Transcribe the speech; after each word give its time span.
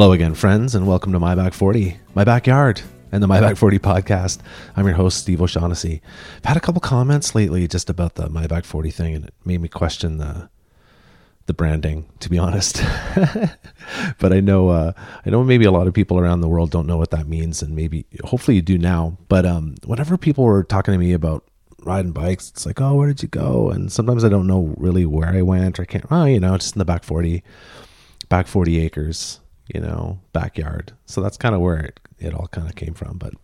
Hello 0.00 0.12
again, 0.12 0.34
friends, 0.34 0.74
and 0.74 0.86
welcome 0.86 1.12
to 1.12 1.18
My 1.18 1.34
Back 1.34 1.52
40, 1.52 1.98
my 2.14 2.24
backyard, 2.24 2.80
and 3.12 3.22
the 3.22 3.26
My 3.26 3.38
Back 3.38 3.58
40 3.58 3.78
podcast. 3.80 4.38
I'm 4.74 4.86
your 4.86 4.94
host, 4.94 5.18
Steve 5.18 5.42
O'Shaughnessy. 5.42 6.00
I've 6.38 6.44
had 6.46 6.56
a 6.56 6.60
couple 6.60 6.80
comments 6.80 7.34
lately 7.34 7.68
just 7.68 7.90
about 7.90 8.14
the 8.14 8.30
My 8.30 8.46
Back 8.46 8.64
40 8.64 8.90
thing, 8.90 9.14
and 9.14 9.26
it 9.26 9.34
made 9.44 9.60
me 9.60 9.68
question 9.68 10.16
the 10.16 10.48
the 11.44 11.52
branding, 11.52 12.08
to 12.20 12.30
be 12.30 12.38
honest. 12.38 12.82
but 14.18 14.32
I 14.32 14.40
know, 14.40 14.70
uh, 14.70 14.92
I 15.26 15.28
know 15.28 15.44
maybe 15.44 15.66
a 15.66 15.70
lot 15.70 15.86
of 15.86 15.92
people 15.92 16.18
around 16.18 16.40
the 16.40 16.48
world 16.48 16.70
don't 16.70 16.86
know 16.86 16.96
what 16.96 17.10
that 17.10 17.28
means, 17.28 17.60
and 17.60 17.76
maybe, 17.76 18.06
hopefully, 18.24 18.54
you 18.54 18.62
do 18.62 18.78
now. 18.78 19.18
But 19.28 19.44
um, 19.44 19.74
whenever 19.84 20.16
people 20.16 20.44
were 20.44 20.64
talking 20.64 20.92
to 20.92 20.98
me 20.98 21.12
about 21.12 21.44
riding 21.84 22.12
bikes, 22.12 22.48
it's 22.48 22.64
like, 22.64 22.80
oh, 22.80 22.94
where 22.94 23.08
did 23.08 23.20
you 23.20 23.28
go? 23.28 23.68
And 23.68 23.92
sometimes 23.92 24.24
I 24.24 24.30
don't 24.30 24.46
know 24.46 24.74
really 24.78 25.04
where 25.04 25.28
I 25.28 25.42
went, 25.42 25.78
or 25.78 25.82
I 25.82 25.84
can't. 25.84 26.06
Oh, 26.10 26.24
you 26.24 26.40
know, 26.40 26.56
just 26.56 26.74
in 26.74 26.78
the 26.78 26.86
back 26.86 27.04
40, 27.04 27.42
back 28.30 28.46
40 28.46 28.80
acres 28.80 29.40
you 29.74 29.80
know, 29.80 30.20
backyard. 30.32 30.92
So 31.06 31.20
that's 31.20 31.36
kind 31.36 31.54
of 31.54 31.60
where 31.60 31.78
it, 31.78 32.00
it 32.18 32.34
all 32.34 32.48
kind 32.48 32.68
of 32.68 32.74
came 32.74 32.94
from. 32.94 33.18
But 33.18 33.34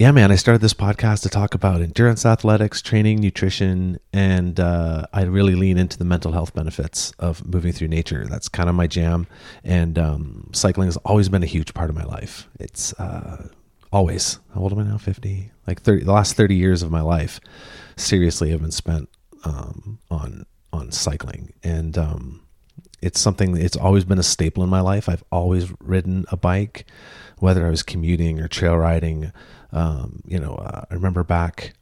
yeah, 0.00 0.12
man, 0.12 0.32
I 0.32 0.36
started 0.36 0.62
this 0.62 0.72
podcast 0.72 1.22
to 1.24 1.28
talk 1.28 1.54
about 1.54 1.82
endurance 1.82 2.24
athletics, 2.24 2.80
training, 2.80 3.20
nutrition, 3.20 3.98
and 4.14 4.58
uh, 4.58 5.04
I 5.12 5.24
really 5.24 5.54
lean 5.54 5.76
into 5.76 5.98
the 5.98 6.06
mental 6.06 6.32
health 6.32 6.54
benefits 6.54 7.12
of 7.18 7.46
moving 7.46 7.72
through 7.72 7.88
nature. 7.88 8.24
That's 8.26 8.48
kind 8.48 8.70
of 8.70 8.74
my 8.74 8.86
jam. 8.86 9.26
And 9.62 9.98
um, 9.98 10.48
cycling 10.52 10.86
has 10.86 10.96
always 10.98 11.28
been 11.28 11.42
a 11.42 11.46
huge 11.46 11.74
part 11.74 11.90
of 11.90 11.96
my 11.96 12.04
life. 12.04 12.48
It's 12.58 12.94
uh, 12.94 13.48
always, 13.92 14.38
how 14.54 14.62
old 14.62 14.72
am 14.72 14.78
I 14.78 14.84
now? 14.84 14.96
50? 14.96 15.52
Like 15.66 15.82
30, 15.82 16.04
the 16.04 16.12
last 16.12 16.34
30 16.34 16.54
years 16.54 16.82
of 16.82 16.90
my 16.90 17.02
life, 17.02 17.38
seriously, 17.96 18.52
have 18.52 18.62
been 18.62 18.70
spent 18.70 19.10
um, 19.44 19.98
on 20.10 20.46
on 20.72 20.92
cycling. 20.92 21.52
And, 21.62 21.98
um, 21.98 22.39
it's 23.02 23.20
something 23.20 23.56
it's 23.56 23.76
always 23.76 24.04
been 24.04 24.18
a 24.18 24.22
staple 24.22 24.62
in 24.62 24.70
my 24.70 24.80
life. 24.80 25.08
I've 25.08 25.24
always 25.30 25.72
ridden 25.80 26.24
a 26.30 26.36
bike, 26.36 26.86
whether 27.38 27.66
I 27.66 27.70
was 27.70 27.82
commuting 27.82 28.40
or 28.40 28.48
trail 28.48 28.76
riding. 28.76 29.32
Um, 29.72 30.22
you 30.26 30.38
know, 30.38 30.54
uh, 30.54 30.84
I 30.90 30.94
remember 30.94 31.24
back 31.24 31.74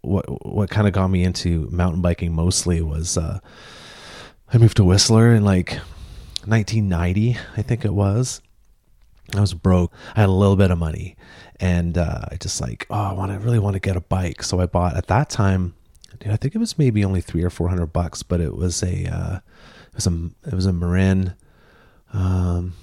what 0.00 0.46
what 0.46 0.70
kind 0.70 0.86
of 0.86 0.92
got 0.92 1.08
me 1.08 1.24
into 1.24 1.68
mountain 1.70 2.02
biking 2.02 2.32
mostly 2.32 2.80
was 2.80 3.18
uh, 3.18 3.40
I 4.52 4.58
moved 4.58 4.76
to 4.76 4.84
Whistler 4.84 5.34
in 5.34 5.44
like 5.44 5.78
1990, 6.46 7.36
I 7.56 7.62
think 7.62 7.84
it 7.84 7.92
was. 7.92 8.40
I 9.34 9.40
was 9.40 9.54
broke. 9.54 9.92
I 10.14 10.20
had 10.20 10.28
a 10.28 10.32
little 10.32 10.54
bit 10.54 10.70
of 10.70 10.78
money, 10.78 11.16
and 11.58 11.98
uh, 11.98 12.26
I 12.30 12.36
just 12.36 12.60
like, 12.60 12.86
oh, 12.90 12.94
I 12.94 13.12
want 13.12 13.32
to 13.32 13.40
really 13.40 13.58
want 13.58 13.74
to 13.74 13.80
get 13.80 13.96
a 13.96 14.00
bike. 14.00 14.44
So 14.44 14.60
I 14.60 14.66
bought 14.66 14.96
at 14.96 15.08
that 15.08 15.28
time. 15.30 15.74
Dude, 16.20 16.32
I 16.32 16.36
think 16.36 16.54
it 16.54 16.58
was 16.58 16.78
maybe 16.78 17.04
only 17.04 17.20
three 17.20 17.42
or 17.42 17.50
four 17.50 17.68
hundred 17.68 17.86
bucks, 17.86 18.22
but 18.22 18.40
it 18.40 18.54
was 18.54 18.84
a 18.84 19.06
uh, 19.06 19.38
was 19.96 20.06
a 20.06 20.30
it 20.46 20.54
was 20.54 20.66
a 20.66 20.72
Marin. 20.72 21.34
Um, 22.12 22.74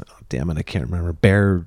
oh, 0.00 0.16
damn 0.28 0.50
it, 0.50 0.58
I 0.58 0.62
can't 0.62 0.86
remember 0.86 1.12
Bear 1.12 1.66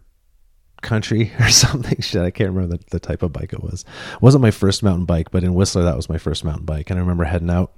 Country 0.82 1.32
or 1.40 1.50
something. 1.50 2.02
Shit, 2.02 2.24
I 2.24 2.32
can't 2.32 2.52
remember 2.52 2.78
the, 2.78 2.84
the 2.92 3.00
type 3.00 3.24
of 3.24 3.32
bike 3.32 3.54
it 3.54 3.64
was. 3.64 3.86
It 4.14 4.22
wasn't 4.22 4.42
my 4.42 4.52
first 4.52 4.84
mountain 4.84 5.06
bike, 5.06 5.32
but 5.32 5.44
in 5.44 5.54
Whistler 5.54 5.84
that 5.84 5.96
was 5.96 6.10
my 6.10 6.18
first 6.18 6.44
mountain 6.44 6.66
bike, 6.66 6.90
and 6.90 6.98
I 6.98 7.02
remember 7.02 7.26
heading 7.26 7.50
out 7.50 7.74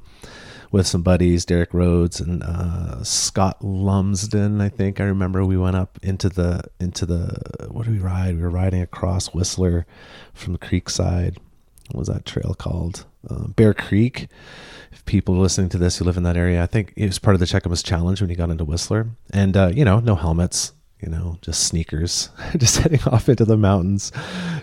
with 0.72 0.88
some 0.88 1.02
buddies, 1.02 1.46
Derek 1.46 1.74
Rhodes 1.74 2.20
and 2.20 2.44
uh, 2.44 3.04
Scott 3.04 3.64
Lumsden. 3.64 4.59
I 4.62 4.70
think 4.70 5.00
I 5.00 5.06
remember 5.06 5.46
we 5.46 5.58
went 5.58 5.76
up 5.76 5.98
into 6.04 6.30
the 6.30 6.64
into 6.80 7.06
the 7.06 7.68
what 7.70 7.86
did 7.86 7.94
we 7.94 8.00
ride? 8.00 8.36
We 8.36 8.42
were 8.42 8.50
riding 8.50 8.81
across 8.81 9.34
Whistler 9.34 9.86
from 10.34 10.54
the 10.54 10.59
creek 10.59 10.90
side. 10.90 11.38
What 11.92 12.00
was 12.00 12.08
that 12.09 12.25
trail 12.25 12.53
called? 12.53 13.06
Uh, 13.30 13.47
Bear 13.47 13.74
Creek 13.74 14.28
if 14.92 15.06
people 15.06 15.36
listening 15.36 15.70
to 15.70 15.78
this 15.78 15.98
who 15.98 16.06
live 16.06 16.18
in 16.18 16.24
that 16.24 16.38
area, 16.38 16.62
I 16.62 16.66
think 16.68 16.94
it 16.96 17.06
was 17.06 17.20
part 17.20 17.36
of 17.36 17.40
the 17.40 17.46
Cheakamus 17.46 17.84
Challenge 17.84 18.22
when 18.22 18.30
he 18.30 18.36
got 18.36 18.50
into 18.50 18.66
Whistler. 18.66 19.08
And, 19.31 19.56
uh, 19.56 19.72
you 19.74 19.86
know, 19.86 20.00
no 20.00 20.16
helmets, 20.16 20.74
you 21.00 21.09
know, 21.09 21.38
just 21.42 21.68
sneakers, 21.68 22.30
just 22.58 22.78
heading 22.78 23.02
off 23.03 23.30
into 23.30 23.46
the 23.46 23.58
mountains 23.58 24.12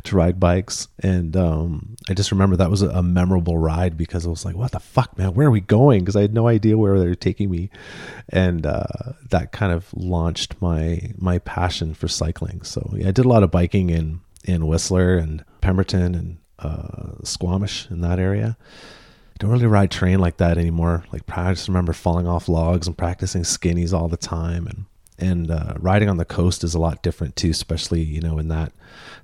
to 0.05 0.17
ride 0.17 0.41
bikes. 0.41 0.89
And 1.01 1.37
um, 1.37 1.97
I 2.09 2.15
just 2.15 2.33
remember 2.33 2.57
that 2.57 2.71
was 2.71 2.83
a, 2.83 2.89
a, 2.91 3.03
memorable 3.03 3.57
ride 3.57 3.97
because 3.97 4.27
I 4.27 4.31
was 4.31 4.45
like, 4.45 4.57
what 4.57 4.73
the 4.73 4.81
fuck, 4.81 5.17
man? 5.17 5.34
Where 5.34 5.47
are 5.47 5.53
we 5.53 5.61
going? 5.61 6.01
Because 6.01 6.17
I 6.17 6.23
had 6.23 6.34
no 6.34 6.49
idea 6.49 6.77
where 6.77 6.99
they 6.99 7.07
were 7.07 7.15
taking 7.15 7.51
me. 7.51 7.71
And 8.31 8.67
uh, 8.67 8.84
that 9.31 9.53
kind 9.53 9.73
of 9.73 9.93
launched 9.95 10.61
my 10.61 11.13
my 11.19 11.39
passion 11.39 11.95
for 11.95 12.09
cycling. 12.09 12.63
So 12.63 12.91
yeah, 12.97 13.09
I 13.09 13.13
did 13.13 13.25
a 13.25 13.29
lot 13.29 13.45
of 13.45 13.51
biking 13.51 13.91
in, 13.91 14.21
in 14.45 14.67
Whistler 14.67 15.17
and 15.17 15.45
Pemberton 15.61 16.15
and 16.15 16.39
uh, 16.59 17.23
Squamish 17.23 17.89
in 17.91 18.01
that 18.01 18.19
area 18.19 18.57
don't 19.39 19.50
really 19.50 19.67
ride 19.67 19.91
train 19.91 20.19
like 20.19 20.37
that 20.39 20.59
anymore. 20.59 21.05
Like 21.12 21.22
I 21.28 21.53
just 21.53 21.69
remember 21.69 21.93
falling 21.93 22.27
off 22.27 22.49
logs 22.49 22.87
and 22.87 22.97
practicing 22.97 23.43
skinnies 23.43 23.93
all 23.93 24.09
the 24.09 24.17
time, 24.17 24.67
and 24.67 24.84
and 25.19 25.50
uh, 25.50 25.75
riding 25.78 26.09
on 26.09 26.17
the 26.17 26.25
coast 26.25 26.65
is 26.65 26.75
a 26.75 26.78
lot 26.78 27.03
different 27.03 27.37
too, 27.37 27.50
especially 27.50 28.03
you 28.03 28.21
know 28.21 28.39
in 28.39 28.49
that 28.49 28.72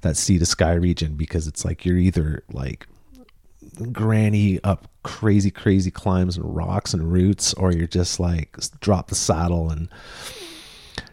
that 0.00 0.16
sea 0.16 0.38
to 0.38 0.46
sky 0.46 0.72
region 0.72 1.14
because 1.14 1.46
it's 1.46 1.64
like 1.64 1.84
you're 1.84 1.98
either 1.98 2.42
like 2.52 2.86
granny 3.92 4.58
up 4.64 4.88
crazy 5.02 5.50
crazy 5.50 5.90
climbs 5.90 6.36
and 6.36 6.56
rocks 6.56 6.92
and 6.92 7.12
roots, 7.12 7.54
or 7.54 7.72
you're 7.72 7.86
just 7.86 8.18
like 8.18 8.56
drop 8.80 9.08
the 9.08 9.14
saddle 9.14 9.70
and 9.70 9.88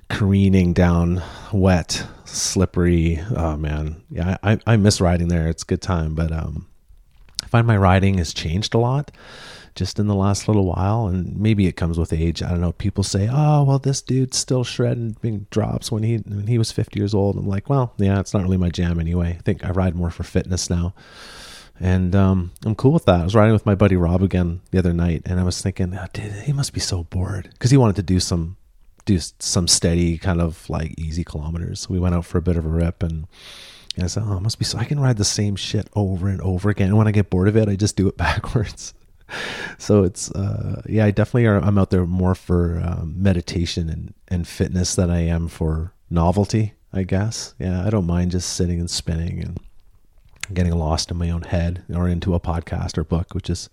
careening 0.09 0.74
down 0.74 1.22
wet, 1.53 2.06
slippery. 2.25 3.22
Oh 3.35 3.58
man, 3.58 4.02
yeah, 4.09 4.38
I 4.41 4.59
I 4.66 4.78
miss 4.78 5.00
riding 5.00 5.28
there. 5.28 5.47
It's 5.47 5.64
a 5.64 5.68
good 5.68 5.81
time, 5.81 6.16
but 6.16 6.31
um 6.31 6.68
I 7.47 7.50
find 7.50 7.66
my 7.66 7.78
riding 7.78 8.18
has 8.18 8.34
changed 8.34 8.74
a 8.74 8.78
lot 8.78 9.09
just 9.74 10.00
in 10.00 10.08
the 10.08 10.16
last 10.16 10.50
little 10.50 10.66
while 10.66 11.08
and 11.08 11.40
maybe 11.40 11.66
it 11.66 11.78
comes 11.78 11.97
with 11.97 12.12
age. 12.12 12.44
I 12.44 12.50
don't 12.50 12.59
know. 12.59 12.74
People 12.74 13.06
say 13.06 13.30
oh 13.31 13.63
well 13.63 13.80
this 13.80 14.02
dude's 14.02 14.38
still 14.38 14.66
shredding 14.66 15.47
drops 15.50 15.90
when 15.90 16.03
he 16.03 16.18
when 16.18 16.47
he 16.47 16.58
was 16.58 16.74
50 16.74 17.00
years 17.00 17.13
old. 17.13 17.38
I'm 17.38 17.47
like 17.47 17.69
well 17.69 17.94
yeah 17.97 18.19
it's 18.19 18.34
not 18.34 18.44
really 18.44 18.58
my 18.58 18.69
jam 18.69 19.00
anyway. 19.00 19.38
I 19.40 19.41
think 19.44 19.63
i 19.63 19.72
ride 19.72 19.96
more 19.96 20.09
for 20.09 20.24
fitness 20.24 20.69
now. 20.69 20.94
And 21.80 22.13
um, 22.18 22.52
i'm 22.66 22.75
cool 22.75 22.91
with 22.91 23.06
that. 23.06 23.22
I 23.22 23.24
was 23.24 23.35
riding 23.35 23.53
with 23.53 23.66
my 23.66 23.75
buddy 23.75 23.96
rob 23.96 24.22
again 24.22 24.59
the 24.72 24.79
other 24.79 24.94
night 24.94 25.22
and 25.25 25.40
i 25.40 25.44
was 25.44 25.62
thinking 25.62 25.96
oh, 25.97 26.06
dude, 26.12 26.34
he 26.34 26.52
must 26.52 26.74
be 26.74 26.81
so 26.81 27.06
bored. 27.06 27.47
Because 27.53 27.72
he 27.72 27.78
wanted 27.78 27.96
to 27.96 28.03
do 28.03 28.19
some 28.19 28.58
do 29.06 29.19
some 29.40 29.69
steady 29.69 30.18
kind 30.18 30.41
of 30.41 30.69
like 30.69 31.00
easy 31.00 31.24
kilometers. 31.24 31.79
So 31.79 31.94
we 31.94 32.00
went 32.00 32.14
out 32.14 32.25
for 32.25 32.40
a 32.40 32.41
bit 32.41 32.58
of 32.58 32.66
a 32.66 32.69
rip 32.69 33.02
and 33.02 33.25
I 34.03 34.08
said, 34.08 34.24
oh, 34.25 34.38
it 34.38 34.41
must 34.41 34.59
be 34.59 34.66
so 34.66 34.78
I 34.78 34.84
can 34.84 35.00
ride 35.00 35.18
the 35.18 35.25
same 35.25 35.56
shit 35.56 35.90
over 35.96 36.28
and 36.28 36.41
over 36.41 36.69
again. 36.69 36.90
And 36.90 36.97
when 36.97 37.08
I 37.08 37.12
get 37.12 37.30
bored 37.30 37.47
of 37.47 37.58
it, 37.58 37.68
I 37.68 37.75
just 37.75 37.96
do 37.96 38.08
it 38.08 38.18
backwards. 38.18 38.94
so 39.78 40.03
it's, 40.03 40.31
uh, 40.31 40.81
yeah, 40.88 41.06
I 41.06 41.12
definitely 41.12 41.47
are. 41.47 41.58
I'm 41.58 41.78
out 41.78 41.90
there 41.90 42.06
more 42.06 42.35
for 42.35 42.81
um, 42.84 43.16
meditation 43.18 43.90
and, 43.90 44.13
and 44.28 44.47
fitness 44.47 44.96
than 44.96 45.09
I 45.09 45.22
am 45.22 45.47
for 45.47 45.94
novelty, 46.09 46.74
I 46.94 47.03
guess. 47.03 47.53
Yeah, 47.59 47.85
I 47.85 47.90
don't 47.90 48.06
mind 48.06 48.31
just 48.31 48.53
sitting 48.53 48.80
and 48.80 48.90
spinning 48.90 49.41
and 49.41 49.59
getting 50.53 50.74
lost 50.74 51.12
in 51.12 51.18
my 51.18 51.29
own 51.29 51.41
head 51.41 51.84
or 51.94 52.08
into 52.08 52.35
a 52.35 52.40
podcast 52.40 52.97
or 52.97 53.03
book, 53.03 53.34
which 53.34 53.50
is, 53.50 53.69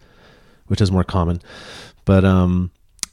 which 0.66 0.80
is 0.80 0.90
more 0.90 1.04
common. 1.04 1.40
But, 2.04 2.24
um, 2.24 2.70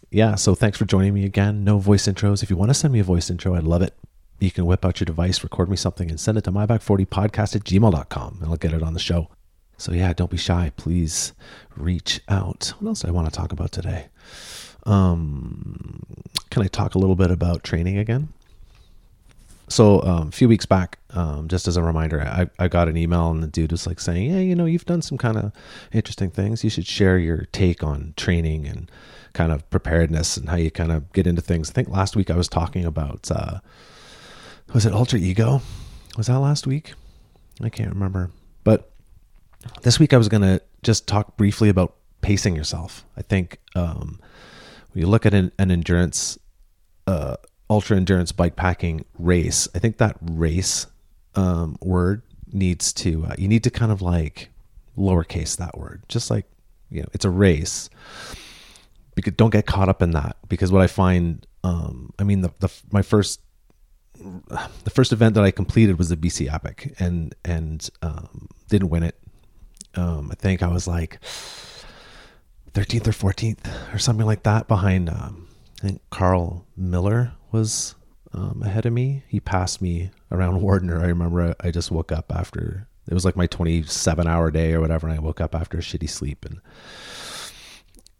yeah, 0.10 0.36
so 0.36 0.56
thanks 0.56 0.78
for 0.78 0.86
joining 0.86 1.14
me 1.14 1.26
again. 1.26 1.64
No 1.64 1.78
voice 1.78 2.08
intros. 2.08 2.44
If 2.44 2.50
you 2.50 2.58
want 2.58 2.70
to 2.70 2.74
send 2.74 2.92
me 2.92 3.00
a 3.00 3.04
voice 3.04 3.30
intro, 3.30 3.56
I'd 3.56 3.64
love 3.64 3.82
it 3.82 3.94
you 4.42 4.52
can 4.52 4.66
whip 4.66 4.84
out 4.86 5.00
your 5.00 5.06
device, 5.06 5.44
record 5.44 5.70
me 5.70 5.76
something, 5.76 6.10
and 6.10 6.20
send 6.20 6.38
it 6.38 6.44
to 6.46 6.52
myback40podcast 6.52 7.56
at 7.56 7.64
gmail.com, 7.64 8.40
and 8.42 8.50
I'll 8.50 8.58
get 8.58 8.74
it 8.74 8.84
on 8.84 8.94
the 8.94 9.00
show. 9.00 9.30
So, 9.78 9.94
yeah, 9.94 10.14
don't 10.14 10.30
be 10.30 10.38
shy. 10.38 10.72
Please 10.78 11.34
reach 11.76 12.22
out. 12.28 12.74
What 12.80 12.90
else 12.90 13.02
do 13.02 13.08
I 13.08 13.12
want 13.12 13.32
to 13.32 13.36
talk 13.36 13.52
about 13.52 13.72
today? 13.72 14.08
Um, 14.84 16.04
can 16.50 16.64
I 16.64 16.68
talk 16.68 16.96
a 16.96 17.00
little 17.00 17.16
bit 17.16 17.32
about 17.32 17.64
training 17.64 17.98
again? 17.98 18.30
So, 19.70 20.04
um, 20.04 20.28
a 20.28 20.32
few 20.32 20.50
weeks 20.50 20.66
back, 20.66 21.00
um, 21.12 21.48
just 21.48 21.68
as 21.68 21.78
a 21.78 21.84
reminder, 21.84 22.22
I, 22.22 22.50
I 22.60 22.68
got 22.68 22.90
an 22.90 22.98
email 22.98 23.32
and 23.32 23.42
the 23.42 23.48
dude 23.48 23.72
was 23.72 23.88
like 23.88 24.02
saying, 24.02 24.30
Hey, 24.30 24.44
you 24.44 24.54
know, 24.54 24.66
you've 24.66 24.86
done 24.86 25.02
some 25.02 25.18
kind 25.18 25.38
of 25.38 25.54
interesting 25.94 26.30
things. 26.30 26.64
You 26.64 26.70
should 26.70 26.86
share 26.86 27.18
your 27.18 27.48
take 27.54 27.82
on 27.82 28.14
training 28.18 28.68
and 28.68 28.92
kind 29.34 29.52
of 29.52 29.68
preparedness 29.70 30.36
and 30.36 30.50
how 30.50 30.58
you 30.58 30.72
kind 30.72 30.92
of 30.92 31.12
get 31.14 31.26
into 31.26 31.42
things. 31.42 31.70
I 31.70 31.74
think 31.74 31.88
last 31.88 32.18
week 32.18 32.30
I 32.30 32.36
was 32.36 32.50
talking 32.50 32.84
about, 32.84 33.32
uh, 33.32 33.62
was 34.74 34.86
it 34.86 34.94
Alter 34.94 35.18
Ego? 35.18 35.62
Was 36.18 36.28
that 36.28 36.40
last 36.40 36.66
week? 36.66 36.94
I 37.62 37.70
can't 37.70 37.90
remember. 37.90 38.32
But 38.64 38.92
this 39.82 40.00
week 40.00 40.14
I 40.14 40.18
was 40.18 40.30
going 40.30 40.42
to 40.42 40.62
just 40.84 41.08
talk 41.08 41.38
briefly 41.38 41.70
about 41.70 41.96
pacing 42.22 42.56
yourself. 42.56 43.06
I 43.18 43.22
think 43.22 43.60
um, 43.76 44.20
when 44.92 45.02
you 45.02 45.08
look 45.08 45.26
at 45.26 45.34
an, 45.34 45.52
an 45.60 45.72
endurance, 45.72 46.38
uh, 47.08 47.38
ultra 47.70 47.98
endurance 47.98 48.32
bike 48.32 48.56
packing 48.56 49.06
race, 49.18 49.68
I 49.76 49.80
think 49.80 49.98
that 49.98 50.18
race 50.22 50.88
um, 51.36 51.78
word 51.82 52.22
needs 52.52 52.94
to, 52.94 53.26
uh, 53.26 53.36
you 53.38 53.48
need 53.48 53.64
to 53.64 53.70
kind 53.70 53.92
of 53.92 54.02
like 54.02 54.50
lowercase 54.98 55.58
that 55.58 55.78
word, 55.78 56.04
just 56.08 56.30
like, 56.30 56.46
you 56.90 57.02
know, 57.02 57.08
it's 57.14 57.26
a 57.26 57.30
race. 57.30 57.90
Because 59.16 59.34
don't 59.34 59.50
get 59.50 59.66
caught 59.66 59.90
up 59.90 60.02
in 60.02 60.12
that 60.12 60.38
because 60.48 60.72
what 60.72 60.82
I 60.82 60.88
find, 60.88 61.46
um, 61.66 62.14
I 62.18 62.24
mean, 62.24 62.42
the, 62.42 62.52
the 62.60 62.72
my 62.92 63.02
first 63.02 63.42
the 64.84 64.90
first 64.90 65.12
event 65.12 65.36
that 65.36 65.44
I 65.44 65.52
completed 65.52 65.98
was 65.98 66.10
the 66.10 66.18
BC 66.18 66.52
Epic, 66.52 66.96
and 67.00 67.36
and 67.44 67.90
um, 68.02 68.48
didn't 68.70 68.90
win 68.90 69.04
it. 69.04 69.18
Um, 69.96 70.30
I 70.32 70.36
think 70.36 70.64
I 70.64 70.68
was 70.68 70.88
like 70.88 71.20
13th 72.74 73.08
or 73.08 73.34
14th 73.34 73.94
or 73.94 73.98
something 73.98 74.26
like 74.26 74.44
that 74.44 74.68
behind. 74.68 75.10
Um, 75.10 75.48
I 75.80 75.88
think 75.88 76.02
Carl 76.10 76.66
Miller 76.78 77.34
was 77.52 77.96
um, 78.34 78.62
ahead 78.64 78.86
of 78.86 78.94
me. 78.94 79.24
He 79.28 79.40
passed 79.40 79.82
me 79.82 80.12
around 80.32 80.62
Wardner. 80.62 81.02
I 81.02 81.08
remember 81.08 81.56
I, 81.62 81.68
I 81.68 81.72
just 81.72 81.92
woke 81.92 82.12
up 82.12 82.32
after 82.34 82.88
it 83.08 83.14
was 83.14 83.26
like 83.26 83.36
my 83.36 83.48
27 83.48 84.28
hour 84.28 84.52
day 84.52 84.74
or 84.74 84.82
whatever. 84.82 85.08
And 85.08 85.18
I 85.18 85.22
woke 85.22 85.42
up 85.42 85.56
after 85.56 85.78
a 85.78 85.82
shitty 85.82 86.10
sleep 86.10 86.46
and 86.46 86.62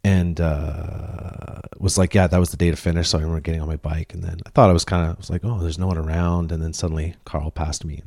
and 0.04 0.40
uh, 0.40 1.60
was 1.78 1.98
like, 1.98 2.14
yeah, 2.14 2.26
that 2.26 2.38
was 2.38 2.50
the 2.50 2.56
day 2.56 2.70
to 2.70 2.76
finish. 2.76 3.08
So 3.08 3.18
I 3.18 3.22
remember 3.22 3.40
getting 3.40 3.60
on 3.60 3.68
my 3.68 3.76
bike, 3.76 4.14
and 4.14 4.22
then 4.22 4.40
I 4.46 4.50
thought 4.50 4.70
I 4.70 4.72
was 4.72 4.84
kind 4.84 5.10
of 5.10 5.18
was 5.18 5.30
like, 5.30 5.44
oh, 5.44 5.58
there's 5.58 5.78
no 5.78 5.86
one 5.86 5.98
around, 5.98 6.52
and 6.52 6.62
then 6.62 6.72
suddenly 6.72 7.14
Carl 7.24 7.50
passed 7.50 7.84
me, 7.84 8.02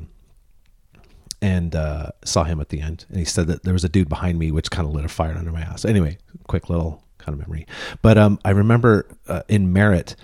and, 1.42 1.76
uh, 1.76 2.10
saw 2.24 2.44
him 2.44 2.60
at 2.60 2.70
the 2.70 2.82
end, 2.82 3.06
and 3.10 3.20
he 3.20 3.26
said 3.26 3.48
that 3.48 3.64
there 3.64 3.74
was 3.74 3.84
a 3.84 3.90
dude 3.90 4.10
behind 4.10 4.40
me, 4.40 4.52
which 4.52 4.72
kind 4.72 4.88
of 4.88 4.94
lit 4.94 5.06
a 5.06 5.10
fire 5.10 5.36
under 5.38 5.52
my 5.52 5.62
ass. 5.62 5.86
Anyway, 5.86 6.18
quick 6.48 6.70
little 6.70 7.04
kind 7.18 7.34
of 7.34 7.40
memory, 7.40 7.66
but 8.02 8.18
um, 8.18 8.40
I 8.44 8.52
remember 8.52 9.08
uh, 9.28 9.44
in 9.48 9.72
Merritt 9.72 10.16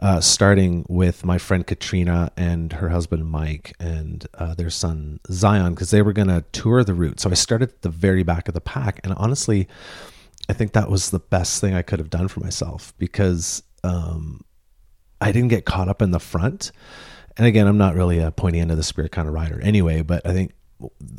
uh, 0.00 0.20
starting 0.20 0.84
with 0.88 1.24
my 1.24 1.36
friend 1.36 1.66
Katrina 1.66 2.32
and 2.36 2.72
her 2.72 2.88
husband 2.88 3.26
Mike 3.28 3.74
and 3.78 4.26
uh, 4.34 4.54
their 4.54 4.70
son 4.70 5.20
Zion 5.30 5.74
because 5.74 5.90
they 5.90 6.00
were 6.00 6.14
going 6.14 6.28
to 6.28 6.44
tour 6.52 6.82
the 6.82 6.94
route. 6.94 7.20
So 7.20 7.30
I 7.30 7.34
started 7.34 7.68
at 7.68 7.82
the 7.82 7.90
very 7.90 8.22
back 8.22 8.48
of 8.48 8.54
the 8.54 8.62
pack, 8.62 9.00
and 9.04 9.12
honestly, 9.14 9.68
I 10.50 10.52
think 10.52 10.72
that 10.72 10.90
was 10.90 11.10
the 11.10 11.18
best 11.18 11.60
thing 11.60 11.74
I 11.74 11.82
could 11.82 11.98
have 11.98 12.10
done 12.10 12.28
for 12.28 12.40
myself 12.40 12.92
because 12.98 13.62
um, 13.84 14.44
I 15.20 15.32
didn't 15.32 15.48
get 15.48 15.64
caught 15.64 15.88
up 15.88 16.02
in 16.02 16.10
the 16.10 16.20
front. 16.20 16.72
And 17.36 17.46
again, 17.46 17.66
I'm 17.66 17.78
not 17.78 17.94
really 17.94 18.18
a 18.18 18.30
pointy 18.30 18.58
end 18.58 18.70
of 18.70 18.76
the 18.76 18.82
spirit 18.82 19.12
kind 19.12 19.28
of 19.28 19.34
rider 19.34 19.60
anyway, 19.62 20.02
but 20.02 20.26
I 20.26 20.32
think 20.32 20.52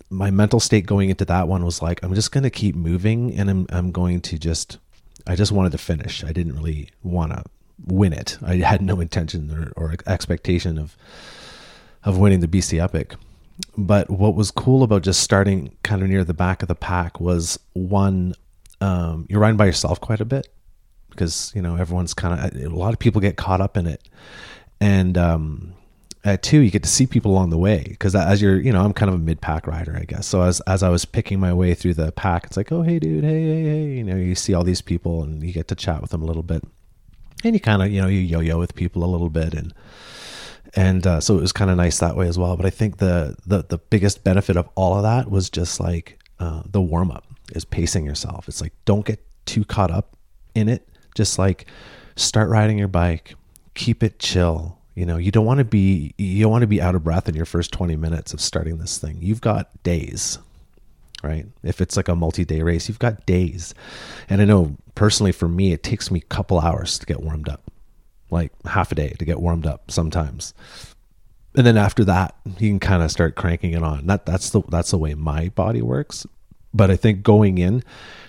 my 0.09 0.31
mental 0.31 0.59
state 0.59 0.85
going 0.85 1.09
into 1.09 1.25
that 1.25 1.47
one 1.47 1.65
was 1.65 1.81
like, 1.81 2.03
I'm 2.03 2.13
just 2.13 2.31
going 2.31 2.43
to 2.43 2.49
keep 2.49 2.75
moving 2.75 3.35
and 3.37 3.49
I'm, 3.49 3.65
I'm 3.69 3.91
going 3.91 4.21
to 4.21 4.37
just, 4.37 4.77
I 5.25 5.35
just 5.35 5.51
wanted 5.51 5.71
to 5.71 5.77
finish. 5.77 6.23
I 6.23 6.31
didn't 6.31 6.55
really 6.55 6.89
want 7.03 7.31
to 7.31 7.43
win 7.85 8.13
it. 8.13 8.37
I 8.43 8.55
had 8.57 8.81
no 8.81 8.99
intention 8.99 9.51
or, 9.51 9.71
or 9.75 9.95
expectation 10.05 10.77
of 10.77 10.95
of 12.03 12.17
winning 12.17 12.39
the 12.39 12.47
BC 12.47 12.81
Epic. 12.81 13.15
But 13.77 14.09
what 14.09 14.35
was 14.35 14.51
cool 14.51 14.83
about 14.83 15.03
just 15.03 15.21
starting 15.21 15.75
kind 15.83 16.01
of 16.01 16.09
near 16.09 16.23
the 16.23 16.33
back 16.33 16.61
of 16.61 16.67
the 16.67 16.75
pack 16.75 17.19
was 17.19 17.59
one, 17.73 18.33
um, 18.81 19.25
you're 19.29 19.39
riding 19.39 19.57
by 19.57 19.65
yourself 19.65 20.01
quite 20.01 20.19
a 20.19 20.25
bit 20.25 20.47
because 21.11 21.51
you 21.55 21.61
know 21.61 21.75
everyone's 21.75 22.13
kind 22.13 22.39
of 22.39 22.61
a 22.61 22.75
lot 22.75 22.93
of 22.93 22.99
people 22.99 23.21
get 23.21 23.37
caught 23.37 23.61
up 23.61 23.77
in 23.77 23.87
it, 23.87 24.09
and 24.79 25.17
um, 25.17 25.73
at 26.23 26.43
two 26.43 26.59
you 26.59 26.71
get 26.71 26.83
to 26.83 26.89
see 26.89 27.07
people 27.07 27.31
along 27.31 27.49
the 27.49 27.57
way 27.57 27.85
because 27.87 28.15
as 28.15 28.41
you're 28.41 28.59
you 28.59 28.71
know 28.71 28.83
I'm 28.83 28.93
kind 28.93 29.09
of 29.09 29.15
a 29.15 29.19
mid 29.19 29.41
pack 29.41 29.67
rider 29.67 29.95
I 29.95 30.03
guess. 30.05 30.27
So 30.27 30.41
as 30.41 30.59
as 30.61 30.83
I 30.83 30.89
was 30.89 31.05
picking 31.05 31.39
my 31.39 31.53
way 31.53 31.73
through 31.73 31.95
the 31.95 32.11
pack 32.11 32.45
it's 32.45 32.57
like 32.57 32.71
oh 32.71 32.81
hey 32.81 32.99
dude. 32.99 33.23
Hey 33.23 33.43
hey 33.43 33.63
hey. 33.63 33.97
You 33.97 34.03
know 34.03 34.15
you 34.15 34.35
see 34.35 34.53
all 34.53 34.63
these 34.63 34.81
people 34.81 35.23
and 35.23 35.43
you 35.43 35.53
get 35.53 35.67
to 35.69 35.75
chat 35.75 36.01
with 36.01 36.11
them 36.11 36.21
a 36.21 36.25
little 36.25 36.43
bit. 36.43 36.63
And 37.43 37.55
you 37.55 37.59
kind 37.59 37.81
of 37.81 37.91
you 37.91 38.01
know 38.01 38.07
you 38.07 38.19
yo-yo 38.19 38.59
with 38.59 38.75
people 38.75 39.03
a 39.03 39.05
little 39.05 39.29
bit 39.29 39.53
and 39.53 39.73
and 40.73 41.05
uh, 41.05 41.19
so 41.19 41.37
it 41.37 41.41
was 41.41 41.51
kind 41.51 41.69
of 41.69 41.77
nice 41.77 41.99
that 41.99 42.15
way 42.15 42.27
as 42.27 42.37
well. 42.37 42.55
But 42.55 42.65
i 42.65 42.69
think 42.69 42.97
the 42.97 43.35
the, 43.45 43.63
the 43.63 43.77
biggest 43.77 44.23
benefit 44.23 44.57
of 44.57 44.69
all 44.75 44.95
of 44.95 45.03
that 45.03 45.29
was 45.29 45.49
just 45.49 45.79
like 45.79 46.19
uh, 46.39 46.63
the 46.65 46.81
warm-up 46.81 47.25
is 47.53 47.65
pacing 47.65 48.05
yourself 48.05 48.47
it's 48.47 48.61
like 48.61 48.73
don't 48.85 49.05
get 49.05 49.23
too 49.45 49.63
caught 49.65 49.91
up 49.91 50.15
in 50.55 50.69
it 50.69 50.87
just 51.15 51.39
like 51.39 51.65
start 52.15 52.49
riding 52.49 52.77
your 52.77 52.87
bike 52.87 53.35
keep 53.73 54.03
it 54.03 54.19
chill 54.19 54.77
you 54.95 55.05
know 55.05 55.17
you 55.17 55.31
don't 55.31 55.45
want 55.45 55.57
to 55.57 55.65
be 55.65 56.13
you 56.17 56.43
don't 56.43 56.51
want 56.51 56.61
to 56.61 56.67
be 56.67 56.81
out 56.81 56.95
of 56.95 57.03
breath 57.03 57.27
in 57.27 57.35
your 57.35 57.45
first 57.45 57.71
20 57.71 57.95
minutes 57.95 58.33
of 58.33 58.41
starting 58.41 58.77
this 58.77 58.97
thing 58.97 59.17
you've 59.21 59.41
got 59.41 59.81
days 59.83 60.37
right? 61.23 61.45
If 61.63 61.81
it's 61.81 61.97
like 61.97 62.07
a 62.07 62.15
multi 62.15 62.45
day 62.45 62.61
race, 62.61 62.87
you've 62.87 62.99
got 62.99 63.25
days. 63.25 63.73
And 64.29 64.41
I 64.41 64.45
know 64.45 64.75
personally 64.95 65.31
for 65.31 65.47
me, 65.47 65.73
it 65.73 65.83
takes 65.83 66.11
me 66.11 66.19
a 66.19 66.33
couple 66.33 66.59
hours 66.59 66.97
to 66.99 67.05
get 67.05 67.21
warmed 67.21 67.49
up, 67.49 67.71
like 68.29 68.51
half 68.65 68.91
a 68.91 68.95
day 68.95 69.09
to 69.19 69.25
get 69.25 69.39
warmed 69.39 69.65
up 69.65 69.91
sometimes. 69.91 70.53
And 71.55 71.67
then 71.67 71.77
after 71.77 72.05
that, 72.05 72.35
you 72.59 72.69
can 72.69 72.79
kind 72.79 73.03
of 73.03 73.11
start 73.11 73.35
cranking 73.35 73.73
it 73.73 73.83
on. 73.83 74.07
That 74.07 74.25
that's 74.25 74.51
the 74.51 74.61
that's 74.69 74.91
the 74.91 74.97
way 74.97 75.13
my 75.13 75.49
body 75.49 75.81
works. 75.81 76.25
But 76.73 76.91
I 76.91 76.95
think 76.95 77.23
going 77.23 77.57
in 77.57 77.83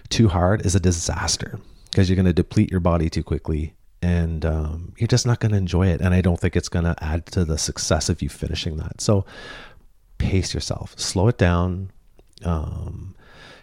too 0.08 0.28
hard 0.28 0.66
is 0.66 0.74
a 0.74 0.80
disaster 0.80 1.58
because 1.90 2.08
you're 2.08 2.16
going 2.16 2.26
to 2.26 2.32
deplete 2.32 2.70
your 2.70 2.80
body 2.80 3.08
too 3.08 3.22
quickly 3.22 3.74
and 4.00 4.44
um, 4.44 4.94
you're 4.98 5.06
just 5.06 5.26
not 5.26 5.38
going 5.40 5.52
to 5.52 5.58
enjoy 5.58 5.86
it. 5.86 6.00
And 6.00 6.12
I 6.12 6.20
don't 6.20 6.40
think 6.40 6.56
it's 6.56 6.68
going 6.68 6.84
to 6.84 6.96
add 7.02 7.26
to 7.26 7.44
the 7.44 7.56
success 7.56 8.08
of 8.08 8.20
you 8.20 8.28
finishing 8.28 8.76
that. 8.78 9.00
So 9.00 9.24
pace 10.18 10.54
yourself, 10.54 10.98
slow 10.98 11.28
it 11.28 11.38
down, 11.38 11.90
um, 12.44 13.14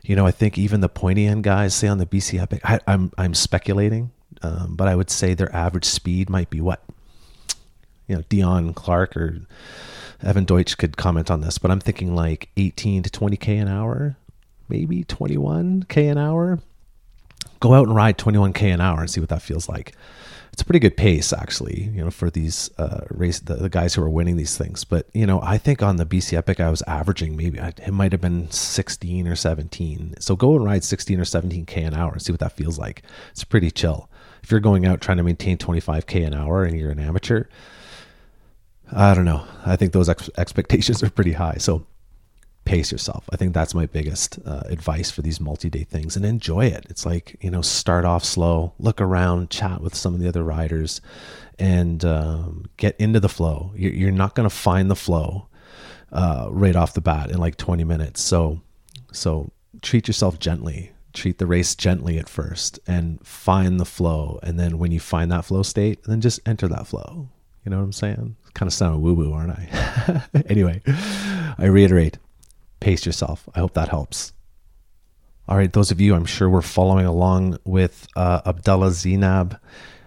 you 0.04 0.16
know, 0.16 0.26
I 0.26 0.32
think 0.32 0.58
even 0.58 0.82
the 0.82 0.90
pointy 0.90 1.26
end 1.26 1.44
guys 1.44 1.74
say 1.76 1.88
on 1.88 1.98
the 1.98 2.06
BC 2.06 2.42
Epic, 2.42 2.62
I, 2.64 2.76
am 2.76 2.82
I'm, 2.88 3.12
I'm 3.18 3.34
speculating, 3.34 4.12
um, 4.42 4.76
but 4.76 4.88
I 4.88 4.96
would 4.96 5.10
say 5.10 5.34
their 5.34 5.54
average 5.54 5.86
speed 5.86 6.30
might 6.30 6.50
be 6.50 6.62
what, 6.62 6.84
you 8.08 8.16
know, 8.16 8.24
Dion 8.30 8.74
Clark 8.74 9.16
or 9.18 9.42
Evan 10.24 10.46
Deutsch 10.46 10.78
could 10.78 10.98
comment 10.98 11.30
on 11.30 11.42
this, 11.42 11.58
but 11.58 11.70
I'm 11.70 11.80
thinking 11.80 12.16
like 12.16 12.50
18 12.58 13.04
to 13.04 13.10
20k 13.10 13.62
an 13.62 13.68
hour, 13.68 14.18
maybe 14.70 15.04
21k 15.04 16.12
an 16.12 16.18
hour. 16.18 16.60
Go 17.60 17.74
out 17.74 17.88
and 17.88 17.96
ride 17.96 18.18
21k 18.18 18.74
an 18.74 18.82
hour 18.82 19.02
and 19.02 19.10
see 19.10 19.20
what 19.20 19.30
that 19.30 19.42
feels 19.42 19.68
like 19.68 19.94
it's 20.60 20.64
a 20.64 20.66
pretty 20.66 20.80
good 20.80 20.98
pace 20.98 21.32
actually, 21.32 21.84
you 21.84 22.04
know, 22.04 22.12
for 22.12 22.30
these 22.30 22.70
uh, 22.78 23.06
race 23.10 23.40
the, 23.40 23.56
the, 23.56 23.70
guys 23.70 23.94
who 23.94 24.02
are 24.02 24.10
winning 24.10 24.36
these 24.36 24.58
things. 24.58 24.84
But 24.84 25.08
you 25.14 25.26
know, 25.26 25.40
I 25.42 25.58
think 25.58 25.82
on 25.82 25.96
the 25.96 26.06
BC 26.06 26.38
Epic 26.38 26.60
I 26.60 26.70
was 26.70 26.82
averaging 26.82 27.38
maybe 27.38 27.60
it 27.60 27.94
might 27.94 28.12
have 28.12 28.20
been 28.20 28.52
16 28.52 29.26
or 29.26 29.38
17. 29.38 30.16
So 30.20 30.36
go 30.36 30.58
and 30.58 30.66
ride 30.66 30.84
16 30.84 31.18
or 31.18 31.24
17k 31.24 31.78
an 31.88 31.94
hour 31.94 32.12
and 32.12 32.22
see 32.22 32.34
what 32.34 32.42
that 32.42 32.52
feels 32.52 32.78
like. 32.78 33.04
It's 33.32 33.46
pretty 33.46 33.72
chill. 33.72 34.10
If 34.44 34.52
you're 34.52 34.60
going 34.60 34.86
out 34.86 35.00
trying 35.00 35.16
to 35.16 35.24
maintain 35.24 35.58
25k 35.58 36.28
an 36.28 36.34
hour 36.34 36.66
and 36.66 36.78
you're 36.78 36.92
an 36.92 37.00
amateur, 37.00 37.46
I 38.92 39.14
don't 39.14 39.24
know. 39.24 39.46
I 39.66 39.78
think 39.78 39.94
those 39.94 40.10
ex- 40.10 40.30
expectations 40.38 41.02
are 41.02 41.10
pretty 41.10 41.34
high. 41.34 41.56
So 41.58 41.86
pace 42.70 42.92
yourself. 42.92 43.28
I 43.32 43.36
think 43.36 43.56
that's 43.56 43.74
my 43.74 43.88
biggest 43.88 44.38
uh, 44.46 44.62
advice 44.68 45.10
for 45.10 45.24
these 45.24 45.42
multi 45.42 45.72
day 45.72 45.86
things 45.86 46.16
and 46.16 46.24
enjoy 46.24 46.68
it. 46.68 46.86
It's 46.88 47.04
like, 47.04 47.36
you 47.42 47.50
know, 47.50 47.64
start 47.64 48.06
off 48.06 48.24
slow, 48.24 48.74
look 48.78 49.02
around, 49.02 49.50
chat 49.50 49.82
with 49.82 49.96
some 49.96 50.14
of 50.14 50.20
the 50.20 50.28
other 50.28 50.44
riders, 50.44 51.02
and 51.58 52.06
um, 52.06 52.70
get 52.78 52.96
into 53.00 53.20
the 53.20 53.28
flow. 53.28 53.74
You're, 53.76 54.12
not 54.12 54.36
going 54.36 54.48
to 54.48 54.56
find 54.56 54.90
the 54.90 54.96
flow 54.96 55.48
uh, 56.12 56.48
right 56.52 56.76
off 56.76 56.94
the 56.94 57.02
bat 57.02 57.32
in 57.32 57.40
like 57.40 57.58
20 57.58 57.84
minutes. 57.86 58.22
So, 58.22 58.62
so 59.12 59.52
treat 59.82 60.08
yourself 60.08 60.38
gently. 60.38 60.92
Treat 61.14 61.40
the 61.40 61.48
race 61.48 61.74
gently 61.74 62.20
at 62.20 62.30
first 62.30 62.80
and 62.86 63.26
find 63.26 63.80
the 63.80 63.86
flow. 63.86 64.40
And 64.44 64.60
then 64.60 64.78
when 64.78 64.92
you 64.92 65.00
find 65.00 65.32
that 65.32 65.46
flow 65.46 65.64
state, 65.64 66.04
then 66.04 66.22
just 66.22 66.40
enter 66.46 66.68
that 66.68 66.86
flow. 66.86 67.30
You 67.66 67.72
know 67.72 67.78
what 67.78 67.84
I'm 67.84 67.94
saying? 67.94 68.36
Kind 68.54 68.68
of 68.68 68.74
sound 68.74 69.02
woo 69.02 69.16
woo, 69.16 69.34
aren't 69.34 69.54
I? 69.54 70.24
anyway, 70.50 70.84
I 71.58 71.66
reiterate 71.66 72.20
pace 72.80 73.06
yourself. 73.06 73.48
I 73.56 73.60
hope 73.60 73.74
that 73.74 73.90
helps. 73.90 74.34
All 75.48 75.58
right, 75.58 75.72
those 75.72 75.90
of 75.90 76.00
you, 76.00 76.14
I'm 76.14 76.26
sure, 76.26 76.48
were 76.48 76.62
following 76.62 77.06
along 77.06 77.58
with 77.66 78.08
uh, 78.16 78.42
Abdullah 78.46 78.92
Zeinab 78.92 79.60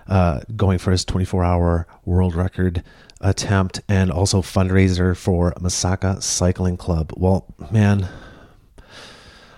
uh, 0.06 0.40
going 0.54 0.78
for 0.78 0.92
his 0.92 1.04
24 1.04 1.44
hour 1.44 1.86
world 2.04 2.34
record 2.34 2.84
attempt 3.20 3.80
and 3.88 4.10
also 4.10 4.42
fundraiser 4.42 5.16
for 5.16 5.52
Masaka 5.52 6.22
Cycling 6.22 6.76
Club. 6.76 7.12
Well, 7.16 7.46
man, 7.70 8.08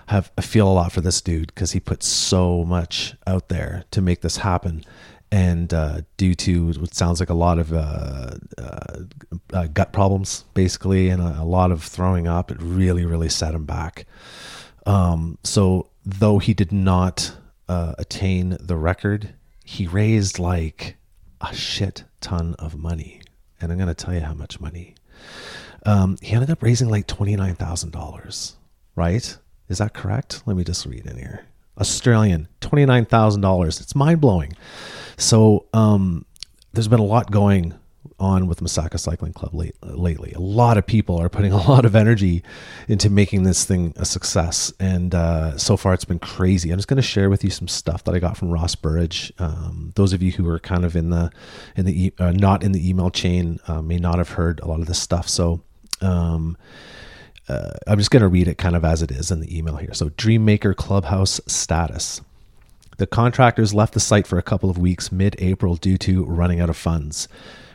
I, 0.07 0.13
have, 0.13 0.31
I 0.37 0.41
feel 0.41 0.67
a 0.67 0.73
lot 0.73 0.91
for 0.91 1.01
this 1.01 1.21
dude 1.21 1.47
because 1.47 1.71
he 1.71 1.79
put 1.79 2.03
so 2.03 2.63
much 2.63 3.15
out 3.25 3.49
there 3.49 3.83
to 3.91 4.01
make 4.01 4.21
this 4.21 4.37
happen 4.37 4.83
and 5.31 5.73
uh, 5.73 6.01
due 6.17 6.35
to 6.35 6.67
what 6.73 6.93
sounds 6.93 7.19
like 7.19 7.29
a 7.29 7.35
lot 7.35 7.59
of 7.59 7.73
uh, 7.73 8.31
uh, 8.57 8.99
uh, 9.53 9.67
gut 9.67 9.91
problems, 9.91 10.45
basically, 10.53 11.09
and 11.09 11.21
a, 11.21 11.41
a, 11.41 11.45
lot 11.45 11.71
of 11.71 11.83
throwing 11.83 12.27
up, 12.27 12.51
it 12.51 12.57
really, 12.61 13.05
really 13.05 13.29
set 13.29 13.53
him 13.53 13.65
back. 13.65 14.05
Um, 14.85 15.37
so, 15.43 15.89
though 16.05 16.39
he 16.39 16.53
did 16.53 16.71
not 16.71 17.35
uh, 17.67 17.95
attain 17.97 18.57
the 18.59 18.77
record, 18.77 19.33
he 19.63 19.87
raised 19.87 20.37
like 20.37 20.97
a 21.41 21.53
shit 21.53 22.03
ton 22.21 22.55
of 22.59 22.77
money, 22.77 23.21
and 23.59 23.71
I'm 23.71 23.77
going 23.77 23.87
to 23.87 23.93
tell 23.93 24.13
you 24.13 24.21
how 24.21 24.33
much 24.33 24.59
money. 24.59 24.95
Um, 25.85 26.17
he 26.21 26.33
ended 26.33 26.49
up 26.49 26.63
raising 26.63 26.89
like 26.89 27.07
twenty 27.07 27.35
nine 27.35 27.55
thousand 27.55 27.91
dollars. 27.91 28.55
Right? 28.95 29.37
Is 29.67 29.79
that 29.79 29.93
correct? 29.93 30.43
Let 30.45 30.55
me 30.55 30.63
just 30.63 30.85
read 30.85 31.05
in 31.05 31.17
here. 31.17 31.45
Australian, 31.79 32.47
twenty 32.61 32.85
nine 32.85 33.05
thousand 33.05 33.41
dollars. 33.41 33.81
It's 33.81 33.95
mind 33.95 34.21
blowing. 34.21 34.53
So 35.17 35.65
um, 35.73 36.25
there's 36.73 36.87
been 36.87 36.99
a 36.99 37.05
lot 37.05 37.31
going 37.31 37.73
on 38.19 38.47
with 38.47 38.61
Masaka 38.61 38.99
Cycling 38.99 39.33
Club 39.33 39.53
late, 39.53 39.75
lately. 39.81 40.31
A 40.33 40.39
lot 40.39 40.77
of 40.77 40.85
people 40.85 41.19
are 41.19 41.29
putting 41.29 41.51
a 41.51 41.69
lot 41.69 41.85
of 41.85 41.95
energy 41.95 42.43
into 42.87 43.09
making 43.09 43.43
this 43.43 43.65
thing 43.65 43.93
a 43.97 44.05
success, 44.05 44.71
and 44.79 45.13
uh, 45.13 45.57
so 45.57 45.77
far 45.77 45.93
it's 45.93 46.05
been 46.05 46.19
crazy. 46.19 46.71
I'm 46.71 46.77
just 46.77 46.87
going 46.87 46.97
to 46.97 47.03
share 47.03 47.29
with 47.29 47.43
you 47.43 47.49
some 47.49 47.67
stuff 47.67 48.03
that 48.05 48.15
I 48.15 48.19
got 48.19 48.37
from 48.37 48.49
Ross 48.49 48.75
Burridge. 48.75 49.33
Um, 49.39 49.91
those 49.95 50.13
of 50.13 50.21
you 50.21 50.31
who 50.31 50.47
are 50.49 50.59
kind 50.59 50.85
of 50.85 50.95
in 50.95 51.09
the 51.09 51.31
in 51.75 51.85
the 51.85 52.13
uh, 52.19 52.31
not 52.31 52.63
in 52.63 52.71
the 52.71 52.87
email 52.87 53.09
chain 53.09 53.59
uh, 53.67 53.81
may 53.81 53.97
not 53.97 54.17
have 54.17 54.29
heard 54.29 54.59
a 54.61 54.67
lot 54.67 54.79
of 54.79 54.87
this 54.87 54.99
stuff. 54.99 55.27
So. 55.27 55.61
Um, 56.01 56.57
uh, 57.49 57.71
I'm 57.87 57.97
just 57.99 58.11
going 58.11 58.21
to 58.21 58.27
read 58.27 58.47
it 58.47 58.57
kind 58.57 58.75
of 58.75 58.85
as 58.85 59.01
it 59.01 59.11
is 59.11 59.31
in 59.31 59.39
the 59.41 59.57
email 59.57 59.77
here. 59.77 59.93
So, 59.93 60.09
Dreammaker 60.09 60.75
Clubhouse 60.75 61.41
status. 61.47 62.21
The 62.97 63.07
contractors 63.07 63.73
left 63.73 63.93
the 63.93 63.99
site 63.99 64.27
for 64.27 64.37
a 64.37 64.43
couple 64.43 64.69
of 64.69 64.77
weeks 64.77 65.11
mid 65.11 65.35
April 65.39 65.75
due 65.75 65.97
to 65.99 66.23
running 66.25 66.61
out 66.61 66.69
of 66.69 66.77
funds. 66.77 67.27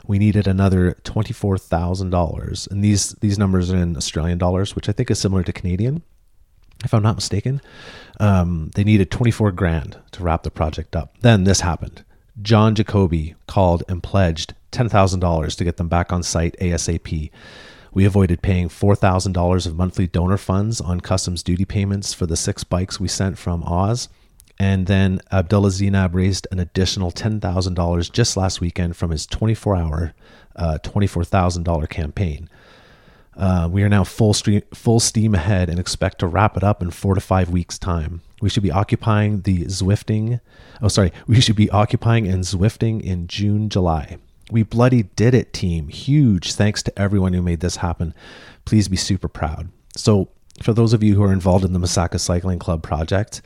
we 0.07 0.19
needed 0.19 0.47
another 0.47 0.95
twenty-four 1.05 1.59
thousand 1.59 2.11
dollars, 2.11 2.67
and 2.71 2.83
these 2.83 3.11
these 3.21 3.39
numbers 3.39 3.73
are 3.73 3.77
in 3.77 3.97
Australian 3.97 4.39
dollars, 4.39 4.75
which 4.75 4.89
I 4.89 4.93
think 4.93 5.11
is 5.11 5.19
similar 5.21 5.45
to 5.45 5.53
Canadian, 5.53 6.03
if 6.85 6.93
I'm 6.93 7.03
not 7.03 7.17
mistaken. 7.17 7.61
Um, 8.19 8.71
they 8.75 8.85
needed 8.85 9.11
twenty-four 9.11 9.53
grand 9.53 9.99
to 10.13 10.23
wrap 10.23 10.43
the 10.43 10.51
project 10.51 10.97
up. 10.97 11.15
Then 11.21 11.45
this 11.45 11.61
happened. 11.61 12.05
John 12.43 12.75
Jacoby 12.75 13.35
called 13.47 13.85
and 13.89 14.03
pledged 14.03 14.55
ten 14.73 14.89
thousand 14.89 15.21
dollars 15.21 15.55
to 15.57 15.65
get 15.65 15.77
them 15.77 15.89
back 15.89 16.13
on 16.13 16.23
site 16.23 16.57
ASAP. 16.61 17.31
We 17.93 18.05
avoided 18.05 18.43
paying 18.43 18.69
$4,000 18.69 19.67
of 19.67 19.77
monthly 19.77 20.07
donor 20.07 20.37
funds 20.37 20.81
on 20.81 21.01
customs 21.01 21.43
duty 21.43 21.65
payments 21.65 22.15
for 22.15 22.27
the 22.27 22.37
six 22.37 22.63
bikes 22.65 23.01
we 23.01 23.09
sent 23.09 23.39
from 23.39 23.63
Oz. 23.65 24.09
And 24.59 24.87
then 24.87 25.21
Abdullah 25.33 25.71
Zeinab 25.71 26.15
raised 26.15 26.47
an 26.53 26.61
additional 26.61 27.11
$10,000 27.11 28.13
just 28.13 28.37
last 28.37 28.61
weekend 28.61 28.97
from 28.97 29.11
his 29.11 29.27
24 29.27 29.77
hour, 29.77 30.15
uh, 30.55 30.79
$24,000 30.83 31.89
campaign. 31.89 32.49
Uh, 33.37 33.69
we 33.71 33.83
are 33.83 33.89
now 33.89 34.05
full, 34.05 34.35
stream, 34.35 34.61
full 34.75 35.01
steam 35.01 35.35
ahead 35.35 35.71
and 35.71 35.79
expect 35.79 36.19
to 36.19 36.27
wrap 36.27 36.59
it 36.59 36.63
up 36.63 36.83
in 36.83 36.91
four 36.91 37.15
to 37.15 37.21
five 37.23 37.49
weeks' 37.49 37.79
time. 37.79 38.21
We 38.43 38.51
should 38.51 38.63
be 38.63 38.71
occupying 38.71 39.41
the 39.43 39.65
Zwifting. 39.65 40.41
Oh, 40.83 40.89
sorry. 40.89 41.13
We 41.27 41.41
should 41.41 41.57
be 41.57 41.71
occupying 41.71 42.29
and 42.29 42.45
Zwifting 42.45 43.01
in 43.01 43.29
June, 43.29 43.71
July. 43.71 44.19
We 44.51 44.63
bloody 44.63 45.05
did 45.05 45.35
it, 45.35 45.53
team. 45.53 45.89
Huge 45.89 46.53
thanks 46.53 46.83
to 46.85 46.99
everyone 46.99 47.33
who 47.33 47.43
made 47.43 47.61
this 47.61 47.77
happen. 47.77 48.15
Please 48.65 48.89
be 48.89 48.97
super 48.97 49.29
proud. 49.29 49.69
So, 49.97 50.29
for 50.63 50.73
those 50.73 50.93
of 50.93 51.03
you 51.03 51.15
who 51.15 51.23
are 51.23 51.33
involved 51.33 51.65
in 51.65 51.73
the 51.73 51.79
Masaka 51.79 52.21
Cycling 52.21 52.59
Club 52.59 52.83
project, 52.83 53.41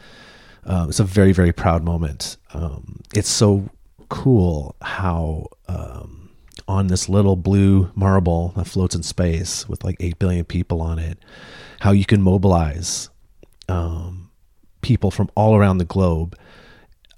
um, 0.64 0.88
it's 0.88 1.00
a 1.00 1.04
very, 1.04 1.32
very 1.32 1.52
proud 1.52 1.84
moment. 1.84 2.36
Um, 2.52 3.00
it's 3.14 3.28
so 3.28 3.68
cool 4.08 4.74
how 4.82 5.46
um, 5.68 6.30
on 6.66 6.88
this 6.88 7.08
little 7.08 7.36
blue 7.36 7.90
marble 7.94 8.52
that 8.56 8.66
floats 8.66 8.94
in 8.94 9.02
space 9.02 9.68
with 9.68 9.84
like 9.84 9.96
8 10.00 10.18
billion 10.18 10.44
people 10.44 10.80
on 10.80 10.98
it, 10.98 11.18
how 11.80 11.92
you 11.92 12.04
can 12.04 12.22
mobilize 12.22 13.10
um, 13.68 14.30
people 14.80 15.10
from 15.10 15.30
all 15.34 15.56
around 15.56 15.78
the 15.78 15.84
globe 15.84 16.36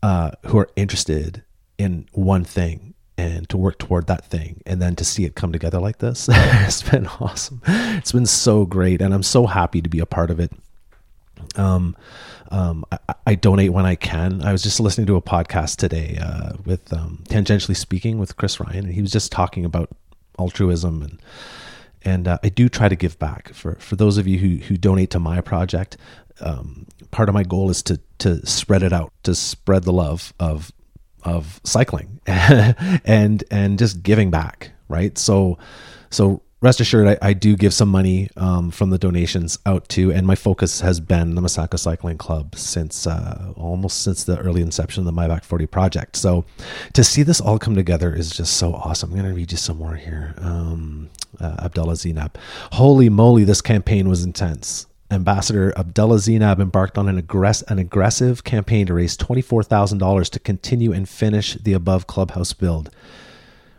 uh, 0.02 0.32
who 0.46 0.58
are 0.58 0.68
interested 0.76 1.42
in 1.78 2.06
one 2.12 2.44
thing 2.44 2.94
and 3.18 3.49
to 3.49 3.56
work 3.56 3.78
toward 3.78 4.06
that 4.06 4.25
thing 4.25 4.61
and 4.66 4.80
then 4.80 4.94
to 4.94 5.04
see 5.04 5.25
it 5.25 5.35
come 5.35 5.52
together 5.52 5.78
like 5.78 5.99
this 5.99 6.28
it's 6.32 6.82
been 6.82 7.06
awesome 7.06 7.61
it's 7.66 8.12
been 8.12 8.26
so 8.26 8.66
great 8.66 9.00
and 9.00 9.14
i'm 9.14 9.23
so 9.23 9.46
happy 9.46 9.80
to 9.80 9.88
be 9.88 9.99
a 9.99 10.06
part 10.06 10.30
of 10.30 10.38
it 10.38 10.52
um, 11.56 11.96
um, 12.50 12.85
I, 12.90 12.99
I, 13.26 13.35
donate 13.35 13.73
when 13.73 13.85
I 13.85 13.94
can. 13.94 14.42
I 14.42 14.52
was 14.52 14.62
just 14.62 14.80
listening 14.80 15.06
to 15.08 15.16
a 15.16 15.23
podcast 15.23 15.76
today 15.76 16.18
uh, 16.20 16.52
with 16.64 16.92
um, 16.92 17.25
tangentially 17.28 17.76
speaking 17.76 18.18
with 18.18 18.37
Chris 18.37 18.61
Ryan, 18.61 18.87
and 18.87 18.94
he 18.94 19.02
was 19.02 19.11
just 19.11 19.32
talking 19.32 19.64
about 19.64 19.90
altruism 20.38 21.02
and 21.02 21.20
and 22.02 22.28
uh, 22.28 22.38
I 22.44 22.50
do 22.50 22.68
try 22.68 22.88
to 22.88 22.96
give 22.96 23.18
back 23.18 23.52
for 23.52 23.75
for 23.76 23.96
those 23.96 24.16
of 24.16 24.26
you 24.26 24.38
who 24.38 24.64
who 24.64 24.76
donate 24.76 25.11
to 25.11 25.18
my 25.18 25.40
project. 25.40 25.96
Um, 26.40 26.87
part 27.11 27.28
of 27.28 27.35
my 27.35 27.42
goal 27.42 27.70
is 27.70 27.82
to 27.85 28.00
to 28.18 28.46
spread 28.46 28.82
it 28.82 28.92
out, 28.92 29.12
to 29.25 29.35
spread 29.35 29.85
the 29.85 29.92
love 29.92 30.32
of 30.38 30.70
of 31.26 31.61
cycling 31.64 32.21
and 32.26 33.45
and 33.50 33.78
just 33.78 34.02
giving 34.02 34.30
back 34.30 34.71
right? 34.88 35.16
So 35.18 35.59
so 36.11 36.42
rest 36.61 36.80
assured 36.80 37.06
I, 37.06 37.28
I 37.28 37.33
do 37.33 37.56
give 37.56 37.75
some 37.75 37.88
money 37.88 38.30
um, 38.37 38.71
from 38.71 38.90
the 38.90 38.99
donations 38.99 39.59
out 39.66 39.88
to 39.90 40.12
and 40.12 40.26
my 40.26 40.35
focus 40.35 40.80
has 40.80 41.00
been 41.00 41.35
the 41.35 41.42
Masaka 41.42 41.78
Cycling 41.78 42.18
Club 42.18 42.56
since 42.56 43.06
uh, 43.06 43.52
almost 43.56 44.02
since 44.02 44.25
the 44.25 44.38
early 44.38 44.62
inception 44.62 45.00
of 45.00 45.06
the 45.06 45.12
My 45.12 45.28
Back 45.28 45.45
40 45.45 45.66
project. 45.66 46.16
So 46.16 46.45
to 46.95 47.04
see 47.04 47.23
this 47.23 47.40
all 47.40 47.59
come 47.59 47.75
together 47.75 48.14
is 48.14 48.30
just 48.30 48.56
so 48.56 48.75
awesome. 48.75 49.11
I'm 49.11 49.16
going 49.16 49.28
to 49.28 49.37
read 49.37 49.52
you 49.52 49.59
some 49.59 49.78
more 49.78 49.97
here. 49.97 50.35
Um, 50.38 51.11
uh, 51.38 51.56
Abdullah 51.64 51.95
Zeinab. 51.95 52.37
Holy 52.73 53.09
moly 53.11 53.45
this 53.45 53.61
campaign 53.61 54.09
was 54.09 54.25
intense 54.25 54.87
Ambassador 55.10 55.76
Abdullah 55.78 56.16
Zeinab 56.16 56.60
embarked 56.60 56.98
on 56.98 57.08
an, 57.08 57.18
aggress- 57.20 57.64
an 57.68 57.78
aggressive 57.78 58.44
campaign 58.44 58.86
to 58.86 58.94
raise 58.94 59.16
$24,000 59.16 60.30
to 60.30 60.38
continue 60.40 60.92
and 60.92 61.08
finish 61.08 61.54
the 61.54 61.72
above 61.72 62.06
clubhouse 62.06 62.52
build. 62.52 62.90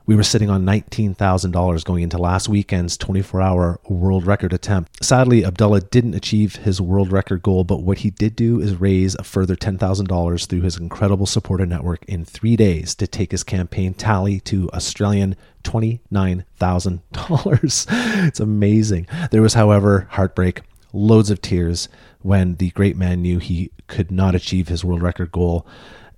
We 0.05 0.15
were 0.15 0.23
sitting 0.23 0.49
on 0.49 0.63
$19,000 0.63 1.83
going 1.83 2.03
into 2.03 2.17
last 2.17 2.47
weekend's 2.47 2.95
24 2.95 3.41
hour 3.41 3.77
world 3.89 4.25
record 4.25 4.53
attempt. 4.53 5.03
Sadly, 5.03 5.43
Abdullah 5.43 5.81
didn't 5.81 6.13
achieve 6.13 6.55
his 6.55 6.79
world 6.79 7.11
record 7.11 7.43
goal, 7.43 7.65
but 7.65 7.83
what 7.83 7.97
he 7.97 8.11
did 8.11 8.33
do 8.33 8.61
is 8.61 8.79
raise 8.79 9.15
a 9.15 9.25
further 9.25 9.57
$10,000 9.57 10.47
through 10.47 10.61
his 10.61 10.77
incredible 10.77 11.25
supporter 11.25 11.65
network 11.65 12.05
in 12.05 12.23
three 12.23 12.55
days 12.55 12.95
to 12.95 13.05
take 13.05 13.31
his 13.31 13.43
campaign 13.43 13.93
tally 13.93 14.39
to 14.39 14.69
Australian 14.71 15.35
$29,000. 15.65 17.87
it's 18.27 18.39
amazing. 18.39 19.07
There 19.31 19.41
was, 19.41 19.55
however, 19.55 20.07
heartbreak 20.11 20.61
loads 20.97 21.29
of 21.29 21.41
tears 21.41 21.87
when 22.21 22.55
the 22.55 22.71
great 22.71 22.97
man 22.97 23.21
knew 23.21 23.39
he 23.39 23.71
could 23.87 24.11
not 24.11 24.35
achieve 24.35 24.67
his 24.67 24.83
world 24.83 25.01
record 25.01 25.31
goal. 25.31 25.65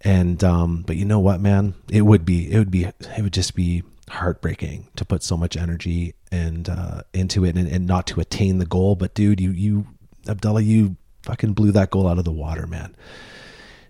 And 0.01 0.43
um, 0.43 0.83
but 0.87 0.95
you 0.95 1.05
know 1.05 1.19
what, 1.19 1.41
man, 1.41 1.75
it 1.91 2.01
would 2.01 2.25
be 2.25 2.51
it 2.51 2.57
would 2.57 2.71
be 2.71 2.85
it 2.85 3.21
would 3.21 3.33
just 3.33 3.53
be 3.53 3.83
heartbreaking 4.09 4.87
to 4.95 5.05
put 5.05 5.23
so 5.23 5.37
much 5.37 5.55
energy 5.55 6.15
and 6.31 6.67
uh, 6.69 7.01
into 7.13 7.45
it 7.45 7.55
and, 7.55 7.67
and 7.67 7.85
not 7.85 8.07
to 8.07 8.21
attain 8.21 8.59
the 8.59 8.65
goal. 8.65 8.95
But 8.95 9.13
dude, 9.13 9.41
you 9.41 9.51
you 9.51 9.87
Abdullah, 10.27 10.61
you 10.61 10.95
fucking 11.23 11.53
blew 11.53 11.71
that 11.73 11.89
goal 11.89 12.07
out 12.07 12.17
of 12.17 12.25
the 12.25 12.31
water, 12.31 12.65
man. 12.65 12.95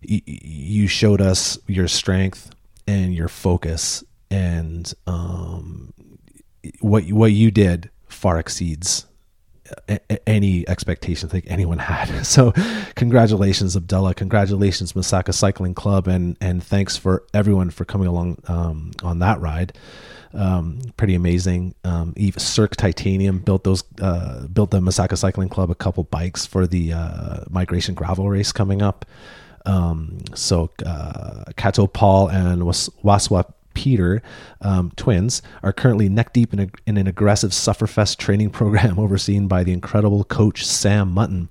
You, 0.01 0.87
showed 0.87 1.19
us 1.19 1.59
your 1.67 1.89
strength 1.89 2.51
and 2.87 3.13
your 3.13 3.27
focus, 3.27 4.01
and 4.31 4.91
um, 5.05 5.93
what 6.79 7.03
what 7.11 7.33
you 7.33 7.51
did 7.51 7.89
far 8.07 8.39
exceeds 8.39 9.05
any 10.27 10.67
expectations 10.67 11.31
I 11.31 11.33
think 11.33 11.45
anyone 11.47 11.79
had. 11.79 12.09
So, 12.25 12.53
congratulations, 12.95 13.75
Abdullah. 13.75 14.13
Congratulations, 14.13 14.93
Masaka 14.93 15.33
Cycling 15.33 15.73
Club, 15.73 16.07
and 16.07 16.37
and 16.41 16.63
thanks 16.63 16.95
for 16.97 17.23
everyone 17.33 17.69
for 17.69 17.85
coming 17.85 18.07
along 18.07 18.37
um, 18.47 18.91
on 19.03 19.19
that 19.19 19.39
ride. 19.41 19.73
Um, 20.33 20.79
pretty 20.95 21.15
amazing. 21.15 21.73
Um, 21.83 22.13
Eve 22.15 22.39
Cirque 22.39 22.75
Titanium 22.75 23.39
built 23.39 23.63
those 23.63 23.83
uh, 24.01 24.45
built 24.47 24.71
the 24.71 24.79
Masaka 24.79 25.17
Cycling 25.17 25.49
Club 25.49 25.71
a 25.71 25.75
couple 25.75 26.03
bikes 26.03 26.45
for 26.45 26.67
the 26.67 26.93
uh, 26.93 27.39
migration 27.49 27.95
gravel 27.95 28.29
race 28.29 28.51
coming 28.51 28.81
up. 28.81 29.05
Um, 29.65 30.19
so 30.35 30.69
uh, 30.85 31.45
Kato 31.57 31.87
Paul 31.87 32.29
and 32.29 32.65
Was- 32.65 32.89
Waswa 33.03 33.51
Peter, 33.79 34.21
um, 34.59 34.91
twins, 34.97 35.41
are 35.63 35.71
currently 35.71 36.09
neck 36.09 36.33
deep 36.33 36.51
in, 36.51 36.59
a, 36.59 36.67
in 36.85 36.97
an 36.97 37.07
aggressive 37.07 37.51
Sufferfest 37.51 38.17
training 38.17 38.49
program 38.59 38.99
overseen 38.99 39.47
by 39.47 39.63
the 39.63 39.71
incredible 39.71 40.25
coach 40.25 40.65
Sam 40.65 41.09
Mutton. 41.13 41.47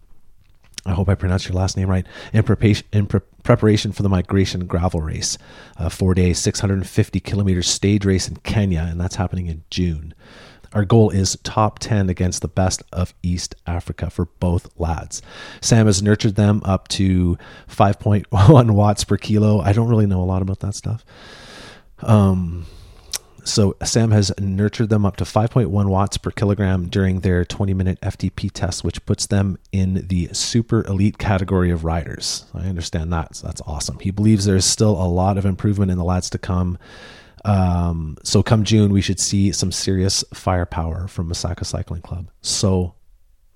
I 0.85 0.92
hope 0.92 1.08
I 1.08 1.14
pronounced 1.14 1.49
your 1.49 1.56
last 1.56 1.75
name 1.75 1.88
right. 1.88 2.06
In, 2.35 2.42
preparation, 2.42 2.87
in 2.92 3.06
pre- 3.06 3.20
preparation 3.44 3.92
for 3.92 4.02
the 4.02 4.11
migration 4.11 4.66
gravel 4.66 5.00
race, 5.00 5.38
a 5.78 5.88
four 5.88 6.12
day, 6.12 6.35
650 6.35 7.18
kilometer 7.20 7.62
stage 7.62 8.04
race 8.04 8.28
in 8.28 8.37
Kenya, 8.37 8.87
and 8.90 9.00
that's 9.00 9.16
happening 9.16 9.47
in 9.47 9.64
June. 9.70 10.12
Our 10.75 10.85
goal 10.85 11.08
is 11.08 11.38
top 11.44 11.78
10 11.78 12.11
against 12.11 12.42
the 12.42 12.49
best 12.49 12.82
of 12.92 13.14
East 13.23 13.54
Africa 13.66 14.11
for 14.11 14.26
both 14.38 14.68
lads. 14.78 15.23
Sam 15.62 15.87
has 15.87 16.02
nurtured 16.02 16.35
them 16.35 16.61
up 16.62 16.88
to 16.88 17.38
5.1 17.68 18.70
watts 18.75 19.04
per 19.04 19.16
kilo. 19.16 19.61
I 19.61 19.73
don't 19.73 19.88
really 19.88 20.04
know 20.04 20.20
a 20.20 20.25
lot 20.25 20.42
about 20.42 20.61
that 20.61 20.75
stuff. 20.75 21.06
Um, 22.02 22.66
so 23.48 23.76
Sam 23.82 24.10
has 24.10 24.30
nurtured 24.38 24.90
them 24.90 25.06
up 25.06 25.16
to 25.16 25.24
5.1 25.24 25.88
watts 25.88 26.18
per 26.18 26.30
kilogram 26.30 26.88
during 26.88 27.20
their 27.20 27.44
20 27.44 27.72
minute 27.74 27.98
FTP 28.02 28.50
test, 28.52 28.84
which 28.84 29.04
puts 29.06 29.26
them 29.26 29.58
in 29.72 30.06
the 30.08 30.28
super 30.32 30.86
elite 30.86 31.18
category 31.18 31.70
of 31.70 31.84
riders. 31.84 32.44
I 32.54 32.66
understand 32.66 33.12
that. 33.12 33.36
So 33.36 33.46
that's 33.46 33.62
awesome. 33.66 33.98
He 34.00 34.10
believes 34.10 34.44
there's 34.44 34.66
still 34.66 34.92
a 35.02 35.08
lot 35.08 35.38
of 35.38 35.46
improvement 35.46 35.90
in 35.90 35.98
the 35.98 36.04
lads 36.04 36.28
to 36.30 36.38
come. 36.38 36.78
Um, 37.44 38.18
so 38.22 38.42
come 38.42 38.64
June, 38.64 38.92
we 38.92 39.00
should 39.00 39.20
see 39.20 39.52
some 39.52 39.72
serious 39.72 40.24
firepower 40.34 41.08
from 41.08 41.30
Masaka 41.30 41.64
Cycling 41.64 42.02
Club. 42.02 42.30
So 42.42 42.94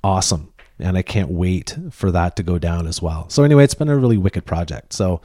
awesome. 0.02 0.51
And 0.78 0.96
I 0.96 1.02
can't 1.02 1.30
wait 1.30 1.76
for 1.90 2.10
that 2.10 2.36
to 2.36 2.42
go 2.42 2.58
down 2.58 2.86
as 2.86 3.00
well. 3.00 3.28
So 3.28 3.44
anyway, 3.44 3.64
it's 3.64 3.74
been 3.74 3.88
a 3.88 3.96
really 3.96 4.18
wicked 4.18 4.46
project. 4.46 4.92
So 4.92 5.20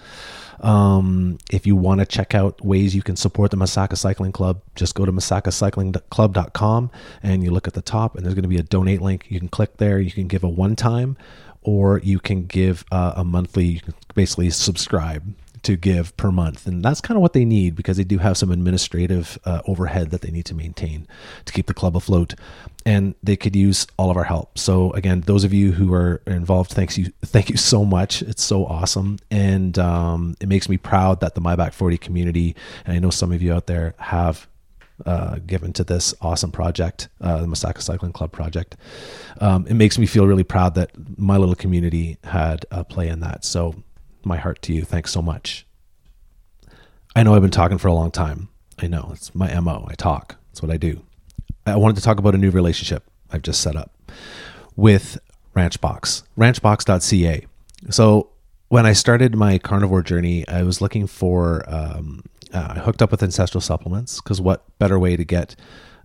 um, 0.59 1.37
if 1.51 1.65
you 1.65 1.75
want 1.75 1.99
to 1.99 2.05
check 2.05 2.33
out 2.35 2.63
ways 2.63 2.95
you 2.95 3.01
can 3.01 3.15
support 3.15 3.51
the 3.51 3.57
Masaka 3.57 3.97
Cycling 3.97 4.31
Club, 4.31 4.61
just 4.75 4.95
go 4.95 5.05
to 5.05 5.11
masakacyclingclub.com 5.11 6.91
and 7.23 7.43
you 7.43 7.51
look 7.51 7.67
at 7.67 7.73
the 7.73 7.81
top, 7.81 8.15
and 8.15 8.25
there's 8.25 8.35
going 8.35 8.43
to 8.43 8.49
be 8.49 8.57
a 8.57 8.63
donate 8.63 9.01
link. 9.01 9.25
You 9.29 9.39
can 9.39 9.49
click 9.49 9.77
there. 9.77 9.99
You 9.99 10.11
can 10.11 10.27
give 10.27 10.43
a 10.43 10.49
one 10.49 10.75
time, 10.75 11.17
or 11.61 11.99
you 11.99 12.19
can 12.19 12.45
give 12.45 12.85
uh, 12.91 13.13
a 13.15 13.23
monthly. 13.23 13.65
You 13.65 13.81
can 13.81 13.93
basically 14.15 14.49
subscribe 14.49 15.33
to 15.63 15.75
give 15.75 16.15
per 16.17 16.31
month. 16.31 16.65
And 16.65 16.83
that's 16.83 17.01
kind 17.01 17.17
of 17.17 17.21
what 17.21 17.33
they 17.33 17.43
need 17.43 17.75
because 17.75 17.97
they 17.97 18.03
do 18.03 18.19
have 18.19 18.37
some 18.37 18.51
administrative 18.51 19.37
uh, 19.43 19.61
overhead 19.67 20.11
that 20.11 20.21
they 20.21 20.31
need 20.31 20.45
to 20.45 20.55
maintain 20.55 21.07
to 21.45 21.53
keep 21.53 21.67
the 21.67 21.73
club 21.73 21.95
afloat. 21.95 22.35
And 22.87 23.15
they 23.21 23.35
could 23.35 23.55
use 23.55 23.85
all 23.97 24.09
of 24.09 24.15
our 24.15 24.23
help. 24.23 24.57
So 24.57 24.91
again, 24.93 25.21
those 25.21 25.43
of 25.43 25.53
you 25.53 25.73
who 25.73 25.93
are 25.93 26.21
involved, 26.25 26.71
thanks 26.71 26.97
you, 26.97 27.11
thank 27.25 27.49
you 27.49 27.57
so 27.57 27.83
much. 27.83 28.21
It's 28.21 28.43
so 28.43 28.65
awesome, 28.65 29.19
and 29.29 29.77
um, 29.77 30.35
it 30.39 30.47
makes 30.47 30.69
me 30.69 30.77
proud 30.77 31.19
that 31.19 31.35
the 31.35 31.41
My 31.41 31.55
Back 31.55 31.73
40 31.73 31.97
community, 31.97 32.55
and 32.85 32.95
I 32.95 32.99
know 32.99 33.09
some 33.09 33.31
of 33.33 33.41
you 33.41 33.53
out 33.53 33.67
there 33.67 33.93
have 33.97 34.47
uh, 35.05 35.39
given 35.45 35.73
to 35.73 35.83
this 35.83 36.15
awesome 36.21 36.51
project, 36.51 37.09
uh, 37.21 37.41
the 37.41 37.47
Masaka 37.47 37.81
Cycling 37.81 38.13
Club 38.13 38.31
project. 38.31 38.77
Um, 39.39 39.67
it 39.67 39.75
makes 39.75 39.97
me 39.97 40.05
feel 40.05 40.25
really 40.25 40.43
proud 40.43 40.75
that 40.75 40.91
my 41.17 41.37
little 41.37 41.55
community 41.55 42.17
had 42.23 42.65
a 42.71 42.83
play 42.83 43.07
in 43.09 43.19
that. 43.19 43.45
So, 43.45 43.75
my 44.23 44.37
heart 44.37 44.61
to 44.63 44.73
you. 44.73 44.83
Thanks 44.83 45.11
so 45.11 45.21
much. 45.21 45.65
I 47.15 47.23
know 47.23 47.33
I've 47.33 47.41
been 47.41 47.51
talking 47.51 47.77
for 47.77 47.87
a 47.87 47.93
long 47.93 48.11
time. 48.11 48.49
I 48.79 48.87
know 48.87 49.09
it's 49.13 49.33
my 49.33 49.59
MO. 49.59 49.85
I 49.89 49.95
talk. 49.95 50.35
That's 50.49 50.61
what 50.61 50.71
I 50.71 50.77
do. 50.77 51.06
I 51.67 51.75
wanted 51.75 51.95
to 51.97 52.01
talk 52.01 52.19
about 52.19 52.35
a 52.35 52.37
new 52.37 52.49
relationship 52.49 53.03
I've 53.31 53.41
just 53.41 53.61
set 53.61 53.75
up 53.75 53.91
with 54.75 55.19
Ranchbox, 55.55 56.23
ranchbox.ca. 56.37 57.45
So 57.89 58.29
when 58.69 58.85
I 58.85 58.93
started 58.93 59.35
my 59.35 59.57
carnivore 59.57 60.01
journey, 60.01 60.47
I 60.47 60.63
was 60.63 60.81
looking 60.81 61.07
for, 61.07 61.63
um, 61.67 62.23
uh, 62.53 62.75
I 62.75 62.79
hooked 62.79 63.01
up 63.01 63.11
with 63.11 63.23
ancestral 63.23 63.61
supplements 63.61 64.21
because 64.21 64.39
what 64.39 64.63
better 64.79 64.99
way 64.99 65.15
to 65.15 65.25
get 65.25 65.55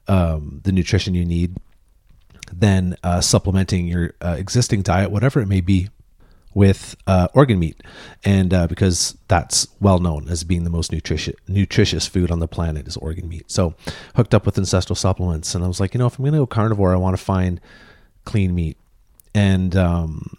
um, 0.09 0.61
the 0.64 0.73
nutrition 0.73 1.14
you 1.14 1.25
need 1.25 1.57
than 2.52 2.97
uh, 3.02 3.21
supplementing 3.21 3.87
your 3.87 4.14
uh, 4.21 4.37
existing 4.38 4.83
diet, 4.83 5.11
whatever 5.11 5.40
it 5.40 5.47
may 5.47 5.61
be, 5.61 5.88
with 6.55 6.97
uh, 7.07 7.29
organ 7.35 7.59
meat, 7.59 7.83
and 8.25 8.53
uh, 8.53 8.67
because 8.67 9.17
that's 9.29 9.67
well 9.81 9.99
known 9.99 10.29
as 10.29 10.45
being 10.45 10.65
the 10.65 10.71
most 10.71 10.93
nutritious 10.93 11.35
nutritious 11.49 12.07
food 12.07 12.31
on 12.31 12.41
the 12.41 12.49
planet 12.49 12.87
is 12.87 12.97
organ 12.97 13.29
meat. 13.29 13.51
So, 13.51 13.75
hooked 14.17 14.35
up 14.35 14.47
with 14.47 14.59
ancestral 14.59 14.97
supplements, 14.97 15.55
and 15.55 15.65
I 15.65 15.69
was 15.69 15.81
like, 15.81 15.95
you 15.95 15.99
know, 15.99 16.07
if 16.07 16.19
I'm 16.19 16.25
going 16.25 16.33
to 16.33 16.41
go 16.41 16.47
carnivore, 16.47 16.93
I 16.93 16.97
want 16.97 17.17
to 17.17 17.23
find 17.23 17.61
clean 18.25 18.55
meat, 18.55 18.77
and 19.35 19.75
um, 19.77 20.39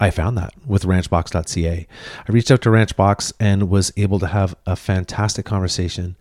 I 0.00 0.10
found 0.10 0.38
that 0.38 0.54
with 0.66 0.84
ranchbox.ca. 0.84 1.86
I 2.28 2.32
reached 2.32 2.50
out 2.50 2.62
to 2.62 2.70
Ranchbox 2.70 3.32
and 3.38 3.68
was 3.68 3.92
able 3.96 4.18
to 4.20 4.28
have 4.28 4.56
a 4.66 4.74
fantastic 4.76 5.44
conversation 5.44 6.16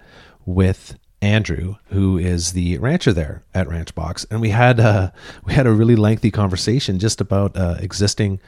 with 0.46 0.98
Andrew, 1.22 1.76
who 1.88 2.18
is 2.18 2.54
the 2.54 2.78
rancher 2.78 3.14
there 3.14 3.44
at 3.54 3.68
Ranchbox, 3.68 4.26
and 4.32 4.42
we 4.42 4.50
had 4.50 4.80
a, 4.80 5.14
we 5.46 5.54
had 5.54 5.68
a 5.68 5.72
really 5.72 5.96
lengthy 5.96 6.32
conversation 6.32 7.00
just 7.00 7.22
about 7.22 7.56
uh, 7.56 7.76
existing 7.80 8.40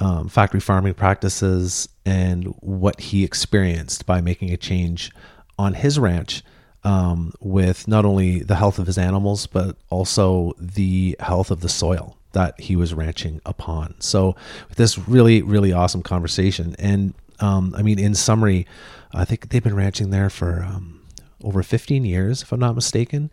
um, 0.00 0.28
factory 0.28 0.60
farming 0.60 0.94
practices 0.94 1.88
and 2.04 2.46
what 2.60 3.00
he 3.00 3.24
experienced 3.24 4.06
by 4.06 4.20
making 4.20 4.52
a 4.52 4.56
change 4.56 5.10
on 5.58 5.74
his 5.74 5.98
ranch 5.98 6.42
um, 6.84 7.32
with 7.40 7.88
not 7.88 8.04
only 8.04 8.40
the 8.40 8.56
health 8.56 8.78
of 8.78 8.86
his 8.86 8.98
animals 8.98 9.46
but 9.46 9.76
also 9.90 10.52
the 10.58 11.16
health 11.20 11.50
of 11.50 11.60
the 11.60 11.68
soil 11.68 12.16
that 12.36 12.60
he 12.60 12.76
was 12.76 12.92
ranching 12.92 13.40
upon. 13.46 13.94
So 13.98 14.36
this 14.76 14.98
really, 15.08 15.40
really 15.40 15.72
awesome 15.72 16.02
conversation. 16.02 16.76
And 16.78 17.14
um, 17.40 17.74
I 17.76 17.80
mean, 17.80 17.98
in 17.98 18.14
summary, 18.14 18.66
I 19.12 19.24
think 19.24 19.48
they've 19.48 19.62
been 19.62 19.74
ranching 19.74 20.10
there 20.10 20.28
for 20.28 20.62
um, 20.62 21.00
over 21.42 21.62
15 21.62 22.04
years, 22.04 22.42
if 22.42 22.52
I'm 22.52 22.60
not 22.60 22.74
mistaken. 22.74 23.30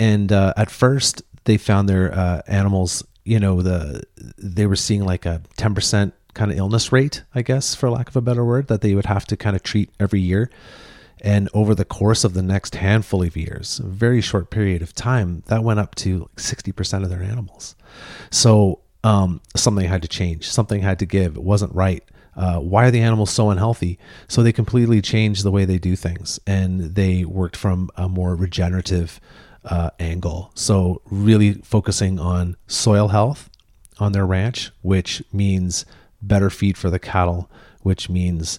And 0.00 0.32
uh, 0.32 0.54
at 0.56 0.70
first, 0.70 1.22
they 1.44 1.58
found 1.58 1.86
their 1.86 2.12
uh, 2.14 2.40
animals, 2.46 3.04
you 3.26 3.40
know, 3.40 3.60
the 3.60 4.02
they 4.38 4.66
were 4.66 4.76
seeing 4.76 5.04
like 5.04 5.26
a 5.26 5.42
10% 5.58 6.12
kind 6.34 6.52
of 6.52 6.56
illness 6.58 6.92
rate, 6.92 7.24
I 7.34 7.42
guess, 7.42 7.74
for 7.74 7.90
lack 7.90 8.08
of 8.08 8.16
a 8.16 8.20
better 8.20 8.44
word, 8.44 8.68
that 8.68 8.82
they 8.82 8.94
would 8.94 9.06
have 9.06 9.26
to 9.26 9.36
kind 9.36 9.56
of 9.56 9.62
treat 9.62 9.90
every 9.98 10.20
year. 10.20 10.48
And 11.22 11.48
over 11.52 11.74
the 11.74 11.84
course 11.84 12.24
of 12.24 12.34
the 12.34 12.42
next 12.42 12.76
handful 12.76 13.22
of 13.22 13.36
years, 13.36 13.80
a 13.80 13.86
very 13.86 14.20
short 14.20 14.50
period 14.50 14.80
of 14.80 14.94
time, 14.94 15.42
that 15.46 15.64
went 15.64 15.80
up 15.80 15.94
to 15.96 16.28
60% 16.36 17.02
of 17.02 17.10
their 17.10 17.22
animals. 17.22 17.74
So 18.30 18.80
um, 19.02 19.40
something 19.56 19.88
had 19.88 20.02
to 20.02 20.08
change, 20.08 20.48
something 20.48 20.82
had 20.82 20.98
to 21.00 21.06
give. 21.06 21.36
It 21.36 21.42
wasn't 21.42 21.74
right. 21.74 22.04
Uh, 22.36 22.58
why 22.58 22.86
are 22.86 22.90
the 22.90 23.00
animals 23.00 23.30
so 23.30 23.50
unhealthy? 23.50 23.98
So 24.28 24.42
they 24.42 24.52
completely 24.52 25.00
changed 25.00 25.42
the 25.42 25.50
way 25.50 25.64
they 25.64 25.78
do 25.78 25.96
things 25.96 26.38
and 26.46 26.94
they 26.94 27.24
worked 27.24 27.56
from 27.56 27.90
a 27.96 28.08
more 28.08 28.36
regenerative 28.36 29.18
uh, 29.66 29.90
angle. 29.98 30.50
So, 30.54 31.02
really 31.06 31.54
focusing 31.54 32.18
on 32.18 32.56
soil 32.66 33.08
health 33.08 33.50
on 33.98 34.12
their 34.12 34.26
ranch, 34.26 34.70
which 34.82 35.22
means 35.32 35.84
better 36.22 36.50
feed 36.50 36.76
for 36.76 36.90
the 36.90 36.98
cattle, 36.98 37.50
which 37.82 38.08
means 38.08 38.58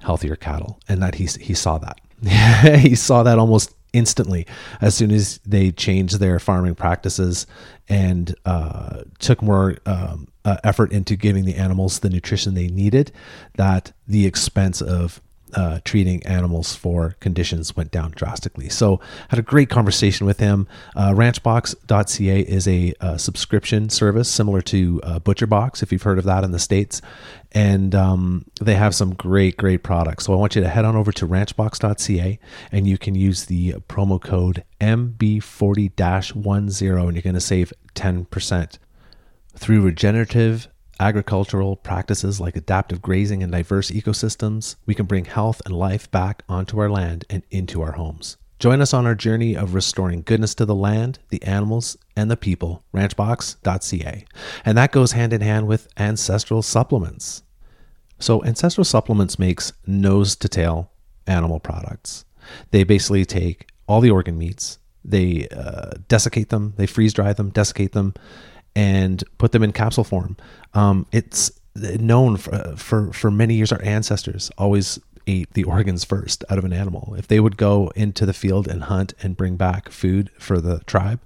healthier 0.00 0.36
cattle, 0.36 0.80
and 0.88 1.02
that 1.02 1.16
he 1.16 1.26
he 1.26 1.54
saw 1.54 1.78
that. 1.78 2.00
he 2.80 2.94
saw 2.94 3.22
that 3.22 3.38
almost 3.38 3.74
instantly 3.92 4.46
as 4.80 4.94
soon 4.94 5.10
as 5.10 5.38
they 5.44 5.72
changed 5.72 6.20
their 6.20 6.38
farming 6.38 6.74
practices 6.74 7.46
and 7.88 8.34
uh, 8.44 9.02
took 9.18 9.42
more 9.42 9.78
um, 9.86 10.28
uh, 10.44 10.58
effort 10.62 10.92
into 10.92 11.16
giving 11.16 11.44
the 11.44 11.56
animals 11.56 12.00
the 12.00 12.10
nutrition 12.10 12.54
they 12.54 12.68
needed. 12.68 13.10
That 13.56 13.92
the 14.06 14.26
expense 14.26 14.80
of 14.80 15.20
uh, 15.54 15.80
treating 15.84 16.24
animals 16.24 16.74
for 16.74 17.16
conditions 17.20 17.76
went 17.76 17.90
down 17.90 18.12
drastically. 18.12 18.68
So, 18.68 19.00
had 19.28 19.38
a 19.38 19.42
great 19.42 19.68
conversation 19.68 20.26
with 20.26 20.40
him. 20.40 20.66
Uh, 20.96 21.10
ranchbox.ca 21.10 22.40
is 22.40 22.68
a 22.68 22.94
uh, 23.00 23.16
subscription 23.16 23.88
service 23.88 24.28
similar 24.28 24.62
to 24.62 25.00
uh, 25.02 25.20
ButcherBox, 25.20 25.82
if 25.82 25.92
you've 25.92 26.02
heard 26.02 26.18
of 26.18 26.24
that 26.24 26.44
in 26.44 26.50
the 26.50 26.58
States. 26.58 27.00
And 27.52 27.94
um, 27.94 28.44
they 28.60 28.74
have 28.74 28.94
some 28.94 29.14
great, 29.14 29.56
great 29.56 29.82
products. 29.82 30.26
So, 30.26 30.32
I 30.32 30.36
want 30.36 30.54
you 30.54 30.62
to 30.62 30.68
head 30.68 30.84
on 30.84 30.96
over 30.96 31.12
to 31.12 31.26
ranchbox.ca 31.26 32.38
and 32.72 32.86
you 32.86 32.98
can 32.98 33.14
use 33.14 33.46
the 33.46 33.74
promo 33.88 34.20
code 34.20 34.64
MB40 34.80 35.90
10 35.96 36.44
and 36.44 37.16
you're 37.16 37.22
going 37.22 37.34
to 37.34 37.40
save 37.40 37.72
10%. 37.94 38.78
Through 39.56 39.82
regenerative 39.82 40.68
agricultural 41.00 41.76
practices 41.76 42.40
like 42.40 42.54
adaptive 42.54 43.00
grazing 43.02 43.42
and 43.42 43.50
diverse 43.50 43.90
ecosystems, 43.90 44.76
we 44.86 44.94
can 44.94 45.06
bring 45.06 45.24
health 45.24 45.62
and 45.64 45.74
life 45.74 46.10
back 46.10 46.44
onto 46.48 46.78
our 46.78 46.90
land 46.90 47.24
and 47.30 47.42
into 47.50 47.80
our 47.82 47.92
homes. 47.92 48.36
Join 48.58 48.82
us 48.82 48.92
on 48.92 49.06
our 49.06 49.14
journey 49.14 49.56
of 49.56 49.72
restoring 49.72 50.20
goodness 50.20 50.54
to 50.56 50.66
the 50.66 50.74
land, 50.74 51.18
the 51.30 51.42
animals, 51.42 51.96
and 52.14 52.30
the 52.30 52.36
people, 52.36 52.84
ranchbox.ca. 52.94 54.26
And 54.66 54.76
that 54.76 54.92
goes 54.92 55.12
hand 55.12 55.32
in 55.32 55.40
hand 55.40 55.66
with 55.66 55.88
ancestral 55.96 56.60
supplements. 56.60 57.42
So, 58.18 58.44
ancestral 58.44 58.84
supplements 58.84 59.38
makes 59.38 59.72
nose 59.86 60.36
to 60.36 60.48
tail 60.48 60.90
animal 61.26 61.58
products. 61.58 62.26
They 62.70 62.84
basically 62.84 63.24
take 63.24 63.70
all 63.86 64.02
the 64.02 64.10
organ 64.10 64.36
meats, 64.36 64.78
they 65.02 65.48
uh, 65.48 65.92
desiccate 66.08 66.50
them, 66.50 66.74
they 66.76 66.86
freeze 66.86 67.14
dry 67.14 67.32
them, 67.32 67.48
desiccate 67.48 67.92
them, 67.92 68.12
and 68.74 69.22
put 69.38 69.52
them 69.52 69.62
in 69.62 69.72
capsule 69.72 70.04
form. 70.04 70.36
Um, 70.74 71.06
it's 71.12 71.50
known 71.74 72.36
for, 72.36 72.74
for 72.76 73.12
for 73.12 73.30
many 73.30 73.54
years. 73.54 73.72
Our 73.72 73.82
ancestors 73.82 74.50
always 74.58 74.98
ate 75.26 75.52
the 75.54 75.64
organs 75.64 76.04
first 76.04 76.44
out 76.50 76.58
of 76.58 76.64
an 76.64 76.72
animal. 76.72 77.14
If 77.16 77.28
they 77.28 77.40
would 77.40 77.56
go 77.56 77.92
into 77.94 78.26
the 78.26 78.32
field 78.32 78.66
and 78.66 78.84
hunt 78.84 79.14
and 79.22 79.36
bring 79.36 79.56
back 79.56 79.90
food 79.90 80.30
for 80.38 80.60
the 80.60 80.80
tribe, 80.80 81.20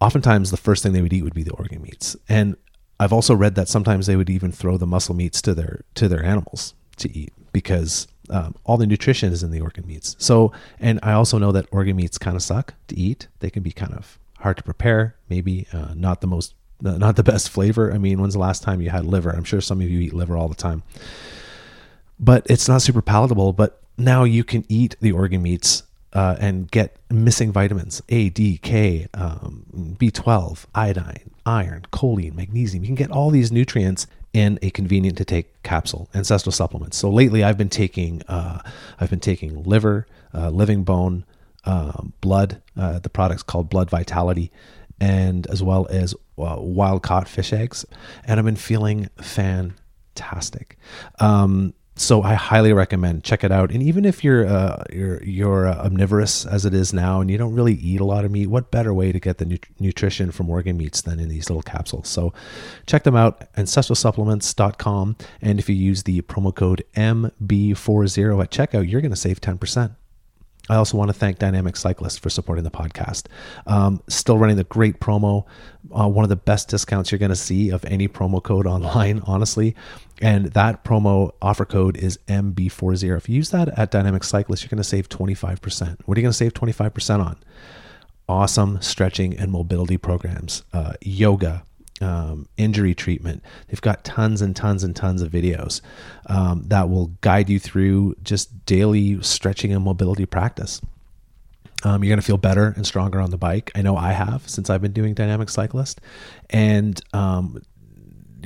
oftentimes 0.00 0.50
the 0.50 0.56
first 0.56 0.82
thing 0.82 0.92
they 0.92 1.02
would 1.02 1.12
eat 1.12 1.22
would 1.22 1.34
be 1.34 1.42
the 1.42 1.52
organ 1.52 1.82
meats. 1.82 2.16
And 2.28 2.56
I've 2.98 3.12
also 3.12 3.34
read 3.34 3.54
that 3.56 3.68
sometimes 3.68 4.06
they 4.06 4.16
would 4.16 4.30
even 4.30 4.52
throw 4.52 4.76
the 4.76 4.86
muscle 4.86 5.14
meats 5.14 5.42
to 5.42 5.54
their 5.54 5.82
to 5.94 6.08
their 6.08 6.24
animals 6.24 6.74
to 6.96 7.16
eat 7.16 7.32
because 7.52 8.08
um, 8.30 8.54
all 8.64 8.76
the 8.76 8.86
nutrition 8.86 9.32
is 9.32 9.42
in 9.42 9.50
the 9.50 9.60
organ 9.60 9.86
meats. 9.86 10.16
So, 10.18 10.52
and 10.80 10.98
I 11.02 11.12
also 11.12 11.38
know 11.38 11.52
that 11.52 11.66
organ 11.70 11.96
meats 11.96 12.18
kind 12.18 12.36
of 12.36 12.42
suck 12.42 12.74
to 12.88 12.98
eat. 12.98 13.28
They 13.40 13.50
can 13.50 13.62
be 13.62 13.72
kind 13.72 13.94
of 13.94 14.18
hard 14.40 14.56
to 14.56 14.62
prepare, 14.62 15.16
maybe 15.28 15.66
uh, 15.72 15.94
not 15.94 16.20
the 16.20 16.26
most, 16.26 16.54
not 16.80 17.16
the 17.16 17.22
best 17.22 17.50
flavor. 17.50 17.92
I 17.92 17.98
mean, 17.98 18.20
when's 18.20 18.34
the 18.34 18.40
last 18.40 18.62
time 18.62 18.80
you 18.80 18.90
had 18.90 19.04
liver? 19.04 19.30
I'm 19.30 19.44
sure 19.44 19.60
some 19.60 19.80
of 19.80 19.88
you 19.88 20.00
eat 20.00 20.12
liver 20.12 20.36
all 20.36 20.48
the 20.48 20.54
time, 20.54 20.82
but 22.18 22.46
it's 22.48 22.68
not 22.68 22.82
super 22.82 23.02
palatable. 23.02 23.52
But 23.52 23.80
now 23.96 24.24
you 24.24 24.44
can 24.44 24.64
eat 24.68 24.96
the 25.00 25.12
organ 25.12 25.42
meats 25.42 25.82
uh, 26.12 26.36
and 26.38 26.70
get 26.70 26.96
missing 27.10 27.52
vitamins 27.52 28.02
A, 28.08 28.28
D, 28.28 28.58
K, 28.58 29.06
um, 29.14 29.96
B12, 29.98 30.66
iodine, 30.74 31.30
iron, 31.44 31.86
choline, 31.92 32.34
magnesium. 32.34 32.84
You 32.84 32.88
can 32.88 32.94
get 32.94 33.10
all 33.10 33.30
these 33.30 33.50
nutrients 33.50 34.06
in 34.32 34.58
a 34.60 34.70
convenient 34.70 35.16
to 35.16 35.24
take 35.24 35.62
capsule, 35.62 36.10
ancestral 36.14 36.52
supplements. 36.52 36.98
So 36.98 37.08
lately, 37.10 37.42
I've 37.42 37.56
been 37.56 37.70
taking 37.70 38.22
uh, 38.28 38.60
I've 39.00 39.10
been 39.10 39.20
taking 39.20 39.62
liver, 39.64 40.06
uh, 40.34 40.50
living 40.50 40.84
bone, 40.84 41.24
um, 41.66 42.12
blood. 42.20 42.62
Uh, 42.76 42.98
the 42.98 43.10
product's 43.10 43.42
called 43.42 43.68
Blood 43.68 43.90
Vitality, 43.90 44.50
and 45.00 45.46
as 45.48 45.62
well 45.62 45.86
as 45.90 46.14
uh, 46.38 46.56
wild 46.58 47.02
caught 47.02 47.28
fish 47.28 47.52
eggs. 47.52 47.84
And 48.24 48.38
I've 48.38 48.46
been 48.46 48.56
feeling 48.56 49.08
fantastic. 49.20 50.78
Um, 51.18 51.74
so 51.98 52.22
I 52.22 52.34
highly 52.34 52.74
recommend 52.74 53.24
check 53.24 53.42
it 53.42 53.50
out. 53.50 53.70
And 53.70 53.82
even 53.82 54.04
if 54.04 54.22
you're 54.22 54.46
uh, 54.46 54.84
you're 54.92 55.22
you're 55.24 55.66
uh, 55.66 55.86
omnivorous 55.86 56.44
as 56.44 56.66
it 56.66 56.74
is 56.74 56.92
now, 56.92 57.20
and 57.20 57.30
you 57.30 57.38
don't 57.38 57.54
really 57.54 57.72
eat 57.74 58.00
a 58.00 58.04
lot 58.04 58.24
of 58.24 58.30
meat, 58.30 58.48
what 58.48 58.70
better 58.70 58.92
way 58.92 59.12
to 59.12 59.18
get 59.18 59.38
the 59.38 59.46
nu- 59.46 59.58
nutrition 59.80 60.30
from 60.30 60.50
organ 60.50 60.76
meats 60.76 61.00
than 61.00 61.18
in 61.18 61.28
these 61.28 61.48
little 61.48 61.62
capsules? 61.62 62.08
So 62.08 62.34
check 62.86 63.04
them 63.04 63.16
out, 63.16 63.50
ancestralsupplements.com. 63.54 65.16
And 65.40 65.58
if 65.58 65.68
you 65.70 65.74
use 65.74 66.02
the 66.02 66.20
promo 66.22 66.54
code 66.54 66.84
MB40 66.94 68.42
at 68.42 68.50
checkout, 68.50 68.90
you're 68.90 69.00
going 69.00 69.10
to 69.10 69.16
save 69.16 69.40
10%. 69.40 69.96
I 70.68 70.76
also 70.76 70.96
want 70.96 71.08
to 71.08 71.14
thank 71.14 71.38
Dynamic 71.38 71.76
Cyclist 71.76 72.20
for 72.20 72.30
supporting 72.30 72.64
the 72.64 72.70
podcast. 72.70 73.26
Um, 73.66 74.02
still 74.08 74.38
running 74.38 74.56
the 74.56 74.64
great 74.64 75.00
promo, 75.00 75.44
uh, 75.92 76.08
one 76.08 76.24
of 76.24 76.28
the 76.28 76.36
best 76.36 76.68
discounts 76.68 77.12
you're 77.12 77.18
going 77.18 77.30
to 77.30 77.36
see 77.36 77.70
of 77.70 77.84
any 77.84 78.08
promo 78.08 78.42
code 78.42 78.66
online, 78.66 79.22
honestly. 79.24 79.76
And 80.20 80.46
that 80.52 80.84
promo 80.84 81.32
offer 81.40 81.64
code 81.64 81.96
is 81.96 82.18
MB40. 82.28 83.16
If 83.16 83.28
you 83.28 83.36
use 83.36 83.50
that 83.50 83.68
at 83.78 83.90
Dynamic 83.90 84.24
Cyclist, 84.24 84.62
you're 84.62 84.70
going 84.70 84.78
to 84.78 84.84
save 84.84 85.08
25%. 85.08 86.00
What 86.04 86.16
are 86.16 86.20
you 86.20 86.24
going 86.24 86.30
to 86.30 86.32
save 86.32 86.54
25% 86.54 87.24
on? 87.24 87.36
Awesome 88.28 88.82
stretching 88.82 89.38
and 89.38 89.52
mobility 89.52 89.98
programs, 89.98 90.64
uh, 90.72 90.94
yoga, 91.00 91.64
um, 92.00 92.48
injury 92.56 92.94
treatment. 92.94 93.42
They've 93.68 93.80
got 93.80 94.04
tons 94.04 94.42
and 94.42 94.54
tons 94.54 94.84
and 94.84 94.94
tons 94.94 95.22
of 95.22 95.30
videos 95.30 95.80
um, 96.26 96.64
that 96.68 96.88
will 96.88 97.08
guide 97.20 97.48
you 97.48 97.58
through 97.58 98.16
just 98.22 98.66
daily 98.66 99.22
stretching 99.22 99.72
and 99.72 99.84
mobility 99.84 100.26
practice. 100.26 100.80
Um, 101.84 102.02
you're 102.02 102.10
going 102.10 102.20
to 102.20 102.26
feel 102.26 102.38
better 102.38 102.72
and 102.76 102.86
stronger 102.86 103.20
on 103.20 103.30
the 103.30 103.36
bike. 103.36 103.70
I 103.74 103.82
know 103.82 103.96
I 103.96 104.12
have 104.12 104.48
since 104.48 104.70
I've 104.70 104.82
been 104.82 104.92
doing 104.92 105.14
Dynamic 105.14 105.48
Cyclist. 105.48 106.00
And 106.50 107.00
um, 107.12 107.62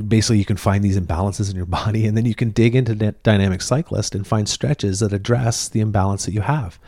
basically, 0.09 0.39
you 0.39 0.45
can 0.45 0.57
find 0.57 0.85
these 0.85 0.99
imbalances 0.99 1.51
in 1.51 1.57
your 1.57 1.67
body, 1.81 2.07
and 2.07 2.17
then 2.17 2.27
you 2.27 2.35
can 2.35 2.51
dig 2.51 2.75
into 2.75 2.95
Dynamic 2.95 3.63
Cyclist 3.63 4.15
and 4.15 4.27
find 4.27 4.49
stretches 4.49 5.01
that 5.01 5.13
address 5.13 5.69
the 5.69 5.81
imbalance 5.81 6.25
that 6.27 6.33
you 6.35 6.41
have. 6.41 6.79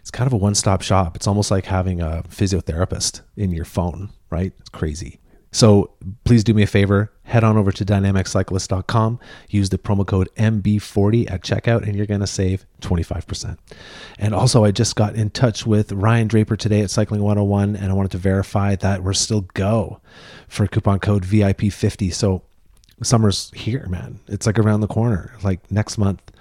It's 0.00 0.10
kind 0.10 0.26
of 0.26 0.34
a 0.34 0.36
one 0.36 0.54
stop 0.54 0.82
shop. 0.82 1.16
It's 1.16 1.26
almost 1.26 1.50
like 1.50 1.64
having 1.64 2.00
a 2.00 2.22
physiotherapist 2.28 3.22
in 3.36 3.52
your 3.52 3.64
phone, 3.64 4.10
right? 4.28 4.52
It's 4.58 4.68
crazy. 4.68 5.18
So 5.54 5.92
please 6.24 6.42
do 6.42 6.52
me 6.52 6.64
a 6.64 6.66
favor, 6.66 7.12
head 7.22 7.44
on 7.44 7.56
over 7.56 7.70
to 7.70 7.84
dynamiccyclist.com, 7.84 9.20
use 9.48 9.68
the 9.68 9.78
promo 9.78 10.04
code 10.04 10.28
MB40 10.34 11.30
at 11.30 11.42
checkout, 11.42 11.84
and 11.84 11.94
you're 11.94 12.06
going 12.06 12.18
to 12.18 12.26
save 12.26 12.66
25%. 12.80 13.56
And 14.18 14.34
also, 14.34 14.64
I 14.64 14.72
just 14.72 14.96
got 14.96 15.14
in 15.14 15.30
touch 15.30 15.64
with 15.64 15.92
Ryan 15.92 16.26
Draper 16.26 16.56
today 16.56 16.80
at 16.80 16.90
Cycling 16.90 17.22
101, 17.22 17.76
and 17.76 17.92
I 17.92 17.94
wanted 17.94 18.10
to 18.10 18.18
verify 18.18 18.74
that 18.74 19.04
we're 19.04 19.12
still 19.12 19.42
go 19.54 20.00
for 20.48 20.66
coupon 20.66 20.98
code 20.98 21.22
VIP50. 21.22 22.12
So 22.12 22.42
summer's 23.04 23.52
here, 23.52 23.86
man. 23.88 24.18
It's 24.26 24.46
like 24.46 24.58
around 24.58 24.80
the 24.80 24.88
corner, 24.88 25.36
like 25.44 25.70
next 25.70 25.98
month. 25.98 26.32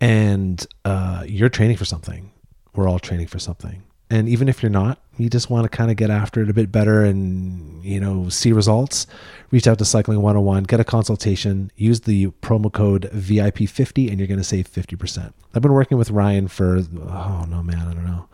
And 0.00 0.66
uh, 0.86 1.24
you're 1.26 1.50
training 1.50 1.76
for 1.76 1.84
something. 1.84 2.32
We're 2.74 2.88
all 2.88 3.00
training 3.00 3.26
for 3.26 3.38
something. 3.38 3.82
And 4.10 4.28
even 4.28 4.48
if 4.48 4.62
you're 4.62 4.70
not, 4.70 4.98
you 5.16 5.30
just 5.30 5.50
want 5.50 5.64
to 5.64 5.68
kind 5.68 5.90
of 5.90 5.96
get 5.96 6.10
after 6.10 6.42
it 6.42 6.50
a 6.50 6.52
bit 6.52 6.72
better 6.72 7.04
and, 7.04 7.84
you 7.84 8.00
know, 8.00 8.28
see 8.28 8.52
results, 8.52 9.06
reach 9.52 9.68
out 9.68 9.78
to 9.78 9.84
Cycling 9.84 10.20
101, 10.20 10.64
get 10.64 10.80
a 10.80 10.84
consultation, 10.84 11.70
use 11.76 12.00
the 12.00 12.26
promo 12.42 12.72
code 12.72 13.08
VIP50 13.14 14.10
and 14.10 14.18
you're 14.18 14.26
going 14.26 14.38
to 14.38 14.44
save 14.44 14.68
50%. 14.68 15.32
I've 15.54 15.62
been 15.62 15.72
working 15.72 15.96
with 15.96 16.10
Ryan 16.10 16.48
for, 16.48 16.78
oh 16.78 17.46
no, 17.48 17.62
man, 17.62 17.86
I 17.86 17.94
don't 17.94 18.04
know, 18.04 18.28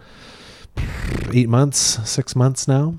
eight 1.34 1.48
months, 1.48 1.78
six 2.08 2.34
months 2.34 2.66
now 2.66 2.98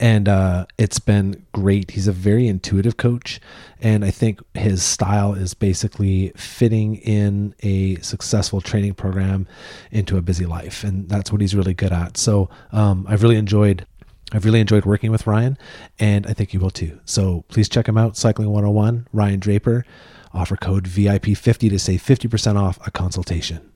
and 0.00 0.28
uh, 0.28 0.66
it's 0.78 0.98
been 0.98 1.46
great. 1.52 1.92
He's 1.92 2.08
a 2.08 2.12
very 2.12 2.48
intuitive 2.48 2.96
coach, 2.96 3.40
and 3.80 4.04
I 4.04 4.10
think 4.10 4.40
his 4.54 4.82
style 4.82 5.34
is 5.34 5.54
basically 5.54 6.32
fitting 6.36 6.96
in 6.96 7.54
a 7.62 7.96
successful 7.96 8.60
training 8.60 8.94
program 8.94 9.46
into 9.90 10.16
a 10.16 10.22
busy 10.22 10.46
life, 10.46 10.84
and 10.84 11.08
that's 11.08 11.30
what 11.30 11.40
he's 11.40 11.54
really 11.54 11.74
good 11.74 11.92
at. 11.92 12.16
So 12.16 12.48
um, 12.72 13.06
I've 13.08 13.22
really 13.22 13.36
enjoyed. 13.36 13.86
I've 14.32 14.44
really 14.44 14.60
enjoyed 14.60 14.84
working 14.84 15.12
with 15.12 15.26
Ryan, 15.26 15.56
and 15.98 16.26
I 16.26 16.32
think 16.32 16.52
you 16.52 16.58
will 16.58 16.70
too. 16.70 16.98
So 17.04 17.44
please 17.48 17.68
check 17.68 17.86
him 17.86 17.96
out, 17.96 18.16
Cycling 18.16 18.50
101, 18.50 19.06
Ryan 19.12 19.38
Draper. 19.38 19.84
Offer 20.32 20.56
code 20.56 20.86
VIP50 20.86 21.70
to 21.70 21.78
save 21.78 22.02
50% 22.02 22.56
off 22.56 22.84
a 22.84 22.90
consultation. 22.90 23.70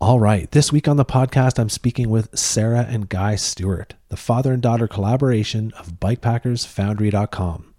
All 0.00 0.20
right. 0.20 0.48
This 0.52 0.70
week 0.70 0.86
on 0.86 0.96
the 0.96 1.04
podcast, 1.04 1.58
I'm 1.58 1.68
speaking 1.68 2.08
with 2.08 2.38
Sara 2.38 2.86
and 2.88 3.08
Guy 3.08 3.34
Stuart, 3.34 3.94
the 4.10 4.16
father 4.16 4.52
and 4.52 4.62
daughter 4.62 4.86
collaboration 4.86 5.72
of 5.72 5.94
bikepackersfoundry.com. 5.94 7.74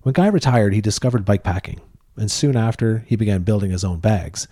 When 0.00 0.12
Guy 0.14 0.28
retired, 0.28 0.72
he 0.72 0.80
discovered 0.80 1.26
bikepacking, 1.26 1.80
and 2.16 2.30
soon 2.30 2.56
after, 2.56 3.04
he 3.06 3.16
began 3.16 3.42
building 3.42 3.70
his 3.70 3.84
own 3.84 3.98
bags. 3.98 4.48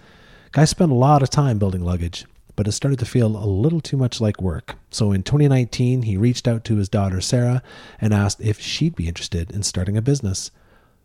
Guy 0.53 0.66
spent 0.66 0.92
a 0.92 0.94
lot 0.94 1.23
of 1.23 1.31
time 1.31 1.59
building 1.59 1.83
luggage, 1.83 2.27
but 2.55 2.68
it 2.68 2.73
started 2.73 2.99
to 2.99 3.07
feel 3.07 3.35
a 3.35 3.49
little 3.49 3.81
too 3.81 3.97
much 3.97 4.20
like 4.20 4.42
work. 4.42 4.77
So 4.90 5.11
in 5.11 5.23
2019, 5.23 6.03
he 6.03 6.18
reached 6.18 6.47
out 6.47 6.64
to 6.64 6.77
his 6.77 6.90
daughter 6.90 7.23
Sara 7.23 7.62
and 7.99 8.12
asked 8.12 8.42
if 8.42 8.61
she'd 8.61 8.94
be 8.94 9.09
interested 9.09 9.51
in 9.53 9.62
starting 9.62 9.97
a 9.97 10.03
business. 10.03 10.51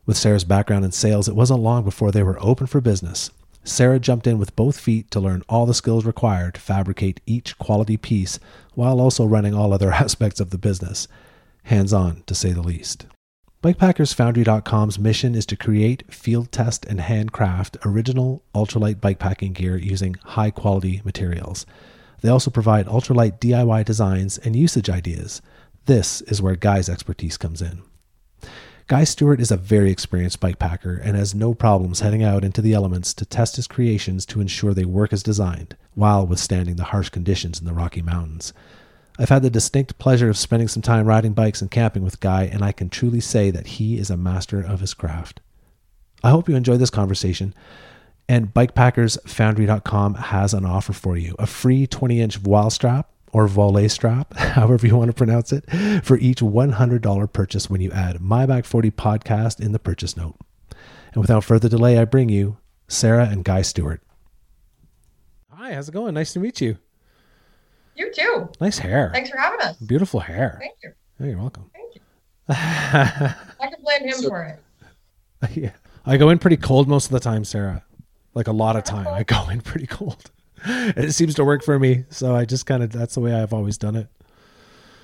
With 0.06 0.18
Sara's 0.18 0.44
background 0.44 0.84
in 0.84 0.92
sales, 0.92 1.30
it 1.30 1.38
wasn't 1.38 1.62
long 1.62 1.86
before 1.86 2.12
they 2.12 2.24
were 2.24 2.38
open 2.42 2.68
for 2.68 2.82
business, 2.82 3.32
Sara 3.64 4.00
jumped 4.00 4.28
in 4.28 4.38
with 4.38 4.56
both 4.56 4.80
feet 4.80 5.12
to 5.12 5.20
learn 5.20 5.44
all 5.50 5.66
the 5.66 5.74
skills 5.74 6.06
required 6.06 6.56
to 6.56 6.62
fabricate 6.62 7.22
each 7.26 7.58
quality 7.58 7.98
piece 7.98 8.40
while 8.74 9.00
also 9.00 9.26
running 9.26 9.54
all 9.54 9.74
other 9.74 9.92
aspects 10.06 10.40
of 10.40 10.50
the 10.50 10.58
business. 10.58 11.08
Hands 11.64 11.92
on, 11.94 12.24
to 12.26 12.34
say 12.34 12.52
the 12.52 12.62
least. 12.62 13.06
BikepackersFoundry.com's 13.62 14.98
mission 14.98 15.36
is 15.36 15.46
to 15.46 15.58
create, 15.58 16.12
field 16.14 16.50
test, 16.50 16.86
and 16.86 17.02
handcraft 17.02 17.76
original 17.86 18.42
ultralight 18.56 18.96
bikepacking 18.96 19.54
gear 19.54 19.76
using 19.76 20.16
high 20.24 20.50
quality 20.50 21.02
materials. 21.04 21.66
They 22.22 22.30
also 22.30 22.50
provide 22.52 22.88
ultralight 22.88 23.40
DIY 23.40 23.84
designs 23.84 24.38
and 24.38 24.56
usage 24.56 24.90
ideas. 24.90 25.42
This 25.86 26.22
is 26.22 26.42
where 26.42 26.56
Guy's 26.56 26.88
expertise 26.88 27.36
comes 27.36 27.62
in. 27.62 27.82
Guy 28.90 29.04
Stuart 29.04 29.40
is 29.40 29.52
a 29.52 29.56
very 29.56 29.92
experienced 29.92 30.40
bike 30.40 30.58
packer 30.58 30.96
and 30.96 31.16
has 31.16 31.36
no 31.36 31.54
problems 31.54 32.00
heading 32.00 32.24
out 32.24 32.44
into 32.44 32.60
the 32.60 32.74
elements 32.74 33.14
to 33.14 33.24
test 33.24 33.56
his 33.56 33.68
creations 33.68 34.26
to 34.26 34.42
ensure 34.42 34.74
they 34.74 34.84
work 34.84 35.14
as 35.14 35.22
designed, 35.22 35.78
while 35.94 36.26
withstanding 36.26 36.76
the 36.76 36.86
harsh 36.86 37.10
conditions 37.10 37.60
in 37.60 37.68
the 37.68 37.74
Rocky 37.74 38.02
Mountains. 38.02 38.52
I've 39.20 39.30
had 39.30 39.44
the 39.44 39.52
distinct 39.52 40.00
pleasure 40.00 40.28
of 40.28 40.40
spending 40.40 40.68
some 40.68 40.82
time 40.82 41.06
riding 41.06 41.34
bikes 41.34 41.62
and 41.62 41.70
camping 41.70 42.04
with 42.04 42.20
Guy, 42.20 42.46
and 42.46 42.66
I 42.66 42.72
can 42.72 42.90
truly 42.90 43.20
say 43.20 43.52
that 43.52 43.68
he 43.68 44.00
is 44.00 44.10
a 44.10 44.18
master 44.18 44.60
of 44.60 44.80
his 44.80 44.96
craft. 44.96 45.40
I 46.24 46.32
hope 46.32 46.50
you 46.50 46.56
enjoy 46.56 46.78
this 46.78 46.90
conversation. 46.90 47.54
And 48.28 48.56
bikepackersfoundry.com 48.56 50.16
has 50.16 50.56
an 50.56 50.66
offer 50.66 50.94
for 50.94 51.16
you 51.16 51.36
a 51.38 51.46
free 51.46 51.86
20 51.86 52.22
inch 52.22 52.38
voile 52.38 52.72
strap 52.72 53.08
or 53.32 53.48
volley 53.48 53.88
strap, 53.88 54.34
however 54.38 54.88
you 54.88 54.96
want 54.96 55.10
to 55.10 55.14
pronounce 55.14 55.52
it, 55.52 55.66
for 56.04 56.18
each 56.18 56.40
$100 56.40 57.34
purchase 57.34 57.70
when 57.70 57.82
you 57.82 57.92
add 57.92 58.22
My 58.22 58.46
Back 58.46 58.66
40 58.66 58.92
podcast 58.92 59.60
in 59.60 59.72
the 59.72 59.80
purchase 59.80 60.18
note. 60.18 60.36
And 61.14 61.22
without 61.22 61.44
further 61.44 61.70
delay, 61.70 61.98
I 61.98 62.06
bring 62.06 62.30
you 62.30 62.58
Sara 62.88 63.26
and 63.26 63.44
Guy 63.44 63.62
Stuart. 63.62 64.02
Hi, 65.52 65.74
how's 65.74 65.90
it 65.90 65.92
going? 65.92 66.14
Nice 66.14 66.34
to 66.34 66.40
meet 66.40 66.62
you. 66.62 66.78
You 67.96 68.12
too. 68.14 68.50
Nice 68.62 68.80
hair. 68.80 69.12
Thanks 69.14 69.30
for 69.30 69.38
having 69.38 69.60
us. 69.62 69.76
Beautiful 69.78 70.22
hair. 70.22 70.58
Thank 70.60 70.76
you. 70.84 70.94
Oh, 71.20 71.26
you're 71.26 71.38
welcome. 71.38 71.70
Thank 71.74 71.96
you. 71.96 72.02
I 72.50 73.36
can 73.60 73.82
blame 73.84 74.04
him 74.04 74.14
so, 74.14 74.30
for 74.30 74.44
it. 74.44 74.60
Yeah. 75.56 75.72
I 76.06 76.18
go 76.18 76.30
in 76.30 76.40
pretty 76.40 76.58
cold 76.58 76.88
most 76.88 77.06
of 77.06 77.12
the 77.12 77.20
time, 77.20 77.46
Sara. 77.46 77.84
Like 78.34 78.48
a 78.48 78.52
lot 78.52 78.76
of 78.76 78.84
time. 78.84 79.08
I 79.08 79.24
go 79.24 79.50
in 79.50 79.62
pretty 79.62 79.88
cold. 79.88 80.32
it 80.66 81.14
seems 81.14 81.36
to 81.36 81.46
work 81.46 81.64
for 81.64 81.78
me. 81.80 82.06
So 82.10 82.36
I 82.36 82.46
just 82.46 82.66
kind 82.66 82.84
of 82.84 82.92
that's 82.92 83.16
the 83.16 83.22
way 83.22 83.34
I've 83.34 83.54
always 83.54 83.78
done 83.78 83.96
it. 83.96 84.08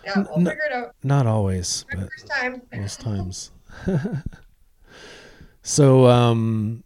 Yeah, 0.04 0.24
we'll 0.30 0.40
N- 0.40 0.46
figure 0.46 0.64
it 0.66 0.74
out. 0.74 0.96
Not 1.04 1.28
always, 1.28 1.86
but 1.90 2.00
first 2.10 2.28
time. 2.28 2.62
most 2.74 3.00
times. 3.02 3.52
so 5.64 6.08
um 6.08 6.84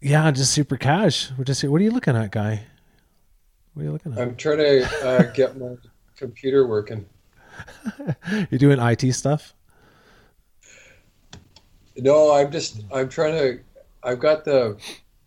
yeah, 0.00 0.30
just 0.30 0.52
super 0.52 0.76
cash. 0.76 1.30
We're 1.36 1.44
just 1.44 1.64
what 1.64 1.80
are 1.80 1.84
you 1.84 1.90
looking 1.90 2.16
at, 2.16 2.30
guy? 2.30 2.62
What 3.74 3.82
are 3.82 3.84
you 3.86 3.92
looking 3.92 4.12
at? 4.12 4.18
I'm 4.18 4.36
trying 4.36 4.58
to 4.58 5.06
uh, 5.06 5.22
get 5.34 5.58
my 5.58 5.74
computer 6.16 6.66
working. 6.66 7.06
You're 8.50 8.58
doing 8.58 8.78
IT 8.78 9.12
stuff? 9.14 9.54
No, 11.96 12.32
I'm 12.32 12.50
just 12.52 12.82
I'm 12.92 13.08
trying 13.08 13.32
to 13.34 13.60
I've 14.02 14.20
got 14.20 14.44
the 14.44 14.76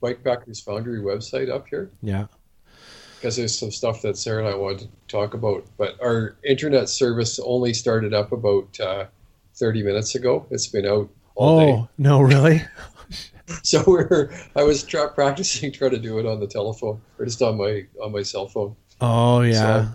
Bikepackers 0.01 0.63
Foundry 0.65 0.99
website 0.99 1.49
up 1.49 1.67
here. 1.67 1.91
Yeah. 2.01 2.27
Because 3.15 3.35
there's 3.35 3.57
some 3.57 3.71
stuff 3.71 4.01
that 4.03 4.17
Sara 4.17 4.45
and 4.45 4.53
I 4.53 4.55
wanted 4.55 4.79
to 4.79 4.87
talk 5.07 5.33
about. 5.33 5.65
But 5.77 6.01
our 6.01 6.37
internet 6.43 6.87
service 6.87 7.39
only 7.43 7.73
started 7.73 8.13
up 8.13 8.31
about 8.31 8.79
uh, 8.79 9.05
30 9.55 9.83
minutes 9.83 10.15
ago. 10.15 10.45
It's 10.51 10.67
been 10.67 10.85
out 10.85 11.09
all 11.35 11.59
day. 11.59 11.71
oh, 11.71 11.81
day. 11.81 11.89
no, 11.97 12.21
really? 12.21 12.63
so 13.63 13.83
we're 13.85 14.31
I 14.55 14.63
was 14.63 14.83
tra- 14.83 15.09
practicing 15.09 15.71
trying 15.71 15.91
to 15.91 15.97
do 15.97 16.19
it 16.19 16.25
on 16.25 16.39
the 16.39 16.47
telephone 16.47 17.01
or 17.17 17.25
just 17.25 17.41
on 17.41 17.57
my 17.57 17.85
on 18.01 18.11
my 18.11 18.21
cell 18.21 18.47
phone. 18.47 18.75
Oh 19.01 19.41
yeah. 19.41 19.89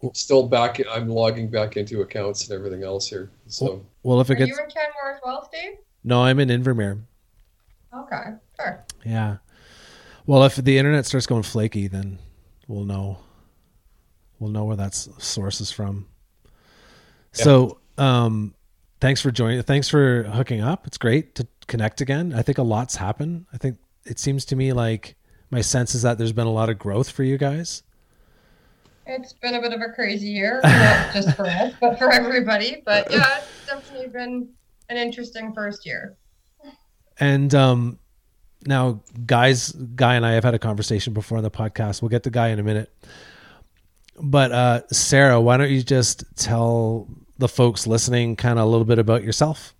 So 0.00 0.10
still 0.12 0.48
back 0.48 0.80
I'm 0.90 1.08
logging 1.08 1.50
back 1.50 1.76
into 1.76 2.02
accounts 2.02 2.48
and 2.48 2.52
everything 2.56 2.82
else 2.82 3.08
here. 3.08 3.30
So 3.46 3.84
well, 4.02 4.20
if 4.20 4.30
it 4.30 4.34
Are 4.34 4.36
gets 4.36 4.50
you 4.50 4.58
in 4.62 4.70
Canmore 4.70 5.14
as 5.14 5.20
well, 5.24 5.48
Steve? 5.52 5.78
No, 6.04 6.22
I'm 6.22 6.38
in 6.38 6.48
Invermere. 6.48 7.00
Okay, 7.94 8.36
sure. 8.60 8.84
Yeah. 9.04 9.36
Well, 10.26 10.44
if 10.44 10.56
the 10.56 10.78
internet 10.78 11.06
starts 11.06 11.26
going 11.26 11.42
flaky, 11.42 11.86
then 11.86 12.18
we'll 12.66 12.84
know. 12.84 13.18
We'll 14.38 14.50
know 14.50 14.64
where 14.64 14.76
that 14.76 14.94
source 14.94 15.60
is 15.60 15.70
from. 15.70 16.06
Yeah. 17.36 17.44
So, 17.44 17.78
um, 17.98 18.54
thanks 19.00 19.20
for 19.20 19.30
joining. 19.30 19.62
Thanks 19.62 19.88
for 19.88 20.24
hooking 20.24 20.60
up. 20.60 20.86
It's 20.86 20.98
great 20.98 21.34
to 21.36 21.46
connect 21.66 22.00
again. 22.00 22.32
I 22.32 22.42
think 22.42 22.58
a 22.58 22.62
lot's 22.62 22.96
happened. 22.96 23.46
I 23.52 23.58
think 23.58 23.78
it 24.04 24.18
seems 24.18 24.44
to 24.46 24.56
me 24.56 24.72
like 24.72 25.16
my 25.50 25.60
sense 25.60 25.94
is 25.94 26.02
that 26.02 26.18
there's 26.18 26.32
been 26.32 26.46
a 26.46 26.52
lot 26.52 26.68
of 26.68 26.78
growth 26.78 27.10
for 27.10 27.22
you 27.22 27.38
guys. 27.38 27.82
It's 29.06 29.34
been 29.34 29.54
a 29.54 29.60
bit 29.60 29.72
of 29.72 29.80
a 29.82 29.92
crazy 29.92 30.28
year, 30.28 30.60
not 30.64 31.12
just 31.12 31.36
for 31.36 31.46
us, 31.46 31.74
but 31.80 31.98
for 31.98 32.10
everybody. 32.10 32.82
But 32.84 33.10
yeah, 33.10 33.38
it's 33.38 33.66
definitely 33.66 34.08
been 34.08 34.48
an 34.88 34.96
interesting 34.96 35.52
first 35.52 35.84
year. 35.84 36.16
And 37.20 37.54
um, 37.54 37.98
now, 38.66 39.00
guys, 39.26 39.72
Guy 39.72 40.14
and 40.14 40.24
I 40.24 40.32
have 40.32 40.44
had 40.44 40.54
a 40.54 40.58
conversation 40.58 41.12
before 41.12 41.38
on 41.38 41.44
the 41.44 41.50
podcast. 41.50 42.02
We'll 42.02 42.08
get 42.08 42.22
to 42.24 42.30
Guy 42.30 42.48
in 42.48 42.58
a 42.58 42.62
minute. 42.62 42.92
But 44.20 44.52
uh, 44.52 44.86
Sara, 44.88 45.40
why 45.40 45.56
don't 45.56 45.70
you 45.70 45.82
just 45.82 46.24
tell 46.36 47.08
the 47.38 47.48
folks 47.48 47.86
listening 47.86 48.36
kind 48.36 48.58
of 48.58 48.66
a 48.66 48.68
little 48.68 48.84
bit 48.84 48.98
about 48.98 49.24
yourself? 49.24 49.74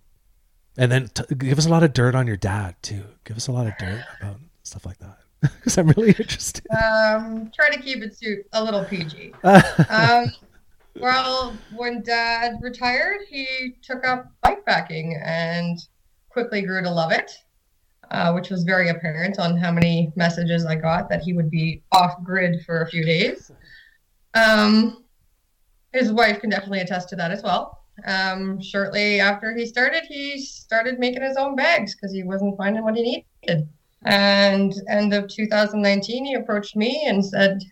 And 0.76 0.90
then 0.90 1.08
t- 1.08 1.34
give 1.36 1.58
us 1.58 1.66
a 1.66 1.68
lot 1.68 1.84
of 1.84 1.92
dirt 1.92 2.14
on 2.14 2.26
your 2.26 2.36
dad, 2.36 2.74
too. 2.82 3.04
Give 3.24 3.36
us 3.36 3.46
a 3.46 3.52
lot 3.52 3.66
of 3.66 3.74
dirt 3.78 4.02
about 4.20 4.40
stuff 4.62 4.86
like 4.86 4.98
that. 4.98 5.18
Because 5.56 5.76
I'm 5.76 5.88
really 5.88 6.08
interested. 6.08 6.66
Um, 6.70 7.52
try 7.54 7.68
to 7.68 7.78
keep 7.78 8.02
it 8.02 8.16
to 8.20 8.42
a 8.54 8.64
little 8.64 8.82
PG. 8.82 9.34
um, 9.90 10.32
well, 10.96 11.54
when 11.76 12.02
dad 12.02 12.54
retired, 12.62 13.20
he 13.28 13.74
took 13.82 14.06
up 14.06 14.32
bikepacking 14.42 15.20
and 15.22 15.78
quickly 16.30 16.62
grew 16.62 16.82
to 16.82 16.90
love 16.90 17.12
it, 17.12 17.30
uh, 18.10 18.32
which 18.32 18.50
was 18.50 18.64
very 18.64 18.88
apparent 18.88 19.38
on 19.38 19.56
how 19.56 19.70
many 19.70 20.12
messages 20.16 20.66
I 20.66 20.76
got 20.76 21.08
that 21.08 21.22
he 21.22 21.32
would 21.32 21.50
be 21.50 21.82
off 21.92 22.22
grid 22.22 22.64
for 22.64 22.82
a 22.82 22.88
few 22.88 23.04
days. 23.04 23.50
Um, 24.34 25.04
his 25.92 26.12
wife 26.12 26.40
can 26.40 26.50
definitely 26.50 26.80
attest 26.80 27.08
to 27.10 27.16
that 27.16 27.30
as 27.30 27.42
well. 27.42 27.84
Um, 28.06 28.60
shortly 28.60 29.20
after 29.20 29.56
he 29.56 29.66
started, 29.66 30.02
he 30.08 30.40
started 30.40 30.98
making 30.98 31.22
his 31.22 31.36
own 31.36 31.54
bags 31.54 31.94
because 31.94 32.12
he 32.12 32.24
wasn't 32.24 32.56
finding 32.56 32.82
what 32.82 32.96
he 32.96 33.24
needed. 33.42 33.68
And 34.04 34.74
end 34.88 35.14
of 35.14 35.28
2019, 35.28 36.24
he 36.24 36.34
approached 36.34 36.76
me 36.76 37.04
and 37.06 37.24
said, 37.24 37.62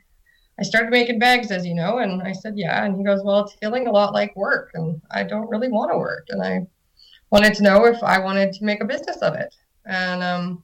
I 0.59 0.63
started 0.63 0.91
making 0.91 1.19
bags, 1.19 1.51
as 1.51 1.67
you 1.67 1.75
know. 1.75 1.99
And 1.99 2.23
I 2.23 2.33
said, 2.33 2.55
Yeah. 2.57 2.85
And 2.85 2.97
he 2.97 3.05
goes, 3.05 3.23
Well, 3.25 3.41
it's 3.41 3.55
feeling 3.55 3.87
a 3.87 3.91
lot 3.91 4.15
like 4.15 4.37
work, 4.37 4.71
and 4.75 5.01
I 5.11 5.25
don't 5.25 5.49
really 5.49 5.69
want 5.69 5.91
to 5.91 5.99
work. 5.99 6.27
And 6.29 6.43
I 6.43 6.67
wanted 7.31 7.55
to 7.55 7.63
know 7.63 7.87
if 7.87 8.03
I 8.03 8.19
wanted 8.19 8.53
to 8.53 8.65
make 8.65 8.83
a 8.83 8.87
business 8.87 9.17
of 9.19 9.35
it. 9.35 9.55
And 9.87 10.23
um, 10.23 10.63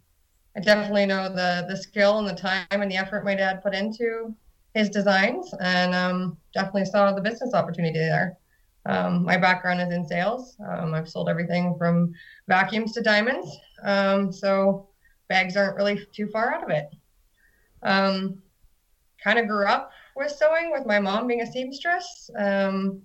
I 0.56 0.60
definitely 0.60 1.06
know 1.06 1.28
the 1.28 1.66
the 1.68 1.76
skill 1.76 2.18
and 2.18 2.28
the 2.28 2.34
time 2.34 2.66
and 2.70 2.90
the 2.90 2.96
effort 2.96 3.24
my 3.24 3.34
dad 3.34 3.62
put 3.62 3.74
into 3.74 4.34
his 4.74 4.88
designs, 4.90 5.52
and 5.60 5.94
um, 5.94 6.36
definitely 6.54 6.84
saw 6.84 7.12
the 7.12 7.20
business 7.20 7.54
opportunity 7.54 7.98
there. 7.98 8.36
Um, 8.86 9.24
my 9.24 9.36
background 9.36 9.80
is 9.80 9.92
in 9.92 10.06
sales. 10.06 10.56
Um, 10.66 10.94
I've 10.94 11.08
sold 11.08 11.28
everything 11.28 11.76
from 11.78 12.12
vacuums 12.48 12.92
to 12.92 13.02
diamonds. 13.02 13.54
Um, 13.84 14.32
so 14.32 14.88
bags 15.28 15.56
aren't 15.56 15.76
really 15.76 16.06
too 16.14 16.28
far 16.28 16.54
out 16.54 16.62
of 16.62 16.70
it. 16.70 16.86
Um, 17.82 18.42
kind 19.22 19.38
of 19.38 19.46
grew 19.46 19.66
up 19.66 19.90
with 20.16 20.32
sewing 20.32 20.72
with 20.72 20.86
my 20.86 20.98
mom 20.98 21.26
being 21.26 21.42
a 21.42 21.52
seamstress. 21.52 22.30
Um, 22.38 23.02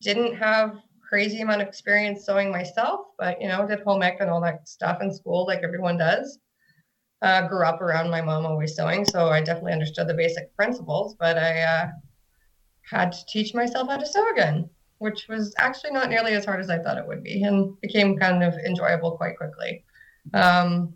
didn't 0.00 0.34
have 0.36 0.78
crazy 1.08 1.40
amount 1.40 1.62
of 1.62 1.68
experience 1.68 2.26
sewing 2.26 2.50
myself, 2.50 3.06
but 3.18 3.40
you 3.40 3.48
know, 3.48 3.66
did 3.66 3.80
home 3.80 4.02
ec 4.02 4.18
and 4.20 4.28
all 4.28 4.40
that 4.42 4.68
stuff 4.68 5.00
in 5.00 5.12
school 5.12 5.46
like 5.46 5.60
everyone 5.62 5.96
does. 5.96 6.38
Uh, 7.22 7.48
grew 7.48 7.66
up 7.66 7.80
around 7.80 8.10
my 8.10 8.20
mom 8.20 8.46
always 8.46 8.76
sewing, 8.76 9.04
so 9.04 9.28
I 9.28 9.40
definitely 9.40 9.72
understood 9.72 10.06
the 10.06 10.14
basic 10.14 10.54
principles, 10.54 11.16
but 11.18 11.36
I 11.36 11.62
uh, 11.62 11.88
had 12.88 13.10
to 13.10 13.18
teach 13.26 13.54
myself 13.54 13.88
how 13.88 13.96
to 13.96 14.06
sew 14.06 14.30
again, 14.30 14.70
which 14.98 15.26
was 15.28 15.52
actually 15.58 15.90
not 15.90 16.10
nearly 16.10 16.34
as 16.34 16.44
hard 16.44 16.60
as 16.60 16.70
I 16.70 16.78
thought 16.78 16.96
it 16.96 17.06
would 17.06 17.24
be 17.24 17.42
and 17.42 17.78
became 17.80 18.16
kind 18.16 18.44
of 18.44 18.54
enjoyable 18.54 19.16
quite 19.16 19.36
quickly. 19.36 19.84
Um, 20.32 20.94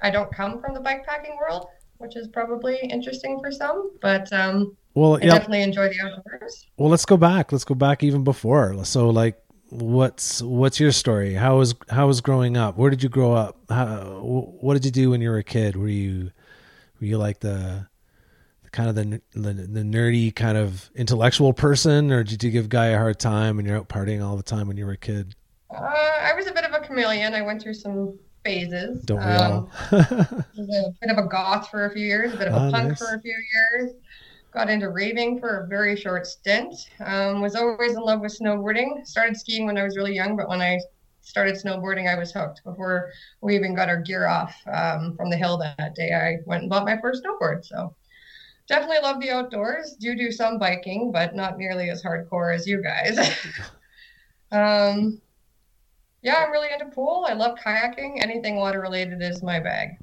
I 0.00 0.10
don't 0.10 0.32
come 0.32 0.60
from 0.60 0.74
the 0.74 0.80
bikepacking 0.80 1.36
world, 1.38 1.66
which 2.00 2.16
is 2.16 2.28
probably 2.28 2.78
interesting 2.78 3.38
for 3.40 3.52
some, 3.52 3.90
but 4.00 4.32
um, 4.32 4.76
well, 4.94 5.16
I 5.16 5.20
definitely 5.20 5.62
enjoy 5.62 5.88
the 5.88 6.00
outdoors. 6.00 6.66
Well, 6.76 6.88
let's 6.88 7.04
go 7.04 7.16
back. 7.16 7.52
Let's 7.52 7.64
go 7.64 7.74
back 7.74 8.02
even 8.02 8.24
before. 8.24 8.84
So, 8.84 9.10
like, 9.10 9.40
what's 9.68 10.42
what's 10.42 10.80
your 10.80 10.92
story? 10.92 11.34
How 11.34 11.58
was 11.58 11.74
how 11.88 12.06
was 12.06 12.20
growing 12.20 12.56
up? 12.56 12.76
Where 12.76 12.90
did 12.90 13.02
you 13.02 13.08
grow 13.08 13.32
up? 13.32 13.58
How, 13.68 14.20
what 14.60 14.74
did 14.74 14.84
you 14.84 14.90
do 14.90 15.10
when 15.10 15.20
you 15.20 15.30
were 15.30 15.38
a 15.38 15.44
kid? 15.44 15.76
Were 15.76 15.88
you 15.88 16.32
were 17.00 17.06
you 17.06 17.18
like 17.18 17.40
the 17.40 17.86
kind 18.72 18.88
of 18.88 18.94
the, 18.94 19.20
the, 19.32 19.52
the 19.52 19.80
nerdy 19.80 20.34
kind 20.34 20.56
of 20.56 20.90
intellectual 20.94 21.52
person, 21.52 22.12
or 22.12 22.22
did 22.22 22.42
you 22.42 22.50
give 22.50 22.68
guy 22.68 22.86
a 22.86 22.96
hard 22.96 23.18
time 23.18 23.58
and 23.58 23.66
you're 23.66 23.76
out 23.76 23.88
partying 23.88 24.24
all 24.24 24.36
the 24.36 24.42
time 24.42 24.68
when 24.68 24.76
you 24.76 24.86
were 24.86 24.92
a 24.92 24.96
kid? 24.96 25.34
Uh, 25.70 25.82
I 25.82 26.32
was 26.34 26.46
a 26.46 26.52
bit 26.52 26.64
of 26.64 26.72
a 26.72 26.80
chameleon. 26.80 27.34
I 27.34 27.42
went 27.42 27.62
through 27.62 27.74
some 27.74 28.18
phases. 28.44 29.02
Don't 29.04 29.18
we 29.18 29.24
um, 29.24 29.52
all? 29.52 29.70
a 29.92 30.94
bit 31.00 31.10
of 31.10 31.18
a 31.18 31.28
goth 31.28 31.68
for 31.70 31.86
a 31.86 31.90
few 31.92 32.06
years, 32.06 32.34
a 32.34 32.36
bit 32.36 32.48
of 32.48 32.54
a 32.54 32.68
oh, 32.68 32.70
punk 32.70 32.88
nice. 32.88 32.98
for 32.98 33.14
a 33.14 33.20
few 33.20 33.34
years. 33.52 33.92
Got 34.52 34.68
into 34.68 34.88
raving 34.88 35.38
for 35.38 35.58
a 35.58 35.66
very 35.68 35.96
short 35.96 36.26
stint. 36.26 36.74
Um, 37.04 37.40
was 37.40 37.54
always 37.54 37.92
in 37.92 38.00
love 38.00 38.20
with 38.20 38.36
snowboarding. 38.36 39.06
Started 39.06 39.36
skiing 39.36 39.66
when 39.66 39.78
I 39.78 39.84
was 39.84 39.96
really 39.96 40.14
young, 40.14 40.36
but 40.36 40.48
when 40.48 40.60
I 40.60 40.80
started 41.20 41.54
snowboarding, 41.54 42.12
I 42.12 42.18
was 42.18 42.32
hooked. 42.32 42.62
Before 42.64 43.10
we 43.42 43.54
even 43.54 43.74
got 43.74 43.88
our 43.88 44.00
gear 44.00 44.26
off 44.26 44.54
um, 44.72 45.14
from 45.16 45.30
the 45.30 45.36
hill 45.36 45.56
that 45.58 45.94
day, 45.94 46.12
I 46.12 46.38
went 46.46 46.62
and 46.62 46.70
bought 46.70 46.84
my 46.84 46.98
first 47.00 47.22
snowboard. 47.22 47.64
So 47.64 47.94
definitely 48.66 48.98
love 49.02 49.20
the 49.20 49.30
outdoors. 49.30 49.96
Do 50.00 50.16
do 50.16 50.32
some 50.32 50.58
biking, 50.58 51.12
but 51.12 51.34
not 51.34 51.58
nearly 51.58 51.90
as 51.90 52.02
hardcore 52.02 52.54
as 52.54 52.66
you 52.66 52.82
guys. 52.82 53.18
um, 54.52 55.20
yeah, 56.22 56.44
I'm 56.44 56.50
really 56.50 56.68
into 56.72 56.86
pool. 56.86 57.26
I 57.28 57.34
love 57.34 57.58
kayaking. 57.64 58.22
Anything 58.22 58.56
water 58.56 58.80
related 58.80 59.22
is 59.22 59.42
my 59.42 59.60
bag. 59.60 59.96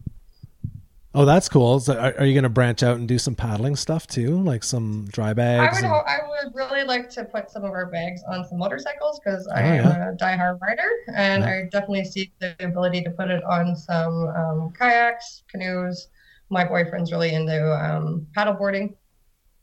Oh, 1.14 1.26
that's 1.26 1.50
cool. 1.50 1.80
So 1.80 1.98
are, 1.98 2.14
are, 2.20 2.26
you 2.26 2.34
going 2.34 2.44
to 2.44 2.50
branch 2.50 2.84
out 2.84 2.98
and 2.98 3.08
do 3.08 3.18
some 3.18 3.34
paddling 3.34 3.76
stuff 3.76 4.06
too, 4.06 4.40
like 4.44 4.64
some 4.64 5.08
dry 5.12 5.34
bags? 5.34 5.76
I 5.76 5.76
would. 5.76 5.84
And... 5.84 5.94
Ho- 5.94 6.04
I 6.06 6.20
would 6.28 6.54
really 6.54 6.84
like 6.84 7.10
to 7.12 7.26
put 7.26 7.50
some 7.50 7.64
of 7.64 7.72
our 7.72 7.88
bags 7.88 8.22
on 8.30 8.46
some 8.46 8.60
motorcycles 8.60 9.20
because 9.20 9.48
oh, 9.48 9.56
I 9.56 9.62
am 9.62 9.86
yeah. 9.86 10.12
a 10.12 10.16
diehard 10.16 10.62
rider, 10.62 10.90
and 11.16 11.44
yeah. 11.44 11.50
I 11.50 11.70
definitely 11.72 12.06
see 12.06 12.32
the 12.40 12.56
ability 12.60 13.02
to 13.04 13.10
put 13.10 13.32
it 13.32 13.44
on 13.46 13.76
some 13.76 14.28
um, 14.28 14.74
kayaks, 14.80 15.44
canoes. 15.50 16.10
My 16.50 16.64
boyfriend's 16.64 17.12
really 17.12 17.34
into 17.34 17.74
um, 17.74 18.28
paddleboarding 18.38 18.94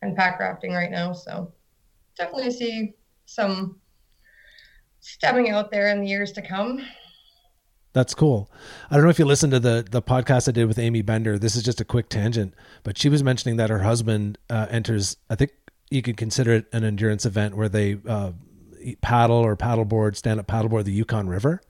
and 0.02 0.16
pack 0.16 0.40
rafting 0.40 0.72
right 0.72 0.90
now, 0.90 1.12
so 1.12 1.52
definitely 2.16 2.50
see 2.50 2.94
some 3.26 3.78
stemming 5.04 5.50
out 5.50 5.70
there 5.70 5.88
in 5.88 6.00
the 6.00 6.08
years 6.08 6.32
to 6.32 6.42
come. 6.42 6.80
That's 7.92 8.14
cool. 8.14 8.50
I 8.90 8.96
don't 8.96 9.04
know 9.04 9.10
if 9.10 9.18
you 9.20 9.24
listened 9.24 9.52
to 9.52 9.60
the 9.60 9.86
the 9.88 10.02
podcast 10.02 10.48
I 10.48 10.52
did 10.52 10.66
with 10.66 10.78
Amy 10.78 11.02
Bender. 11.02 11.38
This 11.38 11.54
is 11.54 11.62
just 11.62 11.80
a 11.80 11.84
quick 11.84 12.08
tangent, 12.08 12.54
but 12.82 12.98
she 12.98 13.08
was 13.08 13.22
mentioning 13.22 13.56
that 13.58 13.70
her 13.70 13.80
husband 13.80 14.36
uh, 14.50 14.66
enters. 14.68 15.16
I 15.30 15.36
think 15.36 15.52
you 15.90 16.02
could 16.02 16.16
consider 16.16 16.54
it 16.54 16.66
an 16.72 16.82
endurance 16.82 17.24
event 17.24 17.56
where 17.56 17.68
they 17.68 17.98
uh, 18.08 18.32
paddle 19.00 19.36
or 19.36 19.56
paddleboard, 19.56 20.16
stand 20.16 20.40
up 20.40 20.48
paddleboard 20.48 20.84
the 20.84 20.92
Yukon 20.92 21.28
River. 21.28 21.60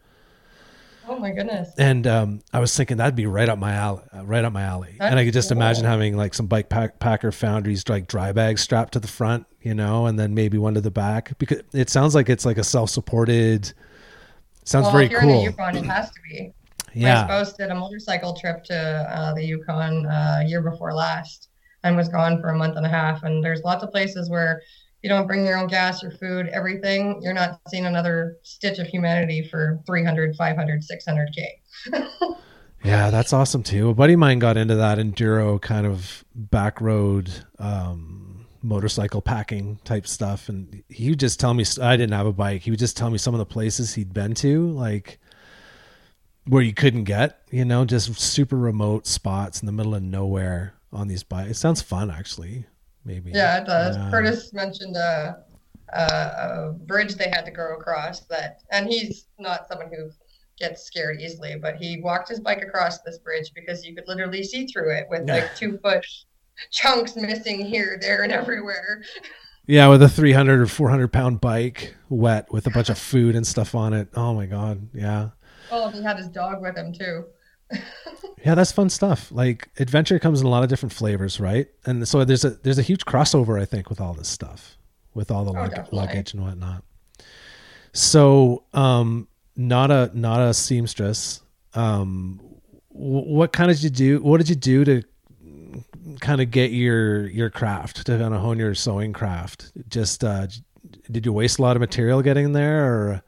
Oh 1.06 1.18
my 1.18 1.30
goodness! 1.30 1.70
And 1.78 2.06
um, 2.06 2.40
I 2.52 2.60
was 2.60 2.74
thinking 2.76 2.96
that'd 2.96 3.14
be 3.14 3.26
right 3.26 3.48
up 3.48 3.58
my 3.58 3.72
alley, 3.72 4.02
uh, 4.16 4.24
right 4.24 4.44
up 4.44 4.52
my 4.52 4.62
alley. 4.62 4.96
And 5.00 5.18
I 5.18 5.24
could 5.24 5.34
just 5.34 5.50
cool. 5.50 5.58
imagine 5.58 5.84
having 5.84 6.16
like 6.16 6.34
some 6.34 6.46
bike 6.46 6.68
pack, 6.68 6.98
packer 6.98 7.30
foundries 7.30 7.88
like 7.88 8.06
dry 8.06 8.32
bags 8.32 8.62
strapped 8.62 8.94
to 8.94 9.00
the 9.00 9.08
front, 9.08 9.46
you 9.60 9.74
know, 9.74 10.06
and 10.06 10.18
then 10.18 10.34
maybe 10.34 10.58
one 10.58 10.74
to 10.74 10.80
the 10.80 10.90
back 10.90 11.36
because 11.38 11.62
it 11.72 11.90
sounds 11.90 12.14
like 12.14 12.28
it's 12.28 12.44
like 12.44 12.58
a 12.58 12.64
self-supported. 12.64 13.72
Sounds 14.64 14.84
well, 14.84 14.92
very 14.92 15.04
if 15.06 15.10
you're 15.10 15.20
cool. 15.20 15.30
In 15.30 15.36
the 15.36 15.42
Yukon, 15.50 15.76
it 15.76 15.84
has 15.84 16.10
to 16.10 16.20
be. 16.30 16.52
Yeah. 16.96 17.22
My 17.22 17.26
spouse 17.26 17.54
did 17.54 17.70
a 17.70 17.74
motorcycle 17.74 18.36
trip 18.36 18.62
to 18.66 18.76
uh, 18.76 19.34
the 19.34 19.44
Yukon 19.44 20.06
uh, 20.06 20.44
year 20.46 20.62
before 20.62 20.94
last 20.94 21.48
and 21.82 21.96
was 21.96 22.08
gone 22.08 22.40
for 22.40 22.50
a 22.50 22.56
month 22.56 22.76
and 22.76 22.86
a 22.86 22.88
half. 22.88 23.24
And 23.24 23.44
there's 23.44 23.62
lots 23.62 23.82
of 23.82 23.90
places 23.90 24.30
where 24.30 24.62
you 25.04 25.10
don't 25.10 25.26
bring 25.26 25.44
your 25.44 25.58
own 25.58 25.66
gas 25.66 26.02
or 26.02 26.10
food, 26.10 26.48
everything, 26.48 27.20
you're 27.20 27.34
not 27.34 27.60
seeing 27.68 27.84
another 27.84 28.38
stitch 28.42 28.78
of 28.78 28.86
humanity 28.86 29.46
for 29.46 29.78
300, 29.84 30.34
500, 30.34 30.82
600K. 30.82 32.36
yeah, 32.84 33.10
that's 33.10 33.34
awesome 33.34 33.62
too. 33.62 33.90
A 33.90 33.94
buddy 33.94 34.14
of 34.14 34.18
mine 34.18 34.38
got 34.38 34.56
into 34.56 34.76
that 34.76 34.96
enduro 34.96 35.60
kind 35.60 35.86
of 35.86 36.24
back 36.34 36.80
road 36.80 37.30
um, 37.58 38.46
motorcycle 38.62 39.20
packing 39.20 39.78
type 39.84 40.06
stuff. 40.06 40.48
And 40.48 40.82
he 40.88 41.10
would 41.10 41.20
just 41.20 41.38
tell 41.38 41.52
me, 41.52 41.66
I 41.82 41.98
didn't 41.98 42.14
have 42.14 42.26
a 42.26 42.32
bike. 42.32 42.62
He 42.62 42.70
would 42.70 42.80
just 42.80 42.96
tell 42.96 43.10
me 43.10 43.18
some 43.18 43.34
of 43.34 43.38
the 43.38 43.44
places 43.44 43.92
he'd 43.92 44.14
been 44.14 44.32
to, 44.36 44.70
like 44.70 45.18
where 46.46 46.62
you 46.62 46.72
couldn't 46.72 47.04
get, 47.04 47.42
you 47.50 47.66
know, 47.66 47.84
just 47.84 48.18
super 48.18 48.56
remote 48.56 49.06
spots 49.06 49.60
in 49.60 49.66
the 49.66 49.72
middle 49.72 49.94
of 49.94 50.02
nowhere 50.02 50.72
on 50.94 51.08
these 51.08 51.22
bikes. 51.22 51.50
It 51.50 51.54
sounds 51.56 51.82
fun 51.82 52.10
actually 52.10 52.64
maybe. 53.04 53.30
Yeah, 53.32 53.60
it 53.60 53.66
does. 53.66 53.96
Yeah. 53.96 54.10
Curtis 54.10 54.52
mentioned 54.52 54.96
a, 54.96 55.44
a, 55.92 56.02
a, 56.02 56.72
bridge 56.86 57.14
they 57.14 57.30
had 57.30 57.44
to 57.44 57.50
go 57.50 57.74
across 57.74 58.20
that, 58.26 58.62
and 58.70 58.86
he's 58.86 59.26
not 59.38 59.68
someone 59.68 59.88
who 59.88 60.10
gets 60.58 60.84
scared 60.84 61.20
easily, 61.20 61.56
but 61.60 61.76
he 61.76 62.00
walked 62.00 62.28
his 62.28 62.40
bike 62.40 62.62
across 62.62 63.00
this 63.00 63.18
bridge 63.18 63.52
because 63.54 63.84
you 63.84 63.94
could 63.94 64.06
literally 64.06 64.42
see 64.42 64.66
through 64.66 64.94
it 64.94 65.06
with 65.10 65.28
like 65.28 65.54
two 65.56 65.78
foot 65.78 66.04
chunks 66.70 67.16
missing 67.16 67.64
here, 67.64 67.98
there, 68.00 68.22
and 68.22 68.32
everywhere. 68.32 69.02
Yeah, 69.66 69.88
with 69.88 70.02
a 70.02 70.08
300 70.08 70.60
or 70.60 70.66
400 70.66 71.12
pound 71.12 71.40
bike, 71.40 71.94
wet 72.08 72.52
with 72.52 72.66
a 72.66 72.70
bunch 72.70 72.90
of 72.90 72.98
food 72.98 73.34
and 73.34 73.46
stuff 73.46 73.74
on 73.74 73.94
it. 73.94 74.08
Oh 74.14 74.34
my 74.34 74.46
God. 74.46 74.88
Yeah. 74.92 75.30
Oh, 75.70 75.88
he 75.88 76.02
had 76.02 76.18
his 76.18 76.28
dog 76.28 76.60
with 76.60 76.76
him 76.76 76.92
too. 76.92 77.24
Yeah, 78.44 78.54
that's 78.54 78.72
fun 78.72 78.90
stuff. 78.90 79.32
Like 79.32 79.70
adventure 79.78 80.18
comes 80.18 80.40
in 80.40 80.46
a 80.46 80.50
lot 80.50 80.62
of 80.62 80.68
different 80.68 80.92
flavors, 80.92 81.40
right? 81.40 81.68
And 81.86 82.06
so 82.06 82.24
there's 82.24 82.44
a 82.44 82.50
there's 82.50 82.78
a 82.78 82.82
huge 82.82 83.04
crossover, 83.04 83.60
I 83.60 83.64
think, 83.64 83.88
with 83.88 84.00
all 84.00 84.14
this 84.14 84.28
stuff, 84.28 84.76
with 85.14 85.30
all 85.30 85.44
the 85.44 85.52
oh, 85.52 85.62
lug- 85.62 85.92
luggage 85.92 86.34
and 86.34 86.42
whatnot. 86.42 86.84
So, 87.92 88.64
um, 88.74 89.28
not 89.56 89.90
a 89.90 90.10
not 90.14 90.40
a 90.40 90.52
seamstress. 90.52 91.40
Um, 91.74 92.40
what 92.88 93.52
kind 93.52 93.70
of 93.70 93.76
did 93.78 93.84
you 93.84 93.90
do? 93.90 94.22
What 94.22 94.38
did 94.38 94.48
you 94.48 94.56
do 94.56 94.84
to 94.84 95.02
kind 96.20 96.40
of 96.40 96.50
get 96.50 96.70
your 96.70 97.26
your 97.28 97.50
craft 97.50 98.06
to 98.06 98.18
kind 98.18 98.34
of 98.34 98.40
hone 98.40 98.58
your 98.58 98.74
sewing 98.74 99.12
craft? 99.12 99.72
Just 99.88 100.22
uh, 100.22 100.48
did 101.10 101.24
you 101.24 101.32
waste 101.32 101.58
a 101.58 101.62
lot 101.62 101.76
of 101.76 101.80
material 101.80 102.20
getting 102.22 102.52
there, 102.52 102.84
or 102.84 103.22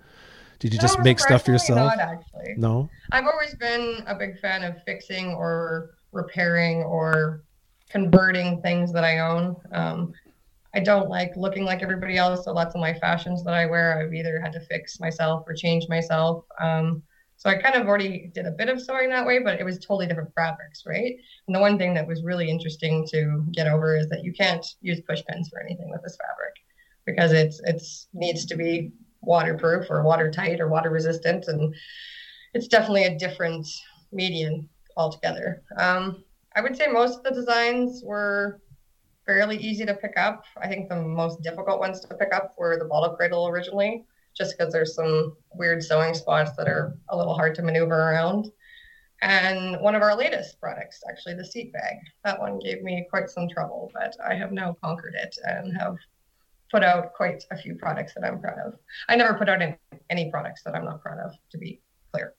did 0.58 0.72
you 0.72 0.78
no, 0.78 0.82
just 0.82 1.00
make 1.00 1.18
stuff 1.18 1.46
yourself? 1.46 1.96
Not 1.96 1.98
actually. 1.98 2.54
No. 2.56 2.88
I've 3.12 3.26
always 3.26 3.54
been 3.54 4.02
a 4.06 4.14
big 4.14 4.38
fan 4.40 4.62
of 4.64 4.82
fixing 4.84 5.34
or 5.34 5.90
repairing 6.12 6.82
or 6.82 7.42
converting 7.90 8.60
things 8.62 8.92
that 8.92 9.04
I 9.04 9.18
own. 9.18 9.56
Um, 9.72 10.12
I 10.74 10.80
don't 10.80 11.08
like 11.08 11.32
looking 11.36 11.64
like 11.64 11.82
everybody 11.82 12.16
else. 12.18 12.44
So 12.44 12.52
lots 12.52 12.74
of 12.74 12.80
my 12.80 12.92
fashions 12.94 13.42
that 13.44 13.54
I 13.54 13.66
wear, 13.66 13.98
I've 13.98 14.12
either 14.12 14.40
had 14.40 14.52
to 14.52 14.60
fix 14.60 15.00
myself 15.00 15.44
or 15.46 15.54
change 15.54 15.88
myself. 15.88 16.44
Um, 16.60 17.02
so 17.38 17.50
I 17.50 17.56
kind 17.56 17.74
of 17.74 17.86
already 17.86 18.30
did 18.34 18.46
a 18.46 18.50
bit 18.50 18.68
of 18.68 18.80
sewing 18.80 19.10
that 19.10 19.26
way, 19.26 19.40
but 19.40 19.60
it 19.60 19.64
was 19.64 19.78
totally 19.78 20.06
different 20.06 20.34
fabrics, 20.34 20.84
right? 20.86 21.16
And 21.46 21.54
the 21.54 21.60
one 21.60 21.78
thing 21.78 21.92
that 21.94 22.06
was 22.06 22.22
really 22.22 22.48
interesting 22.48 23.06
to 23.08 23.44
get 23.52 23.66
over 23.66 23.96
is 23.96 24.08
that 24.08 24.24
you 24.24 24.32
can't 24.32 24.66
use 24.80 25.00
push 25.02 25.22
pins 25.28 25.48
for 25.48 25.60
anything 25.60 25.90
with 25.90 26.02
this 26.02 26.16
fabric 26.16 26.54
because 27.04 27.32
it's 27.32 27.60
it's 27.64 28.08
needs 28.14 28.46
to 28.46 28.56
be 28.56 28.90
waterproof 29.26 29.90
or 29.90 30.02
watertight 30.02 30.60
or 30.60 30.68
water 30.68 30.90
resistant, 30.90 31.48
and 31.48 31.74
it's 32.54 32.68
definitely 32.68 33.04
a 33.04 33.18
different 33.18 33.66
medium 34.12 34.68
altogether. 34.96 35.62
Um, 35.76 36.24
I 36.54 36.62
would 36.62 36.76
say 36.76 36.86
most 36.86 37.18
of 37.18 37.24
the 37.24 37.32
designs 37.32 38.02
were 38.02 38.62
fairly 39.26 39.58
easy 39.58 39.84
to 39.84 39.94
pick 39.94 40.16
up. 40.16 40.44
I 40.56 40.68
think 40.68 40.88
the 40.88 41.02
most 41.02 41.42
difficult 41.42 41.80
ones 41.80 42.00
to 42.00 42.14
pick 42.14 42.32
up 42.32 42.54
were 42.56 42.78
the 42.78 42.86
bottle 42.86 43.14
cradle 43.14 43.48
originally 43.48 44.04
just 44.36 44.56
because 44.56 44.72
there's 44.72 44.94
some 44.94 45.36
weird 45.54 45.82
sewing 45.82 46.14
spots 46.14 46.52
that 46.56 46.68
are 46.68 46.98
a 47.08 47.16
little 47.16 47.34
hard 47.34 47.54
to 47.56 47.62
maneuver 47.62 47.94
around. 47.94 48.50
And 49.22 49.80
one 49.80 49.94
of 49.94 50.02
our 50.02 50.14
latest 50.14 50.60
products, 50.60 51.02
actually 51.10 51.34
the 51.34 51.44
seat 51.44 51.72
bag, 51.72 51.96
that 52.24 52.38
one 52.38 52.58
gave 52.58 52.82
me 52.82 53.06
quite 53.08 53.30
some 53.30 53.48
trouble, 53.48 53.90
but 53.94 54.14
I 54.24 54.34
have 54.34 54.52
now 54.52 54.76
conquered 54.82 55.14
it 55.14 55.36
and 55.44 55.74
have 55.78 55.96
put 56.70 56.82
out 56.82 57.12
quite 57.14 57.44
a 57.50 57.56
few 57.56 57.74
products 57.74 58.14
that 58.14 58.24
I'm 58.24 58.40
proud 58.40 58.58
of. 58.66 58.74
I 59.08 59.16
never 59.16 59.34
put 59.34 59.48
out 59.48 59.62
any, 59.62 59.76
any 60.10 60.30
products 60.30 60.62
that 60.64 60.74
I'm 60.74 60.84
not 60.84 61.00
proud 61.00 61.18
of, 61.18 61.32
to 61.50 61.58
be 61.58 61.80
clear. 62.12 62.34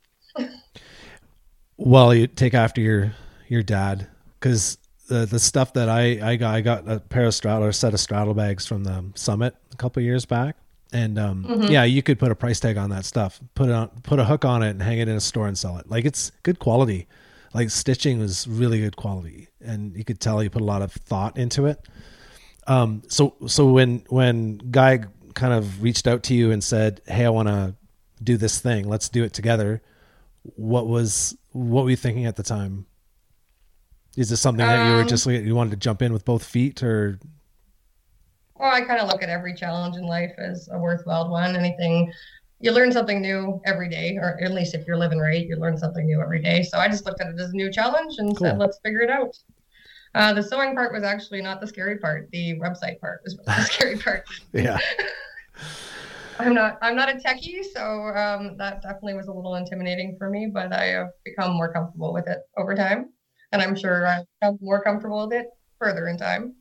well, 1.77 2.13
you 2.13 2.27
take 2.27 2.53
after 2.53 2.81
your 2.81 3.13
your 3.47 3.63
dad 3.63 4.07
because 4.39 4.77
the 5.07 5.25
the 5.25 5.39
stuff 5.39 5.73
that 5.73 5.89
I 5.89 6.31
I 6.31 6.35
got 6.35 6.55
I 6.55 6.61
got 6.61 6.89
a 6.89 6.99
pair 6.99 7.25
of 7.25 7.33
straddle 7.33 7.65
or 7.65 7.69
a 7.69 7.73
set 7.73 7.93
of 7.93 7.99
straddle 7.99 8.33
bags 8.33 8.65
from 8.65 8.83
the 8.83 9.05
summit 9.15 9.55
a 9.71 9.75
couple 9.77 10.01
years 10.03 10.25
back 10.25 10.57
and 10.93 11.19
um, 11.19 11.43
mm-hmm. 11.43 11.71
yeah, 11.71 11.83
you 11.83 12.01
could 12.01 12.19
put 12.19 12.31
a 12.31 12.35
price 12.35 12.59
tag 12.59 12.77
on 12.77 12.89
that 12.91 13.05
stuff. 13.05 13.39
Put 13.55 13.69
it 13.69 13.73
on, 13.73 13.89
put 14.03 14.19
a 14.19 14.25
hook 14.25 14.45
on 14.45 14.63
it, 14.63 14.69
and 14.69 14.81
hang 14.81 14.99
it 14.99 15.07
in 15.07 15.15
a 15.15 15.21
store 15.21 15.47
and 15.47 15.57
sell 15.57 15.77
it. 15.77 15.89
Like 15.89 16.05
it's 16.05 16.31
good 16.43 16.59
quality. 16.59 17.07
Like 17.53 17.69
stitching 17.69 18.19
was 18.19 18.47
really 18.47 18.79
good 18.79 18.95
quality, 18.95 19.49
and 19.61 19.95
you 19.95 20.03
could 20.03 20.19
tell 20.19 20.41
you 20.41 20.49
put 20.49 20.61
a 20.61 20.65
lot 20.65 20.81
of 20.81 20.91
thought 20.91 21.37
into 21.37 21.65
it. 21.65 21.87
Um, 22.67 23.03
so 23.07 23.35
so 23.47 23.67
when 23.67 24.03
when 24.09 24.57
guy 24.57 24.99
kind 25.33 25.53
of 25.53 25.81
reached 25.81 26.07
out 26.07 26.23
to 26.23 26.33
you 26.33 26.51
and 26.51 26.63
said, 26.63 27.01
"Hey, 27.07 27.25
I 27.25 27.29
want 27.29 27.47
to 27.47 27.75
do 28.21 28.37
this 28.37 28.59
thing. 28.59 28.87
Let's 28.87 29.09
do 29.09 29.23
it 29.23 29.33
together." 29.33 29.81
What 30.55 30.87
was 30.87 31.37
what 31.51 31.83
were 31.83 31.89
you 31.89 31.95
thinking 31.95 32.25
at 32.25 32.35
the 32.35 32.43
time? 32.43 32.85
Is 34.15 34.29
this 34.29 34.41
something 34.41 34.65
that 34.65 34.87
you 34.87 34.95
were 34.95 35.01
um, 35.01 35.07
just 35.07 35.25
you 35.25 35.55
wanted 35.55 35.71
to 35.71 35.77
jump 35.77 36.01
in 36.01 36.11
with 36.11 36.25
both 36.25 36.43
feet, 36.43 36.83
or 36.83 37.19
well, 38.55 38.73
I 38.73 38.81
kind 38.81 38.99
of 38.99 39.07
look 39.07 39.23
at 39.23 39.29
every 39.29 39.53
challenge 39.53 39.95
in 39.95 40.03
life 40.03 40.31
as 40.37 40.67
a 40.71 40.77
worthwhile 40.77 41.29
one. 41.29 41.55
Anything 41.55 42.11
you 42.59 42.71
learn 42.71 42.91
something 42.91 43.21
new 43.21 43.61
every 43.65 43.89
day, 43.89 44.17
or 44.19 44.41
at 44.41 44.51
least 44.51 44.73
if 44.73 44.87
you're 44.87 44.97
living 44.97 45.19
right, 45.19 45.45
you 45.45 45.55
learn 45.57 45.77
something 45.77 46.05
new 46.05 46.21
every 46.21 46.41
day. 46.41 46.63
So 46.63 46.79
I 46.79 46.87
just 46.87 47.05
looked 47.05 47.21
at 47.21 47.27
it 47.27 47.39
as 47.39 47.51
a 47.51 47.55
new 47.55 47.71
challenge 47.71 48.15
and 48.17 48.35
cool. 48.35 48.47
said, 48.47 48.57
let's 48.57 48.79
figure 48.83 49.01
it 49.01 49.09
out. 49.09 49.37
Uh, 50.15 50.33
the 50.33 50.41
sewing 50.41 50.73
part 50.75 50.91
was 50.93 51.03
actually 51.03 51.41
not 51.41 51.61
the 51.61 51.67
scary 51.67 51.97
part. 51.97 52.29
The 52.31 52.55
website 52.59 52.99
part 52.99 53.21
was 53.23 53.37
the 53.37 53.61
scary 53.63 53.97
part. 53.97 54.25
yeah. 54.53 54.77
I'm 56.39 56.53
not 56.53 56.77
I'm 56.81 56.95
not 56.95 57.09
a 57.09 57.13
techie, 57.13 57.63
so 57.63 57.81
um, 58.09 58.57
that 58.57 58.81
definitely 58.83 59.15
was 59.15 59.27
a 59.27 59.33
little 59.33 59.55
intimidating 59.55 60.15
for 60.17 60.29
me. 60.29 60.49
But 60.53 60.71
I 60.71 60.85
have 60.85 61.07
become 61.25 61.53
more 61.55 61.71
comfortable 61.71 62.13
with 62.13 62.27
it 62.27 62.39
over 62.57 62.75
time, 62.75 63.09
and 63.51 63.61
I'm 63.61 63.75
sure 63.75 64.05
I'll 64.05 64.27
become 64.39 64.59
more 64.61 64.83
comfortable 64.83 65.27
with 65.27 65.33
it 65.33 65.47
further 65.79 66.07
in 66.07 66.17
time. 66.17 66.53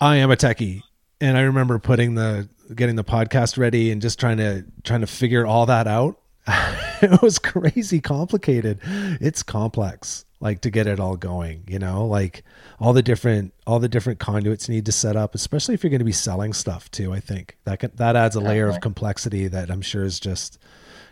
I 0.00 0.16
am 0.16 0.30
a 0.30 0.36
techie, 0.36 0.82
and 1.20 1.38
I 1.38 1.42
remember 1.42 1.78
putting 1.78 2.14
the 2.14 2.48
getting 2.74 2.96
the 2.96 3.04
podcast 3.04 3.56
ready 3.56 3.90
and 3.90 4.02
just 4.02 4.20
trying 4.20 4.36
to 4.38 4.64
trying 4.84 5.00
to 5.00 5.06
figure 5.06 5.46
all 5.46 5.66
that 5.66 5.86
out. 5.86 6.20
it 7.02 7.22
was 7.22 7.38
crazy 7.38 8.00
complicated. 8.00 8.80
It's 8.84 9.42
complex 9.42 10.24
like 10.40 10.60
to 10.60 10.70
get 10.70 10.86
it 10.86 11.00
all 11.00 11.16
going, 11.16 11.64
you 11.66 11.78
know, 11.78 12.06
like 12.06 12.44
all 12.78 12.92
the 12.92 13.02
different 13.02 13.54
all 13.66 13.78
the 13.78 13.88
different 13.88 14.18
conduits 14.18 14.68
need 14.68 14.84
to 14.86 14.92
set 14.92 15.16
up, 15.16 15.34
especially 15.34 15.74
if 15.74 15.82
you're 15.82 15.90
going 15.90 15.98
to 15.98 16.04
be 16.04 16.12
selling 16.12 16.52
stuff 16.52 16.90
too, 16.90 17.12
I 17.12 17.20
think. 17.20 17.56
That 17.64 17.80
can, 17.80 17.90
that 17.96 18.16
adds 18.16 18.36
a 18.36 18.40
layer 18.40 18.68
of 18.68 18.80
complexity 18.80 19.48
that 19.48 19.70
I'm 19.70 19.82
sure 19.82 20.04
is 20.04 20.20
just 20.20 20.58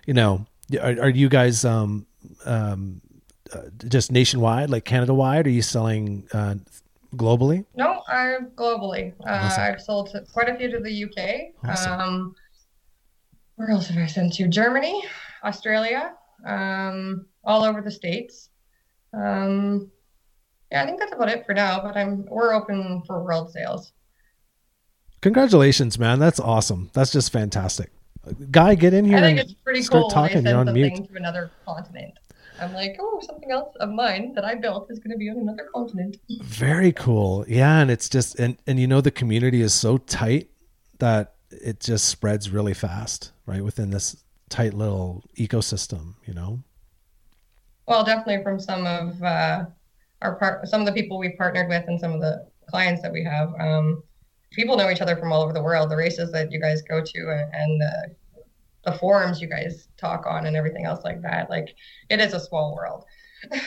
you 0.06 0.14
know, 0.14 0.46
are, 0.80 1.00
are 1.00 1.08
you 1.08 1.28
guys 1.28 1.64
um 1.64 2.06
um 2.44 3.00
uh, 3.52 3.62
just 3.88 4.10
nationwide, 4.10 4.70
like 4.70 4.84
Canada 4.84 5.14
wide? 5.14 5.46
Are 5.46 5.50
you 5.50 5.62
selling 5.62 6.26
uh, 6.32 6.54
globally? 7.14 7.64
No, 7.76 8.02
i'm 8.08 8.50
globally. 8.50 9.12
Uh, 9.20 9.32
awesome. 9.32 9.62
I've 9.62 9.80
sold 9.80 10.16
quite 10.32 10.48
a 10.48 10.56
few 10.56 10.70
to 10.70 10.80
the 10.80 11.04
UK. 11.04 11.54
Awesome. 11.68 12.00
Um, 12.00 12.34
where 13.56 13.70
else 13.70 13.88
have 13.88 14.02
I 14.02 14.06
sent 14.06 14.32
to? 14.34 14.48
Germany, 14.48 15.04
Australia, 15.44 16.14
um, 16.46 17.26
all 17.44 17.64
over 17.64 17.80
the 17.80 17.90
states. 17.90 18.50
Um, 19.12 19.90
yeah, 20.70 20.82
I 20.82 20.86
think 20.86 20.98
that's 20.98 21.12
about 21.12 21.28
it 21.28 21.46
for 21.46 21.54
now. 21.54 21.80
But 21.80 21.96
I'm 21.96 22.24
we're 22.26 22.52
open 22.52 23.02
for 23.06 23.22
world 23.22 23.52
sales. 23.52 23.92
Congratulations, 25.20 25.98
man! 25.98 26.18
That's 26.18 26.40
awesome. 26.40 26.90
That's 26.92 27.12
just 27.12 27.32
fantastic. 27.32 27.90
Guy, 28.50 28.74
get 28.74 28.94
in 28.94 29.04
here. 29.04 29.18
I 29.18 29.20
think 29.20 29.38
it's 29.38 29.52
pretty 29.52 29.84
cool. 29.84 30.08
Talking. 30.08 30.46
You're 30.46 30.58
on 30.58 30.72
mute. 30.72 30.96
To 30.96 31.16
another 31.16 31.50
continent. 31.66 32.18
I'm 32.60 32.72
like, 32.72 32.96
oh, 33.00 33.20
something 33.26 33.50
else 33.50 33.74
of 33.80 33.90
mine 33.90 34.32
that 34.34 34.44
I 34.44 34.54
built 34.54 34.90
is 34.90 34.98
going 35.00 35.10
to 35.10 35.18
be 35.18 35.28
on 35.28 35.38
another 35.38 35.68
continent. 35.74 36.18
Very 36.42 36.92
cool. 36.92 37.44
Yeah, 37.48 37.80
and 37.80 37.90
it's 37.90 38.08
just 38.08 38.38
and 38.38 38.56
and 38.66 38.78
you 38.78 38.86
know 38.86 39.00
the 39.00 39.10
community 39.10 39.60
is 39.60 39.74
so 39.74 39.98
tight 39.98 40.50
that 40.98 41.34
it 41.50 41.80
just 41.80 42.06
spreads 42.06 42.50
really 42.50 42.74
fast, 42.74 43.32
right? 43.46 43.62
Within 43.62 43.90
this 43.90 44.23
tight 44.54 44.72
little 44.72 45.24
ecosystem, 45.36 46.14
you 46.26 46.32
know. 46.32 46.62
Well, 47.88 48.04
definitely 48.04 48.44
from 48.44 48.60
some 48.60 48.86
of 48.86 49.20
uh, 49.20 49.64
our 50.22 50.36
part, 50.36 50.68
some 50.68 50.80
of 50.80 50.86
the 50.86 50.92
people 50.92 51.18
we've 51.18 51.36
partnered 51.36 51.68
with, 51.68 51.84
and 51.88 51.98
some 51.98 52.12
of 52.12 52.20
the 52.20 52.46
clients 52.68 53.02
that 53.02 53.12
we 53.12 53.24
have. 53.24 53.52
Um, 53.58 54.04
people 54.52 54.76
know 54.76 54.90
each 54.90 55.00
other 55.00 55.16
from 55.16 55.32
all 55.32 55.42
over 55.42 55.52
the 55.52 55.62
world. 55.62 55.90
The 55.90 55.96
races 55.96 56.30
that 56.30 56.52
you 56.52 56.60
guys 56.60 56.82
go 56.82 57.00
to, 57.04 57.48
and 57.52 57.80
the 57.80 58.14
the 58.84 58.92
forums 58.92 59.40
you 59.40 59.48
guys 59.48 59.88
talk 59.96 60.24
on 60.24 60.46
and 60.46 60.56
everything 60.56 60.84
else 60.84 61.02
like 61.02 61.20
that. 61.22 61.50
Like 61.50 61.74
it 62.08 62.20
is 62.20 62.32
a 62.32 62.38
small 62.38 62.76
world. 62.76 63.04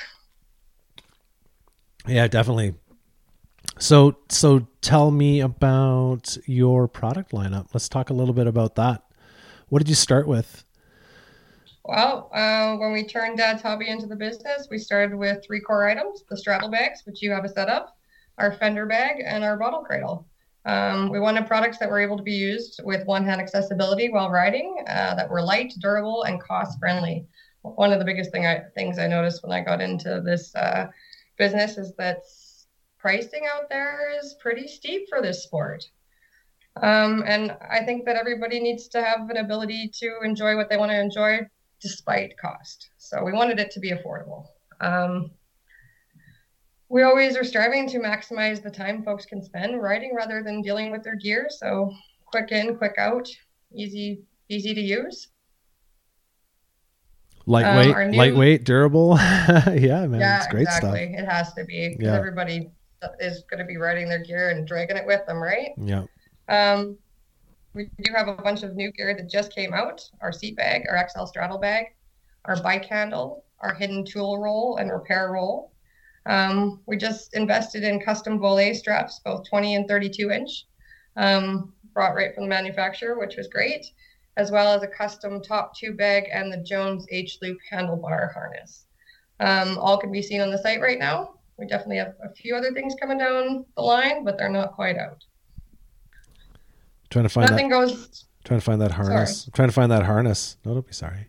yeah, 2.07 2.27
definitely. 2.29 2.75
So 3.77 4.19
so 4.29 4.67
tell 4.79 5.11
me 5.11 5.41
about 5.41 6.37
your 6.45 6.87
product 6.87 7.33
lineup. 7.33 7.67
Let's 7.73 7.89
talk 7.89 8.09
a 8.09 8.13
little 8.13 8.33
bit 8.33 8.47
about 8.47 8.75
that. 8.75 9.03
What 9.67 9.79
did 9.79 9.89
you 9.89 9.95
start 9.95 10.29
with? 10.29 10.63
Well, 11.87 12.29
uh, 12.33 12.75
when 12.75 12.91
we 12.91 13.05
turned 13.05 13.37
Dad's 13.37 13.61
hobby 13.61 13.87
into 13.87 14.07
the 14.07 14.15
business, 14.17 14.67
we 14.69 14.77
started 14.77 15.15
with 15.15 15.41
three 15.45 15.61
core 15.61 15.87
items: 15.87 16.25
the 16.29 16.35
straddle 16.35 16.69
bags, 16.69 17.03
which 17.05 17.21
you 17.21 17.31
have 17.31 17.45
a 17.45 17.49
set 17.49 17.69
of, 17.69 17.87
our 18.37 18.51
fender 18.51 18.85
bag, 18.85 19.23
and 19.25 19.41
our 19.41 19.55
bottle 19.55 19.83
cradle. 19.83 20.27
Um, 20.65 21.09
we 21.09 21.21
wanted 21.21 21.47
products 21.47 21.77
that 21.77 21.89
were 21.89 22.01
able 22.01 22.17
to 22.17 22.23
be 22.23 22.33
used 22.33 22.81
with 22.83 23.07
one-hand 23.07 23.39
accessibility 23.39 24.09
while 24.09 24.29
riding, 24.29 24.83
uh, 24.85 25.15
that 25.15 25.29
were 25.29 25.41
light, 25.41 25.75
durable, 25.79 26.23
and 26.23 26.41
cost-friendly. 26.41 27.25
One 27.61 27.93
of 27.93 27.99
the 27.99 28.05
biggest 28.05 28.33
thing 28.33 28.45
I, 28.45 28.63
things 28.75 28.99
I 28.99 29.07
noticed 29.07 29.41
when 29.41 29.53
I 29.53 29.63
got 29.63 29.79
into 29.79 30.21
this 30.25 30.53
uh, 30.55 30.87
business 31.37 31.77
is 31.77 31.93
that 31.95 32.19
pricing 32.99 33.43
out 33.49 33.69
there 33.69 34.11
is 34.21 34.35
pretty 34.41 34.67
steep 34.67 35.07
for 35.07 35.21
this 35.21 35.43
sport. 35.43 35.85
Um, 36.81 37.23
and 37.25 37.55
I 37.71 37.85
think 37.85 38.03
that 38.05 38.17
everybody 38.17 38.59
needs 38.59 38.89
to 38.89 39.01
have 39.01 39.29
an 39.29 39.37
ability 39.37 39.89
to 39.99 40.19
enjoy 40.25 40.57
what 40.57 40.69
they 40.69 40.75
want 40.75 40.91
to 40.91 40.99
enjoy 40.99 41.47
despite 41.81 42.37
cost. 42.37 42.89
So 42.97 43.23
we 43.23 43.33
wanted 43.33 43.59
it 43.59 43.71
to 43.71 43.79
be 43.79 43.91
affordable. 43.91 44.45
Um, 44.81 45.31
we 46.89 47.03
always 47.03 47.35
are 47.35 47.43
striving 47.43 47.87
to 47.89 47.99
maximize 47.99 48.63
the 48.63 48.71
time 48.71 49.03
folks 49.03 49.25
can 49.25 49.43
spend 49.43 49.81
riding 49.81 50.13
rather 50.15 50.41
than 50.43 50.61
dealing 50.61 50.91
with 50.91 51.03
their 51.03 51.15
gear. 51.15 51.47
So 51.49 51.91
quick 52.25 52.51
in, 52.51 52.77
quick 52.77 52.95
out, 52.97 53.27
easy, 53.75 54.21
easy 54.49 54.73
to 54.73 54.81
use. 54.81 55.27
Lightweight, 57.45 57.95
our 57.95 58.05
new- 58.05 58.17
lightweight, 58.17 58.63
durable. 58.65 59.15
yeah, 59.17 60.05
man, 60.07 60.19
yeah, 60.19 60.37
it's 60.37 60.47
great 60.47 60.63
exactly. 60.63 61.13
It 61.17 61.25
has 61.25 61.53
to 61.53 61.63
be 61.63 61.89
because 61.89 62.05
Yeah. 62.05 62.15
everybody 62.15 62.71
is 63.19 63.43
going 63.49 63.59
to 63.59 63.65
be 63.65 63.77
riding 63.77 64.09
their 64.09 64.19
gear 64.23 64.49
and 64.49 64.67
dragging 64.67 64.97
it 64.97 65.05
with 65.05 65.25
them, 65.27 65.37
right? 65.37 65.69
Yeah. 65.77 66.03
Um, 66.49 66.97
we 67.77 67.91
do 68.01 68.11
have 68.13 68.27
a 68.27 68.33
bunch 68.33 68.63
of 68.63 68.75
new 68.75 68.91
gear 68.91 69.15
that 69.15 69.29
just 69.29 69.53
came 69.53 69.73
out. 69.73 70.01
Our 70.19 70.33
seat 70.33 70.57
bag, 70.57 70.85
our 70.89 71.07
XL 71.07 71.25
straddle 71.25 71.59
bag, 71.59 71.85
our 72.45 72.61
bike 72.61 72.85
handle, 72.85 73.45
our 73.59 73.75
hidden 73.75 74.03
tool 74.03 74.39
roll 74.39 74.77
and 74.77 74.91
repair 74.91 75.31
roll. 75.31 75.71
Um, 76.25 76.81
we 76.87 76.97
just 76.97 77.35
invested 77.35 77.83
in 77.83 78.01
custom 78.01 78.39
Voile 78.39 78.73
straps, 78.73 79.21
both 79.23 79.47
20 79.47 79.75
and 79.75 79.87
32 79.87 80.31
inch, 80.31 80.65
um, 81.15 81.71
brought 81.93 82.15
right 82.15 82.33
from 82.33 82.45
the 82.45 82.49
manufacturer, 82.49 83.19
which 83.19 83.37
was 83.37 83.47
great, 83.47 83.85
as 84.37 84.51
well 84.51 84.73
as 84.73 84.81
a 84.81 84.87
custom 84.87 85.41
top 85.41 85.75
tube 85.75 85.97
bag 85.97 86.25
and 86.33 86.51
the 86.51 86.57
Jones 86.57 87.05
H 87.11 87.37
loop 87.43 87.59
handlebar 87.71 88.33
harness. 88.33 88.87
Um, 89.39 89.77
all 89.77 89.99
can 89.99 90.11
be 90.11 90.23
seen 90.23 90.41
on 90.41 90.49
the 90.49 90.57
site 90.57 90.81
right 90.81 90.99
now. 90.99 91.35
We 91.57 91.67
definitely 91.67 91.97
have 91.97 92.15
a 92.23 92.33
few 92.33 92.55
other 92.55 92.71
things 92.73 92.95
coming 92.99 93.19
down 93.19 93.65
the 93.75 93.83
line, 93.83 94.23
but 94.23 94.37
they're 94.37 94.49
not 94.49 94.73
quite 94.73 94.97
out. 94.97 95.23
Trying 97.09 97.23
to 97.23 97.29
find 97.29 97.49
Nothing 97.49 97.69
that. 97.69 97.87
goes 97.87 98.25
Trying 98.43 98.59
to 98.61 98.63
find 98.65 98.81
that 98.81 98.91
harness. 98.91 99.49
Trying 99.53 99.67
to 99.67 99.73
find 99.73 99.91
that 99.91 100.03
harness. 100.03 100.57
No, 100.63 100.73
don't 100.73 100.87
be 100.87 100.93
sorry. 100.93 101.27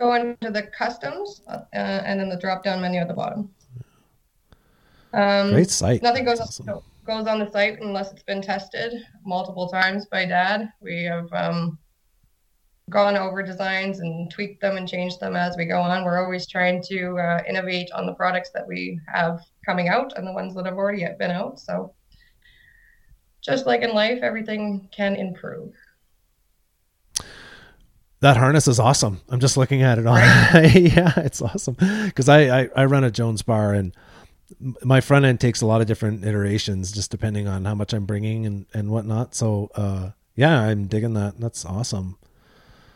go 0.00 0.14
into 0.14 0.50
the 0.50 0.62
customs 0.62 1.42
uh, 1.46 1.58
and 1.72 2.18
then 2.18 2.30
the 2.30 2.38
drop 2.38 2.64
down 2.64 2.80
menu 2.80 3.00
at 3.00 3.08
the 3.08 3.14
bottom. 3.14 3.50
Um, 5.12 5.50
Great 5.50 5.70
site. 5.70 6.02
Nothing 6.02 6.24
goes 6.24 6.40
awesome. 6.40 6.80
goes 7.06 7.26
on 7.26 7.38
the 7.38 7.50
site 7.50 7.80
unless 7.80 8.12
it's 8.12 8.22
been 8.22 8.40
tested 8.40 8.94
multiple 9.24 9.68
times 9.68 10.06
by 10.06 10.24
Dad. 10.24 10.72
We 10.80 11.04
have 11.04 11.30
um, 11.34 11.78
gone 12.88 13.16
over 13.16 13.42
designs 13.42 14.00
and 14.00 14.30
tweaked 14.30 14.60
them 14.60 14.76
and 14.76 14.88
changed 14.88 15.20
them 15.20 15.36
as 15.36 15.56
we 15.56 15.64
go 15.66 15.80
on. 15.80 16.04
We're 16.04 16.22
always 16.22 16.46
trying 16.46 16.82
to 16.84 17.18
uh, 17.18 17.42
innovate 17.48 17.90
on 17.92 18.06
the 18.06 18.14
products 18.14 18.50
that 18.54 18.66
we 18.66 19.00
have 19.12 19.40
coming 19.64 19.88
out 19.88 20.16
and 20.16 20.26
the 20.26 20.32
ones 20.32 20.54
that 20.54 20.66
have 20.66 20.76
already 20.76 21.04
been 21.18 21.30
out. 21.30 21.58
So, 21.60 21.92
just 23.46 23.64
like 23.64 23.82
in 23.82 23.94
life, 23.94 24.18
everything 24.22 24.88
can 24.90 25.14
improve. 25.14 25.72
That 28.20 28.36
harness 28.36 28.66
is 28.66 28.80
awesome. 28.80 29.20
I'm 29.28 29.40
just 29.40 29.56
looking 29.56 29.82
at 29.82 29.98
it 29.98 30.06
on. 30.06 30.18
yeah, 30.74 31.12
it's 31.18 31.40
awesome 31.40 31.76
because 32.06 32.28
I, 32.28 32.62
I 32.62 32.68
I 32.74 32.84
run 32.86 33.04
a 33.04 33.10
Jones 33.10 33.42
bar 33.42 33.72
and 33.72 33.94
my 34.82 35.00
front 35.00 35.24
end 35.24 35.40
takes 35.40 35.60
a 35.60 35.66
lot 35.66 35.80
of 35.80 35.86
different 35.86 36.24
iterations 36.24 36.92
just 36.92 37.10
depending 37.10 37.46
on 37.46 37.64
how 37.64 37.74
much 37.74 37.92
I'm 37.92 38.06
bringing 38.06 38.46
and 38.46 38.66
and 38.74 38.90
whatnot. 38.90 39.34
So 39.34 39.70
uh, 39.74 40.10
yeah, 40.34 40.60
I'm 40.60 40.86
digging 40.86 41.14
that. 41.14 41.38
That's 41.38 41.64
awesome. 41.64 42.18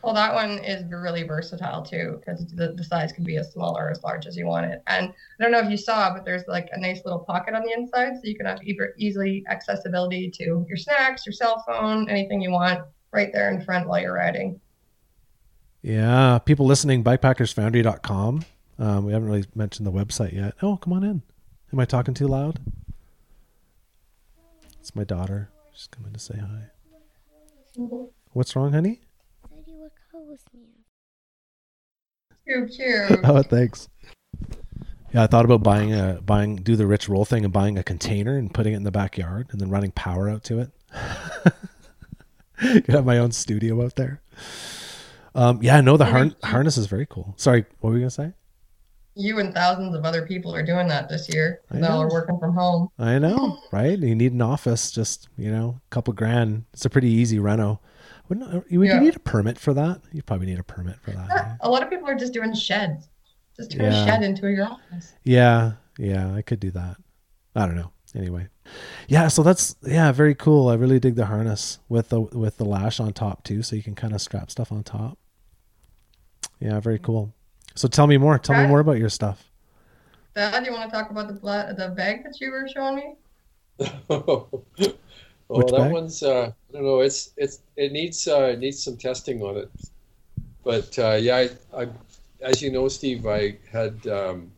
Well, 0.02 0.14
that 0.14 0.34
one 0.34 0.58
is 0.58 0.84
really 0.90 1.24
versatile 1.24 1.82
too, 1.82 2.20
because 2.20 2.46
the, 2.46 2.72
the 2.72 2.84
size 2.84 3.12
can 3.12 3.24
be 3.24 3.36
as 3.36 3.52
small 3.52 3.76
or 3.76 3.90
as 3.90 4.02
large 4.02 4.26
as 4.26 4.36
you 4.36 4.46
want 4.46 4.66
it. 4.66 4.82
And 4.86 5.08
I 5.08 5.42
don't 5.42 5.52
know 5.52 5.58
if 5.58 5.70
you 5.70 5.76
saw, 5.76 6.12
but 6.14 6.24
there's 6.24 6.44
like 6.48 6.68
a 6.72 6.80
nice 6.80 7.02
little 7.04 7.20
pocket 7.20 7.54
on 7.54 7.62
the 7.62 7.72
inside, 7.72 8.14
so 8.14 8.20
you 8.24 8.36
can 8.36 8.46
have 8.46 8.62
e- 8.62 8.78
easily 8.96 9.44
accessibility 9.48 10.30
to 10.30 10.64
your 10.66 10.76
snacks, 10.76 11.26
your 11.26 11.34
cell 11.34 11.62
phone, 11.66 12.08
anything 12.08 12.40
you 12.40 12.50
want, 12.50 12.80
right 13.12 13.30
there 13.32 13.50
in 13.52 13.62
front 13.62 13.88
while 13.88 14.00
you're 14.00 14.14
riding. 14.14 14.60
Yeah, 15.82 16.38
people 16.38 16.66
listening, 16.66 17.02
bikepackersfoundry.com. 17.04 18.44
Um, 18.78 19.04
we 19.04 19.12
haven't 19.12 19.28
really 19.28 19.44
mentioned 19.54 19.86
the 19.86 19.92
website 19.92 20.32
yet. 20.32 20.54
Oh, 20.62 20.76
come 20.76 20.92
on 20.92 21.04
in. 21.04 21.22
Am 21.72 21.78
I 21.78 21.84
talking 21.84 22.14
too 22.14 22.26
loud? 22.26 22.58
It's 24.80 24.96
my 24.96 25.04
daughter. 25.04 25.50
She's 25.72 25.86
coming 25.86 26.12
to 26.12 26.18
say 26.18 26.38
hi. 26.38 26.70
What's 28.32 28.56
wrong, 28.56 28.72
honey? 28.72 29.00
Said 29.48 29.64
you 29.66 29.74
would 29.76 29.92
come 30.10 30.19
with 30.30 30.44
me. 30.54 30.68
Too 32.46 32.66
cute. 32.66 33.20
Oh, 33.24 33.42
thanks. 33.42 33.88
Yeah, 35.12 35.24
I 35.24 35.26
thought 35.26 35.44
about 35.44 35.62
buying 35.64 35.92
a 35.92 36.20
buying 36.24 36.56
do 36.56 36.76
the 36.76 36.86
rich 36.86 37.08
roll 37.08 37.24
thing 37.24 37.44
and 37.44 37.52
buying 37.52 37.76
a 37.76 37.82
container 37.82 38.36
and 38.38 38.52
putting 38.54 38.74
it 38.74 38.76
in 38.76 38.84
the 38.84 38.92
backyard 38.92 39.48
and 39.50 39.60
then 39.60 39.68
running 39.68 39.90
power 39.90 40.30
out 40.30 40.44
to 40.44 40.60
it. 40.60 40.70
Could 42.60 42.86
have 42.94 43.06
my 43.06 43.18
own 43.18 43.32
studio 43.32 43.84
out 43.84 43.96
there. 43.96 44.20
Um, 45.34 45.60
yeah, 45.62 45.80
no, 45.80 45.96
the 45.96 46.04
har- 46.04 46.30
harness 46.44 46.76
is 46.76 46.86
very 46.86 47.06
cool. 47.06 47.34
Sorry, 47.36 47.64
what 47.80 47.90
were 47.90 47.96
you 47.96 48.02
gonna 48.02 48.10
say? 48.10 48.32
You 49.16 49.40
and 49.40 49.52
thousands 49.52 49.94
of 49.96 50.04
other 50.04 50.24
people 50.26 50.54
are 50.54 50.64
doing 50.64 50.86
that 50.88 51.08
this 51.08 51.28
year. 51.32 51.60
I 51.70 51.78
They 51.80 51.86
all 51.86 52.02
are 52.02 52.10
working 52.10 52.38
from 52.38 52.54
home. 52.54 52.88
I 52.98 53.18
know, 53.18 53.58
right? 53.72 53.98
You 53.98 54.14
need 54.14 54.32
an 54.32 54.42
office, 54.42 54.92
just 54.92 55.28
you 55.36 55.50
know, 55.50 55.80
a 55.84 55.90
couple 55.90 56.14
grand. 56.14 56.66
It's 56.72 56.84
a 56.84 56.90
pretty 56.90 57.08
easy 57.08 57.38
reno. 57.40 57.80
Wouldn't 58.30 58.52
would 58.52 58.88
you 58.88 59.00
need 59.00 59.16
a 59.16 59.20
permit 59.20 59.58
for 59.58 59.74
that? 59.74 60.00
You 60.12 60.22
probably 60.22 60.46
need 60.46 60.58
a 60.60 60.62
permit 60.64 61.00
for 61.02 61.10
that. 61.10 61.30
eh? 61.30 61.56
A 61.60 61.68
lot 61.68 61.82
of 61.82 61.90
people 61.90 62.08
are 62.08 62.14
just 62.14 62.32
doing 62.32 62.54
sheds. 62.54 63.08
Just 63.56 63.72
turn 63.72 63.82
Yeah. 63.82 64.02
a 64.02 64.06
shed 64.06 64.22
into 64.22 64.48
your 64.48 64.66
office. 64.66 65.12
Yeah, 65.24 65.72
yeah, 65.98 66.32
I 66.32 66.40
could 66.42 66.60
do 66.60 66.70
that. 66.70 66.96
I 67.56 67.66
don't 67.66 67.74
know. 67.76 67.90
Anyway, 68.14 68.46
yeah. 69.08 69.26
So 69.28 69.42
that's 69.42 69.74
yeah, 69.84 70.12
very 70.12 70.34
cool. 70.36 70.68
I 70.68 70.74
really 70.74 70.98
dig 71.00 71.16
the 71.16 71.26
harness 71.26 71.80
with 71.88 72.08
the 72.10 72.20
with 72.20 72.56
the 72.56 72.64
lash 72.64 73.00
on 73.00 73.12
top 73.12 73.42
too, 73.44 73.62
so 73.62 73.74
you 73.76 73.82
can 73.82 73.94
kind 73.96 74.14
of 74.14 74.20
strap 74.20 74.50
stuff 74.50 74.70
on 74.72 74.84
top. 74.84 75.18
Yeah, 76.60 76.78
very 76.80 76.98
cool. 77.00 77.34
So 77.74 77.88
tell 77.88 78.06
me 78.06 78.16
more. 78.16 78.38
Tell 78.38 78.60
me 78.60 78.68
more 78.68 78.80
about 78.80 78.98
your 78.98 79.08
stuff. 79.10 79.50
Dad, 80.36 80.64
you 80.64 80.72
want 80.72 80.88
to 80.88 80.96
talk 80.96 81.10
about 81.10 81.26
the 81.26 81.34
bla- 81.34 81.74
the 81.76 81.88
bag 81.88 82.22
that 82.24 82.40
you 82.40 82.50
were 82.52 82.68
showing 82.68 82.94
me? 82.96 83.16
oh, 85.50 85.58
Which 85.58 85.70
that 85.72 85.76
bag? 85.78 85.92
one's 85.92 86.22
uh, 86.22 86.52
I 86.68 86.72
don't 86.72 86.84
know. 86.84 87.00
It's 87.00 87.32
it's 87.36 87.60
it 87.76 87.92
needs 87.92 88.26
uh, 88.28 88.52
it 88.54 88.58
needs 88.60 88.82
some 88.82 88.96
testing 88.96 89.42
on 89.42 89.56
it. 89.58 89.70
But 90.64 90.98
uh, 90.98 91.18
yeah, 91.20 91.36
I, 91.74 91.82
I 91.82 91.88
as 92.40 92.62
you 92.62 92.70
know, 92.70 92.88
Steve, 92.88 93.26
I 93.26 93.58
had 93.70 94.06
um, 94.06 94.50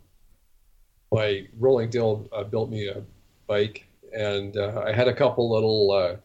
my 1.13 1.47
rolling 1.59 1.91
dill 1.91 2.29
uh, 2.33 2.45
built 2.45 2.71
me 2.71 2.89
a 2.89 3.03
bike, 3.47 3.87
and 4.17 4.57
uh, 4.57 4.83
I 4.87 4.93
had 4.93 5.09
a 5.09 5.15
couple 5.15 5.51
little 5.51 5.91
uh, 5.93 6.17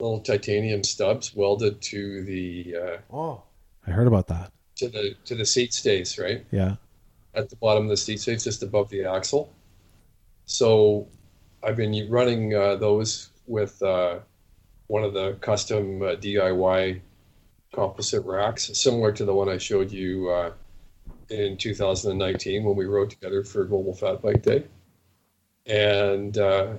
little 0.00 0.20
titanium 0.20 0.84
stubs 0.84 1.34
welded 1.34 1.80
to 1.82 2.22
the 2.24 2.76
uh, 2.76 2.96
Oh, 3.16 3.42
I 3.86 3.90
heard 3.90 4.06
about 4.06 4.26
that. 4.28 4.52
to 4.76 4.88
the 4.88 5.14
to 5.24 5.34
the 5.34 5.46
seat 5.46 5.72
stays, 5.72 6.18
right? 6.18 6.44
Yeah. 6.50 6.76
at 7.34 7.50
the 7.50 7.56
bottom 7.56 7.84
of 7.84 7.90
the 7.90 7.96
seat 7.96 8.20
stays 8.20 8.44
just 8.44 8.62
above 8.62 8.88
the 8.90 9.04
axle. 9.04 9.52
So 10.46 11.06
I've 11.62 11.76
been 11.76 12.08
running 12.10 12.54
uh, 12.54 12.76
those 12.76 13.30
with 13.46 13.82
uh, 13.82 14.18
one 14.86 15.04
of 15.04 15.14
the 15.14 15.34
custom 15.40 16.02
uh, 16.02 16.16
DIY 16.16 17.00
composite 17.74 18.24
racks, 18.24 18.70
similar 18.78 19.12
to 19.12 19.24
the 19.24 19.34
one 19.34 19.48
I 19.48 19.58
showed 19.58 19.90
you 19.90 20.30
uh, 20.30 20.52
in 21.30 21.56
2019 21.56 22.64
when 22.64 22.76
we 22.76 22.86
rode 22.86 23.10
together 23.10 23.42
for 23.42 23.64
Global 23.64 23.94
Fat 23.94 24.22
Bike 24.22 24.42
Day. 24.42 24.64
And 25.66 26.38
uh, 26.38 26.74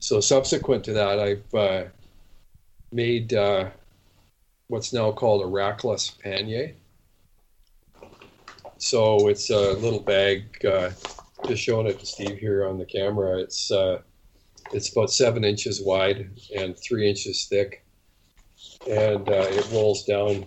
so 0.00 0.20
subsequent 0.20 0.84
to 0.84 0.92
that, 0.94 1.18
I've 1.18 1.54
uh, 1.54 1.84
made 2.92 3.32
uh, 3.32 3.70
what's 4.66 4.92
now 4.92 5.12
called 5.12 5.42
a 5.42 5.46
rackless 5.46 6.18
pannier. 6.18 6.74
So 8.78 9.28
it's 9.28 9.50
a 9.50 9.74
little 9.74 10.00
bag. 10.00 10.44
Just 11.46 11.62
showing 11.62 11.86
it 11.86 11.98
to 12.00 12.06
Steve 12.06 12.38
here 12.38 12.66
on 12.66 12.78
the 12.78 12.84
camera. 12.84 13.38
It's 13.38 13.70
uh, 13.70 14.02
it's 14.72 14.92
about 14.92 15.10
seven 15.10 15.44
inches 15.44 15.82
wide 15.82 16.30
and 16.56 16.76
three 16.78 17.08
inches 17.08 17.46
thick, 17.46 17.84
and 18.88 19.28
uh, 19.28 19.46
it 19.48 19.68
rolls 19.72 20.04
down, 20.04 20.46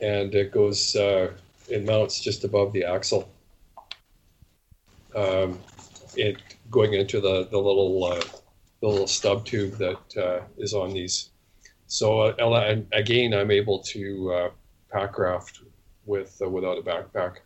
and 0.00 0.34
it 0.34 0.52
goes. 0.52 0.94
Uh, 0.96 1.32
it 1.68 1.84
mounts 1.84 2.20
just 2.20 2.44
above 2.44 2.72
the 2.72 2.84
axle. 2.84 3.28
Um, 5.14 5.58
it 6.16 6.36
going 6.70 6.94
into 6.94 7.20
the 7.20 7.48
the 7.50 7.58
little 7.58 8.04
uh, 8.04 8.22
the 8.80 8.88
little 8.88 9.06
stub 9.06 9.44
tube 9.44 9.72
that 9.78 10.16
uh, 10.16 10.44
is 10.58 10.74
on 10.74 10.92
these. 10.92 11.30
So 11.86 12.20
uh, 12.20 12.76
again, 12.92 13.34
I'm 13.34 13.50
able 13.50 13.78
to 13.80 14.32
uh, 14.32 14.50
packraft 14.92 15.62
with 16.04 16.40
uh, 16.42 16.48
without 16.48 16.78
a 16.78 16.82
backpack, 16.82 17.36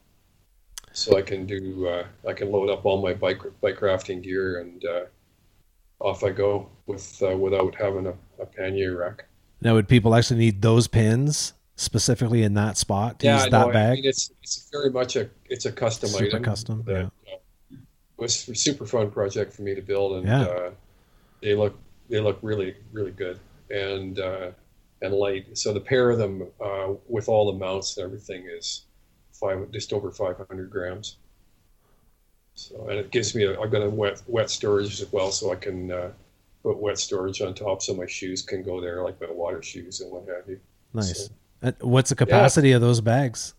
so 0.92 1.16
I 1.16 1.22
can 1.22 1.46
do 1.46 1.86
uh, 1.88 2.06
I 2.28 2.32
can 2.32 2.50
load 2.50 2.70
up 2.70 2.84
all 2.84 3.02
my 3.02 3.14
bike 3.14 3.42
bike 3.60 3.80
rafting 3.82 4.20
gear 4.22 4.60
and 4.60 4.84
uh, 4.84 5.04
off 6.00 6.24
I 6.24 6.30
go 6.30 6.68
with 6.86 7.22
uh, 7.22 7.36
without 7.36 7.74
having 7.74 8.06
a, 8.06 8.14
a 8.40 8.46
pannier 8.46 8.96
rack. 8.96 9.26
Now, 9.62 9.74
would 9.74 9.88
people 9.88 10.14
actually 10.14 10.40
need 10.40 10.62
those 10.62 10.88
pins 10.88 11.52
specifically 11.76 12.42
in 12.42 12.54
that 12.54 12.76
spot 12.76 13.20
to 13.20 13.26
use 13.26 13.42
that 13.44 13.50
no, 13.52 13.68
I 13.70 13.72
bag? 13.72 13.94
mean, 13.96 14.06
it's 14.06 14.32
it's 14.42 14.68
very 14.72 14.90
much 14.90 15.16
a 15.16 15.28
it's 15.48 15.66
a 15.66 15.72
custom 15.72 16.08
Super 16.08 16.24
item. 16.26 16.42
custom, 16.42 16.82
that, 16.86 17.04
uh, 17.06 17.10
was 18.16 18.48
a 18.48 18.54
super 18.54 18.86
fun 18.86 19.10
project 19.10 19.52
for 19.52 19.62
me 19.62 19.74
to 19.74 19.82
build, 19.82 20.16
and 20.18 20.26
Yeah. 20.26 20.42
uh, 20.42 20.70
they 21.42 21.54
look 21.54 21.78
they 22.08 22.20
look 22.20 22.38
really 22.42 22.74
really 22.92 23.12
good 23.12 23.38
and 23.70 24.18
uh, 24.18 24.50
and 25.02 25.14
light. 25.14 25.56
So 25.56 25.72
the 25.72 25.80
pair 25.80 26.10
of 26.10 26.18
them 26.18 26.46
uh, 26.62 26.94
with 27.08 27.28
all 27.28 27.52
the 27.52 27.58
mounts 27.58 27.96
and 27.96 28.04
everything 28.04 28.46
is 28.50 28.86
five 29.32 29.70
just 29.70 29.92
over 29.92 30.10
500 30.10 30.70
grams. 30.70 31.16
So 32.60 32.86
and 32.88 32.98
it 32.98 33.10
gives 33.10 33.34
me 33.34 33.44
a, 33.44 33.60
I've 33.60 33.70
got 33.70 33.82
a 33.82 33.90
wet 33.90 34.22
wet 34.26 34.50
storage 34.50 35.00
as 35.00 35.12
well, 35.12 35.30
so 35.32 35.52
I 35.52 35.56
can 35.56 35.90
uh, 35.90 36.10
put 36.62 36.76
wet 36.78 36.98
storage 36.98 37.40
on 37.40 37.54
top, 37.54 37.82
so 37.82 37.94
my 37.94 38.06
shoes 38.06 38.42
can 38.42 38.62
go 38.62 38.80
there, 38.80 39.02
like 39.02 39.20
my 39.20 39.30
water 39.30 39.62
shoes 39.62 40.00
and 40.00 40.10
what 40.10 40.26
have 40.28 40.48
you. 40.48 40.60
nice. 40.92 41.26
So 41.26 41.32
And 41.62 41.74
what's 41.80 42.10
the 42.10 42.16
capacity 42.16 42.72
of 42.72 42.80
those 42.80 43.00
bags? 43.00 43.54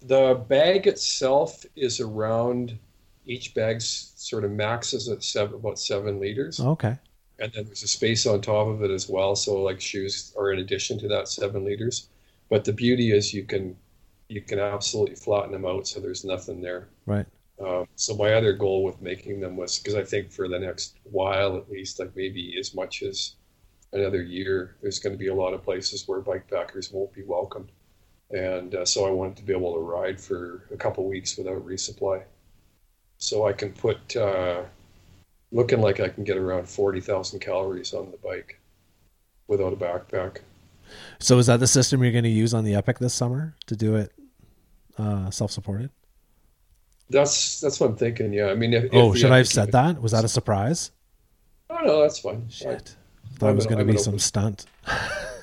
The 0.00 0.42
bag 0.48 0.86
itself 0.86 1.64
is 1.76 2.00
around 2.00 2.78
each 3.24 3.54
bag's 3.54 4.12
sort 4.16 4.44
of 4.44 4.50
maxes 4.50 5.08
at 5.08 5.22
seven 5.22 5.54
about 5.54 5.78
seven 5.78 6.18
liters. 6.18 6.58
Okay. 6.58 6.98
And 7.38 7.52
then 7.52 7.64
there's 7.64 7.82
a 7.82 7.88
space 7.88 8.26
on 8.26 8.40
top 8.40 8.66
of 8.66 8.82
it 8.82 8.90
as 8.90 9.08
well. 9.08 9.36
So 9.36 9.62
like 9.62 9.80
shoes 9.80 10.34
are 10.36 10.52
in 10.52 10.58
addition 10.58 10.98
to 11.00 11.08
that 11.08 11.28
seven 11.28 11.64
liters. 11.64 12.08
But 12.48 12.64
the 12.64 12.72
beauty 12.72 13.12
is 13.12 13.32
you 13.32 13.44
can 13.44 13.76
you 14.28 14.40
can 14.40 14.58
absolutely 14.58 15.14
flatten 15.14 15.52
them 15.52 15.64
out 15.64 15.86
so 15.86 16.00
there's 16.00 16.24
nothing 16.24 16.60
there. 16.60 16.88
Right. 17.06 17.26
Um, 17.64 17.86
so 17.94 18.16
my 18.16 18.32
other 18.32 18.52
goal 18.52 18.82
with 18.82 19.00
making 19.00 19.40
them 19.40 19.56
was 19.56 19.78
because 19.78 19.94
I 19.94 20.02
think 20.02 20.32
for 20.32 20.48
the 20.48 20.58
next 20.58 20.96
while 21.04 21.56
at 21.56 21.70
least, 21.70 22.00
like 22.00 22.14
maybe 22.16 22.56
as 22.58 22.74
much 22.74 23.02
as 23.02 23.36
another 23.92 24.22
year, 24.22 24.76
there's 24.82 24.98
going 24.98 25.12
to 25.12 25.18
be 25.18 25.28
a 25.28 25.34
lot 25.34 25.54
of 25.54 25.62
places 25.62 26.08
where 26.08 26.20
bike 26.20 26.48
packers 26.50 26.90
won't 26.90 27.12
be 27.12 27.22
welcomed, 27.22 27.70
and 28.30 28.74
uh, 28.74 28.84
so 28.84 29.06
I 29.06 29.10
wanted 29.10 29.36
to 29.36 29.42
be 29.44 29.52
able 29.52 29.74
to 29.74 29.80
ride 29.80 30.20
for 30.20 30.66
a 30.72 30.76
couple 30.76 31.06
weeks 31.06 31.36
without 31.36 31.64
resupply, 31.64 32.24
so 33.18 33.46
I 33.46 33.52
can 33.52 33.72
put 33.72 34.16
uh, 34.16 34.62
looking 35.52 35.80
like 35.80 36.00
I 36.00 36.08
can 36.08 36.24
get 36.24 36.36
around 36.36 36.68
forty 36.68 37.00
thousand 37.00 37.40
calories 37.40 37.94
on 37.94 38.10
the 38.10 38.16
bike 38.16 38.58
without 39.46 39.72
a 39.72 39.76
backpack. 39.76 40.38
So 41.20 41.38
is 41.38 41.46
that 41.46 41.60
the 41.60 41.66
system 41.66 42.02
you're 42.02 42.12
going 42.12 42.24
to 42.24 42.30
use 42.30 42.54
on 42.54 42.64
the 42.64 42.74
Epic 42.74 42.98
this 42.98 43.14
summer 43.14 43.54
to 43.66 43.76
do 43.76 43.94
it 43.96 44.12
uh, 44.98 45.30
self-supported? 45.30 45.90
That's 47.12 47.60
that's 47.60 47.78
what 47.78 47.90
I'm 47.90 47.96
thinking. 47.96 48.32
Yeah, 48.32 48.46
I 48.46 48.54
mean, 48.54 48.72
if, 48.72 48.90
Oh, 48.92 49.12
if 49.12 49.18
should 49.20 49.30
I 49.30 49.36
have 49.38 49.48
said 49.48 49.68
it- 49.68 49.72
that? 49.72 50.00
Was 50.02 50.12
that 50.12 50.24
a 50.24 50.28
surprise? 50.28 50.90
Oh 51.70 51.78
no, 51.84 52.02
that's 52.02 52.18
fine. 52.18 52.48
Shit. 52.48 52.96
Thought 53.38 53.46
it 53.46 53.50
I'm 53.50 53.56
was 53.56 53.66
going 53.66 53.78
to 53.86 53.92
be 53.92 53.98
some 53.98 54.12
open- 54.14 54.18
stunt. 54.20 54.66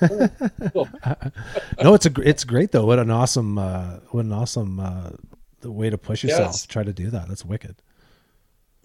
no, 1.82 1.94
it's 1.94 2.06
a 2.06 2.12
it's 2.22 2.44
great 2.44 2.72
though. 2.72 2.86
What 2.86 2.98
an 2.98 3.10
awesome 3.10 3.58
uh, 3.58 3.98
what 4.10 4.24
an 4.24 4.32
awesome 4.32 4.80
uh, 4.80 5.10
the 5.60 5.70
way 5.70 5.90
to 5.90 5.98
push 5.98 6.24
Yeah, 6.24 6.30
yourself. 6.30 6.48
it's- 6.50 6.66
Try 6.66 6.82
to 6.84 6.92
do 6.92 7.10
that. 7.10 7.28
That's 7.28 7.44
wicked. 7.44 7.76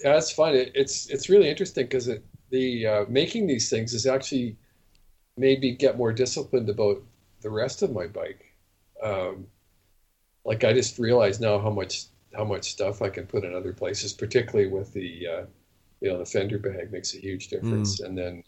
Yeah, 0.04 0.18
it's 0.18 0.32
fun. 0.32 0.56
It, 0.56 0.72
it's 0.76 1.08
it's 1.10 1.30
really 1.30 1.50
interesting 1.50 1.86
because 1.86 2.10
the 2.50 2.88
uh, 2.88 3.06
making 3.08 3.48
these 3.48 3.70
things 3.70 3.94
has 3.94 4.06
actually 4.06 4.58
made 5.38 5.60
me 5.62 5.72
get 5.76 5.98
more 5.98 6.12
disciplined 6.14 6.70
about 6.70 7.02
the 7.42 7.50
rest 7.50 7.82
of 7.82 7.92
my 7.94 8.08
bike. 8.08 8.46
Um, 9.02 9.48
like 10.44 10.64
I 10.64 10.74
just 10.74 11.00
realize 11.00 11.40
now 11.40 11.60
how 11.60 11.70
much 11.70 12.06
how 12.36 12.44
much 12.44 12.72
stuff 12.72 13.02
I 13.02 13.10
can 13.10 13.26
put 13.26 13.44
in 13.44 13.54
other 13.56 13.74
places, 13.74 14.14
particularly 14.14 14.70
with 14.70 14.94
the 14.94 15.28
uh, 15.28 15.46
you 16.02 16.12
know 16.12 16.18
the 16.20 16.26
fender 16.26 16.58
bag 16.60 16.92
makes 16.92 17.14
a 17.16 17.18
huge 17.20 17.48
difference, 17.48 18.00
and 18.02 18.18
then 18.18 18.44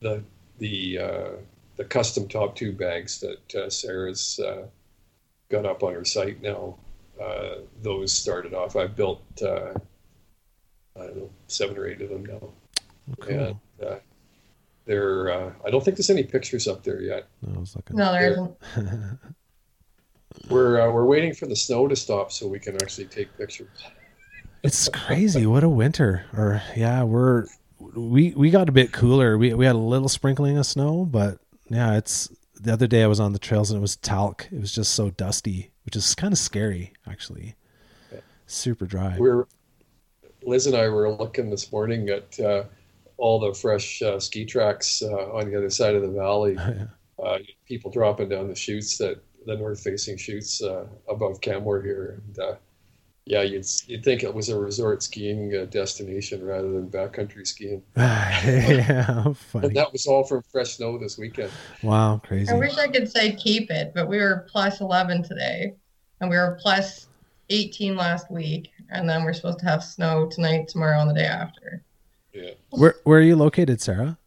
the 0.00 0.22
the 0.58 0.98
uh, 0.98 1.30
the 1.76 1.84
custom 1.84 2.28
top 2.28 2.56
tube 2.56 2.78
bags 2.78 3.20
that 3.20 3.54
uh, 3.54 3.70
Sara's 3.70 4.40
uh, 4.40 4.66
got 5.48 5.66
up 5.66 5.82
on 5.82 5.94
her 5.94 6.04
site 6.04 6.42
now. 6.42 6.76
Uh, 7.20 7.56
those 7.82 8.12
started 8.12 8.54
off. 8.54 8.76
I 8.76 8.86
built. 8.86 9.22
Uh, 9.42 9.74
I 10.96 11.06
don't 11.06 11.16
know, 11.16 11.30
seven 11.46 11.76
or 11.78 11.86
eight 11.86 12.00
of 12.02 12.08
them 12.10 12.26
now. 12.26 12.48
Cool. 13.20 13.60
And 13.80 13.88
uh, 13.88 13.96
they're, 14.84 15.30
uh, 15.30 15.52
I 15.64 15.70
don't 15.70 15.84
think 15.84 15.96
there's 15.96 16.10
any 16.10 16.24
pictures 16.24 16.66
up 16.66 16.82
there 16.82 17.00
yet. 17.00 17.28
No, 17.42 17.54
I 17.54 17.58
was 17.60 17.76
looking. 17.76 17.96
No, 17.96 18.10
there 18.10 18.34
There. 18.34 18.48
isn't. 18.76 19.18
We're, 20.48 20.80
uh, 20.80 20.90
we're 20.90 21.04
waiting 21.04 21.34
for 21.34 21.46
the 21.46 21.56
snow 21.56 21.88
to 21.88 21.96
stop 21.96 22.32
so 22.32 22.46
we 22.46 22.58
can 22.58 22.74
actually 22.76 23.06
take 23.06 23.36
pictures. 23.36 23.68
It's 24.62 24.88
crazy. 24.88 25.46
What 25.46 25.64
a 25.64 25.68
winter. 25.68 26.24
Or 26.36 26.62
yeah, 26.76 27.02
we're 27.04 27.46
we 27.78 28.32
we 28.32 28.50
got 28.50 28.68
a 28.68 28.72
bit 28.72 28.92
cooler. 28.92 29.38
We 29.38 29.54
we 29.54 29.66
had 29.66 29.76
a 29.76 29.78
little 29.78 30.08
sprinkling 30.08 30.58
of 30.58 30.66
snow, 30.66 31.04
but 31.04 31.38
yeah, 31.68 31.96
it's 31.96 32.28
the 32.60 32.72
other 32.72 32.86
day 32.86 33.02
I 33.02 33.06
was 33.06 33.20
on 33.20 33.32
the 33.32 33.38
trails 33.38 33.70
and 33.70 33.78
it 33.78 33.80
was 33.80 33.96
talc. 33.96 34.48
It 34.50 34.60
was 34.60 34.74
just 34.74 34.94
so 34.94 35.10
dusty, 35.10 35.70
which 35.84 35.94
is 35.96 36.14
kind 36.14 36.32
of 36.32 36.38
scary 36.38 36.92
actually. 37.08 37.54
Yeah. 38.12 38.20
Super 38.46 38.86
dry. 38.86 39.16
We're, 39.18 39.46
Liz 40.42 40.66
and 40.66 40.76
I 40.76 40.88
were 40.88 41.10
looking 41.10 41.50
this 41.50 41.70
morning 41.70 42.08
at 42.08 42.38
uh, 42.40 42.64
all 43.16 43.38
the 43.38 43.54
fresh 43.54 44.02
uh, 44.02 44.18
ski 44.18 44.44
tracks 44.44 45.02
uh, 45.02 45.32
on 45.32 45.50
the 45.50 45.56
other 45.56 45.70
side 45.70 45.94
of 45.94 46.02
the 46.02 46.08
valley. 46.08 46.56
uh, 47.22 47.38
people 47.66 47.90
dropping 47.90 48.28
down 48.28 48.48
the 48.48 48.54
chutes 48.54 48.98
that 48.98 49.22
the 49.46 49.56
north 49.56 49.80
facing 49.80 50.16
chutes 50.16 50.62
uh, 50.62 50.86
above 51.08 51.40
Canmore 51.40 51.82
here. 51.82 52.22
And, 52.26 52.38
uh, 52.38 52.54
yeah, 53.24 53.42
you'd, 53.42 53.66
you'd 53.86 54.02
think 54.02 54.22
it 54.22 54.32
was 54.32 54.48
a 54.48 54.58
resort 54.58 55.02
skiing 55.02 55.54
uh, 55.54 55.66
destination 55.66 56.42
rather 56.42 56.70
than 56.72 56.88
backcountry 56.88 57.46
skiing. 57.46 57.82
yeah, 57.96 59.32
funny. 59.34 59.66
And 59.68 59.76
that 59.76 59.92
was 59.92 60.06
all 60.06 60.24
from 60.24 60.42
fresh 60.50 60.76
snow 60.76 60.96
this 60.96 61.18
weekend. 61.18 61.50
Wow, 61.82 62.22
crazy. 62.24 62.50
I 62.50 62.56
wish 62.56 62.78
I 62.78 62.88
could 62.88 63.10
say 63.10 63.32
keep 63.32 63.70
it, 63.70 63.92
but 63.94 64.08
we 64.08 64.18
were 64.18 64.46
plus 64.50 64.80
11 64.80 65.24
today, 65.24 65.74
and 66.20 66.30
we 66.30 66.36
were 66.36 66.58
plus 66.62 67.08
18 67.50 67.96
last 67.96 68.30
week, 68.30 68.70
and 68.90 69.08
then 69.08 69.24
we're 69.24 69.34
supposed 69.34 69.58
to 69.58 69.66
have 69.66 69.84
snow 69.84 70.26
tonight, 70.26 70.68
tomorrow, 70.68 71.00
and 71.00 71.10
the 71.10 71.14
day 71.14 71.26
after. 71.26 71.82
Yeah. 72.32 72.50
Where 72.70 72.94
where 73.04 73.18
are 73.18 73.22
you 73.22 73.36
located, 73.36 73.80
Sara? 73.80 74.18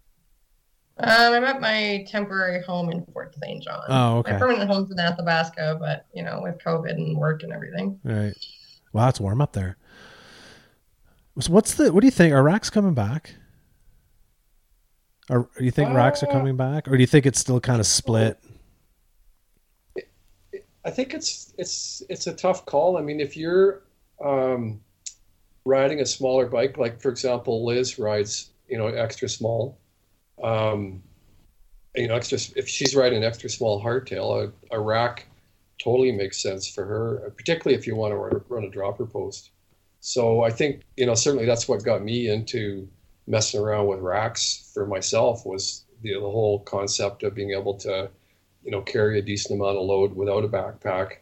Um, 1.04 1.34
I'm 1.34 1.44
at 1.44 1.62
my 1.62 2.06
temporary 2.08 2.62
home 2.64 2.92
in 2.92 3.06
Fort 3.06 3.36
St. 3.42 3.64
John. 3.64 3.82
Oh, 3.90 4.18
okay. 4.20 4.34
My 4.34 4.40
permanent 4.40 4.70
home's 4.70 4.92
in 4.92 5.00
Athabasca, 5.00 5.78
but 5.80 6.06
you 6.14 6.24
know, 6.24 6.42
with 6.44 6.58
COVID 6.60 6.92
and 6.92 7.18
work 7.18 7.44
and 7.44 7.52
everything. 7.52 8.00
Right. 8.04 8.34
Wow, 8.94 9.10
it's 9.10 9.20
warm 9.20 9.42
up 9.42 9.54
there. 9.54 9.78
So 11.40 11.52
what's 11.52 11.76
the 11.76 11.92
what 11.92 12.02
do 12.02 12.08
you 12.08 12.12
think? 12.12 12.34
Are 12.34 12.44
racks 12.44 12.70
coming 12.70 12.94
back? 12.94 13.36
Or 15.30 15.50
do 15.58 15.64
you 15.64 15.72
think 15.72 15.94
racks 15.94 16.22
are 16.24 16.30
Uh, 16.30 16.34
coming 16.34 16.58
back? 16.58 16.88
Or 16.88 16.92
do 16.92 17.02
you 17.02 17.08
think 17.08 17.26
it's 17.26 17.40
still 17.40 17.60
kind 17.60 17.80
of 17.80 17.88
split? 17.88 18.38
I 20.84 20.90
think 20.90 21.14
it's 21.14 21.54
it's 21.58 22.04
it's 22.10 22.28
a 22.28 22.34
tough 22.34 22.66
call. 22.66 22.98
I 22.98 23.02
mean, 23.02 23.20
if 23.20 23.38
you're 23.38 23.84
um, 24.24 24.82
riding 25.64 26.02
a 26.02 26.06
smaller 26.06 26.48
bike, 26.48 26.78
like 26.78 27.00
for 27.00 27.10
example, 27.10 27.66
Liz 27.66 27.98
rides, 27.98 28.52
you 28.68 28.78
know, 28.78 28.88
extra 28.88 29.30
small. 29.30 29.78
Um, 30.44 31.04
you 31.96 32.08
know, 32.08 32.16
extra. 32.16 32.38
If 32.56 32.68
she's 32.68 32.96
riding 32.96 33.20
an 33.20 33.24
extra 33.24 33.50
small 33.50 33.84
hardtail, 33.84 34.52
a, 34.72 34.76
a 34.76 34.80
rack 34.80 35.28
totally 35.78 36.12
makes 36.12 36.42
sense 36.42 36.68
for 36.68 36.86
her, 36.86 37.34
particularly 37.36 37.78
if 37.78 37.88
you 37.88 37.96
want 37.96 38.12
to 38.12 38.18
run, 38.18 38.42
run 38.48 38.64
a 38.64 38.70
dropper 38.70 39.06
post. 39.06 39.52
So 40.00 40.42
I 40.42 40.50
think 40.50 40.82
you 40.98 41.06
know 41.06 41.16
certainly 41.16 41.46
that's 41.46 41.68
what 41.68 41.84
got 41.84 42.04
me 42.04 42.30
into 42.30 42.88
messing 43.28 43.60
around 43.60 43.88
with 43.88 44.00
racks 44.00 44.72
for 44.74 44.86
myself 44.86 45.46
was 45.46 45.86
the, 46.02 46.14
the 46.14 46.20
whole 46.20 46.60
concept 46.62 47.24
of 47.24 47.36
being 47.36 47.52
able 47.52 47.76
to 47.76 48.10
you 48.64 48.72
know 48.72 48.82
carry 48.82 49.20
a 49.20 49.22
decent 49.22 49.60
amount 49.60 49.78
of 49.78 49.84
load 49.84 50.16
without 50.16 50.44
a 50.44 50.48
backpack 50.48 51.18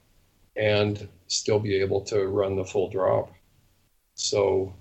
and 0.56 1.08
still 1.28 1.60
be 1.60 1.76
able 1.76 2.02
to 2.02 2.28
run 2.28 2.56
the 2.56 2.66
full 2.66 2.90
drop. 2.90 3.32
So 4.16 4.74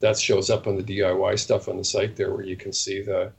that 0.00 0.18
shows 0.18 0.50
up 0.50 0.66
on 0.66 0.76
the 0.76 0.82
DIY 0.82 1.38
stuff 1.38 1.68
on 1.68 1.76
the 1.76 1.84
site 1.84 2.16
there 2.16 2.32
where 2.32 2.44
you 2.44 2.56
can 2.56 2.72
see 2.72 3.02
the 3.02 3.32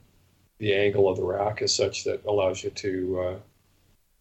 the 0.62 0.72
angle 0.72 1.08
of 1.08 1.16
the 1.16 1.24
rack 1.24 1.60
is 1.60 1.74
such 1.74 2.04
that 2.04 2.24
allows 2.24 2.62
you 2.62 2.70
to 2.70 3.20
uh, 3.20 3.36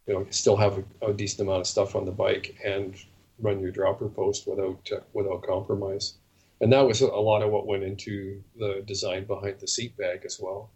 you 0.07 0.13
know 0.15 0.25
still 0.31 0.57
have 0.57 0.79
a, 0.79 1.09
a 1.09 1.13
decent 1.13 1.47
amount 1.47 1.61
of 1.61 1.67
stuff 1.67 1.95
on 1.95 2.03
the 2.03 2.11
bike 2.11 2.57
and 2.65 2.95
run 3.37 3.59
your 3.59 3.69
dropper 3.69 4.09
post 4.09 4.47
without 4.47 4.89
uh, 4.91 5.01
without 5.13 5.43
compromise. 5.43 6.15
And 6.59 6.73
that 6.73 6.81
was 6.81 7.01
a 7.01 7.07
lot 7.07 7.43
of 7.43 7.51
what 7.51 7.67
went 7.67 7.83
into 7.83 8.41
the 8.57 8.83
design 8.87 9.25
behind 9.25 9.59
the 9.59 9.67
seat 9.67 9.95
bag 9.97 10.23
as 10.25 10.39
well. 10.41 10.71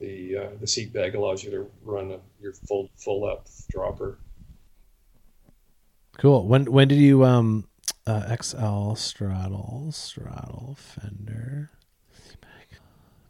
The 0.00 0.38
uh, 0.38 0.48
the 0.58 0.66
seat 0.66 0.94
bag 0.94 1.14
allows 1.14 1.44
you 1.44 1.50
to 1.50 1.70
run 1.84 2.12
a, 2.12 2.18
your 2.40 2.54
full 2.54 2.88
full 2.96 3.26
up 3.26 3.46
dropper. 3.70 4.18
Cool. 6.16 6.48
When 6.48 6.64
when 6.72 6.88
did 6.88 6.98
you 6.98 7.22
um 7.22 7.68
uh, 8.06 8.34
XL 8.34 8.94
straddle 8.94 9.90
straddle 9.92 10.78
fender? 10.78 11.70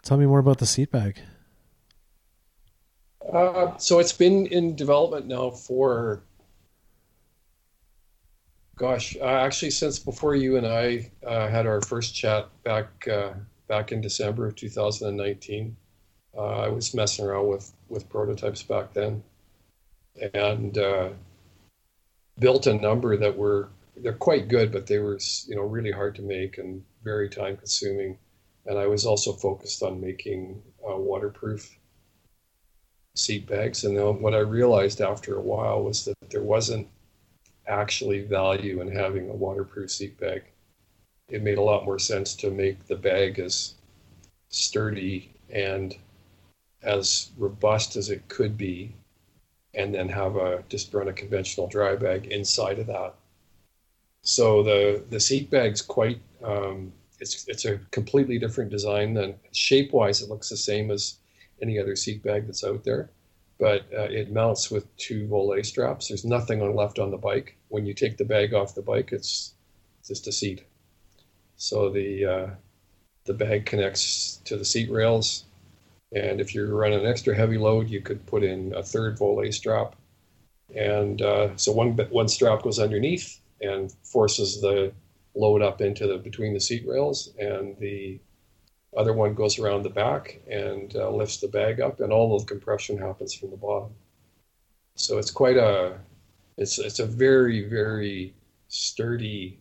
Tell 0.05 0.17
me 0.17 0.27
more 0.27 0.39
about 0.39 0.59
the 0.59 0.67
seat 0.67 0.93
bag. 0.93 1.21
Uh, 3.31 3.77
so 3.79 3.99
it's 3.99 4.13
been 4.13 4.47
in 4.47 4.75
development 4.75 5.27
now 5.27 5.51
for, 5.51 6.23
gosh, 8.77 9.17
uh, 9.21 9.25
actually 9.25 9.71
since 9.71 9.99
before 9.99 10.35
you 10.35 10.57
and 10.57 10.67
I 10.67 11.11
uh, 11.27 11.49
had 11.49 11.67
our 11.67 11.81
first 11.81 12.15
chat 12.15 12.49
back 12.65 13.07
uh, 13.09 13.35
back 13.69 13.93
in 13.93 14.01
December 14.01 14.47
of 14.47 14.57
2019. 14.57 15.77
Uh, 16.37 16.41
I 16.41 16.69
was 16.69 16.95
messing 16.95 17.25
around 17.25 17.49
with 17.49 17.73
with 17.89 18.09
prototypes 18.09 18.63
back 18.63 18.93
then, 18.93 19.23
and 20.35 20.77
uh, 20.79 21.11
built 22.39 22.67
a 22.67 22.75
number 22.75 23.17
that 23.17 23.37
were 23.37 23.69
they're 23.97 24.15
quite 24.15 24.49
good, 24.49 24.73
but 24.73 24.87
they 24.87 24.99
were 24.99 25.19
you 25.47 25.55
know 25.55 25.63
really 25.63 25.93
hard 25.93 26.15
to 26.17 26.23
make 26.23 26.59
and 26.59 26.83
very 27.05 27.29
time 27.29 27.57
consuming. 27.57 28.19
And 28.67 28.79
I 28.79 28.87
was 28.87 29.07
also 29.07 29.33
focused 29.33 29.83
on 29.83 30.01
making 30.01 30.63
waterproof 30.81 31.77
seat 33.15 33.47
bags. 33.47 33.85
And 33.85 33.97
then 33.97 34.21
what 34.21 34.35
I 34.35 34.39
realized 34.39 35.01
after 35.01 35.37
a 35.37 35.43
while 35.43 35.83
was 35.83 36.05
that 36.05 36.17
there 36.31 36.43
wasn't 36.43 36.89
actually 37.67 38.23
value 38.23 38.81
in 38.81 38.91
having 38.91 39.29
a 39.29 39.35
waterproof 39.35 39.91
seat 39.91 40.19
bag. 40.19 40.45
It 41.29 41.43
made 41.43 41.59
a 41.59 41.63
lot 41.63 41.85
more 41.85 41.99
sense 41.99 42.35
to 42.37 42.51
make 42.51 42.87
the 42.87 42.97
bag 42.97 43.39
as 43.39 43.75
sturdy 44.49 45.33
and 45.51 45.97
as 46.83 47.31
robust 47.39 47.97
as 47.97 48.11
it 48.11 48.27
could 48.29 48.57
be 48.57 48.95
and 49.75 49.95
then 49.95 50.09
have 50.09 50.37
a 50.37 50.63
just 50.69 50.93
run 50.93 51.09
a 51.09 51.13
conventional 51.13 51.67
dry 51.67 51.97
bag 51.97 52.27
inside 52.27 52.79
of 52.79 52.87
that. 52.87 53.15
So 54.23 54.63
the 54.63 55.03
the 55.09 55.21
seat 55.21 55.51
bag's 55.51 55.81
quite 55.81 56.21
um, 56.45 56.93
it's 57.21 57.47
it's 57.49 57.65
a 57.65 57.79
completely 57.91 58.39
different 58.39 58.71
design 58.71 59.15
than 59.15 59.35
shape 59.53 59.93
wise. 59.93 60.21
It 60.21 60.29
looks 60.29 60.49
the 60.49 60.57
same 60.57 60.91
as 60.91 61.19
any 61.63 61.79
other 61.79 61.97
seat 61.97 62.23
bag 62.23 62.47
that's 62.47 62.65
out 62.65 62.85
there, 62.85 63.11
but 63.59 63.83
uh, 63.97 64.09
it 64.11 64.33
mounts 64.33 64.71
with 64.71 64.95
two 64.97 65.27
Voile 65.29 65.63
straps. 65.63 66.09
There's 66.09 66.25
nothing 66.25 66.61
on 66.61 66.75
left 66.75 66.99
on 66.99 67.11
the 67.11 67.17
bike. 67.17 67.57
When 67.69 67.87
you 67.87 67.95
take 67.95 68.17
the 68.17 68.25
bag 68.25 68.53
off 68.53 68.75
the 68.75 68.83
bike, 68.83 69.13
it's 69.13 69.55
just 70.07 70.27
a 70.27 70.33
seat. 70.33 70.65
So 71.57 71.91
the 71.91 72.25
uh, 72.25 72.47
the 73.25 73.35
bag 73.35 73.67
connects 73.67 74.41
to 74.45 74.57
the 74.57 74.65
seat 74.65 74.91
rails, 74.91 75.45
and 76.13 76.41
if 76.41 76.55
you're 76.55 76.75
running 76.75 77.01
an 77.01 77.07
extra 77.07 77.37
heavy 77.37 77.57
load, 77.59 77.89
you 77.89 78.01
could 78.01 78.27
put 78.27 78.43
in 78.43 78.75
a 78.75 78.83
third 78.83 79.17
Voile 79.17 79.53
strap, 79.53 79.95
and 80.75 81.23
uh, 81.23 81.57
so 81.57 81.71
one 81.73 81.93
one 82.11 82.29
strap 82.29 82.63
goes 82.63 82.81
underneath 82.81 83.39
and 83.61 83.95
forces 84.03 84.61
the 84.61 84.93
load 85.37 85.63
up 85.63 85.81
into 85.81 86.07
the 86.09 86.19
between 86.19 86.53
the 86.53 86.61
seat 86.61 86.85
rails, 86.87 87.33
and 87.39 87.79
the 87.79 88.19
other 88.97 89.13
one 89.13 89.35
goes 89.35 89.59
around 89.59 89.83
the 89.83 89.91
back 89.91 90.41
and 90.51 90.95
uh, 90.97 91.11
lifts 91.11 91.39
the 91.39 91.49
bag 91.49 91.81
up, 91.81 92.01
and 92.01 92.13
all 92.13 92.39
the 92.39 92.45
compression 92.45 92.99
happens 92.99 93.35
from 93.35 93.51
the 93.51 93.57
bottom. 93.57 93.91
So 94.95 95.19
it's 95.19 95.31
quite 95.31 95.57
a 95.57 95.99
it's 96.59 96.79
it's 96.79 96.99
a 96.99 97.07
very 97.07 97.69
very 97.69 98.35
sturdy 98.69 99.59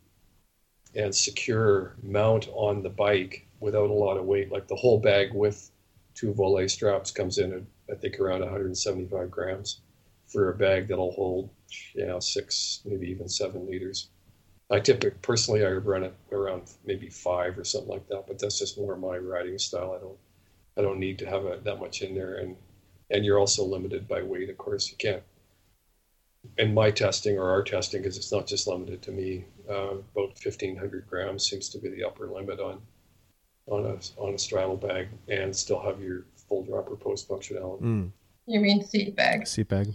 and 0.95 1.15
secure 1.15 1.95
mount 2.03 2.49
on 2.53 2.83
the 2.83 2.89
bike 2.89 3.47
without 3.59 3.89
a 3.89 3.93
lot 3.93 4.17
of 4.17 4.25
weight. 4.25 4.51
Like 4.51 4.67
the 4.67 4.75
whole 4.75 4.99
bag 4.99 5.33
with 5.33 5.71
two 6.15 6.33
Voile 6.33 6.67
straps 6.67 7.11
comes 7.11 7.37
in 7.37 7.53
at 7.53 7.61
I 7.91 7.95
think 7.95 8.19
around 8.19 8.41
175 8.41 9.29
grams 9.29 9.81
for 10.27 10.49
a 10.49 10.55
bag 10.55 10.87
that'll 10.87 11.11
hold 11.11 11.49
you 11.93 12.05
know 12.05 12.19
six 12.19 12.81
maybe 12.85 13.07
even 13.09 13.29
seven 13.29 13.67
liters. 13.69 14.09
I 14.71 14.79
typically 14.79 15.11
personally 15.21 15.65
I 15.65 15.71
run 15.71 16.03
it 16.03 16.15
around 16.31 16.63
maybe 16.85 17.09
five 17.09 17.59
or 17.59 17.65
something 17.65 17.89
like 17.89 18.07
that, 18.07 18.25
but 18.25 18.39
that's 18.39 18.57
just 18.57 18.77
more 18.77 18.95
my 18.95 19.17
riding 19.17 19.59
style. 19.59 19.93
I 19.95 20.01
don't 20.01 20.17
I 20.77 20.81
don't 20.81 20.99
need 20.99 21.19
to 21.19 21.25
have 21.25 21.45
a, 21.45 21.59
that 21.63 21.79
much 21.79 22.01
in 22.01 22.15
there, 22.15 22.35
and 22.35 22.55
and 23.09 23.25
you're 23.25 23.37
also 23.39 23.65
limited 23.65 24.07
by 24.07 24.23
weight. 24.23 24.49
Of 24.49 24.57
course, 24.57 24.89
you 24.89 24.95
can't. 24.97 25.23
In 26.57 26.73
my 26.73 26.89
testing 26.89 27.37
or 27.37 27.49
our 27.51 27.61
testing, 27.61 28.01
because 28.01 28.17
it's 28.17 28.31
not 28.31 28.47
just 28.47 28.65
limited 28.67 29.01
to 29.03 29.11
me, 29.11 29.45
uh, 29.69 29.97
about 30.15 30.33
1,500 30.43 31.05
grams 31.07 31.47
seems 31.47 31.69
to 31.69 31.77
be 31.77 31.89
the 31.89 32.03
upper 32.03 32.27
limit 32.27 32.59
on 32.59 32.81
on 33.67 33.85
a 33.85 33.97
on 34.21 34.33
a 34.33 34.39
straddle 34.39 34.77
bag, 34.77 35.09
and 35.27 35.53
still 35.53 35.81
have 35.81 36.01
your 36.01 36.25
full 36.47 36.63
dropper 36.63 36.95
post 36.95 37.27
functionality. 37.27 37.81
Mm, 37.81 38.11
You 38.47 38.59
mean 38.61 38.85
seat 38.85 39.15
bag, 39.17 39.45
seat 39.47 39.67
bag. 39.67 39.93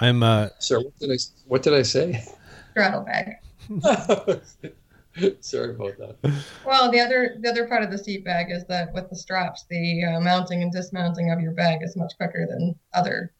I'm 0.00 0.22
uh 0.24 0.48
Sorry, 0.58 0.82
what 0.82 0.98
did 0.98 1.12
I 1.12 1.16
what 1.46 1.62
did 1.62 1.74
I 1.74 1.82
say? 1.82 2.24
Straddle 2.70 3.02
bag. 3.02 3.36
Sorry 5.40 5.74
about 5.74 5.98
that. 5.98 6.16
Well, 6.64 6.90
the 6.90 7.00
other 7.00 7.36
the 7.40 7.50
other 7.50 7.66
part 7.66 7.82
of 7.82 7.90
the 7.90 7.98
seat 7.98 8.24
bag 8.24 8.50
is 8.50 8.64
that 8.66 8.92
with 8.94 9.10
the 9.10 9.16
straps, 9.16 9.64
the 9.68 10.04
uh, 10.04 10.20
mounting 10.20 10.62
and 10.62 10.70
dismounting 10.72 11.32
of 11.32 11.40
your 11.40 11.52
bag 11.52 11.80
is 11.82 11.96
much 11.96 12.12
quicker 12.16 12.46
than 12.48 12.76
other 12.94 13.32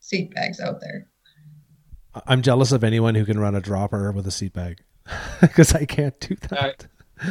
seat 0.00 0.34
bags 0.34 0.60
out 0.60 0.80
there. 0.80 1.06
I'm 2.26 2.42
jealous 2.42 2.72
of 2.72 2.84
anyone 2.84 3.14
who 3.14 3.24
can 3.24 3.38
run 3.38 3.54
a 3.54 3.60
dropper 3.60 4.12
with 4.12 4.26
a 4.26 4.30
seat 4.30 4.52
bag 4.52 4.82
because 5.40 5.74
I 5.74 5.84
can't 5.84 6.18
do 6.20 6.36
that. 6.50 6.86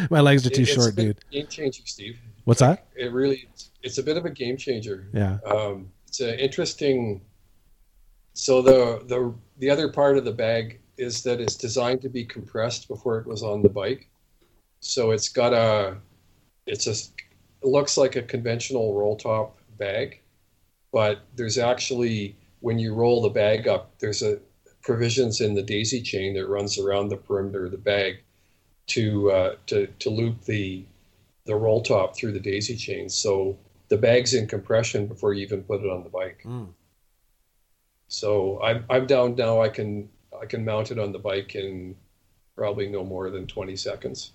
My 0.10 0.22
legs 0.22 0.48
are 0.48 0.50
too 0.50 0.62
It's 0.62 0.74
short, 0.74 0.96
bit 0.96 1.04
dude. 1.04 1.32
Game 1.32 1.48
changer, 1.48 1.84
Steve. 1.86 2.20
What's 2.46 2.62
that? 2.62 2.88
It 2.96 3.12
really 3.12 3.48
it's 3.84 3.98
a 3.98 4.04
bit 4.04 4.18
of 4.18 4.26
a 4.26 4.30
game 4.30 4.58
changer. 4.58 5.08
Yeah. 5.14 5.38
Um, 5.46 5.92
it's 6.08 6.20
an 6.22 6.40
interesting. 6.40 7.22
So 8.34 8.62
the 8.62 9.04
the 9.08 9.34
the 9.58 9.70
other 9.70 9.92
part 9.92 10.18
of 10.18 10.26
the 10.26 10.32
bag 10.32 10.81
is 11.02 11.24
that 11.24 11.42
it's 11.42 11.56
designed 11.56 12.02
to 12.02 12.10
be 12.10 12.24
compressed 12.24 12.88
before 12.88 13.18
it 13.20 13.28
was 13.28 13.42
on 13.42 13.62
the 13.62 13.70
bike. 13.70 14.08
So 14.80 15.12
it's 15.12 15.30
got 15.30 15.54
a, 15.54 15.98
it's 16.66 16.88
a, 16.88 16.92
it 16.92 17.68
looks 17.68 17.98
like 17.98 18.16
a 18.16 18.22
conventional 18.22 18.94
roll 18.94 19.16
top 19.16 19.60
bag, 19.78 20.22
but 20.92 21.22
there's 21.36 21.58
actually 21.58 22.36
when 22.60 22.78
you 22.78 22.94
roll 22.94 23.22
the 23.22 23.30
bag 23.30 23.68
up, 23.68 23.98
there's 24.00 24.22
a 24.22 24.40
provisions 24.82 25.42
in 25.42 25.54
the 25.54 25.62
daisy 25.62 26.02
chain 26.02 26.34
that 26.36 26.48
runs 26.48 26.80
around 26.80 27.10
the 27.10 27.18
perimeter 27.18 27.66
of 27.66 27.72
the 27.72 27.78
bag 27.78 28.18
to 28.88 29.32
uh, 29.32 29.56
to 29.68 29.88
to 30.00 30.10
loop 30.10 30.42
the 30.44 30.86
the 31.46 31.56
roll 31.56 31.82
top 31.82 32.16
through 32.16 32.32
the 32.32 32.40
daisy 32.40 32.76
chain. 32.76 33.10
So 33.10 33.58
the 33.90 33.98
bag's 33.98 34.34
in 34.34 34.48
compression 34.48 35.08
before 35.08 35.34
you 35.34 35.44
even 35.44 35.64
put 35.64 35.82
it 35.82 35.90
on 35.90 36.04
the 36.04 36.10
bike. 36.10 36.42
Mm. 36.46 36.70
So 38.08 38.62
I'm 38.62 38.86
I'm 38.90 39.08
down 39.08 39.36
now. 39.36 39.62
I 39.62 39.70
can 39.70 40.10
I 40.42 40.46
can 40.46 40.66
mount 40.66 40.92
it 40.92 41.00
on 41.00 41.12
the 41.12 41.20
bike 41.20 41.56
in 41.56 41.96
probably 42.56 42.88
no 42.88 43.04
more 43.04 43.30
than 43.30 43.48
20 43.48 43.76
seconds. 43.76 44.32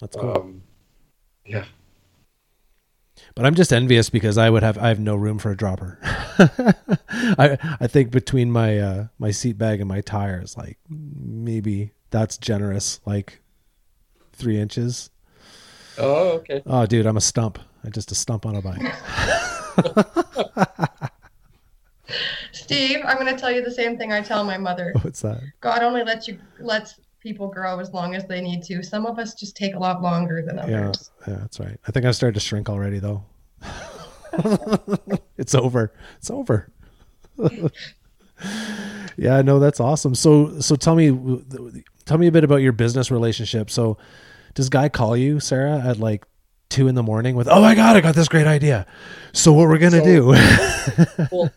That's 0.00 0.16
cool. 0.16 0.38
Um, 0.38 0.62
yeah. 1.44 1.64
But 3.34 3.44
I'm 3.44 3.54
just 3.54 3.72
envious 3.72 4.08
because 4.08 4.38
I 4.38 4.48
would 4.48 4.62
have 4.62 4.78
I 4.78 4.88
have 4.88 5.00
no 5.00 5.14
room 5.14 5.38
for 5.38 5.50
a 5.50 5.56
dropper. 5.56 5.98
I 6.02 7.58
I 7.80 7.86
think 7.86 8.10
between 8.10 8.50
my 8.50 8.78
uh 8.78 9.06
my 9.18 9.30
seat 9.30 9.58
bag 9.58 9.80
and 9.80 9.88
my 9.88 10.00
tires, 10.00 10.56
like 10.56 10.78
maybe 10.88 11.92
that's 12.10 12.38
generous, 12.38 13.00
like 13.04 13.40
three 14.32 14.58
inches. 14.58 15.10
Oh, 15.98 16.30
okay. 16.38 16.62
Oh, 16.64 16.86
dude, 16.86 17.04
I'm 17.06 17.18
a 17.18 17.20
stump. 17.20 17.58
I'm 17.84 17.92
just 17.92 18.10
a 18.10 18.14
stump 18.14 18.46
on 18.46 18.56
a 18.56 18.62
bike. 18.62 18.80
Steve, 22.52 22.98
I'm 23.04 23.16
going 23.18 23.34
to 23.34 23.40
tell 23.40 23.50
you 23.50 23.62
the 23.62 23.70
same 23.70 23.96
thing 23.98 24.12
I 24.12 24.20
tell 24.20 24.44
my 24.44 24.58
mother. 24.58 24.94
What's 25.02 25.20
that? 25.22 25.40
God 25.60 25.82
only 25.82 26.02
lets 26.04 26.28
you 26.28 26.38
lets 26.58 27.00
people 27.20 27.48
grow 27.48 27.78
as 27.78 27.92
long 27.92 28.14
as 28.14 28.24
they 28.26 28.40
need 28.40 28.62
to. 28.64 28.82
Some 28.82 29.06
of 29.06 29.18
us 29.18 29.34
just 29.34 29.56
take 29.56 29.74
a 29.74 29.78
lot 29.78 30.02
longer 30.02 30.42
than 30.42 30.58
others. 30.58 31.10
yeah, 31.26 31.32
yeah 31.34 31.38
that's 31.40 31.60
right. 31.60 31.78
I 31.86 31.90
think 31.92 32.06
I 32.06 32.10
started 32.12 32.34
to 32.34 32.40
shrink 32.40 32.68
already, 32.70 32.98
though. 32.98 33.22
it's 35.36 35.54
over. 35.54 35.92
It's 36.18 36.30
over. 36.30 36.70
yeah, 39.16 39.42
no, 39.42 39.58
that's 39.58 39.80
awesome. 39.80 40.14
So, 40.14 40.60
so 40.60 40.76
tell 40.76 40.94
me, 40.94 41.10
tell 42.04 42.18
me 42.18 42.26
a 42.26 42.32
bit 42.32 42.44
about 42.44 42.56
your 42.56 42.72
business 42.72 43.10
relationship. 43.10 43.70
So, 43.70 43.98
does 44.54 44.68
guy 44.68 44.88
call 44.88 45.16
you, 45.16 45.40
Sara, 45.40 45.78
at 45.78 45.98
like 45.98 46.24
two 46.68 46.88
in 46.88 46.94
the 46.94 47.02
morning 47.02 47.36
with, 47.36 47.48
"Oh 47.48 47.60
my 47.60 47.74
god, 47.74 47.96
I 47.96 48.00
got 48.00 48.14
this 48.14 48.28
great 48.28 48.46
idea." 48.46 48.86
So, 49.32 49.52
what 49.52 49.68
we're 49.68 49.78
gonna 49.78 49.98
So- 49.98 50.04
do? 50.04 51.26
Full, 51.28 51.50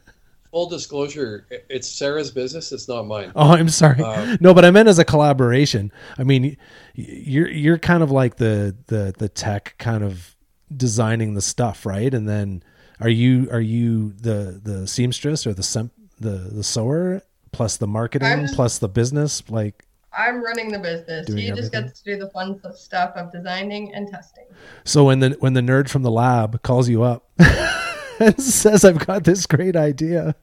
full 0.54 0.70
disclosure, 0.70 1.48
it's 1.50 1.90
Sara's 1.90 2.30
business. 2.30 2.72
It's 2.72 2.88
not 2.88 3.08
mine. 3.08 3.32
Oh, 3.36 3.52
I'm 3.54 3.68
sorry. 3.70 4.00
Um, 4.02 4.38
no, 4.40 4.54
but 4.54 4.64
I 4.64 4.70
meant 4.72 4.88
as 4.88 5.00
a 5.00 5.04
collaboration. 5.06 5.92
I 6.18 6.24
mean, 6.24 6.56
you're 6.94 7.50
you're 7.50 7.80
kind 7.80 8.04
of 8.04 8.12
like 8.12 8.38
the 8.38 8.76
the 8.88 9.14
the 9.18 9.28
tech 9.28 9.76
kind 9.80 10.04
of 10.04 10.36
designing 10.78 11.34
the 11.34 11.42
stuff, 11.42 11.86
right? 11.86 12.14
And 12.14 12.30
then 12.30 12.64
are 13.00 13.10
you 13.10 13.50
are 13.52 13.60
you 13.60 14.14
the 14.14 14.62
the 14.64 14.88
seamstress 14.88 15.48
or 15.48 15.54
the 15.54 15.64
sem- 15.64 15.92
the 16.20 16.30
the 16.52 16.64
sewer 16.64 17.22
plus 17.52 17.78
the 17.78 17.88
marketing 17.88 18.28
I'm- 18.28 18.48
plus 18.54 18.78
the 18.78 18.88
business? 18.90 19.42
Like, 19.50 19.86
I'm 20.16 20.44
running 20.44 20.72
the 20.72 20.78
business. 20.80 21.26
Doing 21.26 21.40
he 21.40 21.48
just 21.50 21.74
everything? 21.74 21.82
gets 21.88 22.02
to 22.02 22.14
do 22.14 22.18
the 22.20 22.30
fun 22.30 22.62
stuff 22.76 23.14
of 23.16 23.32
designing 23.32 23.94
and 23.96 24.08
testing. 24.08 24.46
so 24.86 25.06
when 25.06 25.20
the 25.20 25.32
when 25.40 25.54
the 25.54 25.62
nerd 25.62 25.90
from 25.90 26.04
the 26.04 26.12
lab 26.12 26.62
calls 26.62 26.88
you 26.88 27.02
up 27.02 27.28
and 27.40 27.48
says, 28.38 28.86
"I've 28.86 29.06
got 29.06 29.24
this 29.24 29.46
great 29.46 29.76
idea," 29.76 30.36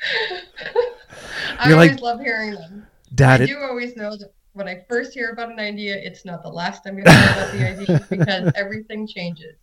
I 1.58 1.68
You're 1.68 1.74
always 1.74 1.90
like- 1.92 2.00
love 2.00 2.20
hearing 2.20 2.52
them. 2.52 2.86
Dad, 3.14 3.40
I 3.40 3.44
it, 3.44 3.46
do 3.48 3.58
always 3.60 3.96
know 3.96 4.16
that 4.16 4.32
when 4.52 4.68
I 4.68 4.84
first 4.88 5.14
hear 5.14 5.30
about 5.30 5.50
an 5.50 5.60
idea, 5.60 5.96
it's 5.96 6.24
not 6.24 6.42
the 6.42 6.48
last 6.48 6.86
I'm 6.86 6.94
going 6.94 7.04
to 7.04 7.12
hear 7.12 7.32
about 7.32 7.52
the 7.52 7.82
idea 7.82 8.06
because 8.10 8.52
everything 8.56 9.06
changes. 9.06 9.54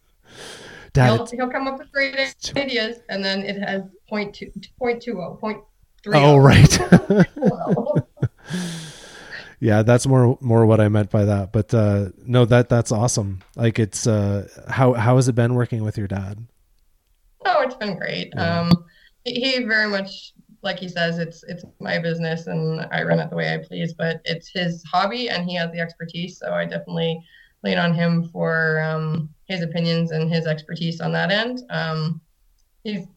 Dad, 0.93 1.13
He'll, 1.15 1.25
he'll 1.25 1.49
come 1.49 1.67
up 1.67 1.79
with 1.79 1.91
great 1.91 2.15
ideas, 2.55 2.99
and 3.09 3.23
then 3.23 3.41
it 3.41 3.57
has 3.61 3.83
point 4.07 4.33
two, 4.33 4.51
point 4.79 5.01
two 5.01 5.19
oh, 5.21 5.35
point 5.35 5.61
three 6.03 6.17
oh 6.17 6.37
right. 6.37 6.79
oh. 7.37 7.95
yeah 9.61 9.81
that's 9.81 10.05
more 10.05 10.37
more 10.41 10.65
what 10.65 10.81
i 10.81 10.89
meant 10.89 11.09
by 11.09 11.23
that 11.23 11.53
but 11.53 11.73
uh 11.73 12.09
no 12.25 12.43
that 12.43 12.67
that's 12.67 12.91
awesome 12.91 13.41
like 13.55 13.79
it's 13.79 14.05
uh 14.05 14.45
how 14.67 14.91
how 14.93 15.15
has 15.15 15.29
it 15.29 15.33
been 15.33 15.55
working 15.55 15.81
with 15.83 15.97
your 15.97 16.07
dad 16.07 16.45
Oh, 17.45 17.61
it's 17.61 17.75
been 17.75 17.97
great. 17.97 18.33
Yeah. 18.35 18.61
Um, 18.61 18.85
he, 19.25 19.63
very 19.63 19.87
much, 19.89 20.33
like 20.61 20.79
he 20.79 20.89
says, 20.89 21.17
it's 21.17 21.43
it's 21.43 21.63
my 21.79 21.99
business 21.99 22.47
and 22.47 22.81
I 22.91 23.03
run 23.03 23.19
it 23.19 23.29
the 23.29 23.35
way 23.35 23.53
I 23.53 23.57
please. 23.57 23.93
But 23.93 24.21
it's 24.25 24.49
his 24.49 24.83
hobby 24.83 25.29
and 25.29 25.49
he 25.49 25.55
has 25.55 25.71
the 25.71 25.79
expertise, 25.79 26.37
so 26.39 26.53
I 26.53 26.65
definitely 26.65 27.21
lean 27.63 27.77
on 27.77 27.93
him 27.93 28.29
for 28.29 28.81
um, 28.81 29.29
his 29.45 29.61
opinions 29.61 30.11
and 30.11 30.29
his 30.29 30.45
expertise 30.45 30.99
on 31.01 31.11
that 31.13 31.31
end. 31.31 31.61
Um, 31.69 32.21
he's 32.83 33.07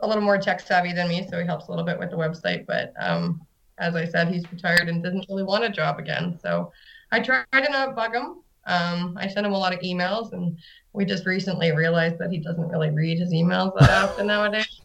a 0.00 0.06
little 0.06 0.22
more 0.22 0.38
tech 0.38 0.60
savvy 0.60 0.92
than 0.92 1.08
me, 1.08 1.26
so 1.30 1.38
he 1.38 1.46
helps 1.46 1.68
a 1.68 1.70
little 1.70 1.84
bit 1.84 1.98
with 1.98 2.10
the 2.10 2.16
website. 2.16 2.66
But 2.66 2.92
um, 2.98 3.40
as 3.78 3.94
I 3.94 4.04
said, 4.04 4.28
he's 4.28 4.50
retired 4.52 4.88
and 4.88 5.02
doesn't 5.02 5.26
really 5.28 5.42
want 5.42 5.64
a 5.64 5.70
job 5.70 5.98
again. 5.98 6.38
So 6.42 6.72
I 7.10 7.20
try 7.20 7.44
to 7.52 7.70
not 7.70 7.96
bug 7.96 8.14
him. 8.14 8.43
Um, 8.66 9.16
I 9.20 9.28
send 9.28 9.44
him 9.46 9.52
a 9.52 9.58
lot 9.58 9.72
of 9.74 9.80
emails 9.80 10.32
and 10.32 10.56
we 10.92 11.04
just 11.04 11.26
recently 11.26 11.72
realized 11.72 12.18
that 12.18 12.30
he 12.30 12.38
doesn't 12.38 12.68
really 12.68 12.90
read 12.90 13.18
his 13.18 13.32
emails 13.32 13.78
that 13.78 13.90
often 13.90 14.26
nowadays. 14.26 14.66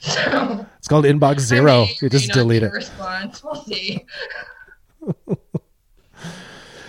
So 0.00 0.66
It's 0.78 0.86
called 0.88 1.04
inbox 1.06 1.36
I 1.36 1.38
zero. 1.38 1.84
may 1.86 1.96
You 2.02 2.08
just 2.10 2.24
or 2.24 2.28
may 2.28 2.28
not 2.28 2.34
delete 2.34 2.62
it. 2.62 2.72
Response. 2.72 3.42
We'll 3.42 3.54
see. 3.54 4.04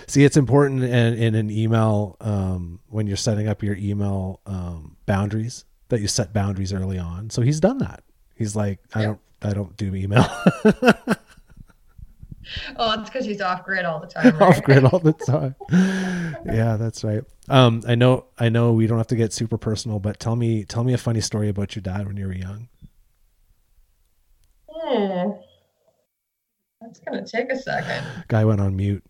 See, 0.06 0.22
it's 0.24 0.36
important 0.36 0.84
in, 0.84 1.14
in 1.14 1.34
an 1.34 1.50
email 1.50 2.16
um, 2.20 2.80
when 2.88 3.06
you're 3.06 3.16
setting 3.16 3.48
up 3.48 3.62
your 3.62 3.74
email 3.76 4.40
um, 4.46 4.96
boundaries 5.06 5.64
that 5.88 6.00
you 6.00 6.08
set 6.08 6.32
boundaries 6.32 6.72
early 6.72 6.98
on. 6.98 7.30
So 7.30 7.42
he's 7.42 7.58
done 7.58 7.78
that. 7.78 8.02
He's 8.36 8.54
like, 8.54 8.78
I 8.94 9.00
Yeah. 9.00 9.06
don't, 9.06 9.20
I 9.42 9.52
don't 9.54 9.76
do 9.76 9.94
email 9.94 10.24
Oh, 12.76 13.00
it's 13.00 13.08
because 13.10 13.24
he's 13.24 13.40
off 13.40 13.64
grid 13.64 13.84
all 13.84 14.00
the 14.00 14.06
time. 14.08 14.40
off 14.42 14.62
grid 14.62 14.84
all 14.84 14.98
the 14.98 15.12
time. 15.12 15.54
yeah, 16.46 16.76
that's 16.76 17.04
right. 17.04 17.22
Um, 17.48 17.82
I 17.86 17.94
know, 17.94 18.26
I 18.38 18.48
know 18.48 18.72
we 18.72 18.86
don't 18.86 18.98
have 18.98 19.06
to 19.08 19.16
get 19.16 19.32
super 19.32 19.58
personal, 19.58 19.98
but 19.98 20.18
tell 20.18 20.36
me, 20.36 20.64
tell 20.64 20.84
me 20.84 20.92
a 20.92 20.98
funny 20.98 21.20
story 21.20 21.48
about 21.48 21.74
your 21.76 21.82
dad 21.82 22.06
when 22.06 22.16
you 22.16 22.26
were 22.26 22.34
young. 22.34 22.68
Hmm. 24.68 25.30
That's 26.80 27.00
gonna 27.00 27.26
take 27.26 27.50
a 27.50 27.58
second. 27.58 28.04
Guy 28.28 28.44
went 28.44 28.60
on 28.60 28.76
mute. 28.76 29.02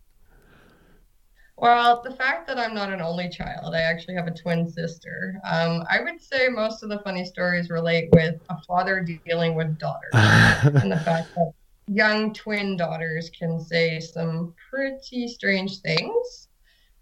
Well, 1.56 2.02
the 2.02 2.10
fact 2.10 2.48
that 2.48 2.58
I'm 2.58 2.74
not 2.74 2.92
an 2.92 3.00
only 3.00 3.28
child, 3.28 3.74
I 3.74 3.80
actually 3.80 4.14
have 4.16 4.26
a 4.26 4.32
twin 4.34 4.68
sister. 4.68 5.40
Um, 5.44 5.84
I 5.88 6.00
would 6.00 6.20
say 6.20 6.48
most 6.48 6.82
of 6.82 6.88
the 6.88 6.98
funny 7.00 7.24
stories 7.24 7.70
relate 7.70 8.08
with 8.12 8.40
a 8.50 8.60
father 8.62 9.00
dealing 9.24 9.54
with 9.54 9.78
daughters, 9.78 10.10
and 10.12 10.90
the 10.90 10.98
fact 10.98 11.32
that 11.36 11.52
young 11.86 12.32
twin 12.32 12.76
daughters 12.76 13.30
can 13.30 13.60
say 13.60 14.00
some 14.00 14.54
pretty 14.70 15.28
strange 15.28 15.80
things. 15.80 16.48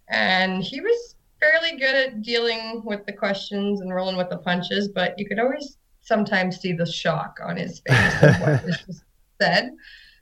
And 0.08 0.62
he 0.62 0.80
was 0.80 1.16
fairly 1.40 1.78
good 1.78 1.94
at 1.94 2.22
dealing 2.22 2.82
with 2.84 3.04
the 3.06 3.12
questions 3.12 3.80
and 3.80 3.94
rolling 3.94 4.16
with 4.16 4.30
the 4.30 4.38
punches, 4.38 4.88
but 4.88 5.14
you 5.18 5.26
could 5.26 5.38
always 5.38 5.78
sometimes 6.00 6.58
see 6.58 6.72
the 6.72 6.86
shock 6.86 7.38
on 7.42 7.56
his 7.56 7.80
face 7.80 8.22
of 8.22 8.40
what 8.40 8.64
was 8.64 8.78
just 8.86 9.04
said. 9.40 9.70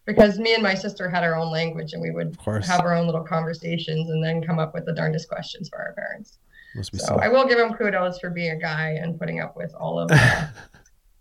Because 0.07 0.39
me 0.39 0.55
and 0.55 0.63
my 0.63 0.75
sister 0.75 1.09
had 1.09 1.23
our 1.25 1.37
own 1.37 1.53
language 1.53 1.93
and 1.93 2.03
we 2.03 2.11
would 2.11 2.37
have 2.65 2.81
our 2.81 2.95
own 2.95 3.07
little 3.07 3.23
conversations 3.23 4.11
and 4.11 4.25
then 4.25 4.43
come 4.43 4.59
up 4.59 4.75
with 4.75 4.87
the 4.87 4.93
darndest 4.95 5.29
questions 5.29 5.69
for 5.69 5.79
our 5.79 5.93
parents. 5.93 6.39
must 6.75 6.91
be 6.93 6.99
So 6.99 7.07
so. 7.07 7.17
I 7.17 7.29
will 7.29 7.47
give 7.47 7.59
him 7.59 7.75
kudos 7.75 8.19
for 8.19 8.31
being 8.31 8.53
a 8.53 8.59
guy 8.59 8.99
and 9.01 9.19
putting 9.19 9.41
up 9.41 9.57
with 9.57 9.73
all 9.75 9.99
of 10.01 10.09
the 10.09 10.49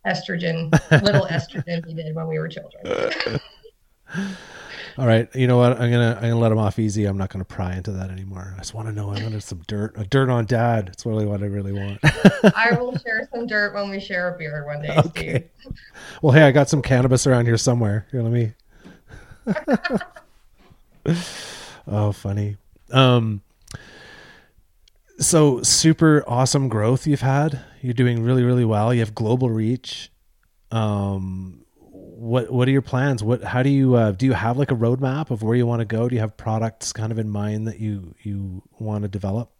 estrogen, 0.06 0.72
little 1.04 1.26
estrogen 1.30 1.86
we 1.86 1.94
did 1.94 2.16
when 2.16 2.28
we 2.28 2.40
were 2.40 2.48
children. 2.48 3.40
All 4.98 5.08
right, 5.08 5.34
you 5.34 5.48
know 5.48 5.58
what? 5.58 5.80
I'm 5.80 5.90
gonna, 5.92 6.16
I'm 6.16 6.22
gonna 6.22 6.40
let 6.40 6.52
him 6.52 6.58
off 6.58 6.78
easy. 6.78 7.06
I'm 7.06 7.18
not 7.18 7.30
gonna 7.30 7.46
pry 7.46 7.76
into 7.76 7.92
that 7.92 8.10
anymore. 8.10 8.54
I 8.56 8.60
just 8.60 8.74
want 8.74 8.90
to 8.90 8.94
know. 8.94 9.12
I 9.12 9.24
wanted 9.24 9.42
some 9.44 9.62
dirt, 9.68 9.94
a 9.98 10.04
dirt 10.04 10.30
on 10.30 10.46
dad. 10.46 10.88
That's 10.88 11.06
really 11.06 11.26
what 11.26 11.42
I 11.42 11.46
really 11.46 11.72
want. 11.72 12.00
I 12.56 12.76
will 12.78 12.98
share 12.98 13.30
some 13.34 13.48
dirt 13.48 13.74
when 13.74 13.90
we 13.90 14.00
share 14.02 14.34
a 14.34 14.38
beer 14.38 14.66
one 14.66 14.82
day, 14.82 14.98
Okay. 14.98 15.48
Steve. 15.62 15.78
Well, 16.22 16.34
hey, 16.34 16.44
I 16.44 16.52
got 16.52 16.68
some 16.70 16.82
cannabis 16.82 17.26
around 17.28 17.46
here 17.46 17.58
somewhere. 17.58 18.08
Here, 18.12 18.22
let 18.22 18.32
me. 18.34 18.54
oh, 21.88 22.12
funny. 22.12 22.58
Um, 22.92 23.42
so 25.20 25.62
super 25.64 26.24
awesome 26.28 26.70
growth 26.70 27.06
you've 27.06 27.22
had. 27.22 27.62
You're 27.82 27.94
doing 27.94 28.24
really, 28.24 28.44
really 28.44 28.66
well. 28.66 28.94
You 28.94 29.02
have 29.02 29.14
global 29.14 29.50
reach. 29.50 30.12
Um, 30.72 31.66
what 31.82 32.52
what 32.52 32.68
are 32.68 32.72
your 32.72 32.82
plans? 32.82 33.24
What 33.24 33.44
how 33.44 33.64
do 33.64 33.70
you 33.70 33.96
uh, 33.96 34.12
do? 34.12 34.26
You 34.26 34.34
have 34.34 34.58
like 34.58 34.72
a 34.72 34.76
roadmap 34.76 35.32
of 35.32 35.42
where 35.42 35.56
you 35.56 35.66
want 35.66 35.80
to 35.80 35.86
go? 35.86 36.10
Do 36.10 36.16
you 36.16 36.22
have 36.22 36.36
products 36.36 36.92
kind 36.92 37.12
of 37.12 37.20
in 37.20 37.30
mind 37.30 37.68
that 37.68 37.80
you 37.80 38.14
you 38.22 38.62
want 38.80 39.04
to 39.04 39.08
develop? 39.08 39.52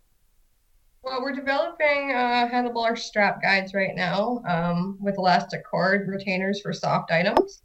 Well, 1.04 1.22
we're 1.22 1.36
developing 1.36 2.12
uh, 2.12 2.50
handlebar 2.52 2.98
strap 2.98 3.42
guides 3.42 3.74
right 3.74 3.96
now 3.96 4.44
um, 4.48 4.98
with 5.00 5.18
elastic 5.18 5.64
cord 5.66 6.08
retainers 6.08 6.62
for 6.62 6.74
soft 6.74 7.12
items. 7.12 7.64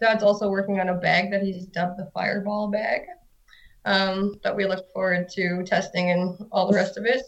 Dad's 0.00 0.22
also 0.22 0.48
working 0.48 0.80
on 0.80 0.88
a 0.88 0.94
bag 0.94 1.30
that 1.32 1.42
he's 1.42 1.66
dubbed 1.66 1.98
the 1.98 2.10
Fireball 2.14 2.68
bag 2.70 3.02
um, 3.84 4.38
that 4.42 4.54
we 4.54 4.66
look 4.66 4.92
forward 4.92 5.28
to 5.30 5.62
testing 5.64 6.10
and 6.10 6.38
all 6.52 6.70
the 6.70 6.76
rest 6.76 6.96
of 6.96 7.04
it. 7.04 7.22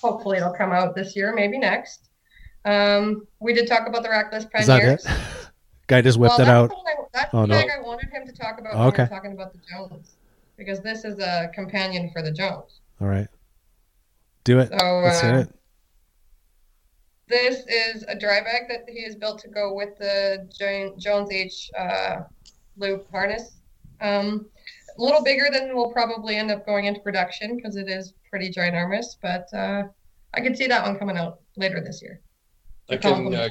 Hopefully, 0.00 0.38
it'll 0.38 0.52
come 0.52 0.72
out 0.72 0.94
this 0.94 1.14
year, 1.14 1.34
maybe 1.34 1.58
next. 1.58 2.08
Um, 2.64 3.26
we 3.40 3.52
did 3.52 3.66
talk 3.66 3.86
about 3.86 4.02
the 4.02 4.08
rackless 4.08 4.48
Is 4.58 4.66
that 4.66 4.82
it? 4.82 5.04
Guy 5.86 6.00
just 6.00 6.18
whipped 6.18 6.38
well, 6.38 6.48
it 6.48 6.50
out. 6.50 6.72
I, 6.72 6.94
that's 7.12 7.34
Oh, 7.34 7.42
the 7.42 7.48
no. 7.48 7.58
I 7.58 7.80
wanted 7.82 8.08
him 8.10 8.26
to 8.26 8.32
talk 8.32 8.58
about 8.58 8.74
when 8.74 8.84
we 8.84 8.90
were 8.90 9.06
talking 9.06 9.32
about 9.32 9.52
the 9.52 9.60
Jones, 9.70 10.16
because 10.56 10.80
this 10.80 11.04
is 11.04 11.18
a 11.18 11.50
companion 11.54 12.10
for 12.10 12.22
the 12.22 12.32
Jones. 12.32 12.80
All 13.00 13.08
right, 13.08 13.28
do 14.44 14.60
it. 14.60 14.70
So 14.70 15.00
Let's 15.00 15.20
hear 15.20 15.34
uh, 15.34 15.40
it. 15.40 15.54
This 17.28 17.64
is 17.66 18.04
a 18.08 18.18
dry 18.18 18.40
bag 18.40 18.62
that 18.68 18.84
he 18.88 19.02
has 19.04 19.14
built 19.14 19.40
to 19.40 19.48
go 19.48 19.74
with 19.74 19.98
the 19.98 20.48
Jones 20.98 21.30
H 21.30 21.70
uh, 21.78 22.22
loop 22.76 23.10
harness. 23.10 23.56
Um, 24.00 24.46
a 24.98 25.02
little 25.02 25.22
bigger 25.22 25.46
than 25.52 25.74
will 25.74 25.90
probably 25.92 26.36
end 26.36 26.50
up 26.50 26.64
going 26.66 26.86
into 26.86 27.00
production 27.00 27.56
because 27.56 27.76
it 27.76 27.88
is 27.88 28.14
pretty 28.30 28.50
ginormous, 28.50 29.16
but 29.22 29.46
uh, 29.54 29.84
I 30.34 30.40
could 30.40 30.56
see 30.56 30.66
that 30.66 30.84
one 30.86 30.98
coming 30.98 31.16
out 31.16 31.40
later 31.56 31.80
this 31.80 32.02
year. 32.02 32.20
I 32.90 32.96
can 32.96 33.34
uh, 33.34 33.48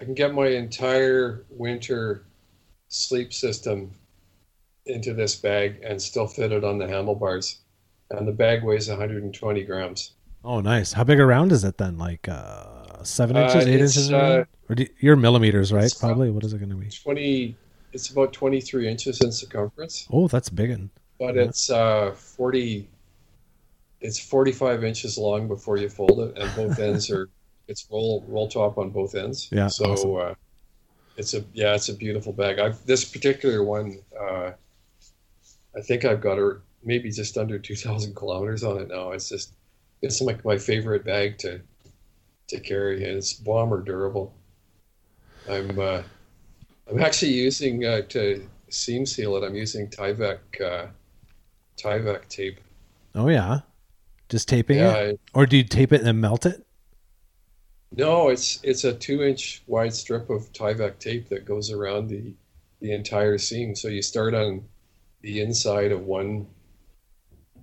I 0.00 0.04
can 0.04 0.14
get 0.14 0.34
my 0.34 0.48
entire 0.48 1.44
winter 1.50 2.24
sleep 2.88 3.32
system 3.32 3.92
into 4.86 5.14
this 5.14 5.36
bag 5.36 5.80
and 5.84 6.00
still 6.00 6.26
fit 6.26 6.52
it 6.52 6.64
on 6.64 6.78
the 6.78 6.88
handlebars. 6.88 7.60
And 8.10 8.26
the 8.26 8.32
bag 8.32 8.64
weighs 8.64 8.88
120 8.88 9.62
grams. 9.64 10.14
Oh, 10.42 10.60
nice. 10.60 10.92
How 10.92 11.04
big 11.04 11.20
around 11.20 11.52
is 11.52 11.62
it 11.62 11.78
then? 11.78 11.96
Like 11.96 12.28
uh, 12.28 13.04
seven 13.04 13.36
Uh, 13.36 13.42
inches, 13.42 13.66
eight 13.66 13.80
inches, 13.80 14.12
uh, 14.12 14.16
around? 14.16 14.46
or 14.68 14.74
do, 14.74 14.86
you're 14.98 15.14
millimeters, 15.16 15.72
right? 15.72 15.94
Probably. 16.00 16.30
What 16.30 16.42
is 16.42 16.52
it 16.52 16.58
going 16.58 16.70
to 16.70 16.76
be? 16.76 16.88
20. 16.88 17.56
It's 17.92 18.10
about 18.10 18.32
23 18.32 18.88
inches 18.88 19.20
in 19.20 19.32
circumference, 19.32 20.06
Oh, 20.10 20.28
that's 20.28 20.48
big. 20.48 20.70
one. 20.70 20.90
but 21.18 21.34
Yeah. 21.34 21.42
it's 21.42 21.70
uh, 21.70 22.12
40. 22.12 22.88
It's 24.00 24.18
45 24.18 24.84
inches 24.84 25.18
long 25.18 25.48
before 25.48 25.76
you 25.76 25.88
fold 25.88 26.20
it, 26.20 26.38
and 26.38 26.54
both 26.54 26.78
ends 26.88 27.10
are. 27.10 27.28
It's 27.68 27.86
roll 27.90 28.24
roll 28.26 28.48
top 28.48 28.78
on 28.78 28.90
both 28.90 29.14
ends. 29.14 29.48
Yeah, 29.52 29.68
So 29.68 29.92
awesome. 29.92 30.16
uh, 30.16 30.34
it's 31.16 31.34
a 31.34 31.44
yeah, 31.52 31.74
it's 31.74 31.88
a 31.88 31.94
beautiful 31.94 32.32
bag. 32.32 32.58
I've 32.58 32.84
this 32.86 33.04
particular 33.04 33.62
one. 33.62 33.98
Uh, 34.18 34.52
I 35.76 35.80
think 35.82 36.04
I've 36.04 36.20
got 36.20 36.38
her 36.38 36.62
maybe 36.82 37.10
just 37.12 37.36
under 37.38 37.58
2,000 37.58 38.16
kilometers 38.16 38.64
on 38.64 38.78
it 38.80 38.88
now. 38.88 39.12
It's 39.12 39.28
just 39.28 39.52
it's 40.02 40.20
like 40.20 40.44
my 40.44 40.58
favorite 40.58 41.04
bag 41.04 41.38
to 41.38 41.60
to 42.48 42.58
carry, 42.60 43.04
and 43.04 43.18
it's 43.18 43.34
bomber 43.34 43.82
durable. 43.82 44.34
I'm 45.48 45.78
uh, 45.78 46.02
I'm 46.90 47.00
actually 47.00 47.32
using 47.32 47.84
uh, 47.84 48.02
to 48.10 48.48
seam 48.68 49.06
seal 49.06 49.36
it. 49.36 49.44
I'm 49.46 49.54
using 49.54 49.88
Tyvek 49.88 50.38
uh, 50.60 50.88
Tyvek 51.76 52.28
tape. 52.28 52.60
Oh, 53.14 53.28
yeah. 53.28 53.60
Just 54.28 54.48
taping 54.48 54.78
Yeah, 54.78 54.96
it? 54.96 55.20
Or 55.34 55.46
do 55.46 55.56
you 55.56 55.64
tape 55.64 55.92
it 55.92 55.98
and 55.98 56.06
then 56.06 56.20
melt 56.20 56.46
it? 56.46 56.66
no, 57.92 58.28
it's 58.28 58.60
it's 58.62 58.84
a 58.84 58.92
two 58.94 59.22
inch 59.22 59.62
wide 59.66 59.94
strip 59.94 60.30
of 60.30 60.52
Tyvek 60.52 60.98
tape 60.98 61.28
that 61.28 61.44
goes 61.44 61.70
around 61.70 62.08
the 62.08 62.34
the 62.80 62.92
entire 62.92 63.38
seam. 63.38 63.74
So 63.74 63.88
you 63.88 64.02
start 64.02 64.34
on 64.34 64.68
the 65.22 65.40
inside 65.40 65.92
of 65.92 66.04
one 66.06 66.48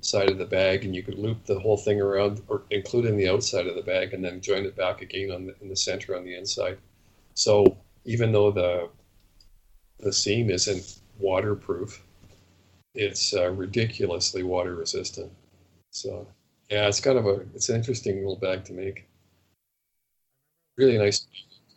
side 0.01 0.29
of 0.29 0.37
the 0.37 0.45
bag, 0.45 0.85
and 0.85 0.95
you 0.95 1.03
could 1.03 1.17
loop 1.17 1.45
the 1.45 1.59
whole 1.59 1.77
thing 1.77 1.99
around, 2.01 2.41
or 2.47 2.63
including 2.69 3.17
the 3.17 3.29
outside 3.29 3.67
of 3.67 3.75
the 3.75 3.81
bag, 3.81 4.13
and 4.13 4.23
then 4.23 4.41
join 4.41 4.65
it 4.65 4.75
back 4.75 5.01
again 5.01 5.31
on 5.31 5.45
the, 5.47 5.55
in 5.61 5.69
the 5.69 5.75
center 5.75 6.15
on 6.15 6.23
the 6.23 6.35
inside. 6.35 6.77
So 7.33 7.77
even 8.05 8.31
though 8.31 8.51
the 8.51 8.89
the 9.99 10.13
seam 10.13 10.49
isn't 10.49 10.99
waterproof, 11.19 12.03
it's 12.93 13.33
uh, 13.33 13.49
ridiculously 13.51 14.43
water 14.43 14.75
resistant. 14.75 15.31
So 15.91 16.27
yeah, 16.69 16.87
it's 16.87 16.99
kind 16.99 17.17
of 17.17 17.25
a 17.25 17.45
it's 17.55 17.69
an 17.69 17.75
interesting 17.75 18.17
little 18.17 18.35
bag 18.35 18.65
to 18.65 18.73
make. 18.73 19.07
Really 20.77 20.97
nice. 20.97 21.27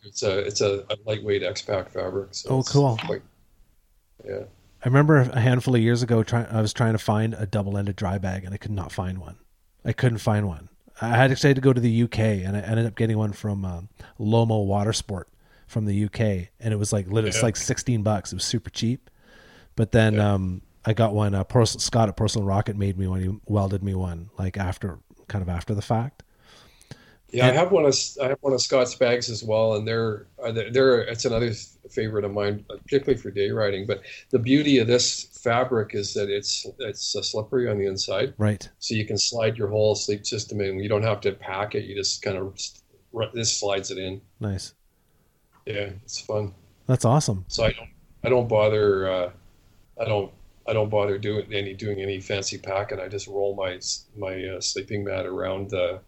It's 0.03 0.23
a 0.23 0.39
it's 0.39 0.61
a, 0.61 0.85
a 0.89 0.97
lightweight 1.05 1.43
X-Pac 1.43 1.89
fabric. 1.91 2.29
So 2.31 2.49
Oh, 2.49 2.63
cool. 2.63 2.97
Quite, 3.05 3.21
yeah. 4.25 4.43
I 4.83 4.87
remember 4.87 5.17
a 5.17 5.39
handful 5.39 5.75
of 5.75 5.81
years 5.81 6.01
ago, 6.01 6.23
try, 6.23 6.43
I 6.43 6.59
was 6.59 6.73
trying 6.73 6.93
to 6.93 6.99
find 6.99 7.35
a 7.35 7.45
double-ended 7.45 7.95
dry 7.95 8.17
bag, 8.17 8.45
and 8.45 8.53
I 8.53 8.57
could 8.57 8.71
not 8.71 8.91
find 8.91 9.19
one. 9.19 9.37
I 9.85 9.93
couldn't 9.93 10.17
find 10.17 10.47
one. 10.47 10.69
I 10.99 11.09
had 11.09 11.29
actually 11.31 11.49
had 11.49 11.57
to 11.57 11.61
go 11.61 11.71
to 11.71 11.79
the 11.79 12.03
UK, 12.03 12.19
and 12.19 12.57
I 12.57 12.61
ended 12.61 12.87
up 12.87 12.95
getting 12.95 13.17
one 13.17 13.31
from 13.31 13.63
um, 13.63 13.89
Lomo 14.19 14.67
Watersport 14.67 15.25
from 15.71 15.85
the 15.85 16.05
UK, 16.05 16.49
and 16.59 16.73
it 16.73 16.77
was 16.77 16.93
like 16.93 17.07
lit- 17.07 17.25
it's 17.25 17.41
like 17.41 17.55
sixteen 17.55 18.03
bucks. 18.03 18.31
It 18.31 18.35
was 18.35 18.43
super 18.43 18.69
cheap. 18.69 19.09
But 19.75 19.91
then 19.91 20.15
Yeah. 20.15 20.33
um, 20.33 20.61
I 20.85 20.93
got 20.93 21.13
one. 21.13 21.33
Uh, 21.33 21.43
Porcel- 21.43 21.79
Scott 21.79 22.09
at 22.09 22.15
Porcelain 22.17 22.45
Rocket 22.45 22.75
made 22.77 22.97
me 22.97 23.07
one. 23.07 23.21
He 23.21 23.29
welded 23.47 23.81
me 23.83 23.95
one, 23.95 24.29
like 24.37 24.57
after, 24.57 24.99
kind 25.27 25.41
of 25.41 25.49
after 25.49 25.73
the 25.73 25.81
fact. 25.81 26.23
Yeah, 27.29 27.47
I 27.47 27.51
have 27.51 27.71
one 27.71 27.85
of 27.85 27.95
I 28.21 28.27
have 28.27 28.37
one 28.41 28.51
of 28.51 28.61
Scott's 28.61 28.93
bags 28.95 29.29
as 29.29 29.41
well, 29.41 29.75
and 29.75 29.87
they're 29.87 30.27
uh, 30.43 30.51
they're, 30.51 30.99
it's 31.03 31.23
another 31.23 31.53
favorite 31.89 32.25
of 32.25 32.31
mine, 32.33 32.65
particularly 32.67 33.17
for 33.21 33.31
day 33.31 33.49
riding. 33.51 33.85
But 33.87 34.01
the 34.31 34.39
beauty 34.39 34.79
of 34.79 34.87
this 34.87 35.39
fabric 35.41 35.95
is 35.95 36.13
that 36.15 36.29
it's 36.29 36.65
it's 36.79 37.15
uh, 37.15 37.21
slippery 37.21 37.69
on 37.69 37.77
the 37.77 37.85
inside, 37.85 38.33
Right. 38.37 38.67
so 38.79 38.95
you 38.95 39.05
can 39.05 39.17
slide 39.17 39.57
your 39.57 39.69
whole 39.69 39.95
sleep 39.95 40.25
system 40.25 40.59
in. 40.59 40.77
You 40.81 40.89
don't 40.89 41.03
have 41.03 41.21
to 41.21 41.31
pack 41.31 41.73
it; 41.73 41.85
you 41.85 41.95
just 41.95 42.21
kind 42.21 42.37
of 42.37 42.53
this 43.33 43.55
slides 43.57 43.91
it 43.91 43.97
in. 43.97 44.19
Nice. 44.41 44.73
Yeah, 45.65 45.91
it's 46.03 46.19
fun. 46.19 46.53
That's 46.87 47.05
awesome. 47.05 47.45
So 47.47 47.63
I 47.63 47.73
don't 47.73 47.89
I 48.23 48.29
don't 48.29 48.47
bother 48.47 49.09
uh, 49.09 49.31
I 49.99 50.05
don't 50.05 50.31
I 50.67 50.73
don't 50.73 50.89
bother 50.89 51.17
doing 51.17 51.51
any 51.53 51.73
doing 51.73 52.01
any 52.01 52.19
fancy 52.19 52.57
packing. 52.57 52.99
I 52.99 53.07
just 53.07 53.27
roll 53.27 53.55
my 53.55 53.79
my 54.17 54.45
uh, 54.45 54.61
sleeping 54.61 55.03
mat 55.03 55.25
around 55.25 55.73
uh, 55.73 55.99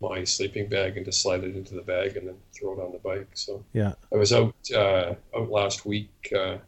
my 0.00 0.24
sleeping 0.24 0.68
bag 0.68 0.96
and 0.96 1.06
just 1.06 1.22
slide 1.22 1.44
it 1.44 1.56
into 1.56 1.74
the 1.74 1.82
bag 1.82 2.16
and 2.16 2.28
then 2.28 2.36
throw 2.52 2.72
it 2.72 2.82
on 2.82 2.92
the 2.92 2.98
bike. 2.98 3.28
So 3.34 3.64
Yeah. 3.72 3.94
I 4.12 4.16
was 4.16 4.32
out 4.32 4.54
uh, 4.74 5.14
out 5.36 5.50
last 5.50 5.86
week 5.86 6.10
uh, 6.34 6.58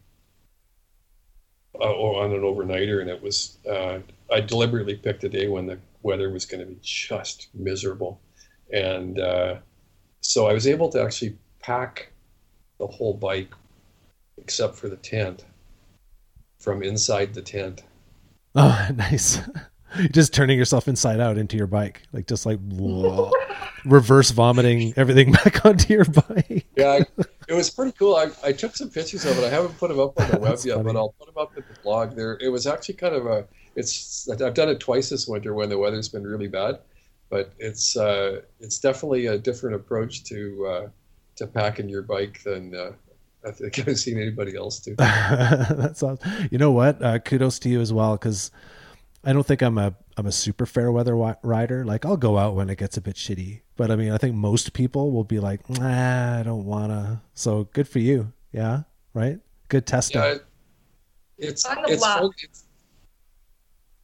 uh, 1.78 1.92
on 1.92 2.32
an 2.32 2.40
overnighter, 2.42 3.00
and 3.00 3.10
it 3.10 3.22
was 3.22 3.58
uh, 3.68 3.98
I 4.32 4.40
deliberately 4.40 4.96
picked 4.96 5.24
a 5.24 5.28
day 5.28 5.48
when 5.48 5.66
the 5.66 5.78
weather 6.02 6.30
was 6.30 6.46
going 6.46 6.60
to 6.60 6.66
be 6.66 6.78
just 6.82 7.48
miserable, 7.54 8.20
and 8.72 9.18
uh, 9.18 9.56
so 10.20 10.46
I 10.46 10.52
was 10.52 10.66
able 10.66 10.88
to 10.90 11.02
actually 11.02 11.36
pack 11.60 12.12
the 12.78 12.86
whole 12.86 13.14
bike 13.14 13.54
except 14.38 14.74
for 14.76 14.88
the 14.88 14.96
tent 14.96 15.44
from 16.58 16.82
inside 16.82 17.34
the 17.34 17.42
tent. 17.42 17.82
Oh, 18.58 18.88
nice. 18.94 19.38
just 20.12 20.32
turning 20.32 20.58
yourself 20.58 20.88
inside 20.88 21.20
out 21.20 21.38
into 21.38 21.56
your 21.56 21.66
bike, 21.66 22.02
like 22.12 22.26
just 22.26 22.46
like 22.46 22.58
whoa, 22.70 23.30
reverse 23.84 24.30
vomiting 24.30 24.92
everything 24.96 25.32
back 25.32 25.64
onto 25.64 25.92
your 25.92 26.04
bike. 26.04 26.66
Yeah, 26.76 27.00
I, 27.00 27.22
it 27.48 27.54
was 27.54 27.70
pretty 27.70 27.92
cool. 27.92 28.16
I, 28.16 28.28
I 28.42 28.52
took 28.52 28.76
some 28.76 28.90
pictures 28.90 29.24
of 29.24 29.38
it. 29.38 29.44
I 29.44 29.50
haven't 29.50 29.78
put 29.78 29.88
them 29.88 30.00
up 30.00 30.18
on 30.20 30.30
the 30.30 30.38
web 30.38 30.58
yet, 30.64 30.76
funny. 30.76 30.84
but 30.84 30.96
I'll 30.96 31.14
put 31.18 31.26
them 31.26 31.38
up 31.38 31.52
at 31.56 31.68
the 31.68 31.80
blog. 31.82 32.16
There, 32.16 32.38
it 32.40 32.48
was 32.48 32.66
actually 32.66 32.94
kind 32.94 33.14
of 33.14 33.26
a. 33.26 33.46
It's 33.74 34.28
I've 34.30 34.54
done 34.54 34.70
it 34.70 34.80
twice 34.80 35.10
this 35.10 35.28
winter 35.28 35.52
when 35.52 35.68
the 35.68 35.78
weather's 35.78 36.08
been 36.08 36.24
really 36.26 36.48
bad, 36.48 36.78
but 37.28 37.52
it's 37.58 37.96
uh, 37.96 38.40
it's 38.60 38.78
definitely 38.78 39.26
a 39.26 39.38
different 39.38 39.76
approach 39.76 40.24
to 40.24 40.66
uh, 40.66 40.88
to 41.36 41.46
packing 41.46 41.88
your 41.88 42.02
bike 42.02 42.42
than 42.42 42.74
uh, 42.74 42.92
I 43.46 43.50
think 43.52 43.78
I've 43.88 43.98
seen 43.98 44.20
anybody 44.20 44.56
else 44.56 44.80
do. 44.80 44.94
That's 44.98 46.02
awesome. 46.02 46.48
You 46.50 46.58
know 46.58 46.72
what? 46.72 47.02
Uh, 47.02 47.18
kudos 47.18 47.58
to 47.60 47.68
you 47.68 47.80
as 47.80 47.92
well, 47.92 48.12
because 48.16 48.50
I 49.24 49.32
don't 49.32 49.46
think 49.46 49.62
I'm 49.62 49.78
a 49.78 49.94
I'm 50.16 50.26
a 50.26 50.32
super 50.32 50.66
fair 50.66 50.90
weather 50.90 51.12
wi- 51.12 51.36
rider. 51.42 51.84
Like 51.84 52.04
I'll 52.04 52.16
go 52.16 52.38
out 52.38 52.54
when 52.54 52.70
it 52.70 52.78
gets 52.78 52.96
a 52.96 53.00
bit 53.00 53.16
shitty, 53.16 53.60
but 53.76 53.90
I 53.90 53.96
mean 53.96 54.12
I 54.12 54.18
think 54.18 54.34
most 54.34 54.72
people 54.72 55.12
will 55.12 55.24
be 55.24 55.38
like, 55.40 55.68
nah, 55.68 56.40
I 56.40 56.42
don't 56.42 56.64
wanna. 56.64 57.22
So 57.34 57.64
good 57.72 57.88
for 57.88 57.98
you. 57.98 58.32
Yeah, 58.52 58.82
right. 59.14 59.38
Good 59.68 59.86
testing. 59.86 60.20
Yeah, 60.22 60.36
it's 61.38 61.66
it's 61.88 62.04
fun. 62.04 62.30
It's, 62.42 62.64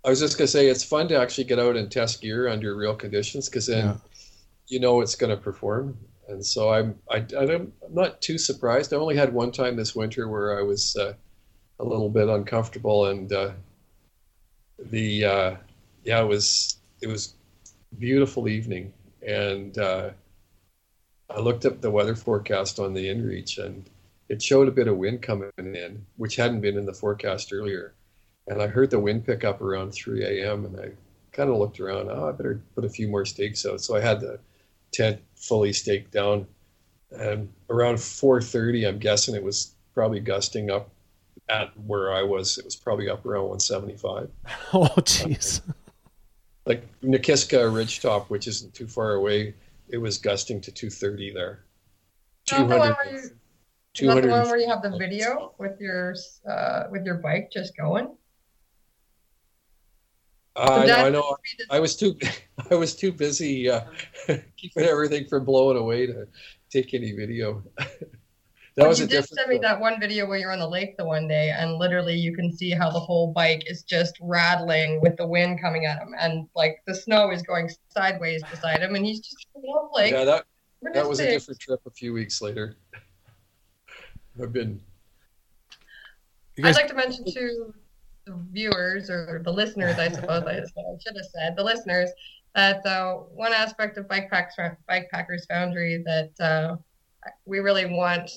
I 0.04 0.10
was 0.10 0.18
just 0.20 0.36
gonna 0.36 0.48
say 0.48 0.66
it's 0.66 0.82
fun 0.84 1.08
to 1.08 1.18
actually 1.18 1.44
get 1.44 1.58
out 1.58 1.76
and 1.76 1.90
test 1.90 2.20
gear 2.20 2.48
under 2.48 2.74
real 2.76 2.94
conditions 2.94 3.48
because 3.48 3.66
then 3.68 3.86
Yeah. 3.86 3.96
you 4.66 4.80
know 4.80 5.00
it's 5.00 5.14
going 5.14 5.30
to 5.30 5.36
perform. 5.36 5.96
And 6.32 6.44
so 6.44 6.72
I'm 6.72 6.98
I, 7.10 7.24
I'm 7.38 7.72
not 7.90 8.20
too 8.20 8.38
surprised. 8.38 8.92
I 8.92 8.96
only 8.96 9.16
had 9.16 9.32
one 9.32 9.52
time 9.52 9.76
this 9.76 9.94
winter 9.94 10.28
where 10.28 10.58
I 10.58 10.62
was 10.62 10.96
uh, 10.96 11.12
a 11.78 11.84
little 11.84 12.08
bit 12.08 12.28
uncomfortable, 12.28 13.06
and 13.06 13.32
uh, 13.32 13.52
the 14.78 15.24
uh, 15.24 15.56
yeah 16.04 16.20
it 16.20 16.26
was 16.26 16.78
it 17.00 17.08
was 17.08 17.34
beautiful 17.98 18.48
evening, 18.48 18.92
and 19.26 19.76
uh, 19.78 20.10
I 21.30 21.40
looked 21.40 21.66
up 21.66 21.80
the 21.80 21.90
weather 21.90 22.16
forecast 22.16 22.78
on 22.78 22.94
the 22.94 23.06
InReach, 23.06 23.62
and 23.62 23.88
it 24.28 24.42
showed 24.42 24.68
a 24.68 24.72
bit 24.72 24.88
of 24.88 24.96
wind 24.96 25.22
coming 25.22 25.50
in, 25.58 26.04
which 26.16 26.36
hadn't 26.36 26.62
been 26.62 26.78
in 26.78 26.86
the 26.86 26.94
forecast 26.94 27.52
earlier. 27.52 27.92
And 28.48 28.60
I 28.60 28.66
heard 28.66 28.90
the 28.90 28.98
wind 28.98 29.24
pick 29.24 29.44
up 29.44 29.60
around 29.60 29.92
3 29.92 30.24
a.m. 30.24 30.64
and 30.64 30.80
I 30.80 30.90
kind 31.30 31.48
of 31.48 31.58
looked 31.58 31.78
around. 31.78 32.10
Oh, 32.10 32.28
I 32.28 32.32
better 32.32 32.60
put 32.74 32.84
a 32.84 32.88
few 32.88 33.08
more 33.08 33.24
stakes 33.24 33.64
out. 33.64 33.80
So 33.80 33.94
I 33.94 34.00
had 34.00 34.20
the 34.20 34.40
tent 34.92 35.20
fully 35.42 35.72
staked 35.72 36.12
down. 36.12 36.46
And 37.10 37.52
around 37.68 37.96
4:30, 37.96 38.88
I'm 38.88 38.98
guessing 38.98 39.34
it 39.34 39.42
was 39.42 39.74
probably 39.92 40.20
gusting 40.20 40.70
up 40.70 40.88
at 41.50 41.78
where 41.80 42.12
I 42.12 42.22
was. 42.22 42.56
It 42.56 42.64
was 42.64 42.76
probably 42.76 43.10
up 43.10 43.26
around 43.26 43.42
175. 43.48 44.30
oh 44.72 44.86
jeez. 45.00 45.60
Like 46.64 46.86
Nakiska 47.02 47.58
Ridgetop, 47.72 48.26
which 48.26 48.46
isn't 48.46 48.72
too 48.72 48.86
far 48.86 49.14
away, 49.14 49.52
it 49.88 49.98
was 49.98 50.16
gusting 50.16 50.60
to 50.60 50.70
230 50.70 51.32
there. 51.32 51.64
Not 52.52 52.68
the 52.68 52.78
one 52.78 52.92
where 52.92 53.12
you- 53.12 53.18
Is 53.18 53.30
that 54.06 54.22
the 54.22 54.28
one 54.28 54.46
where 54.46 54.58
you 54.58 54.68
have 54.68 54.80
the 54.80 54.96
video 54.96 55.54
with 55.58 55.80
your 55.80 56.14
uh, 56.48 56.84
with 56.92 57.04
your 57.04 57.16
bike 57.16 57.50
just 57.52 57.76
going? 57.76 58.16
I, 60.56 60.86
That- 60.86 61.06
I 61.06 61.08
know. 61.08 61.36
I 61.70 61.80
was 61.80 61.96
too 61.96 62.16
I 62.70 62.74
was 62.74 62.94
too 62.94 63.12
busy 63.12 63.68
uh, 63.70 63.82
keeping 64.56 64.84
everything 64.84 65.26
from 65.28 65.44
blowing 65.44 65.76
away 65.78 66.06
to 66.06 66.26
take 66.70 66.94
any 66.94 67.12
video. 67.12 67.62
that 67.78 67.98
But 68.76 68.88
was 68.88 68.98
you 69.00 69.04
a 69.06 69.08
did 69.08 69.14
different. 69.22 69.38
send 69.40 69.48
me 69.50 69.58
that 69.58 69.78
one 69.80 69.98
video 70.00 70.26
where 70.26 70.38
you're 70.38 70.52
on 70.52 70.58
the 70.58 70.68
lake 70.68 70.96
the 70.96 71.04
one 71.04 71.26
day, 71.28 71.50
and 71.50 71.74
literally 71.78 72.14
you 72.16 72.34
can 72.34 72.50
see 72.52 72.70
how 72.70 72.90
the 72.90 73.00
whole 73.00 73.32
bike 73.32 73.62
is 73.66 73.82
just 73.82 74.14
rattling 74.20 75.00
with 75.02 75.16
the 75.16 75.26
wind 75.26 75.60
coming 75.60 75.86
at 75.86 75.98
him, 75.98 76.14
and 76.18 76.46
like 76.54 76.82
the 76.86 76.94
snow 76.94 77.30
is 77.30 77.42
going 77.42 77.70
sideways 77.88 78.42
beside 78.50 78.80
him, 78.80 78.94
and 78.94 79.04
he's 79.04 79.20
just 79.20 79.46
like, 79.94 80.12
yeah, 80.12 80.24
that 80.24 80.44
that 80.94 81.08
was 81.08 81.20
a 81.20 81.28
different 81.28 81.60
trip. 81.60 81.80
A 81.86 81.90
few 81.90 82.12
weeks 82.12 82.40
later, 82.42 82.76
I've 84.42 84.52
been. 84.52 84.80
You 86.56 86.66
I'd 86.66 86.74
like 86.76 86.88
to 86.88 86.94
mention 86.94 87.24
to 87.24 87.74
viewers 88.50 89.10
or 89.10 89.40
the 89.44 89.52
listeners, 89.52 89.98
I 89.98 90.10
suppose 90.10 90.44
I 90.44 90.56
should 90.56 91.16
have 91.16 91.26
said, 91.32 91.56
the 91.56 91.64
listeners, 91.64 92.10
that 92.54 92.84
uh, 92.86 93.14
one 93.14 93.52
aspect 93.52 93.96
of 93.96 94.08
Bike 94.08 94.30
Packers 94.30 95.46
Foundry 95.46 96.02
that 96.04 96.40
uh, 96.40 96.76
we 97.44 97.60
really 97.60 97.86
want 97.86 98.30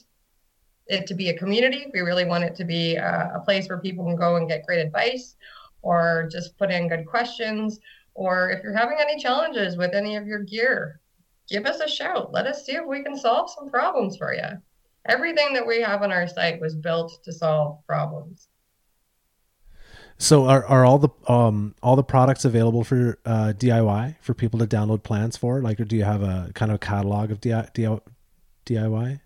it 0.87 1.07
to 1.07 1.13
be 1.13 1.29
a 1.29 1.37
community. 1.37 1.87
We 1.93 2.01
really 2.01 2.25
want 2.25 2.43
it 2.43 2.55
to 2.55 2.65
be 2.65 2.97
uh, 2.97 3.29
a 3.35 3.41
place 3.43 3.67
where 3.67 3.79
people 3.79 4.05
can 4.05 4.15
go 4.15 4.35
and 4.35 4.47
get 4.47 4.65
great 4.65 4.85
advice 4.85 5.35
or 5.81 6.29
just 6.31 6.57
put 6.57 6.71
in 6.71 6.87
good 6.87 7.05
questions. 7.05 7.79
Or 8.13 8.49
if 8.51 8.63
you're 8.63 8.75
having 8.75 8.97
any 8.99 9.21
challenges 9.21 9.77
with 9.77 9.93
any 9.93 10.15
of 10.15 10.27
your 10.27 10.39
gear, 10.39 11.01
give 11.49 11.65
us 11.65 11.79
a 11.79 11.87
shout. 11.87 12.31
Let 12.31 12.47
us 12.47 12.65
see 12.65 12.73
if 12.73 12.85
we 12.85 13.03
can 13.03 13.17
solve 13.17 13.49
some 13.49 13.69
problems 13.69 14.17
for 14.17 14.33
you. 14.33 14.61
Everything 15.07 15.53
that 15.53 15.67
we 15.67 15.81
have 15.81 16.01
on 16.01 16.11
our 16.11 16.27
site 16.27 16.59
was 16.61 16.75
built 16.75 17.19
to 17.23 17.33
solve 17.33 17.85
problems. 17.85 18.47
So 20.17 20.45
are 20.45 20.65
are 20.65 20.85
all 20.85 20.97
the 20.97 21.09
um 21.27 21.75
all 21.83 21.95
the 21.95 22.03
products 22.03 22.45
available 22.45 22.83
for 22.83 23.19
uh, 23.25 23.53
DIY 23.57 24.15
for 24.21 24.33
people 24.33 24.59
to 24.59 24.67
download 24.67 25.03
plans 25.03 25.35
for? 25.35 25.61
Like, 25.61 25.79
or 25.79 25.85
do 25.85 25.95
you 25.95 26.03
have 26.03 26.21
a 26.21 26.51
kind 26.53 26.71
of 26.71 26.79
catalog 26.79 27.31
of 27.31 27.41
DIY? 27.41 29.19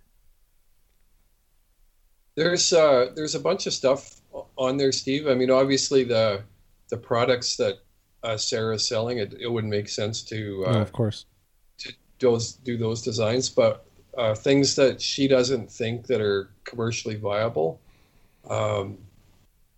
There's 2.36 2.74
uh, 2.74 3.12
there's 3.16 3.36
a 3.36 3.40
bunch 3.40 3.68
of 3.68 3.74
stuff 3.74 4.22
on 4.58 4.78
there, 4.78 4.92
Steve. 4.92 5.28
I 5.28 5.36
mean, 5.36 5.52
obviously 5.52 6.04
the 6.04 6.42
the 6.90 6.98
products 6.98 7.58
that 7.58 7.80
uh, 8.24 8.38
Sara's 8.38 8.88
selling, 8.88 9.20
it, 9.20 9.36
it 9.40 9.48
wouldn't 9.48 9.72
make 9.72 9.90
sense 9.90 10.24
to 10.24 10.66
uh, 10.68 10.72
no, 10.74 10.82
of 10.82 10.92
course. 10.92 11.26
those 12.20 12.54
do 12.54 12.78
those 12.78 13.02
designs, 13.02 13.50
but 13.50 13.86
uh, 14.18 14.34
things 14.34 14.76
that 14.76 15.02
she 15.02 15.28
doesn't 15.28 15.72
think 15.72 16.08
that 16.08 16.20
are 16.20 16.50
commercially 16.64 17.16
viable, 17.16 17.80
um, 18.50 18.98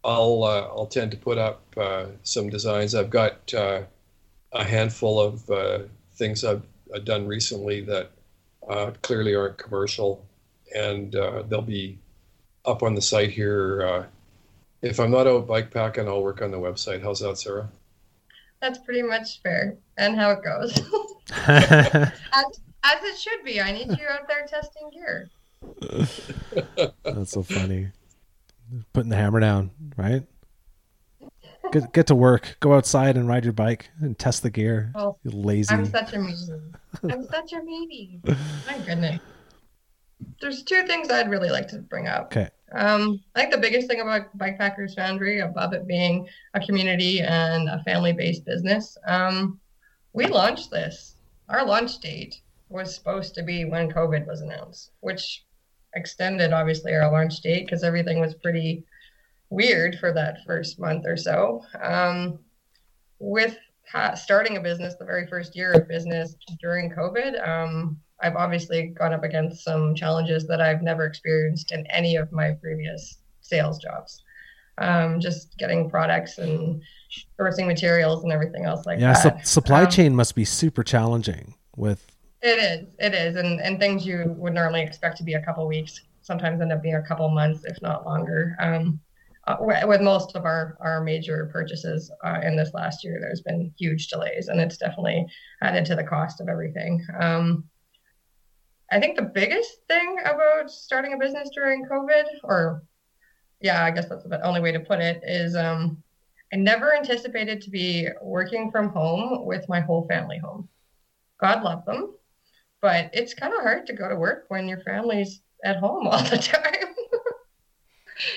I'll 0.04 0.43
uh, 0.43 0.68
I'll 0.76 0.88
tend 0.88 1.12
to 1.12 1.18
put 1.18 1.38
up 1.38 1.62
uh, 1.78 2.06
some 2.24 2.49
designs. 2.49 2.95
I've 2.95 3.10
got 3.10 3.54
uh, 3.54 3.84
a 4.52 4.64
handful 4.64 5.20
of 5.20 5.49
uh, 5.49 5.80
things 6.16 6.43
I've, 6.43 6.64
I've 6.93 7.06
done 7.06 7.28
recently 7.28 7.82
that 7.82 8.12
uh, 8.68 8.91
clearly 9.02 9.36
aren't 9.36 9.58
commercial, 9.58 10.26
and 10.76 11.16
uh, 11.16 11.43
they'll 11.43 11.62
be 11.62 11.99
up 12.66 12.84
on 12.84 12.95
the 12.95 13.02
site 13.02 13.32
here. 13.32 13.82
Uh, 13.82 14.06
if 14.82 14.99
I'm 14.99 15.12
not 15.12 15.28
out 15.28 15.47
bike 15.47 15.72
packing, 15.72 16.08
I'll 16.08 16.24
work 16.24 16.41
on 16.41 16.52
the 16.52 16.58
website. 16.58 17.04
How's 17.04 17.20
that, 17.20 17.38
Sara? 17.38 17.70
That's 18.62 18.80
pretty 18.80 19.02
much 19.02 19.41
fair 19.41 19.78
and 19.97 20.16
how 20.16 20.32
it 20.32 20.43
goes. 20.43 20.78
as, 21.47 22.12
as 22.84 23.04
it 23.04 23.18
should 23.18 23.43
be. 23.43 23.62
I 23.62 23.72
need 23.72 23.89
you 23.89 24.08
out 24.08 24.28
there 24.28 24.45
testing 24.47 24.89
gear. 24.91 25.30
That's 27.04 27.32
so 27.32 27.43
funny. 27.43 27.89
Putting 28.93 29.09
the 29.09 29.15
hammer 29.15 29.39
down, 29.39 29.72
right? 29.97 30.24
Get 31.72 31.93
get 31.93 32.07
to 32.07 32.15
work. 32.15 32.57
Go 32.59 32.74
outside 32.74 33.17
and 33.17 33.28
ride 33.28 33.43
your 33.43 33.53
bike 33.53 33.89
and 33.99 34.17
test 34.17 34.43
the 34.43 34.49
gear. 34.49 34.91
Oh, 34.95 35.17
You 35.24 35.32
lazy. 35.32 35.74
I'm 35.74 35.86
such 35.86 36.13
a 36.13 36.17
meanie. 36.17 36.74
I'm 37.03 37.24
such 37.26 37.53
a 37.53 37.57
meanie. 37.57 38.19
My 38.67 38.78
goodness. 38.86 39.19
There's 40.39 40.63
two 40.63 40.86
things 40.86 41.09
I'd 41.09 41.30
really 41.30 41.49
like 41.49 41.67
to 41.69 41.80
bring 41.80 42.07
up. 42.07 42.26
Okay. 42.26 42.49
Um, 42.74 43.22
I 43.36 43.41
think 43.41 43.51
the 43.51 43.59
biggest 43.59 43.88
thing 43.88 44.01
about 44.01 44.36
Bikepackers 44.38 44.95
Foundry, 44.95 45.39
above 45.39 45.74
it 45.74 45.88
being 45.88 46.28
a 46.53 46.59
community 46.59 47.22
and 47.22 47.67
a 47.67 47.82
family-based 47.84 48.45
business, 48.45 48.97
um, 49.07 49.59
we 50.13 50.28
launched 50.28 50.72
this. 50.72 51.15
Our 51.49 51.65
launch 51.65 51.99
date 51.99 52.41
was 52.69 52.93
supposed 52.95 53.36
to 53.36 53.43
be 53.43 53.65
when 53.65 53.91
COVID 53.91 54.26
was 54.28 54.41
announced, 54.41 54.91
which 55.01 55.43
extended 55.95 56.53
obviously 56.53 56.93
our 56.93 57.11
launch 57.11 57.41
date 57.41 57.65
because 57.65 57.83
everything 57.83 58.19
was 58.19 58.33
pretty 58.35 58.83
weird 59.49 59.97
for 59.99 60.13
that 60.13 60.37
first 60.45 60.79
month 60.79 61.05
or 61.05 61.17
so. 61.17 61.63
Um, 61.81 62.39
with 63.19 63.57
ha- 63.91 64.15
starting 64.15 64.57
a 64.57 64.61
business, 64.61 64.95
the 64.95 65.05
very 65.05 65.27
first 65.27 65.55
year 65.55 65.73
of 65.73 65.87
business 65.87 66.35
during 66.61 66.89
COVID, 66.89 67.47
um, 67.47 67.97
I've 68.21 68.35
obviously 68.35 68.87
gone 68.87 69.13
up 69.13 69.23
against 69.23 69.63
some 69.63 69.95
challenges 69.95 70.47
that 70.47 70.61
I've 70.61 70.81
never 70.81 71.05
experienced 71.05 71.71
in 71.71 71.85
any 71.87 72.15
of 72.15 72.31
my 72.31 72.51
previous 72.51 73.19
sales 73.41 73.79
jobs. 73.79 74.23
Um, 74.77 75.19
just 75.19 75.57
getting 75.57 75.89
products 75.89 76.37
and 76.37 76.81
sourcing 77.39 77.67
materials 77.67 78.23
and 78.23 78.31
everything 78.31 78.65
else 78.65 78.85
like 78.85 78.99
yeah, 78.99 79.13
that. 79.13 79.45
su- 79.45 79.51
supply 79.53 79.83
Um, 79.83 79.89
chain 79.89 80.15
must 80.15 80.33
be 80.33 80.45
super 80.45 80.83
challenging 80.83 81.55
with 81.75 82.11
It 82.41 82.57
is. 82.57 82.87
It 82.99 83.13
is. 83.13 83.35
And 83.35 83.61
and 83.61 83.79
things 83.79 84.05
you 84.05 84.33
would 84.37 84.53
normally 84.53 84.81
expect 84.81 85.17
to 85.17 85.23
be 85.23 85.33
a 85.33 85.41
couple 85.41 85.67
weeks 85.67 86.01
sometimes 86.21 86.61
end 86.61 86.71
up 86.71 86.81
being 86.81 86.95
a 86.95 87.01
couple 87.01 87.27
months, 87.29 87.65
if 87.65 87.81
not 87.81 88.05
longer. 88.05 88.55
Um, 88.59 88.99
uh, 89.47 89.57
with 89.59 90.01
most 90.01 90.35
of 90.35 90.45
our 90.45 90.77
our 90.79 91.01
major 91.01 91.49
purchases 91.51 92.11
uh, 92.23 92.39
in 92.43 92.55
this 92.55 92.73
last 92.73 93.03
year, 93.03 93.17
there's 93.19 93.41
been 93.41 93.73
huge 93.77 94.07
delays, 94.07 94.47
and 94.47 94.61
it's 94.61 94.77
definitely 94.77 95.25
added 95.61 95.85
to 95.85 95.95
the 95.95 96.03
cost 96.03 96.39
of 96.41 96.47
everything. 96.47 97.05
Um, 97.19 97.63
I 98.91 98.99
think 98.99 99.15
the 99.15 99.23
biggest 99.23 99.79
thing 99.87 100.17
about 100.25 100.69
starting 100.69 101.13
a 101.13 101.17
business 101.17 101.49
during 101.55 101.85
COVID, 101.85 102.25
or 102.43 102.83
yeah, 103.61 103.83
I 103.83 103.91
guess 103.91 104.07
that's 104.09 104.23
the 104.25 104.45
only 104.45 104.61
way 104.61 104.71
to 104.71 104.79
put 104.79 104.99
it, 104.99 105.21
is 105.23 105.55
um, 105.55 106.03
I 106.53 106.57
never 106.57 106.95
anticipated 106.95 107.61
to 107.61 107.71
be 107.71 108.07
working 108.21 108.69
from 108.69 108.89
home 108.89 109.45
with 109.45 109.67
my 109.67 109.79
whole 109.79 110.05
family 110.07 110.37
home. 110.37 110.69
God 111.39 111.63
love 111.63 111.83
them, 111.85 112.13
but 112.82 113.09
it's 113.13 113.34
kind 113.34 113.53
of 113.53 113.61
hard 113.61 113.86
to 113.88 113.93
go 113.93 114.09
to 114.09 114.15
work 114.15 114.45
when 114.49 114.67
your 114.67 114.79
family's 114.82 115.41
at 115.63 115.77
home 115.77 116.07
all 116.07 116.23
the 116.23 116.38
time. 116.38 116.95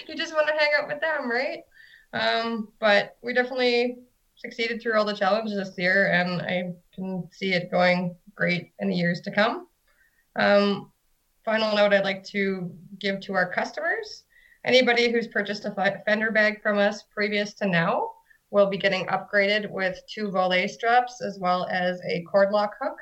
you 0.06 0.14
just 0.14 0.34
want 0.34 0.46
to 0.48 0.54
hang 0.54 0.70
out 0.78 0.88
with 0.88 1.00
them, 1.00 1.30
right? 1.30 1.60
Um, 2.12 2.68
but 2.80 3.16
we 3.22 3.32
definitely 3.32 3.98
succeeded 4.36 4.80
through 4.80 4.94
all 4.98 5.04
the 5.04 5.14
challenges 5.14 5.56
this 5.56 5.76
year, 5.78 6.12
and 6.12 6.42
I 6.42 6.72
can 6.94 7.28
see 7.32 7.52
it 7.54 7.70
going 7.70 8.16
great 8.34 8.72
in 8.78 8.88
the 8.88 8.94
years 8.94 9.20
to 9.22 9.30
come. 9.30 9.68
Um, 10.36 10.92
final 11.44 11.74
note 11.74 11.92
I'd 11.92 12.04
like 12.04 12.24
to 12.24 12.70
give 12.98 13.20
to 13.20 13.34
our 13.34 13.52
customers 13.52 14.24
anybody 14.64 15.10
who's 15.10 15.28
purchased 15.28 15.64
a 15.64 16.02
fender 16.06 16.30
bag 16.30 16.62
from 16.62 16.78
us 16.78 17.04
previous 17.14 17.54
to 17.54 17.66
now 17.66 18.10
will 18.50 18.66
be 18.66 18.78
getting 18.78 19.06
upgraded 19.06 19.70
with 19.70 19.98
two 20.08 20.30
Voile 20.30 20.68
straps 20.68 21.20
as 21.20 21.38
well 21.38 21.66
as 21.70 22.00
a 22.08 22.22
cord 22.22 22.50
lock 22.50 22.74
hook. 22.80 22.96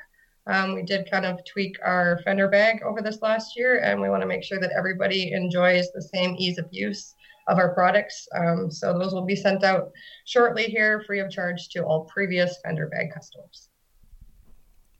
Um, 0.47 0.75
we 0.75 0.83
did 0.83 1.09
kind 1.09 1.25
of 1.25 1.39
tweak 1.45 1.77
our 1.83 2.19
fender 2.25 2.49
bag 2.49 2.81
over 2.83 3.01
this 3.01 3.21
last 3.21 3.55
year, 3.55 3.79
and 3.79 4.01
we 4.01 4.09
want 4.09 4.21
to 4.21 4.27
make 4.27 4.43
sure 4.43 4.59
that 4.59 4.73
everybody 4.77 5.31
enjoys 5.31 5.89
the 5.91 6.01
same 6.01 6.35
ease 6.37 6.57
of 6.57 6.67
use 6.71 7.15
of 7.47 7.57
our 7.57 7.73
products. 7.73 8.27
Um, 8.35 8.69
so 8.69 8.97
those 8.97 9.13
will 9.13 9.25
be 9.25 9.35
sent 9.35 9.63
out 9.63 9.91
shortly 10.25 10.63
here, 10.65 11.03
free 11.05 11.19
of 11.19 11.29
charge 11.29 11.69
to 11.69 11.83
all 11.83 12.05
previous 12.05 12.57
fender 12.63 12.87
bag 12.87 13.13
customers. 13.13 13.69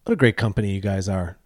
what 0.04 0.14
a 0.14 0.18
great 0.18 0.38
company 0.38 0.72
you 0.72 0.82
guys 0.82 1.10
are. 1.10 1.38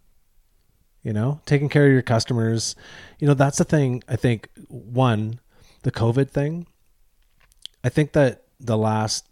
You 1.04 1.14
know, 1.14 1.40
taking 1.46 1.70
care 1.70 1.86
of 1.86 1.92
your 1.92 2.02
customers. 2.02 2.76
You 3.20 3.28
know, 3.28 3.34
that's 3.34 3.58
the 3.58 3.64
thing. 3.64 4.04
I 4.08 4.16
think 4.16 4.50
one, 4.68 5.40
the 5.84 5.92
COVID 5.92 6.30
thing. 6.30 6.68
I 7.84 7.90
think 7.90 8.12
that 8.14 8.44
the 8.60 8.78
last, 8.78 9.30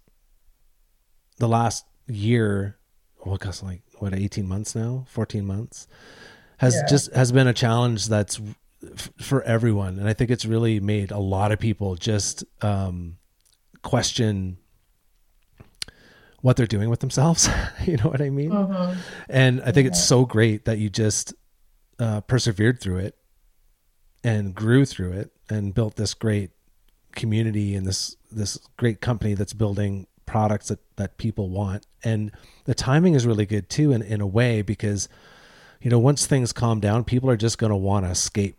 the 1.38 1.50
last 1.50 1.86
year, 2.08 2.78
well, 3.26 3.38
guess 3.38 3.62
like 3.62 3.82
what, 4.06 4.14
eighteen 4.20 4.48
months 4.48 4.76
now, 4.76 5.06
fourteen 5.10 5.46
months, 5.46 5.88
has 6.58 6.74
Yeah. 6.76 6.86
just 6.88 7.14
has 7.14 7.32
been 7.32 7.48
a 7.48 7.54
challenge 7.54 8.08
that's 8.08 8.40
f- 8.96 9.12
for 9.20 9.42
everyone, 9.44 10.00
and 10.00 10.08
I 10.08 10.14
think 10.14 10.32
it's 10.32 10.46
really 10.46 10.80
made 10.80 11.12
a 11.12 11.20
lot 11.20 11.52
of 11.52 11.60
people 11.60 11.96
just 11.96 12.44
um, 12.62 13.18
question 13.82 14.58
what 16.42 16.56
they're 16.58 16.68
doing 16.68 16.90
with 16.90 17.00
themselves. 17.00 17.50
you 17.86 17.98
know 17.98 18.10
what 18.10 18.22
I 18.22 18.30
mean? 18.30 18.52
And 19.30 19.62
I 19.64 19.72
think 19.72 19.88
it's 19.88 20.04
so 20.04 20.26
great 20.26 20.66
that 20.66 20.78
you 20.78 20.90
just 20.90 21.34
uh, 22.00 22.22
persevered 22.22 22.80
through 22.80 22.98
it 23.00 23.16
and 24.24 24.54
grew 24.54 24.86
through 24.86 25.14
it 25.14 25.32
and 25.50 25.74
built 25.74 25.96
this 25.96 26.14
great 26.14 26.52
community 27.14 27.76
and 27.76 27.88
this 27.88 28.16
this 28.32 28.58
great 28.78 29.00
company 29.00 29.34
that's 29.34 29.54
building 29.54 30.06
products 30.36 30.68
that, 30.68 30.80
that 30.98 31.18
people 31.18 31.48
want. 31.48 31.86
And 32.04 32.30
the 32.66 32.76
timing 32.76 33.14
is 33.14 33.26
really 33.26 33.46
good 33.46 33.70
too 33.70 33.94
in, 33.94 34.02
in 34.02 34.20
a 34.20 34.28
way 34.28 34.62
because 34.62 35.08
you 35.80 35.90
know 35.90 35.98
once 35.98 36.26
things 36.26 36.52
calm 36.52 36.82
down, 36.82 37.06
people 37.06 37.30
are 37.30 37.38
just 37.38 37.58
gonna 37.58 37.78
want 37.78 38.06
to 38.06 38.12
escape. 38.12 38.58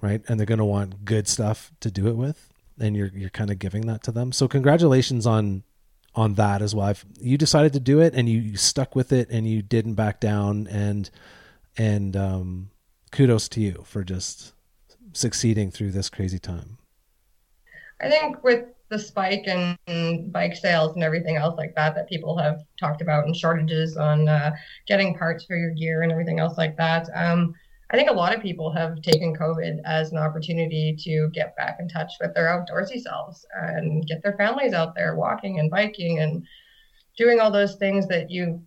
Right. 0.00 0.22
And 0.26 0.40
they're 0.40 0.46
gonna 0.46 0.64
want 0.64 1.04
good 1.04 1.28
stuff 1.28 1.72
to 1.80 1.90
do 1.90 2.08
it 2.08 2.16
with. 2.16 2.50
And 2.80 2.96
you're 2.96 3.10
you're 3.14 3.28
kind 3.28 3.50
of 3.50 3.58
giving 3.58 3.84
that 3.84 4.02
to 4.04 4.12
them. 4.12 4.32
So 4.32 4.48
congratulations 4.48 5.26
on 5.26 5.62
on 6.14 6.34
that 6.34 6.62
as 6.62 6.74
well. 6.74 6.94
You 7.20 7.36
decided 7.36 7.74
to 7.74 7.80
do 7.80 8.00
it 8.00 8.14
and 8.14 8.26
you, 8.26 8.40
you 8.40 8.56
stuck 8.56 8.96
with 8.96 9.12
it 9.12 9.28
and 9.28 9.46
you 9.46 9.60
didn't 9.60 9.94
back 9.94 10.20
down 10.20 10.66
and 10.68 11.10
and 11.76 12.16
um, 12.16 12.70
kudos 13.12 13.46
to 13.50 13.60
you 13.60 13.84
for 13.84 14.04
just 14.04 14.54
succeeding 15.12 15.70
through 15.70 15.90
this 15.90 16.08
crazy 16.08 16.38
time. 16.38 16.78
I 18.00 18.08
think 18.08 18.42
with 18.42 18.64
the 18.94 18.98
spike 19.00 19.48
in, 19.48 20.30
bike 20.30 20.54
sales 20.54 20.94
and 20.94 21.02
everything 21.02 21.36
else 21.36 21.56
like 21.58 21.74
that 21.74 21.96
that 21.96 22.08
people 22.08 22.38
have 22.38 22.62
talked 22.78 23.02
about 23.02 23.24
and 23.24 23.34
shortages 23.34 23.96
on 23.96 24.28
uh, 24.28 24.54
getting 24.86 25.18
parts 25.18 25.44
for 25.44 25.56
your 25.56 25.72
gear 25.72 26.02
and 26.02 26.12
everything 26.12 26.38
else 26.38 26.56
like 26.56 26.76
that. 26.76 27.08
Um, 27.12 27.54
I 27.90 27.96
think 27.96 28.08
a 28.08 28.12
lot 28.12 28.34
of 28.34 28.40
people 28.40 28.72
have 28.72 29.02
taken 29.02 29.36
COVID 29.36 29.80
as 29.84 30.12
an 30.12 30.18
opportunity 30.18 30.96
to 31.00 31.28
get 31.34 31.56
back 31.56 31.78
in 31.80 31.88
touch 31.88 32.12
with 32.20 32.34
their 32.34 32.46
outdoorsy 32.46 33.00
selves 33.00 33.44
and 33.54 34.06
get 34.06 34.22
their 34.22 34.36
families 34.36 34.72
out 34.72 34.94
there 34.94 35.16
walking 35.16 35.58
and 35.58 35.70
biking 35.70 36.20
and 36.20 36.46
doing 37.18 37.40
all 37.40 37.50
those 37.50 37.74
things 37.74 38.06
that 38.06 38.30
you 38.30 38.62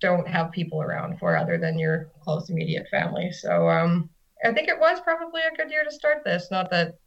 don't 0.00 0.28
have 0.28 0.52
people 0.52 0.82
around 0.82 1.18
for 1.18 1.38
other 1.38 1.56
than 1.56 1.78
your 1.78 2.10
close 2.22 2.50
immediate 2.50 2.86
family. 2.90 3.32
So 3.32 3.68
um, 3.68 4.10
I 4.44 4.52
think 4.52 4.68
it 4.68 4.78
was 4.78 5.00
probably 5.00 5.40
a 5.40 5.56
good 5.56 5.70
year 5.70 5.84
to 5.84 5.90
start 5.90 6.22
this. 6.22 6.50
Not 6.50 6.70
that 6.70 6.98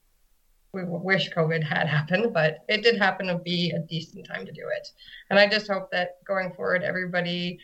we 0.74 0.84
wish 0.86 1.30
COVID 1.30 1.64
had 1.64 1.88
happened, 1.88 2.34
but 2.34 2.66
it 2.68 2.82
did 2.82 2.98
happen 2.98 3.28
to 3.28 3.38
be 3.38 3.72
a 3.72 3.80
decent 3.80 4.26
time 4.26 4.44
to 4.46 4.52
do 4.52 4.64
it. 4.76 4.88
And 5.30 5.38
I 5.38 5.48
just 5.48 5.70
hope 5.70 5.92
that 5.92 6.24
going 6.26 6.52
forward, 6.52 6.82
everybody 6.82 7.60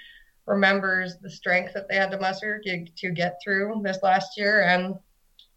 remembers 0.46 1.18
the 1.18 1.30
strength 1.30 1.74
that 1.74 1.90
they 1.90 1.96
had 1.96 2.12
to 2.12 2.20
muster 2.20 2.62
to, 2.64 2.86
to 2.86 3.10
get 3.10 3.40
through 3.44 3.82
this 3.84 3.98
last 4.04 4.38
year 4.38 4.64
and 4.64 4.94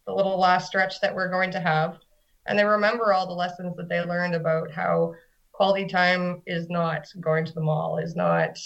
the 0.07 0.15
little 0.15 0.39
last 0.39 0.67
stretch 0.67 1.01
that 1.03 1.15
we're 1.15 1.31
going 1.31 1.51
to 1.51 1.61
have. 1.61 1.99
And 2.47 2.59
they 2.59 2.65
remember 2.65 3.13
all 3.13 3.27
the 3.27 3.35
lessons 3.35 3.77
that 3.77 3.89
they 3.89 4.01
learned 4.01 4.35
about 4.35 4.71
how 4.71 5.13
quality 5.53 5.87
time 5.87 6.43
is 6.47 6.71
not 6.71 7.07
going 7.21 7.45
to 7.45 7.53
the 7.53 7.61
mall, 7.61 7.99
is 7.99 8.17
not, 8.17 8.57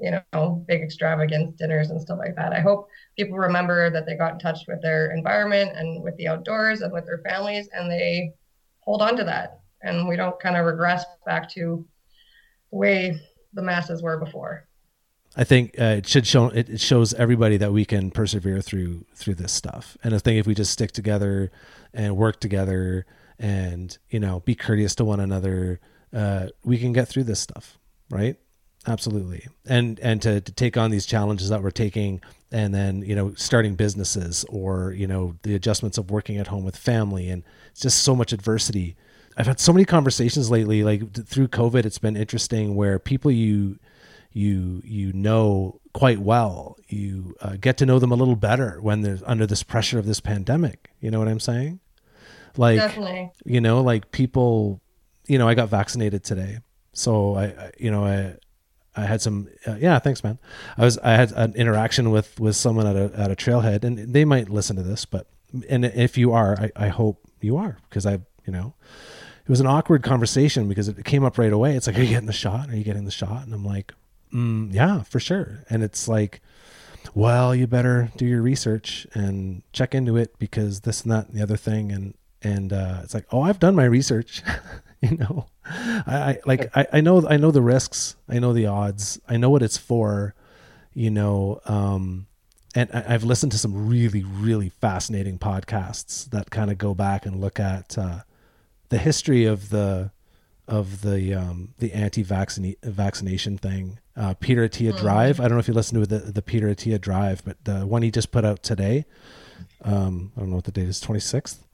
you 0.00 0.12
know, 0.32 0.64
big 0.66 0.82
extravagant 0.82 1.56
dinners 1.56 1.90
and 1.90 2.00
stuff 2.00 2.18
like 2.18 2.34
that. 2.36 2.52
I 2.52 2.60
hope 2.60 2.88
people 3.16 3.38
remember 3.38 3.90
that 3.90 4.06
they 4.06 4.16
got 4.16 4.34
in 4.34 4.38
touch 4.38 4.60
with 4.66 4.80
their 4.82 5.12
environment 5.12 5.72
and 5.76 6.02
with 6.02 6.16
the 6.16 6.28
outdoors 6.28 6.80
and 6.80 6.92
with 6.92 7.06
their 7.06 7.22
families 7.28 7.68
and 7.72 7.90
they 7.90 8.32
hold 8.80 9.02
on 9.02 9.16
to 9.16 9.24
that 9.24 9.60
and 9.82 10.08
we 10.08 10.16
don't 10.16 10.38
kind 10.40 10.56
of 10.56 10.64
regress 10.64 11.04
back 11.26 11.48
to 11.50 11.86
the 12.70 12.76
way 12.76 13.20
the 13.52 13.62
masses 13.62 14.02
were 14.02 14.18
before 14.18 14.66
I 15.36 15.44
think 15.44 15.78
uh, 15.78 15.96
it 15.98 16.08
should 16.08 16.26
show 16.26 16.46
it, 16.46 16.68
it 16.68 16.80
shows 16.80 17.14
everybody 17.14 17.56
that 17.58 17.72
we 17.72 17.84
can 17.84 18.10
persevere 18.10 18.60
through 18.60 19.06
through 19.14 19.36
this 19.36 19.52
stuff. 19.52 19.96
And 20.02 20.14
I 20.14 20.18
think 20.18 20.40
if 20.40 20.46
we 20.46 20.54
just 20.54 20.72
stick 20.72 20.90
together 20.90 21.52
and 21.94 22.16
work 22.16 22.40
together 22.40 23.06
and 23.38 23.96
you 24.08 24.18
know 24.18 24.40
be 24.40 24.56
courteous 24.56 24.96
to 24.96 25.04
one 25.04 25.20
another, 25.20 25.80
uh, 26.12 26.48
we 26.64 26.78
can 26.78 26.92
get 26.92 27.06
through 27.06 27.24
this 27.24 27.38
stuff, 27.38 27.78
right? 28.10 28.36
Absolutely. 28.86 29.46
And 29.66 30.00
and 30.00 30.22
to, 30.22 30.40
to 30.40 30.52
take 30.52 30.76
on 30.76 30.90
these 30.90 31.06
challenges 31.06 31.50
that 31.50 31.62
we're 31.62 31.70
taking, 31.70 32.22
and 32.50 32.74
then 32.74 33.02
you 33.02 33.14
know 33.14 33.34
starting 33.34 33.74
businesses 33.74 34.44
or 34.48 34.92
you 34.92 35.06
know 35.06 35.36
the 35.42 35.54
adjustments 35.54 35.98
of 35.98 36.10
working 36.10 36.38
at 36.38 36.46
home 36.46 36.64
with 36.64 36.76
family, 36.76 37.28
and 37.28 37.42
it's 37.70 37.80
just 37.80 38.02
so 38.02 38.16
much 38.16 38.32
adversity. 38.32 38.96
I've 39.36 39.46
had 39.46 39.60
so 39.60 39.72
many 39.72 39.84
conversations 39.84 40.50
lately, 40.50 40.82
like 40.82 41.12
through 41.26 41.48
COVID. 41.48 41.84
It's 41.84 41.98
been 41.98 42.16
interesting 42.16 42.74
where 42.74 42.98
people 42.98 43.30
you 43.30 43.78
you 44.32 44.80
you 44.84 45.12
know 45.12 45.80
quite 45.92 46.20
well 46.20 46.76
you 46.86 47.34
uh, 47.40 47.56
get 47.60 47.76
to 47.76 47.86
know 47.86 47.98
them 47.98 48.12
a 48.12 48.14
little 48.14 48.36
better 48.36 48.80
when 48.80 49.02
they're 49.02 49.18
under 49.26 49.46
this 49.46 49.62
pressure 49.62 49.98
of 49.98 50.06
this 50.06 50.20
pandemic 50.20 50.90
you 51.00 51.10
know 51.10 51.18
what 51.18 51.26
i'm 51.26 51.40
saying 51.40 51.80
like 52.56 52.78
definitely 52.78 53.30
you 53.44 53.60
know 53.60 53.80
like 53.82 54.12
people 54.12 54.80
you 55.26 55.36
know 55.36 55.48
i 55.48 55.54
got 55.54 55.68
vaccinated 55.68 56.22
today 56.22 56.58
so 56.92 57.34
i, 57.34 57.44
I 57.46 57.70
you 57.76 57.90
know 57.90 58.04
i 58.04 58.36
i 58.96 59.02
had 59.02 59.20
some 59.20 59.48
uh, 59.66 59.76
yeah 59.80 59.98
thanks 59.98 60.22
man. 60.24 60.38
I 60.76 60.84
was 60.84 60.98
i 60.98 61.12
had 61.12 61.32
an 61.32 61.54
interaction 61.54 62.10
with 62.10 62.38
with 62.40 62.56
someone 62.56 62.86
at 62.86 62.96
a 62.96 63.12
at 63.18 63.30
a 63.30 63.36
trailhead 63.36 63.84
and 63.84 64.12
they 64.12 64.24
might 64.24 64.48
listen 64.48 64.76
to 64.76 64.82
this 64.82 65.04
but 65.04 65.26
and 65.68 65.84
if 65.84 66.16
you 66.18 66.32
are 66.32 66.58
i, 66.58 66.86
I 66.86 66.88
hope 66.88 67.20
you 67.40 67.56
are 67.56 67.78
because 67.88 68.06
i 68.06 68.20
you 68.46 68.52
know 68.52 68.74
it 69.44 69.48
was 69.50 69.60
an 69.60 69.66
awkward 69.66 70.04
conversation 70.04 70.68
because 70.68 70.86
it 70.86 71.04
came 71.04 71.24
up 71.24 71.36
right 71.36 71.52
away. 71.52 71.74
It's 71.74 71.88
like 71.88 71.98
are 71.98 72.02
you 72.02 72.08
getting 72.08 72.26
the 72.26 72.32
shot? 72.32 72.68
Are 72.68 72.76
you 72.76 72.84
getting 72.84 73.04
the 73.04 73.10
shot? 73.10 73.44
And 73.44 73.52
i'm 73.52 73.64
like 73.64 73.92
mm, 74.32 74.72
yeah 74.72 75.02
for 75.02 75.18
sure. 75.18 75.64
And 75.68 75.82
it's 75.82 76.06
like 76.06 76.40
well 77.14 77.52
you 77.52 77.66
better 77.66 78.12
do 78.16 78.26
your 78.26 78.42
research 78.42 79.08
and 79.12 79.62
check 79.72 79.92
into 79.92 80.16
it 80.16 80.38
because 80.38 80.82
this 80.82 81.02
and 81.02 81.10
that 81.10 81.28
and 81.28 81.36
the 81.36 81.42
other 81.42 81.56
thing. 81.56 81.90
And 81.90 82.14
and 82.42 82.72
uh, 82.72 83.00
it's 83.02 83.12
like 83.12 83.26
oh 83.32 83.42
i've 83.42 83.58
done 83.58 83.74
my 83.74 83.84
research 83.84 84.42
you 85.00 85.16
know 85.16 85.46
I, 85.70 86.16
I 86.16 86.38
like 86.46 86.76
I, 86.76 86.86
I 86.94 87.00
know 87.00 87.26
i 87.28 87.36
know 87.36 87.50
the 87.50 87.62
risks 87.62 88.16
i 88.28 88.38
know 88.38 88.52
the 88.52 88.66
odds 88.66 89.20
i 89.28 89.36
know 89.36 89.50
what 89.50 89.62
it's 89.62 89.76
for 89.76 90.34
you 90.94 91.10
know 91.10 91.60
um 91.64 92.26
and 92.74 92.88
I, 92.92 93.04
I've 93.08 93.24
listened 93.24 93.52
to 93.52 93.58
some 93.58 93.88
really, 93.88 94.22
really 94.22 94.68
fascinating 94.68 95.38
podcasts 95.38 96.28
that 96.30 96.50
kind 96.50 96.70
of 96.70 96.78
go 96.78 96.94
back 96.94 97.26
and 97.26 97.40
look 97.40 97.58
at 97.58 97.98
uh, 97.98 98.20
the 98.88 98.98
history 98.98 99.44
of 99.44 99.70
the 99.70 100.12
of 100.68 101.00
the 101.02 101.34
um, 101.34 101.74
the 101.78 101.92
anti 101.92 102.22
vaccination 102.22 103.58
thing. 103.58 103.98
Uh, 104.16 104.34
Peter 104.34 104.68
Attia 104.68 104.90
mm-hmm. 104.90 104.98
Drive. 104.98 105.40
I 105.40 105.44
don't 105.44 105.52
know 105.52 105.58
if 105.58 105.68
you 105.68 105.74
listened 105.74 106.02
to 106.02 106.18
the 106.18 106.30
the 106.30 106.42
Peter 106.42 106.68
Attia 106.68 107.00
Drive, 107.00 107.44
but 107.44 107.64
the 107.64 107.86
one 107.86 108.02
he 108.02 108.10
just 108.10 108.30
put 108.30 108.44
out 108.44 108.62
today. 108.62 109.04
Um, 109.82 110.32
I 110.36 110.40
don't 110.40 110.50
know 110.50 110.56
what 110.56 110.64
the 110.64 110.72
date 110.72 110.88
is. 110.88 111.00
Twenty 111.00 111.20
sixth. 111.20 111.66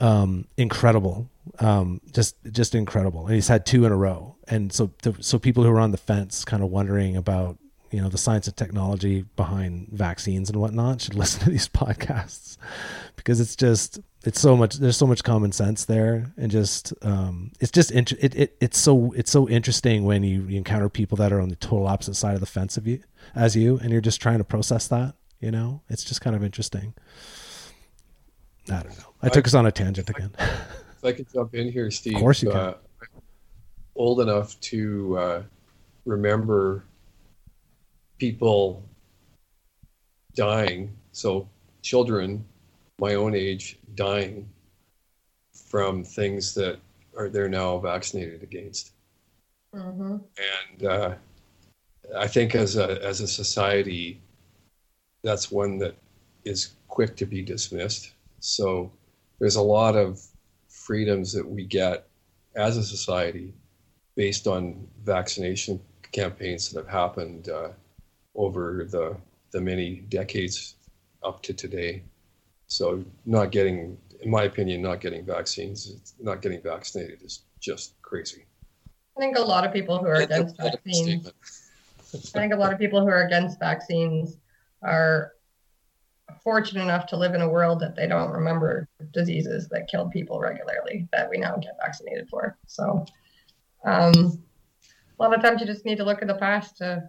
Um, 0.00 0.46
incredible. 0.56 1.28
Um, 1.58 2.00
just 2.12 2.36
just 2.50 2.74
incredible. 2.74 3.26
And 3.26 3.34
he's 3.34 3.48
had 3.48 3.66
two 3.66 3.84
in 3.84 3.92
a 3.92 3.96
row. 3.96 4.36
And 4.48 4.72
so 4.72 4.92
so 5.20 5.38
people 5.38 5.62
who 5.62 5.70
are 5.70 5.80
on 5.80 5.90
the 5.90 5.98
fence, 5.98 6.44
kind 6.44 6.62
of 6.62 6.70
wondering 6.70 7.16
about 7.16 7.58
you 7.90 8.00
know 8.00 8.08
the 8.08 8.18
science 8.18 8.46
and 8.46 8.56
technology 8.56 9.24
behind 9.36 9.88
vaccines 9.88 10.48
and 10.48 10.60
whatnot 10.60 11.00
should 11.00 11.14
listen 11.16 11.40
to 11.44 11.50
these 11.50 11.68
podcasts 11.68 12.56
because 13.16 13.40
it's 13.40 13.56
just 13.56 14.00
it's 14.24 14.40
so 14.40 14.56
much 14.56 14.76
there's 14.76 14.96
so 14.96 15.06
much 15.06 15.24
common 15.24 15.52
sense 15.52 15.84
there 15.84 16.32
and 16.36 16.50
just 16.50 16.92
um, 17.02 17.52
it's 17.60 17.72
just 17.72 17.90
int- 17.90 18.12
it, 18.12 18.34
it 18.34 18.56
it's 18.60 18.78
so 18.78 19.12
it's 19.12 19.30
so 19.30 19.48
interesting 19.48 20.04
when 20.04 20.22
you, 20.22 20.42
you 20.42 20.56
encounter 20.56 20.88
people 20.88 21.16
that 21.16 21.32
are 21.32 21.40
on 21.40 21.48
the 21.48 21.56
total 21.56 21.86
opposite 21.86 22.14
side 22.14 22.34
of 22.34 22.40
the 22.40 22.46
fence 22.46 22.76
of 22.76 22.86
you 22.86 23.02
as 23.34 23.56
you 23.56 23.78
and 23.78 23.90
you're 23.90 24.00
just 24.00 24.20
trying 24.20 24.38
to 24.38 24.44
process 24.44 24.86
that 24.88 25.14
you 25.40 25.50
know 25.50 25.82
it's 25.88 26.04
just 26.04 26.20
kind 26.20 26.36
of 26.36 26.44
interesting 26.44 26.94
i 28.68 28.82
don't 28.82 28.98
know 28.98 29.09
i, 29.22 29.26
I 29.26 29.28
took 29.28 29.46
us 29.46 29.54
on 29.54 29.66
a 29.66 29.72
tangent 29.72 30.08
again 30.08 30.32
if 30.38 31.04
i 31.04 31.12
could 31.12 31.26
jump 31.32 31.54
in 31.54 31.70
here 31.70 31.90
steve 31.90 32.16
of 32.16 32.20
course 32.20 32.42
you 32.42 32.50
can 32.50 32.58
uh, 32.58 32.74
old 33.96 34.20
enough 34.20 34.58
to 34.60 35.18
uh, 35.18 35.42
remember 36.06 36.84
people 38.18 38.82
dying, 40.34 40.96
so 41.12 41.48
children 41.82 42.44
my 42.98 43.14
own 43.14 43.34
age 43.34 43.78
dying 43.94 44.48
from 45.54 46.04
things 46.04 46.54
that 46.54 46.78
are 47.16 47.28
they're 47.28 47.48
now 47.48 47.78
vaccinated 47.78 48.42
against. 48.42 48.92
Mm-hmm. 49.74 50.16
And 50.72 50.86
uh, 50.86 51.14
I 52.16 52.26
think 52.26 52.54
as 52.54 52.76
a 52.76 53.02
as 53.04 53.20
a 53.20 53.28
society, 53.28 54.20
that's 55.22 55.50
one 55.50 55.78
that 55.78 55.94
is 56.44 56.74
quick 56.88 57.16
to 57.16 57.26
be 57.26 57.42
dismissed. 57.42 58.12
So 58.40 58.90
there's 59.40 59.56
a 59.56 59.62
lot 59.62 59.96
of 59.96 60.22
freedoms 60.68 61.32
that 61.32 61.48
we 61.48 61.64
get 61.64 62.06
as 62.54 62.76
a 62.76 62.84
society 62.84 63.54
based 64.14 64.46
on 64.46 64.86
vaccination 65.02 65.80
campaigns 66.12 66.70
that 66.70 66.80
have 66.84 66.92
happened 66.92 67.48
uh, 67.48 67.70
over 68.34 68.86
the 68.90 69.16
the 69.50 69.60
many 69.60 69.96
decades 70.08 70.76
up 71.24 71.42
to 71.42 71.52
today. 71.52 72.02
So 72.68 73.04
not 73.26 73.50
getting, 73.50 73.98
in 74.20 74.30
my 74.30 74.44
opinion, 74.44 74.80
not 74.82 75.00
getting 75.00 75.24
vaccines, 75.24 76.14
not 76.20 76.40
getting 76.40 76.62
vaccinated 76.62 77.22
is 77.22 77.42
just 77.58 78.00
crazy. 78.02 78.44
I 79.16 79.20
think 79.20 79.36
a 79.36 79.40
lot 79.40 79.66
of 79.66 79.72
people 79.72 79.98
who 79.98 80.06
are 80.06 80.22
against 80.22 80.56
vaccines. 80.56 81.32
I 82.14 82.16
think 82.38 82.52
a 82.52 82.56
lot 82.56 82.72
of 82.72 82.78
people 82.78 83.00
who 83.00 83.08
are 83.08 83.24
against 83.24 83.58
vaccines 83.58 84.36
are 84.82 85.32
fortunate 86.42 86.82
enough 86.82 87.06
to 87.06 87.16
live 87.16 87.34
in 87.34 87.42
a 87.42 87.48
world 87.48 87.80
that 87.80 87.96
they 87.96 88.06
don't 88.06 88.30
remember 88.30 88.88
diseases 89.12 89.68
that 89.68 89.88
killed 89.88 90.10
people 90.10 90.40
regularly 90.40 91.08
that 91.12 91.28
we 91.28 91.38
now 91.38 91.56
get 91.56 91.76
vaccinated 91.84 92.28
for. 92.28 92.56
So 92.66 93.04
um, 93.84 94.42
a 95.18 95.22
lot 95.22 95.34
of 95.34 95.42
times 95.42 95.60
you 95.60 95.66
just 95.66 95.84
need 95.84 95.98
to 95.98 96.04
look 96.04 96.22
at 96.22 96.28
the 96.28 96.34
past 96.34 96.78
to 96.78 97.08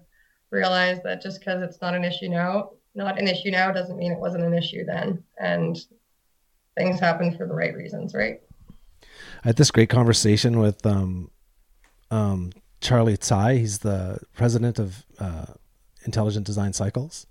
realize 0.50 1.02
that 1.04 1.22
just 1.22 1.40
because 1.40 1.62
it's 1.62 1.82
not 1.82 1.96
an 1.96 2.04
issue 2.04 2.30
now, 2.30 2.72
not 2.94 3.20
an 3.20 3.28
issue 3.28 3.52
now 3.52 3.72
doesn't 3.72 3.98
mean 3.98 4.12
it 4.12 4.20
wasn't 4.20 4.44
an 4.44 4.54
issue 4.54 4.86
then. 4.86 5.24
And 5.40 5.80
things 6.78 7.00
happen 7.00 7.36
for 7.38 7.48
the 7.48 7.54
right 7.54 7.76
reasons, 7.76 8.14
right? 8.14 8.42
I 9.44 9.48
had 9.48 9.56
this 9.56 9.72
great 9.72 9.90
conversation 9.90 10.60
with 10.60 10.86
um, 10.86 11.32
um, 12.12 12.52
Charlie 12.82 13.18
Tsai. 13.18 13.58
He's 13.58 13.80
the 13.80 14.20
president 14.34 14.78
of 14.78 15.06
uh, 15.20 15.46
Intelligent 16.06 16.46
Design 16.46 16.74
Cycles. 16.74 17.28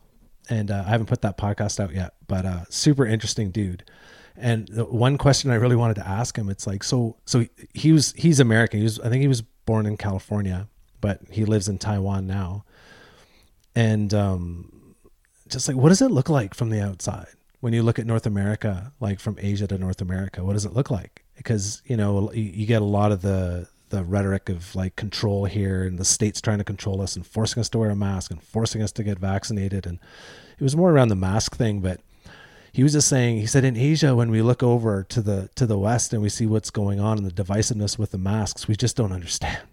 And 0.49 0.70
uh, 0.70 0.84
I 0.86 0.91
haven't 0.91 1.07
put 1.07 1.22
that 1.22 1.38
podcast 1.38 1.78
out 1.78 1.95
yet, 1.95 2.14
but 2.26 2.45
uh, 2.45 2.64
super 2.70 3.07
interesting 3.07 3.51
dude. 3.51 3.84
And 4.36 4.66
the 4.68 4.84
one 4.84 5.18
question 5.18 5.51
I 5.51 5.57
really 5.57 5.76
wanted 5.76 5.95
to 5.95 6.09
ask 6.09 6.36
him, 6.36 6.49
it's 6.49 6.66
like, 6.66 6.82
so, 6.82 7.16
so 7.24 7.47
he 7.74 7.93
was, 7.93 8.12
he's 8.16 8.41
American. 8.41 8.78
He 8.78 8.84
was, 8.84 8.99
I 9.01 9.09
think 9.09 9.20
he 9.20 9.28
was 9.28 9.43
born 9.43 9.86
in 9.86 9.97
California, 9.97 10.68
but 11.01 11.20
he 11.30 11.45
lives 11.45 11.68
in 11.68 11.78
Taiwan 11.78 12.26
now 12.26 12.64
and 13.74 14.12
um, 14.14 14.95
just 15.49 15.68
like 15.68 15.76
what 15.76 15.91
does 15.91 16.03
it 16.03 16.11
look 16.11 16.28
like 16.28 16.55
from 16.55 16.70
the 16.70 16.80
outside 16.80 17.28
when 17.61 17.72
you 17.72 17.82
look 17.82 17.99
at 17.99 18.07
North 18.07 18.26
America, 18.26 18.93
like 19.01 19.20
from 19.20 19.36
Asia 19.41 19.66
to 19.66 19.78
North 19.78 20.01
America? 20.01 20.45
What 20.45 20.55
does 20.55 20.64
it 20.64 20.72
look 20.72 20.91
like? 20.91 21.24
Because 21.36 21.82
you 21.84 21.97
know 21.97 22.32
you, 22.32 22.43
you 22.43 22.66
get 22.66 22.82
a 22.82 22.86
lot 22.86 23.12
of 23.12 23.22
the 23.22 23.68
the 23.91 24.05
rhetoric 24.05 24.49
of 24.49 24.74
like 24.74 24.97
control 24.97 25.45
here 25.45 25.84
and 25.84 25.99
the 25.99 26.05
states 26.05 26.41
trying 26.41 26.59
to 26.59 26.64
control 26.64 27.01
us 27.01 27.16
and 27.16 27.26
forcing 27.26 27.61
us 27.61 27.68
to 27.68 27.78
wear 27.78 27.91
a 27.91 27.97
mask 27.97 28.30
and 28.30 28.43
forcing 28.43 28.82
us 28.82 28.93
to 28.93 29.03
get 29.03 29.18
vaccinated 29.18 29.86
and 29.86 29.99
it 30.59 30.62
was 30.62 30.76
more 30.76 30.91
around 30.91 31.09
the 31.09 31.16
mask 31.16 31.57
thing 31.57 31.80
but 31.80 32.01
he 32.72 32.82
was 32.82 32.93
just 32.93 33.09
saying 33.09 33.38
he 33.38 33.47
said 33.47 33.64
in 33.64 33.76
asia 33.76 34.14
when 34.14 34.30
we 34.30 34.43
look 34.43 34.62
over 34.62 35.03
to 35.03 35.20
the 35.20 35.51
to 35.55 35.66
the 35.66 35.78
west 35.78 36.12
and 36.12 36.22
we 36.22 36.28
see 36.28 36.47
what's 36.47 36.70
going 36.70 36.99
on 36.99 37.18
and 37.18 37.26
the 37.26 37.43
divisiveness 37.43 37.99
with 37.99 38.11
the 38.11 38.18
masks 38.18 38.66
we 38.66 38.74
just 38.74 38.97
don't 38.97 39.12
understand 39.12 39.66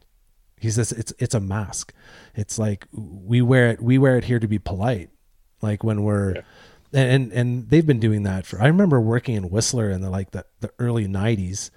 he 0.60 0.72
says 0.72 0.92
it's 0.92 1.14
it's 1.20 1.36
a 1.36 1.40
mask. 1.40 1.94
It's 2.36 2.58
like 2.58 2.88
we 2.92 3.42
wear 3.42 3.70
it 3.72 3.82
we 3.82 3.98
wear 3.98 4.18
it 4.18 4.26
here 4.26 4.40
to 4.40 4.48
be 4.48 4.60
polite. 4.60 5.10
Like 5.62 5.84
when 5.84 6.04
we're 6.04 6.36
yeah. 6.36 6.42
and 6.94 7.32
and 7.32 7.70
they've 7.70 7.86
been 7.86 8.00
doing 8.00 8.24
that 8.24 8.46
for 8.46 8.62
I 8.62 8.68
remember 8.68 9.00
working 9.00 9.36
in 9.36 9.50
Whistler 9.50 9.92
in 9.92 10.02
the 10.02 10.10
like 10.10 10.32
the, 10.32 10.46
the 10.62 10.72
early 10.80 11.08
nineties 11.08 11.70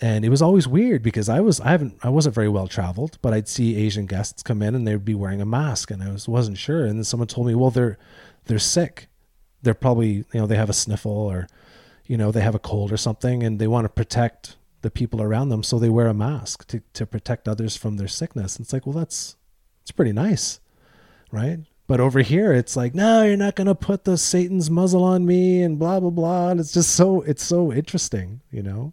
and 0.00 0.24
it 0.24 0.28
was 0.28 0.42
always 0.42 0.68
weird 0.68 1.02
because 1.02 1.28
I 1.28 1.40
was 1.40 1.60
I 1.60 1.70
haven't 1.70 1.98
I 2.02 2.08
wasn't 2.08 2.34
very 2.34 2.48
well 2.48 2.68
traveled, 2.68 3.18
but 3.20 3.32
I'd 3.32 3.48
see 3.48 3.76
Asian 3.76 4.06
guests 4.06 4.42
come 4.42 4.62
in 4.62 4.74
and 4.74 4.86
they'd 4.86 5.04
be 5.04 5.14
wearing 5.14 5.40
a 5.40 5.46
mask 5.46 5.90
and 5.90 6.02
I 6.02 6.12
was 6.12 6.28
wasn't 6.28 6.58
sure. 6.58 6.84
And 6.84 6.98
then 6.98 7.04
someone 7.04 7.26
told 7.26 7.46
me, 7.48 7.54
Well 7.54 7.70
they're 7.70 7.98
they're 8.46 8.58
sick. 8.60 9.08
They're 9.62 9.74
probably 9.74 10.08
you 10.08 10.24
know, 10.34 10.46
they 10.46 10.56
have 10.56 10.70
a 10.70 10.74
sniffle 10.74 11.10
or 11.10 11.48
you 12.06 12.16
know, 12.16 12.30
they 12.30 12.40
have 12.40 12.54
a 12.54 12.60
cold 12.60 12.92
or 12.92 12.96
something 12.96 13.42
and 13.42 13.58
they 13.58 13.66
want 13.66 13.84
to 13.84 13.88
protect 13.88 14.56
the 14.82 14.90
people 14.90 15.20
around 15.20 15.48
them. 15.48 15.64
So 15.64 15.78
they 15.78 15.90
wear 15.90 16.06
a 16.06 16.14
mask 16.14 16.66
to, 16.68 16.80
to 16.94 17.04
protect 17.04 17.48
others 17.48 17.76
from 17.76 17.96
their 17.96 18.08
sickness. 18.08 18.56
And 18.56 18.64
it's 18.64 18.72
like 18.72 18.86
well 18.86 18.94
that's 18.94 19.36
it's 19.82 19.90
pretty 19.90 20.12
nice 20.12 20.60
right? 21.30 21.58
But 21.88 22.00
over 22.00 22.20
here 22.20 22.52
it's 22.52 22.76
like 22.76 22.94
no 22.94 23.24
you're 23.24 23.36
not 23.36 23.56
going 23.56 23.66
to 23.66 23.74
put 23.74 24.04
the 24.04 24.16
satan's 24.16 24.70
muzzle 24.70 25.02
on 25.02 25.26
me 25.26 25.60
and 25.60 25.76
blah 25.76 25.98
blah 25.98 26.10
blah. 26.10 26.50
And 26.50 26.60
it's 26.60 26.72
just 26.72 26.94
so 26.94 27.22
it's 27.22 27.42
so 27.42 27.72
interesting 27.72 28.42
you 28.52 28.62
know 28.62 28.92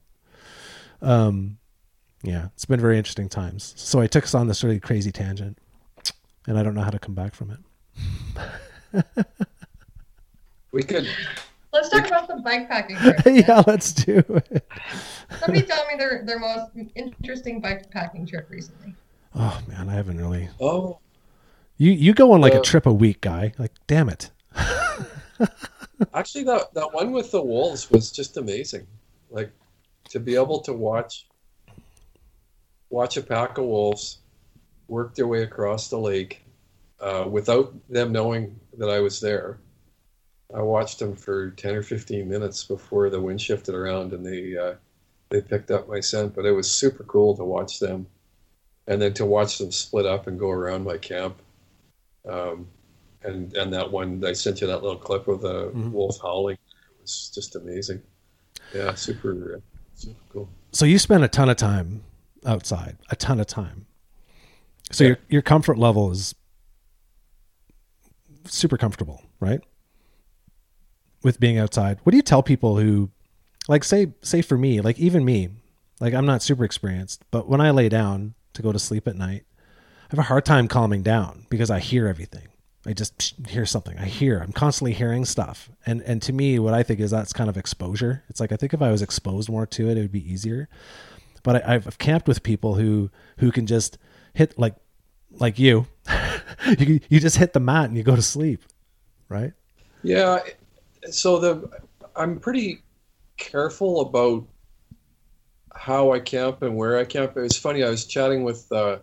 um 1.06 1.58
yeah 2.24 2.48
it's 2.54 2.66
been 2.66 2.80
very 2.80 2.98
interesting 2.98 3.30
times 3.30 3.74
so 3.78 4.02
i 4.02 4.08
took 4.08 4.24
us 4.24 4.34
on 4.34 4.48
this 4.48 4.64
really 4.64 4.80
crazy 4.80 5.12
tangent 5.12 5.58
and 6.48 6.58
i 6.58 6.64
don't 6.64 6.74
know 6.74 6.82
how 6.82 6.90
to 6.90 7.00
come 7.00 7.16
back 7.16 7.34
from 7.34 7.58
it 8.94 9.06
we 10.72 10.84
could 10.84 11.08
Let's 11.76 11.90
talk 11.90 12.08
about 12.08 12.28
the 12.30 12.38
bike 12.38 12.70
packing 12.70 12.96
yeah, 13.36 13.62
let's 13.68 13.92
do 13.92 14.24
it. 14.30 14.66
Somebody 15.42 15.64
tell 15.64 15.86
me 15.88 15.98
their 15.98 16.24
their 16.24 16.40
most 16.40 16.72
interesting 16.96 17.60
bike 17.60 17.92
packing 17.92 18.26
trip 18.26 18.48
recently. 18.50 18.96
Oh 19.36 19.62
man, 19.68 19.90
I 19.90 19.94
haven't 19.94 20.18
really. 20.18 20.48
Oh. 20.62 21.00
You 21.76 21.92
you 21.92 22.14
go 22.14 22.32
on 22.32 22.40
like 22.40 22.56
uh, 22.56 22.60
a 22.60 22.62
trip 22.62 22.86
a 22.86 22.94
week, 22.94 23.20
guy. 23.20 23.52
Like, 23.58 23.74
damn 23.88 24.08
it. 24.08 24.32
actually, 26.14 26.46
that 26.46 26.74
that 26.74 26.94
one 26.94 27.12
with 27.12 27.32
the 27.32 27.42
wolves 27.42 27.92
was 27.92 28.10
just 28.10 28.38
amazing. 28.38 28.88
Like 29.30 29.52
to 30.10 30.20
be 30.20 30.36
able 30.36 30.60
to 30.62 30.74
watch 30.74 31.28
watch 32.90 33.18
a 33.18 33.22
pack 33.22 33.58
of 33.58 33.66
wolves 33.66 34.20
work 34.88 35.16
their 35.16 35.28
way 35.28 35.44
across 35.44 35.90
the 35.90 35.98
lake 35.98 36.46
uh, 37.00 37.26
without 37.30 37.74
them 37.90 38.12
knowing 38.12 38.60
that 38.78 38.90
I 38.90 39.00
was 39.00 39.20
there 39.20 39.60
I 40.54 40.62
watched 40.62 41.00
them 41.00 41.16
for 41.16 41.52
ten 41.52 41.76
or 41.76 41.82
fifteen 41.82 42.30
minutes 42.30 42.64
before 42.64 43.10
the 43.10 43.20
wind 43.20 43.42
shifted 43.42 43.74
around 43.74 44.14
and 44.14 44.26
they 44.26 44.56
uh, 44.58 44.76
they 45.30 45.42
picked 45.42 45.72
up 45.72 45.90
my 45.90 46.00
scent. 46.00 46.36
But 46.36 46.46
it 46.46 46.52
was 46.52 46.72
super 46.72 47.04
cool 47.04 47.36
to 47.38 47.44
watch 47.44 47.80
them, 47.80 48.08
and 48.88 49.02
then 49.02 49.14
to 49.16 49.26
watch 49.26 49.58
them 49.58 49.72
split 49.72 50.06
up 50.06 50.28
and 50.28 50.40
go 50.40 50.52
around 50.52 50.84
my 50.84 50.98
camp. 50.98 51.42
Um, 52.28 52.68
and 53.24 53.56
and 53.58 53.74
that 53.74 53.92
one 53.92 54.24
I 54.24 54.34
sent 54.34 54.62
you 54.62 54.68
that 54.68 54.84
little 54.84 54.98
clip 54.98 55.28
of 55.28 55.42
the 55.42 55.66
mm-hmm. 55.66 55.92
wolf 55.92 56.20
howling. 56.22 56.58
It 56.58 57.02
was 57.02 57.32
just 57.34 57.56
amazing. 57.56 58.02
Yeah, 58.74 58.94
super 58.94 59.62
super 59.96 60.22
cool. 60.30 60.50
So 60.72 60.86
you 60.86 61.00
spend 61.00 61.24
a 61.24 61.28
ton 61.28 61.50
of 61.50 61.58
time 61.58 62.04
outside, 62.46 62.98
a 63.10 63.16
ton 63.16 63.40
of 63.40 63.48
time. 63.48 63.86
So 64.92 65.04
yeah. 65.04 65.08
your 65.08 65.18
your 65.30 65.42
comfort 65.42 65.78
level 65.78 66.12
is 66.12 66.36
super 68.46 68.78
comfortable, 68.78 69.24
right? 69.40 69.62
with 71.26 71.40
being 71.40 71.58
outside. 71.58 71.98
What 72.04 72.12
do 72.12 72.18
you 72.18 72.22
tell 72.22 72.44
people 72.44 72.78
who 72.78 73.10
like 73.68 73.84
say 73.84 74.14
say 74.22 74.44
for 74.44 74.58
me, 74.58 74.80
like 74.80 75.00
even 75.00 75.26
me, 75.26 75.50
like 76.00 76.14
I'm 76.14 76.28
not 76.28 76.44
super 76.44 76.64
experienced, 76.64 77.26
but 77.32 77.50
when 77.50 77.60
I 77.60 77.72
lay 77.72 77.90
down 77.90 78.36
to 78.54 78.62
go 78.62 78.72
to 78.72 78.78
sleep 78.78 79.08
at 79.08 79.16
night, 79.16 79.44
I 79.58 80.12
have 80.12 80.20
a 80.20 80.30
hard 80.30 80.46
time 80.46 80.68
calming 80.68 81.02
down 81.02 81.48
because 81.50 81.72
I 81.72 81.80
hear 81.80 82.08
everything. 82.08 82.48
I 82.86 82.94
just 82.94 83.34
hear 83.48 83.66
something. 83.66 83.98
I 83.98 84.06
hear. 84.06 84.40
I'm 84.40 84.52
constantly 84.52 84.94
hearing 84.94 85.26
stuff. 85.26 85.70
And 85.86 86.02
and 86.02 86.22
to 86.24 86.34
me, 86.34 86.60
what 86.60 86.74
I 86.74 86.84
think 86.84 87.00
is 87.00 87.12
that's 87.12 87.34
kind 87.34 87.50
of 87.50 87.58
exposure. 87.58 88.24
It's 88.30 88.40
like 88.40 88.52
I 88.52 88.56
think 88.56 88.74
if 88.74 88.82
I 88.82 88.92
was 88.92 89.02
exposed 89.02 89.50
more 89.50 89.66
to 89.66 89.90
it, 89.90 89.98
it 89.98 90.02
would 90.02 90.12
be 90.12 90.32
easier. 90.32 90.70
But 91.44 91.68
I, 91.68 91.76
I've 91.76 91.98
camped 91.98 92.28
with 92.28 92.44
people 92.44 92.76
who 92.76 93.10
who 93.38 93.52
can 93.52 93.66
just 93.66 93.98
hit 94.34 94.58
like 94.58 94.76
like 95.32 95.58
you. 95.58 95.88
you 96.78 97.00
you 97.10 97.20
just 97.20 97.38
hit 97.38 97.54
the 97.54 97.60
mat 97.60 97.86
and 97.86 97.98
you 97.98 98.04
go 98.04 98.16
to 98.16 98.22
sleep, 98.22 98.62
right? 99.30 99.54
Yeah. 100.04 100.40
So 101.10 101.40
the 101.40 101.70
I'm 102.16 102.40
pretty 102.40 102.82
careful 103.38 104.02
about 104.02 104.48
how 105.76 106.14
I 106.14 106.20
camp 106.20 106.62
and 106.62 106.76
where 106.76 106.98
I 106.98 107.06
camp. 107.06 107.36
It 107.36 107.42
was 107.42 107.58
funny. 107.58 107.84
I 107.84 107.90
was 107.90 108.06
chatting 108.06 108.44
with 108.44 108.72
uh, 108.72 109.00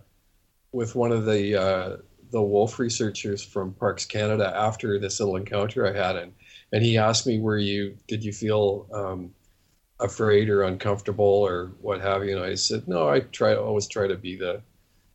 with 0.72 0.94
one 0.94 1.12
of 1.12 1.26
the 1.26 1.60
uh, 1.60 1.96
the 2.32 2.42
wolf 2.42 2.78
researchers 2.78 3.44
from 3.44 3.74
Parks 3.74 4.06
Canada 4.06 4.52
after 4.56 4.98
this 4.98 5.20
little 5.20 5.36
encounter 5.36 5.86
I 5.86 5.92
had, 5.96 6.16
and 6.16 6.32
and 6.72 6.82
he 6.82 6.98
asked 6.98 7.26
me, 7.26 7.38
"Were 7.38 7.58
you? 7.58 7.96
Did 8.08 8.24
you 8.24 8.32
feel 8.32 8.88
um, 8.92 9.32
afraid 10.00 10.48
or 10.48 10.62
uncomfortable 10.62 11.24
or 11.24 11.72
what 11.80 12.00
have 12.00 12.24
you?" 12.24 12.36
And 12.36 12.44
I 12.44 12.54
said, 12.54 12.88
"No, 12.88 13.08
I 13.08 13.20
try 13.20 13.54
always 13.54 13.86
try 13.86 14.08
to 14.08 14.16
be 14.16 14.36
the, 14.36 14.62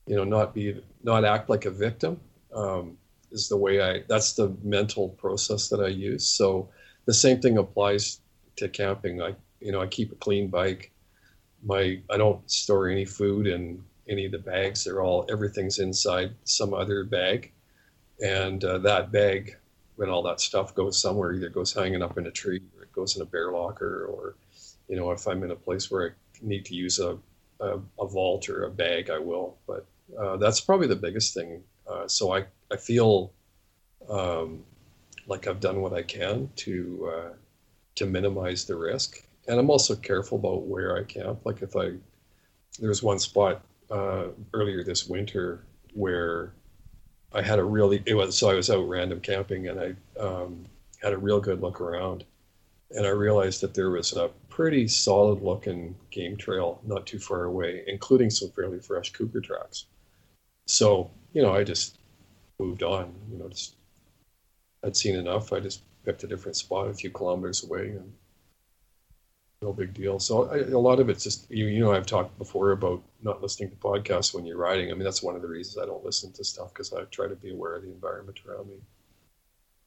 you 0.05 0.15
know, 0.15 0.23
not 0.23 0.53
be 0.53 0.81
not 1.03 1.25
act 1.25 1.49
like 1.49 1.65
a 1.65 1.71
victim." 1.71 2.19
Um, 2.53 2.97
is 3.31 3.49
the 3.49 3.57
way 3.57 3.81
I. 3.81 4.03
That's 4.07 4.33
the 4.33 4.55
mental 4.63 5.09
process 5.09 5.69
that 5.69 5.81
I 5.81 5.87
use. 5.87 6.25
So 6.25 6.69
the 7.05 7.13
same 7.13 7.41
thing 7.41 7.57
applies 7.57 8.21
to 8.57 8.69
camping. 8.69 9.21
I 9.21 9.35
you 9.59 9.71
know 9.71 9.81
I 9.81 9.87
keep 9.87 10.11
a 10.11 10.15
clean 10.15 10.49
bike. 10.49 10.91
My 11.63 11.99
I 12.11 12.17
don't 12.17 12.49
store 12.49 12.87
any 12.87 13.05
food 13.05 13.47
in 13.47 13.83
any 14.09 14.25
of 14.25 14.31
the 14.31 14.39
bags. 14.39 14.83
They're 14.83 15.01
all 15.01 15.25
everything's 15.29 15.79
inside 15.79 16.35
some 16.43 16.73
other 16.73 17.03
bag, 17.03 17.51
and 18.23 18.63
uh, 18.63 18.79
that 18.79 19.11
bag, 19.11 19.55
when 19.95 20.09
all 20.09 20.23
that 20.23 20.41
stuff 20.41 20.75
goes 20.75 21.01
somewhere, 21.01 21.33
either 21.33 21.49
goes 21.49 21.73
hanging 21.73 22.01
up 22.01 22.17
in 22.17 22.27
a 22.27 22.31
tree 22.31 22.61
or 22.75 22.83
it 22.83 22.91
goes 22.93 23.15
in 23.15 23.21
a 23.21 23.25
bear 23.25 23.51
locker, 23.51 24.05
or 24.05 24.35
you 24.87 24.95
know 24.95 25.11
if 25.11 25.27
I'm 25.27 25.43
in 25.43 25.51
a 25.51 25.55
place 25.55 25.91
where 25.91 26.09
I 26.09 26.13
need 26.41 26.65
to 26.65 26.75
use 26.75 26.99
a 26.99 27.17
a, 27.59 27.79
a 27.99 28.07
vault 28.07 28.49
or 28.49 28.63
a 28.63 28.69
bag, 28.69 29.09
I 29.09 29.19
will. 29.19 29.57
But 29.67 29.85
uh, 30.19 30.37
that's 30.37 30.61
probably 30.61 30.87
the 30.87 30.95
biggest 30.95 31.33
thing. 31.33 31.63
Uh, 31.89 32.07
so 32.07 32.33
I 32.33 32.45
I 32.71 32.77
feel 32.77 33.33
um, 34.09 34.63
like 35.27 35.47
I've 35.47 35.59
done 35.59 35.81
what 35.81 35.93
I 35.93 36.01
can 36.01 36.49
to 36.57 37.11
uh, 37.13 37.33
to 37.95 38.05
minimize 38.05 38.65
the 38.65 38.75
risk, 38.75 39.23
and 39.47 39.59
I'm 39.59 39.69
also 39.69 39.95
careful 39.95 40.37
about 40.37 40.63
where 40.63 40.97
I 40.97 41.03
camp. 41.03 41.45
Like 41.45 41.61
if 41.61 41.75
I 41.75 41.93
there's 42.79 43.01
one 43.01 43.19
spot 43.19 43.63
uh, 43.89 44.27
earlier 44.53 44.83
this 44.83 45.07
winter 45.07 45.63
where 45.93 46.53
I 47.33 47.41
had 47.41 47.59
a 47.59 47.63
really 47.63 48.01
it 48.05 48.13
was 48.13 48.37
so 48.37 48.49
I 48.49 48.53
was 48.53 48.69
out 48.69 48.87
random 48.87 49.19
camping 49.19 49.67
and 49.67 49.79
I 49.79 50.19
um, 50.19 50.65
had 51.01 51.13
a 51.13 51.17
real 51.17 51.39
good 51.39 51.61
look 51.61 51.81
around, 51.81 52.23
and 52.91 53.05
I 53.05 53.09
realized 53.09 53.61
that 53.61 53.73
there 53.73 53.89
was 53.89 54.13
a 54.13 54.29
pretty 54.49 54.87
solid 54.87 55.41
looking 55.41 55.95
game 56.09 56.37
trail 56.37 56.81
not 56.85 57.05
too 57.05 57.19
far 57.19 57.45
away, 57.45 57.83
including 57.87 58.29
some 58.29 58.49
fairly 58.51 58.79
fresh 58.79 59.11
cougar 59.11 59.41
tracks. 59.41 59.85
So 60.65 61.11
you 61.33 61.41
know 61.41 61.53
I 61.53 61.63
just 61.63 61.97
moved 62.59 62.83
on. 62.83 63.13
You 63.31 63.39
know, 63.39 63.49
just 63.49 63.75
I'd 64.83 64.95
seen 64.95 65.15
enough. 65.15 65.53
I 65.53 65.59
just 65.59 65.81
picked 66.05 66.23
a 66.23 66.27
different 66.27 66.55
spot 66.55 66.87
a 66.87 66.93
few 66.93 67.09
kilometers 67.09 67.63
away 67.63 67.89
and 67.89 68.13
no 69.61 69.73
big 69.73 69.93
deal. 69.93 70.19
So 70.19 70.49
I, 70.49 70.59
a 70.59 70.77
lot 70.79 70.99
of 70.99 71.09
it's 71.09 71.23
just 71.23 71.49
you, 71.49 71.65
you 71.65 71.79
know 71.79 71.93
I've 71.93 72.05
talked 72.05 72.37
before 72.37 72.71
about 72.71 73.01
not 73.21 73.41
listening 73.41 73.69
to 73.71 73.75
podcasts 73.77 74.33
when 74.33 74.45
you're 74.45 74.57
riding. 74.57 74.91
I 74.91 74.93
mean 74.93 75.03
that's 75.03 75.23
one 75.23 75.35
of 75.35 75.41
the 75.41 75.47
reasons 75.47 75.77
I 75.81 75.85
don't 75.85 76.03
listen 76.05 76.31
to 76.33 76.43
stuff 76.43 76.73
because 76.73 76.93
I 76.93 77.03
try 77.05 77.27
to 77.27 77.35
be 77.35 77.51
aware 77.51 77.75
of 77.75 77.83
the 77.83 77.91
environment 77.91 78.39
around 78.47 78.69
me. 78.69 78.77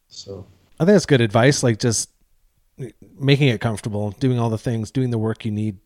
So 0.09 0.47
I 0.79 0.85
think 0.85 0.95
that's 0.95 1.07
good 1.07 1.21
advice. 1.21 1.63
Like 1.63 1.79
just 1.79 2.11
making 3.19 3.49
it 3.49 3.61
comfortable, 3.61 4.13
doing 4.13 4.39
all 4.39 4.51
the 4.51 4.59
things, 4.59 4.91
doing 4.91 5.11
the 5.11 5.19
work 5.19 5.45
you 5.45 5.53
need 5.53 5.79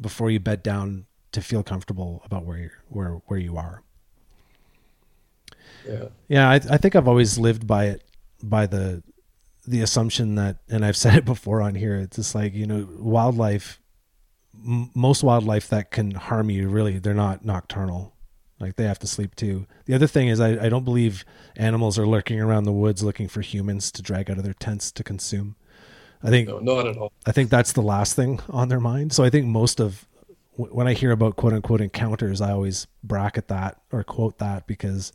before 0.00 0.30
you 0.30 0.40
bed 0.40 0.62
down 0.62 1.06
to 1.32 1.40
feel 1.42 1.62
comfortable 1.62 2.22
about 2.24 2.44
where 2.44 2.58
you're 2.58 2.82
where 2.88 3.10
where 3.26 3.38
you 3.38 3.56
are. 3.56 3.82
yeah, 5.86 6.08
Yeah, 6.28 6.48
I, 6.48 6.54
I 6.54 6.76
think 6.78 6.96
I've 6.96 7.08
always 7.08 7.38
lived 7.38 7.66
by 7.66 7.86
it, 7.86 8.04
by 8.42 8.66
the 8.66 9.02
the 9.66 9.80
assumption 9.80 10.34
that, 10.36 10.58
and 10.68 10.84
I've 10.84 10.96
said 10.96 11.14
it 11.18 11.24
before 11.24 11.60
on 11.62 11.74
here. 11.74 11.96
It's 11.96 12.16
just 12.16 12.34
like 12.34 12.54
you 12.54 12.66
know, 12.66 12.88
wildlife. 12.98 13.80
M- 14.54 14.90
most 14.94 15.22
wildlife 15.22 15.68
that 15.68 15.90
can 15.90 16.12
harm 16.12 16.50
you, 16.50 16.68
really, 16.68 16.98
they're 16.98 17.14
not 17.14 17.44
nocturnal. 17.44 18.14
Like 18.60 18.76
they 18.76 18.84
have 18.84 19.00
to 19.00 19.06
sleep 19.06 19.34
too. 19.34 19.66
The 19.86 19.94
other 19.94 20.06
thing 20.06 20.28
is, 20.28 20.40
I, 20.40 20.66
I 20.66 20.68
don't 20.68 20.84
believe 20.84 21.24
animals 21.56 21.98
are 21.98 22.06
lurking 22.06 22.40
around 22.40 22.64
the 22.64 22.72
woods 22.72 23.02
looking 23.02 23.28
for 23.28 23.40
humans 23.40 23.90
to 23.92 24.02
drag 24.02 24.30
out 24.30 24.38
of 24.38 24.44
their 24.44 24.54
tents 24.54 24.92
to 24.92 25.04
consume. 25.04 25.56
I 26.22 26.30
think 26.30 26.48
no, 26.48 26.58
not 26.60 26.86
at 26.86 26.96
all. 26.96 27.12
I 27.26 27.32
think 27.32 27.50
that's 27.50 27.72
the 27.72 27.82
last 27.82 28.16
thing 28.16 28.40
on 28.48 28.68
their 28.68 28.80
mind. 28.80 29.12
So 29.12 29.24
I 29.24 29.30
think 29.30 29.46
most 29.46 29.80
of 29.80 30.06
when 30.56 30.86
I 30.86 30.94
hear 30.94 31.10
about 31.10 31.36
quote 31.36 31.52
unquote 31.52 31.80
encounters, 31.80 32.40
I 32.40 32.52
always 32.52 32.86
bracket 33.02 33.48
that 33.48 33.80
or 33.92 34.04
quote 34.04 34.38
that 34.38 34.66
because 34.66 35.12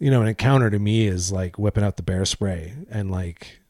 you 0.00 0.10
know, 0.10 0.22
an 0.22 0.28
encounter 0.28 0.70
to 0.70 0.78
me 0.78 1.06
is 1.06 1.30
like 1.30 1.58
whipping 1.58 1.84
out 1.84 1.96
the 1.96 2.02
bear 2.02 2.24
spray 2.24 2.74
and 2.90 3.10
like 3.10 3.60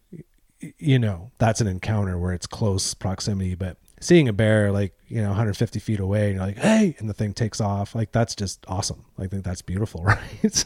you 0.78 0.98
know, 0.98 1.30
that's 1.38 1.60
an 1.60 1.66
encounter 1.66 2.18
where 2.18 2.32
it's 2.32 2.46
close 2.46 2.92
proximity, 2.94 3.54
but 3.54 3.78
seeing 4.00 4.28
a 4.28 4.32
bear 4.32 4.70
like, 4.70 4.92
you 5.08 5.20
know, 5.20 5.28
150 5.28 5.78
feet 5.78 6.00
away 6.00 6.26
and 6.26 6.36
you're 6.36 6.46
like, 6.46 6.58
hey, 6.58 6.94
and 6.98 7.08
the 7.08 7.14
thing 7.14 7.32
takes 7.32 7.60
off, 7.60 7.94
like 7.94 8.12
that's 8.12 8.34
just 8.34 8.64
awesome. 8.68 9.04
I 9.18 9.26
think 9.26 9.44
that's 9.44 9.62
beautiful, 9.62 10.04
right? 10.04 10.64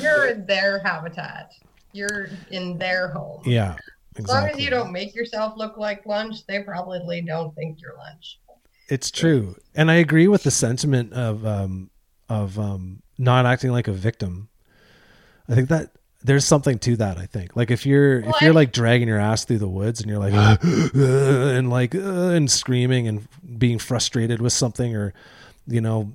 You're 0.00 0.28
in 0.28 0.46
their 0.46 0.80
habitat. 0.80 1.52
You're 1.92 2.28
in 2.50 2.78
their 2.78 3.08
home. 3.08 3.42
yeah. 3.44 3.76
As 4.16 4.26
long 4.26 4.48
as 4.48 4.58
you 4.58 4.68
don't 4.68 4.90
make 4.90 5.14
yourself 5.14 5.56
look 5.56 5.76
like 5.76 6.04
lunch, 6.04 6.44
they 6.46 6.62
probably 6.62 7.20
don't 7.20 7.54
think 7.54 7.80
you're 7.80 7.96
lunch. 7.96 8.40
It's 8.88 9.12
true, 9.12 9.54
and 9.76 9.92
I 9.92 9.94
agree 9.96 10.26
with 10.26 10.42
the 10.42 10.50
sentiment 10.50 11.12
of 11.12 11.46
um, 11.46 11.90
of 12.28 12.58
um, 12.58 13.02
not 13.16 13.46
acting 13.46 13.70
like 13.70 13.86
a 13.86 13.92
victim. 13.92 14.48
I 15.48 15.54
think 15.54 15.68
that 15.70 15.90
there's 16.22 16.44
something 16.44 16.78
to 16.80 16.96
that. 16.96 17.16
I 17.18 17.26
think, 17.26 17.56
like 17.56 17.70
if 17.70 17.86
you're 17.86 18.18
if 18.20 18.40
you're 18.40 18.50
What? 18.50 18.56
like 18.56 18.72
dragging 18.72 19.08
your 19.08 19.18
ass 19.20 19.44
through 19.44 19.58
the 19.58 19.68
woods 19.68 20.00
and 20.00 20.10
you're 20.10 20.18
like 20.18 20.34
and 20.94 21.70
like 21.70 21.94
uh, 21.94 22.30
and 22.30 22.50
screaming 22.50 23.06
and 23.08 23.26
being 23.58 23.78
frustrated 23.78 24.40
with 24.40 24.52
something, 24.52 24.94
or 24.96 25.14
you 25.66 25.80
know, 25.80 26.12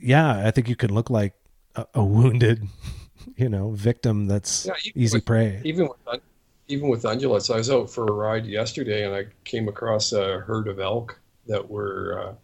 yeah, 0.00 0.46
I 0.46 0.50
think 0.50 0.68
you 0.68 0.76
can 0.76 0.92
look 0.94 1.10
like 1.10 1.34
a, 1.74 1.86
a 1.94 2.04
wounded, 2.04 2.66
you 3.36 3.48
know, 3.48 3.70
victim 3.70 4.26
that's 4.26 4.66
Yeah, 4.66 4.72
even 4.84 5.02
easy 5.02 5.16
with- 5.18 5.24
prey. 5.26 5.60
Even 5.64 5.88
with 5.88 5.98
un- 6.08 6.20
even 6.68 6.88
with 6.88 7.04
ungulates, 7.04 7.52
I 7.54 7.58
was 7.58 7.70
out 7.70 7.88
for 7.90 8.06
a 8.08 8.12
ride 8.12 8.44
yesterday 8.44 9.04
and 9.06 9.14
I 9.14 9.26
came 9.44 9.68
across 9.68 10.12
a 10.12 10.40
herd 10.40 10.66
of 10.66 10.80
elk 10.80 11.16
that 11.46 11.70
were 11.70 12.28
uh, 12.30 12.34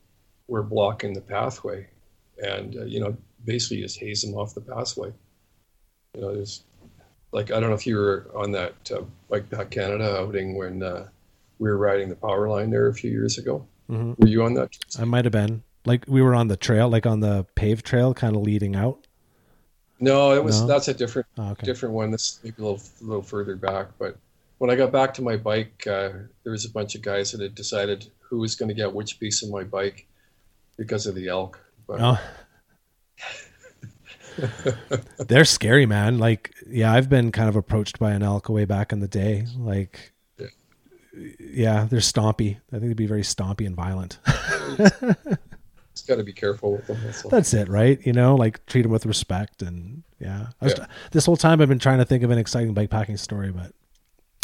were 0.47 0.63
blocking 0.63 1.13
the 1.13 1.21
pathway, 1.21 1.89
and 2.45 2.77
uh, 2.77 2.85
you 2.85 3.01
know 3.01 3.17
basically 3.45 3.81
just 3.83 3.99
haze 3.99 4.23
them 4.23 4.35
off 4.35 4.55
the 4.55 4.61
pathway. 4.61 5.13
You 6.15 6.21
know, 6.21 6.35
there's 6.35 6.63
like 7.33 7.51
I 7.51 7.59
don't 7.61 7.71
know 7.71 7.75
if 7.77 7.87
you 7.87 7.97
were 7.97 8.27
on 8.35 8.53
that 8.53 8.75
uh, 8.95 9.03
Bike 9.31 9.49
Pack 9.51 9.71
Canada 9.71 10.19
outing 10.19 10.57
when 10.57 10.83
uh, 10.83 11.09
we 11.59 11.71
were 11.71 11.79
riding 11.79 12.11
the 12.11 12.17
power 12.17 12.49
line 12.49 12.71
there 12.71 12.89
a 12.89 12.95
few 12.95 13.11
years 13.11 13.39
ago. 13.39 13.67
Mhm. 13.91 14.19
Were 14.19 14.27
you 14.29 14.43
on 14.45 14.55
that? 14.55 14.77
I 14.99 15.05
might 15.05 15.25
have 15.25 15.33
been 15.33 15.63
like 15.87 16.05
we 16.07 16.21
were 16.21 16.35
on 16.35 16.49
the 16.49 16.57
trail, 16.57 16.91
like 16.91 17.07
on 17.07 17.21
the 17.21 17.47
paved 17.55 17.87
trail, 17.87 18.13
kind 18.13 18.37
of 18.37 18.43
leading 18.43 18.77
out. 18.77 19.07
No, 20.01 20.35
it 20.35 20.45
was 20.45 20.61
No? 20.61 20.67
that's 20.67 20.89
a 20.89 20.95
different 20.95 21.29
Oh, 21.39 21.53
okay. 21.53 21.65
different 21.65 21.95
one. 21.95 22.11
This 22.11 22.41
maybe 22.43 22.57
a 22.59 22.63
little 22.65 22.83
a 23.01 23.05
little 23.05 23.23
further 23.23 23.57
back, 23.57 23.89
but 23.99 24.19
when 24.59 24.69
I 24.69 24.77
got 24.77 24.93
back 24.93 25.15
to 25.15 25.23
my 25.23 25.37
bike, 25.39 25.87
uh, 25.87 26.11
there 26.45 26.53
was 26.53 26.67
a 26.67 26.71
bunch 26.71 26.95
of 26.95 27.01
guys 27.03 27.33
that 27.33 27.41
had 27.41 27.55
decided 27.55 28.11
who 28.21 28.39
was 28.39 28.55
going 28.55 28.69
to 28.69 28.75
get 28.75 28.93
which 28.93 29.19
piece 29.19 29.43
of 29.43 29.49
my 29.51 29.65
bike 29.65 30.07
because 30.77 31.07
of 31.07 31.15
the 31.15 31.29
elk. 31.29 31.59
But 31.87 32.01
Oh. 32.03 32.21
They're 35.19 35.45
scary, 35.45 35.87
man. 35.87 36.19
Like, 36.19 36.55
yeah, 36.69 36.93
I've 36.93 37.09
been 37.09 37.33
kind 37.33 37.49
of 37.49 37.57
approached 37.57 37.99
by 37.99 38.13
an 38.13 38.23
elk 38.23 38.49
way 38.49 38.65
back 38.65 38.93
in 38.93 39.01
the 39.01 39.09
day. 39.09 39.47
Like, 39.57 40.13
Yeah. 40.39 40.47
yeah, 41.39 41.87
they're 41.91 42.01
stompy. 42.01 42.57
I 42.73 42.79
think 42.79 42.83
they'd 42.89 42.97
be 42.97 43.07
very 43.07 43.23
stompy 43.23 43.67
and 43.67 43.77
violent. 43.77 44.19
it's 44.79 46.03
got 46.07 46.17
to 46.17 46.25
be 46.25 46.33
careful 46.33 46.73
with 46.73 46.87
them. 46.87 46.99
That's. 47.05 47.23
That's 47.23 47.55
it, 47.55 47.69
right? 47.69 48.01
You 48.07 48.13
know, 48.13 48.35
like 48.35 48.65
treat 48.67 48.83
them 48.83 48.91
with 48.93 49.07
respect. 49.07 49.63
And 49.63 50.03
yeah, 50.19 50.49
I 50.61 50.65
was, 50.65 50.75
Yeah. 50.79 50.87
this 51.13 51.27
whole 51.27 51.37
time 51.37 51.61
I've 51.61 51.69
been 51.69 51.79
trying 51.79 51.99
to 51.99 52.05
think 52.05 52.23
of 52.23 52.31
an 52.31 52.39
exciting 52.39 52.75
bikepacking 52.75 53.19
story, 53.19 53.51
but 53.53 53.73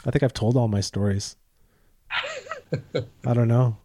I 0.07 0.11
think 0.11 0.23
I've 0.23 0.35
told 0.35 0.57
all 0.57 0.69
my 0.69 0.81
stories. 0.81 1.37
I 3.27 3.35
don't 3.35 3.49
know. 3.49 3.79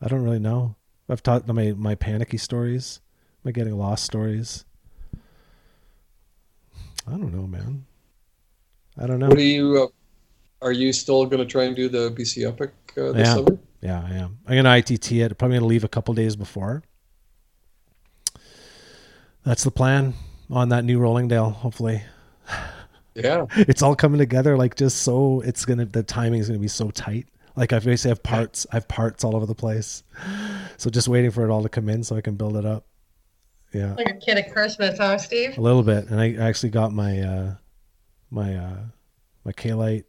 I 0.00 0.08
don't 0.08 0.22
really 0.22 0.38
know. 0.38 0.76
I've 1.08 1.22
taught 1.22 1.46
my 1.48 1.72
my 1.76 1.94
panicky 1.94 2.38
stories, 2.38 3.00
my 3.44 3.50
getting 3.50 3.76
lost 3.76 4.04
stories. 4.04 4.64
I 7.06 7.12
don't 7.12 7.34
know, 7.34 7.46
man. 7.46 7.84
I 8.98 9.06
don't 9.06 9.18
know. 9.18 9.28
What 9.28 9.38
are 9.38 9.42
you? 9.42 9.82
Uh, 9.82 10.64
are 10.64 10.72
you 10.72 10.92
still 10.92 11.26
going 11.26 11.40
to 11.40 11.46
try 11.50 11.64
and 11.64 11.74
do 11.74 11.88
the 11.88 12.10
BC 12.12 12.46
Epic 12.46 12.70
uh, 12.96 13.12
this 13.12 13.26
Yeah. 13.28 13.34
summer? 13.34 13.58
Yeah, 13.80 14.00
I 14.08 14.14
am. 14.14 14.38
I'm 14.46 14.54
gonna 14.54 14.76
ITT 14.76 15.10
it. 15.22 15.36
Probably 15.36 15.56
gonna 15.56 15.66
leave 15.66 15.82
a 15.82 15.88
couple 15.88 16.14
days 16.14 16.36
before. 16.36 16.84
That's 19.44 19.64
the 19.64 19.70
plan. 19.72 20.14
on 20.50 20.68
that 20.68 20.84
new 20.84 21.00
Rollingdale. 21.00 21.50
Hopefully, 21.52 22.02
Yeah. 23.14 23.46
it's 23.56 23.80
all 23.82 23.96
coming 23.96 24.18
together. 24.18 24.56
Like 24.56 24.76
just 24.76 24.98
so 25.02 25.40
it's 25.40 25.64
gonna 25.64 25.86
the 25.86 26.02
timing 26.02 26.40
is 26.40 26.46
gonna 26.46 26.58
be 26.60 26.68
so 26.68 26.90
tight. 26.90 27.26
Like 27.56 27.72
I 27.72 27.78
basically 27.80 28.10
have 28.10 28.22
parts. 28.22 28.66
I 28.70 28.76
have 28.76 28.86
parts 28.86 29.24
all 29.24 29.34
over 29.34 29.46
the 29.46 29.54
place. 29.54 30.02
So 30.76 30.90
just 30.90 31.08
waiting 31.08 31.30
for 31.32 31.44
it 31.44 31.50
all 31.50 31.62
to 31.62 31.68
come 31.68 31.88
in 31.88 32.04
so 32.04 32.14
I 32.16 32.20
can 32.20 32.36
build 32.36 32.56
it 32.56 32.64
up. 32.66 32.84
Yeah, 33.72 33.94
Like 33.94 34.08
a 34.10 34.14
kid 34.14 34.36
at 34.38 34.52
Christmas, 34.52 34.98
huh, 34.98 35.16
Steve? 35.18 35.56
a 35.56 35.60
little 35.60 35.82
bit. 35.82 36.08
And 36.08 36.20
I 36.20 36.34
actually 36.34 36.70
got 36.70 36.92
my 36.92 37.20
uh 37.20 37.54
my 38.30 38.54
uh 38.56 38.76
my 39.44 39.52
K-Lite. 39.52 40.04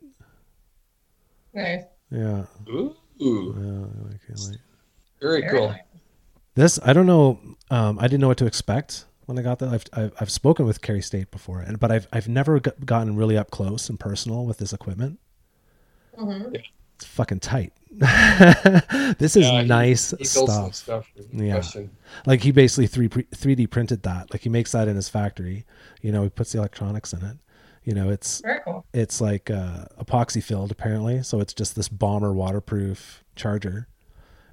Nice. 1.54 1.84
Yeah, 2.12 2.46
Ooh. 2.70 2.96
yeah, 3.20 4.04
my 4.04 4.18
K-Lite. 4.28 4.58
Very 5.22 5.42
Very 5.42 5.50
cool. 5.52 5.68
nice. 5.70 5.82
This 6.56 6.80
I 6.84 6.94
don't 6.94 7.06
know. 7.06 7.40
Um, 7.72 7.98
I 8.00 8.04
didn't 8.04 8.20
know 8.22 8.28
what 8.28 8.38
to 8.40 8.46
expect 8.46 9.06
when 9.26 9.40
I 9.40 9.42
got 9.42 9.60
that. 9.60 9.70
I've 9.70 9.86
I've, 9.94 10.14
I've 10.20 10.32
spoken 10.32 10.66
with 10.66 10.82
Kerry 10.82 11.02
Staite 11.02 11.32
before, 11.32 11.62
and 11.62 11.80
but 11.80 11.92
I've 11.92 12.08
I've 12.12 12.28
never 12.28 12.60
got, 12.60 12.86
gotten 12.86 13.16
really 13.16 13.38
up 13.38 13.50
close 13.50 13.90
and 13.90 14.00
personal 14.00 14.46
with 14.46 14.58
this 14.58 14.74
equipment. 14.74 15.20
Mhm. 16.20 16.54
It's 16.96 17.06
fucking 17.06 17.40
tight. 17.40 17.74
this 19.18 19.36
is 19.36 19.46
Yeah, 19.46 19.64
nice 19.64 20.12
He 20.12 20.18
built 20.18 20.50
some 20.50 20.72
stuff. 20.72 20.76
stuff. 20.76 21.12
Yeah. 21.32 21.54
Question. 21.54 21.92
Like 22.26 22.42
he 22.42 22.52
basically 22.52 22.88
three 22.88 23.08
three 23.08 23.56
D 23.56 23.68
printed 23.68 24.04
that. 24.04 24.32
Like 24.34 24.42
he 24.42 24.50
makes 24.50 24.72
that 24.72 24.88
in 24.88 24.96
his 24.96 25.10
factory. 25.10 25.66
You 26.02 26.12
know, 26.12 26.24
he 26.24 26.30
puts 26.30 26.52
the 26.52 26.58
electronics 26.60 27.14
in 27.14 27.24
it. 27.24 27.38
You 27.84 27.94
know, 27.94 28.10
it's 28.10 28.40
Very 28.42 28.62
cool. 28.64 28.86
it's 28.94 29.20
like 29.20 29.50
uh, 29.52 29.86
epoxy 30.00 30.42
filled 30.42 30.72
apparently 30.72 31.22
so 31.22 31.40
it's 31.42 31.54
just 31.54 31.76
this 31.76 31.90
bomber 31.90 32.32
waterproof 32.34 33.24
charger 33.36 33.88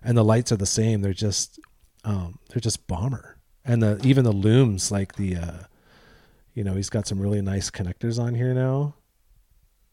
and 0.02 0.16
the 0.18 0.24
lights 0.24 0.50
are 0.50 0.56
the 0.56 0.66
same 0.66 1.00
they're 1.00 1.12
just 1.12 1.60
um, 2.04 2.40
they're 2.48 2.60
just 2.60 2.88
bomber 2.88 3.36
and 3.64 3.80
the 3.82 4.00
even 4.04 4.24
the 4.24 4.32
looms 4.32 4.90
like 4.90 5.14
the 5.14 5.36
uh, 5.36 5.58
you 6.54 6.64
know 6.64 6.74
he's 6.74 6.90
got 6.90 7.06
some 7.06 7.20
really 7.20 7.40
nice 7.40 7.70
connectors 7.70 8.18
on 8.20 8.34
here 8.34 8.52
now 8.52 8.94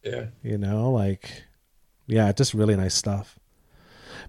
Yeah. 0.03 0.27
you 0.41 0.57
know 0.57 0.89
like 0.89 1.43
yeah 2.07 2.31
just 2.31 2.53
really 2.53 2.75
nice 2.75 2.95
stuff. 2.95 3.37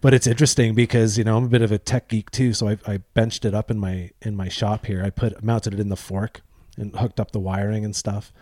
But 0.01 0.15
it's 0.15 0.27
interesting 0.27 0.75
because 0.75 1.17
you 1.17 1.25
know 1.25 1.37
i'm 1.37 1.45
a 1.45 1.49
bit 1.49 1.63
of 1.63 1.73
a 1.73 1.79
tech 1.79 2.09
geek 2.09 2.31
too 2.31 2.53
so 2.53 2.69
I, 2.69 2.79
I 2.87 2.99
benched 3.15 3.45
it 3.45 3.55
up 3.55 3.71
in 3.71 3.79
my 3.79 4.11
in 4.21 4.37
my 4.37 4.49
shop 4.49 4.87
here. 4.87 5.03
I 5.03 5.11
put 5.11 5.43
mounted 5.43 5.75
it 5.75 5.81
in 5.81 5.89
the 5.89 5.97
fork 5.97 6.43
and 6.77 6.95
hooked 6.97 7.19
up 7.19 7.33
the 7.33 7.41
wiring 7.41 7.85
and 7.85 7.97
stuff. 7.97 8.33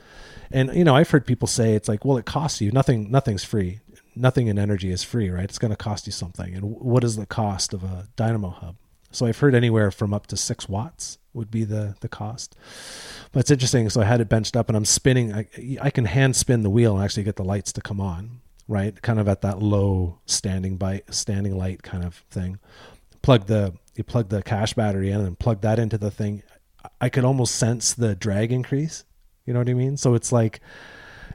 And 0.51 0.75
you 0.75 0.85
know 0.85 0.97
i've 0.97 1.11
heard 1.11 1.27
people 1.27 1.49
say 1.49 1.75
it's 1.75 1.89
like 1.89 2.05
well 2.05 2.19
it 2.19 2.27
costs 2.27 2.61
you 2.61 2.73
nothing 2.73 3.11
nothing's 3.11 3.45
free. 3.45 3.81
Nothing 4.15 4.47
in 4.47 4.59
energy 4.59 4.91
is 4.91 5.03
free 5.03 5.31
right? 5.31 5.45
It's 5.45 5.59
going 5.59 5.71
to 5.71 5.77
cost 5.77 6.07
you 6.07 6.13
something. 6.13 6.55
And 6.55 6.65
what 6.65 7.05
is 7.05 7.17
the 7.17 7.27
cost 7.27 7.75
of 7.75 7.85
a 7.85 8.09
dynamo 8.17 8.51
hub? 8.51 8.77
So 9.11 9.27
i've 9.27 9.39
heard 9.39 9.55
anywhere 9.55 9.91
from 9.91 10.13
up 10.13 10.27
to 10.29 10.37
six 10.37 10.69
watts 10.69 11.19
would 11.33 11.51
be 11.51 11.65
the 11.65 11.97
the 12.01 12.09
cost. 12.09 12.57
But 13.33 13.41
it's 13.41 13.51
interesting 13.51 13.89
so 13.89 14.03
i 14.03 14.05
had 14.05 14.21
it 14.21 14.29
benched 14.29 14.57
up 14.57 14.69
and 14.69 14.77
i'm 14.77 14.85
spinning 14.85 15.33
i, 15.33 15.47
I 15.81 15.91
can 15.91 16.07
hand 16.07 16.37
spin 16.37 16.63
the 16.63 16.71
wheel 16.71 16.97
and 16.97 17.05
actually 17.05 17.25
get 17.25 17.37
the 17.37 17.45
lights 17.45 17.73
to 17.73 17.81
come 17.81 18.01
on 18.01 18.41
right? 18.69 19.01
Kind 19.01 19.21
of 19.21 19.29
at 19.29 19.43
that 19.43 19.61
low 19.61 20.19
standing 20.27 20.77
by 20.77 21.03
standing 21.11 21.57
light 21.57 21.83
kind 21.83 22.05
of 22.05 22.17
thing. 22.31 22.59
Plug 23.23 23.47
the 23.47 23.75
you 23.95 24.05
plug 24.05 24.29
the 24.29 24.43
cache 24.43 24.75
battery 24.75 25.11
in 25.11 25.21
and 25.21 25.39
plug 25.39 25.63
that 25.63 25.79
into 25.79 25.99
the 25.99 26.11
thing. 26.11 26.43
I 27.01 27.09
could 27.09 27.25
almost 27.25 27.57
sense 27.57 27.95
the 27.95 28.15
drag 28.15 28.53
increase. 28.53 29.05
You 29.45 29.53
know 29.53 29.61
what 29.61 29.69
i 29.69 29.75
mean? 29.75 29.97
So 29.97 30.15
it's 30.15 30.33
like 30.33 30.61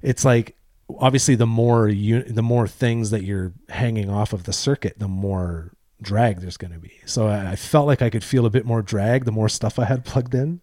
it's 0.01 0.25
like 0.25 0.55
obviously 0.99 1.35
the 1.35 1.47
more 1.47 1.87
you 1.87 2.23
the 2.23 2.43
more 2.43 2.67
things 2.67 3.11
that 3.11 3.23
you're 3.23 3.53
hanging 3.69 4.09
off 4.09 4.33
of 4.33 4.43
the 4.43 4.53
circuit 4.53 4.99
the 4.99 5.07
more 5.07 5.73
drag 6.01 6.41
there's 6.41 6.57
going 6.57 6.73
to 6.73 6.79
be. 6.79 6.93
So 7.05 7.27
I 7.27 7.55
felt 7.55 7.87
like 7.87 8.01
i 8.01 8.09
could 8.09 8.23
feel 8.23 8.45
a 8.45 8.49
bit 8.49 8.65
more 8.65 8.81
drag 8.81 9.25
the 9.25 9.31
more 9.31 9.49
stuff 9.49 9.79
i 9.79 9.85
had 9.85 10.05
plugged 10.05 10.35
in. 10.35 10.61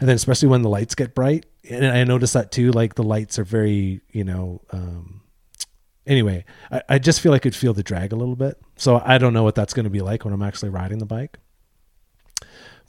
And 0.00 0.08
then 0.08 0.16
especially 0.16 0.48
when 0.48 0.62
the 0.62 0.68
lights 0.68 0.94
get 0.94 1.14
bright 1.14 1.46
and 1.68 1.86
i 1.86 2.02
noticed 2.04 2.34
that 2.34 2.50
too 2.50 2.72
like 2.72 2.94
the 2.94 3.02
lights 3.02 3.38
are 3.38 3.44
very 3.44 4.00
you 4.10 4.24
know 4.24 4.60
um 4.70 5.21
anyway 6.06 6.44
I, 6.70 6.82
I 6.88 6.98
just 6.98 7.20
feel 7.20 7.32
like 7.32 7.40
i 7.42 7.44
could 7.44 7.56
feel 7.56 7.74
the 7.74 7.82
drag 7.82 8.12
a 8.12 8.16
little 8.16 8.36
bit 8.36 8.60
so 8.76 9.00
i 9.04 9.18
don't 9.18 9.32
know 9.32 9.42
what 9.44 9.54
that's 9.54 9.74
going 9.74 9.84
to 9.84 9.90
be 9.90 10.00
like 10.00 10.24
when 10.24 10.34
i'm 10.34 10.42
actually 10.42 10.70
riding 10.70 10.98
the 10.98 11.06
bike 11.06 11.38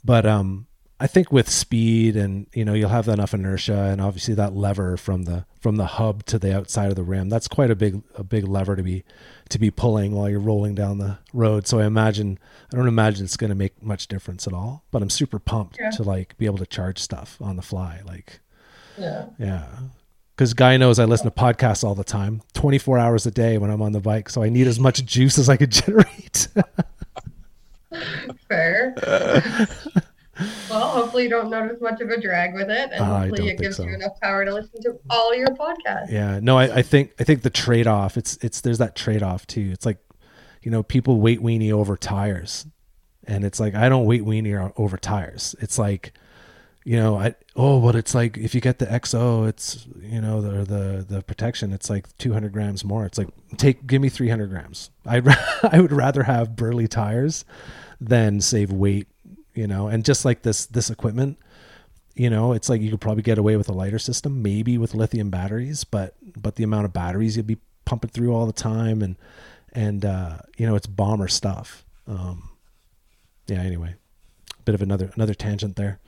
but 0.04 0.26
um 0.26 0.66
I 1.00 1.08
think 1.08 1.32
with 1.32 1.50
speed 1.50 2.16
and 2.16 2.46
you 2.54 2.64
know 2.64 2.72
you'll 2.72 2.88
have 2.88 3.08
enough 3.08 3.34
inertia 3.34 3.76
and 3.90 4.00
obviously 4.00 4.32
that 4.34 4.54
lever 4.54 4.96
from 4.96 5.24
the 5.24 5.44
from 5.60 5.74
the 5.76 5.86
hub 5.86 6.24
to 6.26 6.38
the 6.38 6.56
outside 6.56 6.88
of 6.88 6.94
the 6.96 7.02
rim 7.02 7.28
that's 7.28 7.48
quite 7.48 7.70
a 7.70 7.74
big 7.74 8.00
a 8.14 8.22
big 8.22 8.44
lever 8.46 8.76
to 8.76 8.82
be 8.82 9.04
to 9.48 9.58
be 9.58 9.70
pulling 9.72 10.12
while 10.14 10.30
you're 10.30 10.38
rolling 10.38 10.74
down 10.74 10.98
the 10.98 11.18
road 11.32 11.66
so 11.66 11.80
I 11.80 11.84
imagine 11.86 12.38
I 12.72 12.76
don't 12.76 12.86
imagine 12.88 13.24
it's 13.24 13.36
going 13.36 13.50
to 13.50 13.56
make 13.56 13.82
much 13.82 14.06
difference 14.06 14.46
at 14.46 14.52
all 14.52 14.84
but 14.92 15.02
I'm 15.02 15.10
super 15.10 15.40
pumped 15.40 15.78
Yeah. 15.80 15.90
to 15.90 16.04
like 16.04 16.38
be 16.38 16.46
able 16.46 16.58
to 16.58 16.66
charge 16.66 17.00
stuff 17.00 17.36
on 17.40 17.56
the 17.56 17.62
fly 17.62 18.00
like 18.06 18.40
Yeah. 18.96 19.26
yeah 19.36 19.66
because 20.36 20.54
guy 20.54 20.76
knows 20.76 20.98
I 20.98 21.04
listen 21.04 21.26
to 21.26 21.32
podcasts 21.32 21.84
all 21.84 21.94
the 21.94 22.04
time 22.04 22.42
24 22.54 22.98
hours 22.98 23.26
a 23.26 23.30
day 23.30 23.58
when 23.58 23.70
I'm 23.70 23.82
on 23.82 23.92
the 23.92 24.00
bike 24.00 24.28
so 24.28 24.42
I 24.42 24.48
need 24.48 24.66
as 24.66 24.80
much 24.80 25.04
juice 25.04 25.38
as 25.38 25.48
I 25.48 25.56
could 25.56 25.70
generate 25.72 26.48
Fair. 28.48 28.94
well, 30.70 30.88
hopefully 30.88 31.24
you 31.24 31.28
don't 31.28 31.50
notice 31.50 31.80
much 31.80 32.00
of 32.00 32.10
a 32.10 32.20
drag 32.20 32.54
with 32.54 32.70
it, 32.70 32.90
and 32.92 33.04
ah, 33.04 33.16
I 33.16 33.26
hopefully 33.28 33.50
it 33.50 33.58
gives 33.58 33.76
so. 33.76 33.84
you 33.84 33.94
enough 33.94 34.18
power 34.20 34.44
to 34.44 34.52
listen 34.52 34.82
to 34.82 34.98
all 35.10 35.34
your 35.34 35.48
podcasts. 35.48 36.10
Yeah, 36.10 36.40
no, 36.42 36.58
I, 36.58 36.76
I 36.76 36.82
think 36.82 37.12
I 37.20 37.24
think 37.24 37.42
the 37.42 37.50
trade 37.50 37.86
off 37.86 38.16
it's 38.16 38.36
it's 38.38 38.60
there's 38.60 38.78
that 38.78 38.96
trade 38.96 39.22
off 39.22 39.46
too. 39.46 39.70
It's 39.72 39.86
like, 39.86 39.98
you 40.62 40.70
know, 40.70 40.82
people 40.82 41.20
weight 41.20 41.40
weenie 41.40 41.72
over 41.72 41.96
tires, 41.96 42.66
and 43.24 43.44
it's 43.44 43.60
like 43.60 43.74
I 43.74 43.88
don't 43.88 44.06
weight 44.06 44.22
weenie 44.22 44.72
over 44.76 44.96
tires. 44.96 45.54
It's 45.60 45.78
like, 45.78 46.12
you 46.84 46.98
know, 46.98 47.18
I 47.18 47.34
oh, 47.56 47.80
but 47.80 47.94
it's 47.94 48.14
like 48.14 48.36
if 48.36 48.54
you 48.54 48.60
get 48.60 48.78
the 48.78 48.86
XO, 48.86 49.48
it's 49.48 49.86
you 50.00 50.20
know 50.20 50.40
the 50.40 50.64
the 50.64 51.06
the 51.08 51.22
protection, 51.22 51.72
it's 51.72 51.88
like 51.88 52.06
200 52.18 52.52
grams 52.52 52.84
more. 52.84 53.06
It's 53.06 53.18
like 53.18 53.28
take 53.56 53.86
give 53.86 54.02
me 54.02 54.08
300 54.08 54.48
grams. 54.48 54.90
I 55.06 55.22
I 55.72 55.80
would 55.80 55.92
rather 55.92 56.24
have 56.24 56.56
burly 56.56 56.86
tires 56.86 57.44
than 58.00 58.40
save 58.40 58.70
weight, 58.70 59.08
you 59.54 59.66
know. 59.66 59.88
And 59.88 60.04
just 60.04 60.26
like 60.26 60.42
this 60.42 60.66
this 60.66 60.90
equipment, 60.90 61.38
you 62.14 62.30
know 62.30 62.52
it's 62.52 62.68
like 62.68 62.80
you 62.80 62.90
could 62.90 63.00
probably 63.00 63.22
get 63.22 63.38
away 63.38 63.56
with 63.56 63.68
a 63.68 63.72
lighter 63.72 63.98
system 63.98 64.42
maybe 64.42 64.78
with 64.78 64.94
lithium 64.94 65.30
batteries 65.30 65.84
but 65.84 66.14
but 66.36 66.56
the 66.56 66.64
amount 66.64 66.84
of 66.84 66.92
batteries 66.92 67.36
you'll 67.36 67.44
be 67.44 67.58
pumping 67.84 68.10
through 68.10 68.32
all 68.32 68.46
the 68.46 68.52
time 68.52 69.02
and 69.02 69.16
and 69.72 70.04
uh 70.04 70.38
you 70.56 70.66
know 70.66 70.74
it's 70.74 70.86
bomber 70.86 71.28
stuff 71.28 71.84
um 72.06 72.50
yeah 73.46 73.60
anyway 73.60 73.94
bit 74.64 74.74
of 74.74 74.82
another 74.82 75.10
another 75.16 75.34
tangent 75.34 75.76
there 75.76 75.98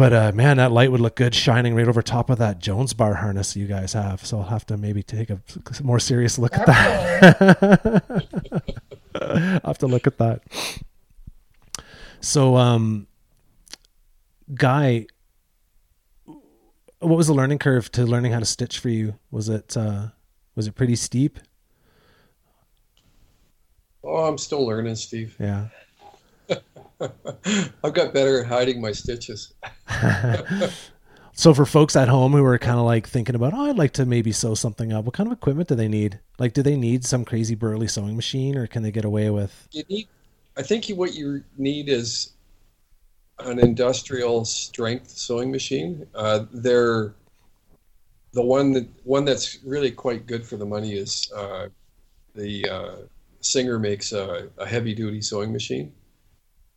but 0.00 0.12
uh 0.12 0.32
man 0.34 0.56
that 0.56 0.72
light 0.72 0.90
would 0.90 1.00
look 1.00 1.16
good 1.16 1.34
shining 1.34 1.74
right 1.74 1.86
over 1.86 2.00
top 2.00 2.30
of 2.30 2.38
that 2.38 2.58
jones 2.58 2.94
bar 2.94 3.14
harness 3.14 3.54
you 3.54 3.66
guys 3.66 3.92
have 3.92 4.24
so 4.24 4.38
i'll 4.38 4.44
have 4.44 4.64
to 4.64 4.76
maybe 4.76 5.02
take 5.02 5.30
a 5.30 5.40
more 5.82 6.00
serious 6.00 6.38
look 6.38 6.56
at 6.56 6.66
that 6.66 8.80
I'll 9.14 9.60
have 9.64 9.78
to 9.78 9.86
look 9.86 10.06
at 10.06 10.18
that. 10.18 10.42
So, 12.20 12.56
um, 12.56 13.06
Guy, 14.54 15.06
what 16.24 17.16
was 17.16 17.28
the 17.28 17.34
learning 17.34 17.58
curve 17.58 17.90
to 17.92 18.04
learning 18.04 18.32
how 18.32 18.40
to 18.40 18.44
stitch 18.44 18.78
for 18.78 18.88
you? 18.88 19.18
Was 19.30 19.48
it 19.48 19.76
uh, 19.76 20.08
was 20.54 20.66
it 20.66 20.74
pretty 20.74 20.96
steep? 20.96 21.38
Oh, 24.02 24.26
I'm 24.26 24.38
still 24.38 24.66
learning, 24.66 24.96
Steve. 24.96 25.36
Yeah. 25.38 25.68
I've 27.84 27.94
got 27.94 28.12
better 28.12 28.40
at 28.40 28.46
hiding 28.46 28.80
my 28.80 28.92
stitches. 28.92 29.54
So 31.40 31.54
for 31.54 31.64
folks 31.64 31.96
at 31.96 32.08
home 32.08 32.32
who 32.32 32.44
are 32.44 32.58
kind 32.58 32.78
of 32.78 32.84
like 32.84 33.08
thinking 33.08 33.34
about, 33.34 33.54
oh, 33.54 33.70
I'd 33.70 33.78
like 33.78 33.92
to 33.92 34.04
maybe 34.04 34.30
sew 34.30 34.54
something 34.54 34.92
up. 34.92 35.06
What 35.06 35.14
kind 35.14 35.26
of 35.26 35.32
equipment 35.32 35.70
do 35.70 35.74
they 35.74 35.88
need? 35.88 36.20
Like, 36.38 36.52
do 36.52 36.62
they 36.62 36.76
need 36.76 37.06
some 37.06 37.24
crazy 37.24 37.54
burly 37.54 37.88
sewing 37.88 38.14
machine, 38.14 38.58
or 38.58 38.66
can 38.66 38.82
they 38.82 38.90
get 38.90 39.06
away 39.06 39.30
with? 39.30 39.66
You 39.72 39.84
need, 39.88 40.08
I 40.58 40.62
think 40.62 40.90
you, 40.90 40.96
what 40.96 41.14
you 41.14 41.42
need 41.56 41.88
is 41.88 42.32
an 43.38 43.58
industrial 43.58 44.44
strength 44.44 45.08
sewing 45.08 45.50
machine. 45.50 46.06
Uh, 46.14 46.44
they're 46.52 47.14
the 48.32 48.42
one 48.42 48.72
that 48.72 48.86
one 49.04 49.24
that's 49.24 49.60
really 49.64 49.90
quite 49.90 50.26
good 50.26 50.46
for 50.46 50.58
the 50.58 50.66
money 50.66 50.92
is 50.92 51.32
uh, 51.34 51.68
the 52.34 52.68
uh, 52.68 52.96
Singer 53.40 53.78
makes 53.78 54.12
a, 54.12 54.48
a 54.58 54.66
heavy 54.66 54.94
duty 54.94 55.22
sewing 55.22 55.52
machine, 55.52 55.92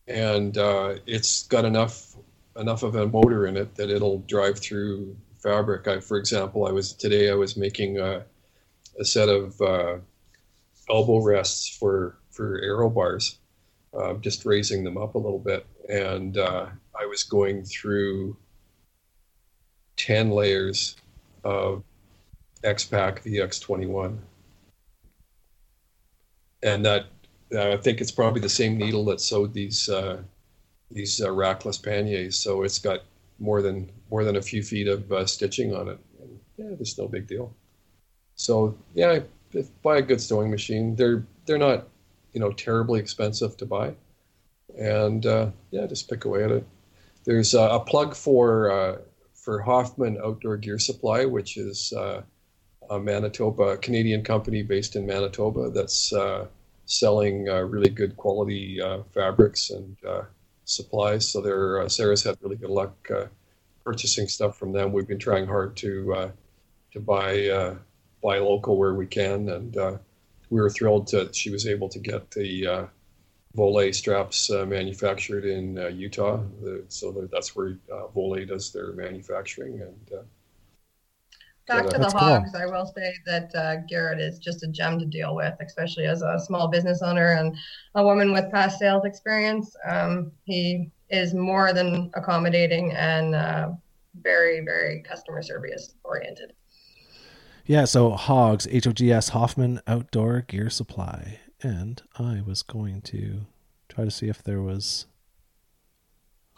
and 0.07 0.57
uh, 0.57 0.95
it's 1.05 1.47
got 1.47 1.65
enough 1.65 2.15
enough 2.57 2.83
of 2.83 2.95
a 2.95 3.07
motor 3.07 3.47
in 3.47 3.57
it 3.57 3.75
that 3.75 3.89
it'll 3.89 4.19
drive 4.19 4.59
through 4.59 5.15
fabric. 5.41 5.87
I, 5.87 5.99
for 5.99 6.17
example, 6.17 6.67
I 6.67 6.71
was 6.71 6.93
today 6.93 7.29
I 7.29 7.35
was 7.35 7.57
making 7.57 7.99
a, 7.99 8.23
a 8.99 9.05
set 9.05 9.29
of 9.29 9.59
uh, 9.61 9.97
elbow 10.89 11.19
rests 11.19 11.75
for 11.77 12.17
for 12.31 12.59
aero 12.61 12.89
bars, 12.89 13.37
uh, 13.97 14.13
just 14.15 14.45
raising 14.45 14.83
them 14.83 14.97
up 14.97 15.15
a 15.15 15.19
little 15.19 15.39
bit, 15.39 15.65
and 15.89 16.37
uh, 16.37 16.67
I 16.99 17.05
was 17.05 17.23
going 17.23 17.63
through 17.63 18.37
ten 19.95 20.31
layers 20.31 20.95
of 21.43 21.83
X-Pac 22.63 23.23
VX21, 23.23 24.17
and 26.63 26.85
that 26.85 27.07
I 27.53 27.77
think 27.77 28.01
it's 28.01 28.11
probably 28.11 28.41
the 28.41 28.49
same 28.49 28.77
needle 28.77 29.05
that 29.05 29.21
sewed 29.21 29.53
these 29.53 29.89
uh, 29.89 30.21
these 30.91 31.21
uh, 31.21 31.29
rackless 31.29 31.81
panniers. 31.81 32.35
So 32.35 32.63
it's 32.63 32.79
got 32.79 33.01
more 33.39 33.61
than 33.61 33.91
more 34.09 34.23
than 34.23 34.35
a 34.35 34.41
few 34.41 34.63
feet 34.63 34.87
of 34.87 35.11
uh, 35.11 35.25
stitching 35.25 35.75
on 35.75 35.87
it. 35.89 35.99
And, 36.21 36.39
yeah, 36.57 36.75
there's 36.75 36.97
no 36.97 37.07
big 37.07 37.27
deal. 37.27 37.53
So 38.35 38.77
yeah, 38.93 39.19
if, 39.53 39.69
buy 39.81 39.97
a 39.97 40.01
good 40.01 40.21
sewing 40.21 40.49
machine. 40.49 40.95
They're 40.95 41.25
they're 41.45 41.57
not 41.57 41.87
you 42.33 42.39
know 42.39 42.51
terribly 42.51 42.99
expensive 42.99 43.57
to 43.57 43.65
buy, 43.65 43.93
and 44.77 45.25
uh, 45.25 45.49
yeah, 45.71 45.85
just 45.85 46.09
pick 46.09 46.25
away 46.25 46.43
at 46.43 46.51
it. 46.51 46.67
There's 47.25 47.53
a, 47.53 47.79
plug 47.79 48.15
for 48.15 48.71
uh, 48.71 48.97
for 49.33 49.61
Hoffman 49.61 50.17
Outdoor 50.23 50.57
Gear 50.57 50.79
Supply, 50.79 51.25
which 51.25 51.57
is 51.57 51.93
uh, 51.93 52.21
a 52.89 52.99
Manitoba 52.99 53.77
Canadian 53.77 54.23
company 54.23 54.61
based 54.61 54.95
in 54.95 55.05
Manitoba 55.05 55.69
that's 55.69 56.11
uh, 56.11 56.47
selling 56.85 57.49
uh, 57.49 57.61
really 57.61 57.89
good 57.89 58.17
quality 58.17 58.81
uh, 58.81 59.03
fabrics 59.13 59.69
and 59.69 59.95
supplies. 60.65 61.27
So 61.27 61.41
they're 61.41 61.87
Sara's 61.89 62.23
had 62.23 62.37
really 62.41 62.55
good 62.55 62.69
luck 62.69 63.09
purchasing 63.83 64.27
stuff 64.27 64.57
from 64.57 64.71
them. 64.71 64.93
We've 64.93 65.07
been 65.07 65.19
trying 65.19 65.47
hard 65.47 65.75
to 65.77 66.31
to 66.91 66.99
buy 66.99 67.75
buy 68.23 68.39
local 68.39 68.77
where 68.77 68.95
we 68.95 69.05
can, 69.05 69.49
and 69.49 69.77
uh, 69.77 69.97
we 70.49 70.61
were 70.61 70.69
thrilled 70.69 71.09
that 71.11 71.35
she 71.35 71.51
was 71.51 71.67
able 71.67 71.89
to 71.89 71.99
get 71.99 72.31
the 72.31 72.67
uh, 72.67 72.85
Voile 73.55 73.91
straps 73.93 74.49
uh, 74.49 74.65
manufactured 74.65 75.45
in 75.45 75.77
uh, 75.77 75.87
Utah. 75.87 76.41
The, 76.61 76.85
so 76.87 77.27
that's 77.31 77.55
where 77.55 77.77
uh, 77.91 78.07
Voile 78.07 78.45
does 78.45 78.71
their 78.71 78.93
manufacturing. 78.93 79.81
And 79.81 80.19
uh, 80.19 80.23
back 81.67 81.87
to 81.89 81.97
the 81.97 82.09
hogs, 82.09 82.51
cool. 82.51 82.61
I 82.61 82.65
will 82.65 82.85
say 82.85 83.13
that 83.25 83.85
Garrett 83.87 84.19
is 84.19 84.39
just 84.39 84.63
a 84.63 84.67
gem 84.67 84.99
to 84.99 85.05
deal 85.05 85.35
with, 85.35 85.53
especially 85.59 86.05
as 86.05 86.21
a 86.21 86.39
small 86.39 86.67
business 86.67 87.01
owner 87.01 87.33
and 87.33 87.55
a 87.95 88.03
woman 88.03 88.31
with 88.33 88.51
past 88.51 88.79
sales 88.79 89.05
experience. 89.05 89.75
Um, 89.89 90.31
he 90.45 90.91
is 91.09 91.33
more 91.33 91.73
than 91.73 92.11
accommodating 92.15 92.91
and 92.93 93.77
very, 94.21 94.61
very 94.63 95.01
customer 95.01 95.41
service 95.41 95.95
oriented. 96.03 96.53
Yeah, 97.65 97.85
so 97.85 98.11
Hogs, 98.11 98.67
H 98.69 98.87
O 98.87 98.91
G 98.91 99.11
S 99.11 99.29
Hoffman 99.29 99.79
Outdoor 99.87 100.41
Gear 100.41 100.69
Supply. 100.69 101.39
And 101.61 102.01
I 102.19 102.41
was 102.45 102.61
going 102.61 103.01
to 103.03 103.45
try 103.87 104.03
to 104.03 104.11
see 104.11 104.27
if 104.27 104.43
there 104.43 104.61
was 104.61 105.05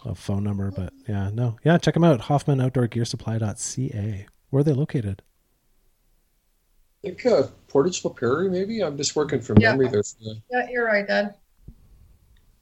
a 0.03 0.15
phone 0.15 0.43
number, 0.43 0.71
but 0.71 0.93
yeah, 1.07 1.29
no. 1.31 1.57
Yeah, 1.63 1.77
check 1.77 1.93
them 1.93 2.03
out. 2.03 2.21
Hoffman 2.21 2.59
Outdoor 2.59 2.87
Gear 2.87 3.05
Supply.ca. 3.05 4.25
Where 4.55 4.61
are 4.61 4.63
they 4.63 4.71
located? 4.71 5.21
I 7.03 7.07
think 7.07 7.25
uh, 7.25 7.47
Portage 7.67 8.05
La 8.05 8.11
Prairie, 8.11 8.49
maybe. 8.49 8.81
I'm 8.81 8.95
just 8.95 9.13
working 9.13 9.41
from 9.41 9.57
yeah. 9.59 9.71
memory 9.71 9.89
there. 9.89 10.01
Yeah, 10.49 10.69
you're 10.69 10.85
right, 10.85 11.05
Dad. 11.05 11.35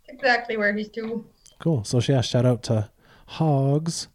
Exactly 0.10 0.57
where 0.57 0.74
he's 0.74 0.90
to. 0.90 1.24
Cool. 1.60 1.84
So 1.84 1.99
yeah, 1.99 2.22
shout 2.22 2.48
out 2.48 2.64
to 2.64 2.90
Hogs. 3.28 4.07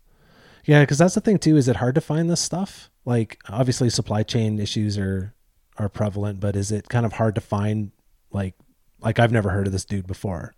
Yeah, 0.64 0.80
because 0.80 0.98
that's 0.98 1.14
the 1.14 1.20
thing 1.20 1.38
too. 1.38 1.56
Is 1.56 1.68
it 1.68 1.76
hard 1.76 1.94
to 1.94 2.00
find 2.00 2.28
this 2.28 2.40
stuff? 2.40 2.90
like 3.08 3.40
obviously 3.48 3.88
supply 3.88 4.22
chain 4.22 4.58
issues 4.58 4.98
are 4.98 5.32
are 5.78 5.88
prevalent, 5.88 6.40
but 6.40 6.56
is 6.56 6.70
it 6.70 6.88
kind 6.88 7.06
of 7.06 7.14
hard 7.14 7.34
to 7.36 7.40
find 7.40 7.90
like 8.30 8.54
like 9.00 9.18
I've 9.18 9.32
never 9.32 9.48
heard 9.48 9.66
of 9.66 9.72
this 9.72 9.86
dude 9.86 10.06
before? 10.06 10.54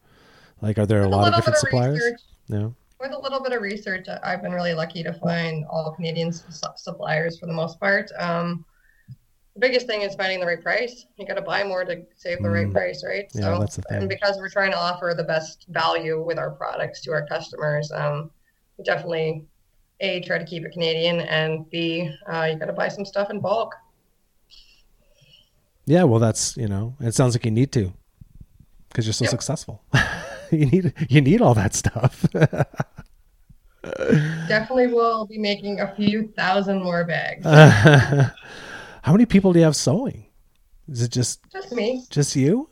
Like 0.61 0.77
are 0.79 0.87
there 0.87 1.03
a 1.03 1.09
lot 1.09 1.29
of 1.29 1.37
different 1.37 1.59
suppliers? 1.59 2.01
Research, 2.01 2.21
no. 2.49 2.75
With 3.01 3.13
a 3.13 3.19
little 3.19 3.43
bit 3.43 3.53
of 3.53 3.63
research, 3.63 4.07
I've 4.23 4.43
been 4.43 4.53
really 4.53 4.75
lucky 4.75 5.03
to 5.03 5.15
find 5.15 5.65
all 5.71 5.93
Canadian 5.93 6.33
suppliers 6.33 7.39
for 7.39 7.47
the 7.47 7.53
most 7.53 7.81
part. 7.81 8.11
Um, 8.19 8.65
the 9.55 9.61
biggest 9.61 9.87
thing 9.87 10.03
is 10.03 10.15
finding 10.15 10.39
the 10.39 10.47
right 10.47 10.63
price. 10.63 11.07
You 11.17 11.27
got 11.27 11.35
to 11.35 11.43
buy 11.43 11.65
more 11.65 11.85
to 11.85 12.03
save 12.17 12.43
the 12.43 12.49
mm. 12.49 12.53
right 12.53 12.73
price, 12.73 13.03
right? 13.05 13.27
Yeah, 13.33 13.55
so, 13.55 13.59
that's 13.59 13.77
the 13.77 13.83
thing. 13.83 14.01
And 14.01 14.09
because 14.09 14.37
we're 14.37 14.51
trying 14.51 14.71
to 14.73 14.79
offer 14.79 15.15
the 15.17 15.25
best 15.25 15.65
value 15.71 16.23
with 16.23 16.39
our 16.39 16.51
products 16.51 17.01
to 17.03 17.13
our 17.13 17.27
customers, 17.27 17.91
um, 17.91 18.31
definitely 18.85 19.47
a 20.01 20.21
try 20.21 20.39
to 20.39 20.45
keep 20.45 20.65
it 20.65 20.73
Canadian, 20.73 21.21
and 21.21 21.69
B 21.71 22.15
uh, 22.31 22.49
you 22.53 22.59
got 22.59 22.67
to 22.67 22.73
buy 22.73 22.89
some 22.89 23.05
stuff 23.05 23.31
in 23.31 23.41
bulk. 23.41 23.75
Yeah, 25.87 26.05
well, 26.05 26.21
that's 26.21 26.57
you 26.57 26.69
know, 26.69 26.97
it 27.01 27.15
sounds 27.15 27.35
like 27.35 27.45
you 27.45 27.51
need 27.51 27.73
to 27.73 27.93
because 28.89 29.07
you're 29.07 29.13
so 29.13 29.25
yep. 29.25 29.31
successful. 29.31 29.83
you 30.53 30.67
need 30.67 30.93
you 31.09 31.21
need 31.21 31.41
all 31.41 31.55
that 31.55 31.75
stuff. 31.75 32.27
Definitely 34.49 34.89
will 34.89 35.27
be 35.27 35.39
making 35.39 35.81
a 35.81 35.95
few 35.95 36.29
thousand 36.37 36.83
more 36.83 37.05
bags. 37.05 37.45
How 39.03 39.13
many 39.13 39.27
people 39.27 39.53
do 39.53 39.61
you 39.61 39.65
have 39.65 39.77
sewing? 39.77 40.27
Is 40.89 41.03
it 41.03 41.11
just 41.11 41.41
just 41.53 41.73
me? 41.73 42.05
Just 42.11 42.35
you? 42.37 42.69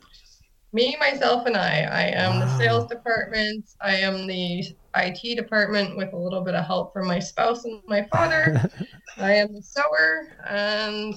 Me, 0.71 0.95
myself, 0.99 1.47
and 1.47 1.57
I. 1.57 1.81
I 1.81 2.03
am 2.09 2.35
wow. 2.35 2.45
the 2.45 2.57
sales 2.57 2.87
department. 2.87 3.65
I 3.81 3.95
am 3.95 4.27
the 4.27 4.63
IT 4.95 5.35
department 5.35 5.97
with 5.97 6.13
a 6.13 6.17
little 6.17 6.41
bit 6.41 6.53
of 6.53 6.63
help 6.65 6.93
from 6.93 7.07
my 7.07 7.17
spouse 7.17 7.65
and 7.65 7.81
my 7.87 8.07
father. 8.11 8.69
I 9.17 9.33
am 9.33 9.53
the 9.53 9.63
sewer 9.63 10.27
and 10.47 11.15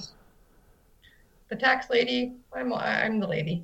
the 1.49 1.55
tax 1.55 1.91
lady. 1.91 2.33
I'm 2.55 2.73
I'm 2.73 3.19
the 3.19 3.27
lady. 3.27 3.63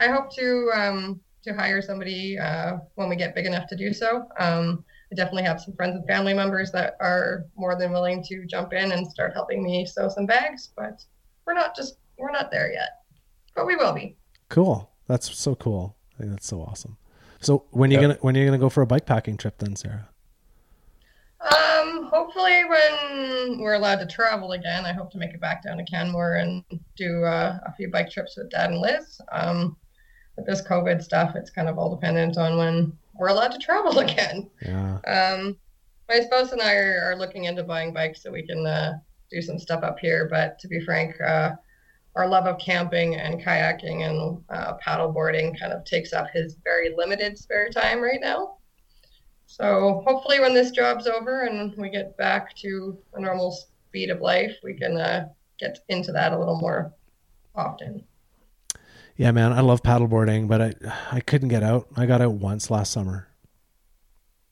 I 0.00 0.08
hope 0.08 0.34
to 0.34 0.70
um, 0.74 1.20
to 1.46 1.54
hire 1.54 1.80
somebody 1.80 2.38
uh, 2.38 2.78
when 2.96 3.08
we 3.08 3.16
get 3.16 3.34
big 3.34 3.46
enough 3.46 3.68
to 3.68 3.76
do 3.76 3.92
so. 3.92 4.28
Um, 4.38 4.84
I 5.12 5.14
definitely 5.14 5.44
have 5.44 5.60
some 5.60 5.74
friends 5.74 5.96
and 5.96 6.06
family 6.06 6.34
members 6.34 6.72
that 6.72 6.96
are 7.00 7.46
more 7.56 7.78
than 7.78 7.92
willing 7.92 8.24
to 8.24 8.44
jump 8.46 8.72
in 8.72 8.92
and 8.92 9.06
start 9.06 9.32
helping 9.34 9.62
me 9.62 9.86
sew 9.86 10.08
some 10.08 10.26
bags, 10.26 10.72
but 10.76 11.04
we're 11.46 11.54
not 11.54 11.76
just 11.76 11.98
we're 12.18 12.32
not 12.32 12.50
there 12.50 12.72
yet, 12.72 13.02
but 13.54 13.66
we 13.66 13.76
will 13.76 13.92
be. 13.92 14.16
Cool. 14.48 14.90
That's 15.06 15.36
so 15.36 15.54
cool. 15.54 15.96
I 16.14 16.18
think 16.18 16.30
that's 16.32 16.46
so 16.46 16.60
awesome. 16.60 16.96
So 17.40 17.64
when 17.70 17.90
you 17.90 18.00
yep. 18.00 18.02
gonna 18.02 18.18
when 18.22 18.36
are 18.36 18.40
you 18.40 18.46
gonna 18.46 18.58
go 18.58 18.68
for 18.68 18.82
a 18.82 18.86
bike 18.86 19.06
packing 19.06 19.36
trip 19.36 19.58
then, 19.58 19.76
Sara? 19.76 20.08
Um, 21.40 22.08
hopefully 22.12 22.64
when 22.64 23.60
we're 23.60 23.74
allowed 23.74 24.00
to 24.00 24.06
travel 24.06 24.52
again, 24.52 24.84
I 24.84 24.92
hope 24.92 25.12
to 25.12 25.18
make 25.18 25.34
it 25.34 25.40
back 25.40 25.62
down 25.62 25.76
to 25.76 25.84
Canmore 25.84 26.36
and 26.36 26.64
do 26.96 27.22
uh, 27.24 27.58
a 27.64 27.72
few 27.74 27.90
bike 27.90 28.10
trips 28.10 28.36
with 28.36 28.50
Dad 28.50 28.70
and 28.70 28.80
Liz. 28.80 29.20
Um, 29.30 29.76
with 30.36 30.46
this 30.46 30.62
COVID 30.62 31.02
stuff, 31.02 31.34
it's 31.34 31.50
kind 31.50 31.68
of 31.68 31.78
all 31.78 31.94
dependent 31.94 32.36
on 32.36 32.56
when 32.58 32.96
we're 33.14 33.28
allowed 33.28 33.52
to 33.52 33.58
travel 33.58 33.98
again. 33.98 34.50
Yeah. 34.62 34.98
Um, 35.06 35.56
my 36.08 36.20
spouse 36.20 36.52
and 36.52 36.62
I 36.62 36.74
are, 36.74 37.02
are 37.04 37.16
looking 37.16 37.44
into 37.44 37.64
buying 37.64 37.92
bikes 37.92 38.22
so 38.22 38.30
we 38.30 38.46
can 38.46 38.64
uh, 38.66 38.98
do 39.30 39.42
some 39.42 39.58
stuff 39.58 39.82
up 39.82 39.98
here. 39.98 40.28
But 40.30 40.58
to 40.60 40.68
be 40.68 40.80
frank, 40.80 41.20
uh, 41.20 41.52
our 42.14 42.28
love 42.28 42.46
of 42.46 42.58
camping 42.58 43.16
and 43.16 43.42
kayaking 43.42 44.08
and 44.08 44.42
uh, 44.48 44.74
paddleboarding 44.84 45.58
kind 45.58 45.72
of 45.72 45.84
takes 45.84 46.12
up 46.12 46.28
his 46.32 46.56
very 46.64 46.94
limited 46.96 47.38
spare 47.38 47.68
time 47.68 48.00
right 48.00 48.20
now. 48.20 48.56
So 49.46 50.02
hopefully, 50.06 50.40
when 50.40 50.54
this 50.54 50.70
job's 50.70 51.06
over 51.06 51.42
and 51.42 51.74
we 51.76 51.88
get 51.88 52.16
back 52.16 52.54
to 52.56 52.98
a 53.14 53.20
normal 53.20 53.52
speed 53.52 54.10
of 54.10 54.20
life, 54.20 54.56
we 54.62 54.74
can 54.74 54.96
uh, 54.96 55.28
get 55.58 55.78
into 55.88 56.10
that 56.12 56.32
a 56.32 56.38
little 56.38 56.58
more 56.58 56.92
often. 57.54 58.04
Yeah, 59.16 59.30
man, 59.30 59.52
I 59.52 59.60
love 59.60 59.82
paddleboarding, 59.82 60.46
but 60.46 60.60
I 60.60 60.74
I 61.10 61.20
couldn't 61.20 61.48
get 61.48 61.62
out. 61.62 61.88
I 61.96 62.06
got 62.06 62.20
out 62.20 62.34
once 62.34 62.70
last 62.70 62.92
summer. 62.92 63.28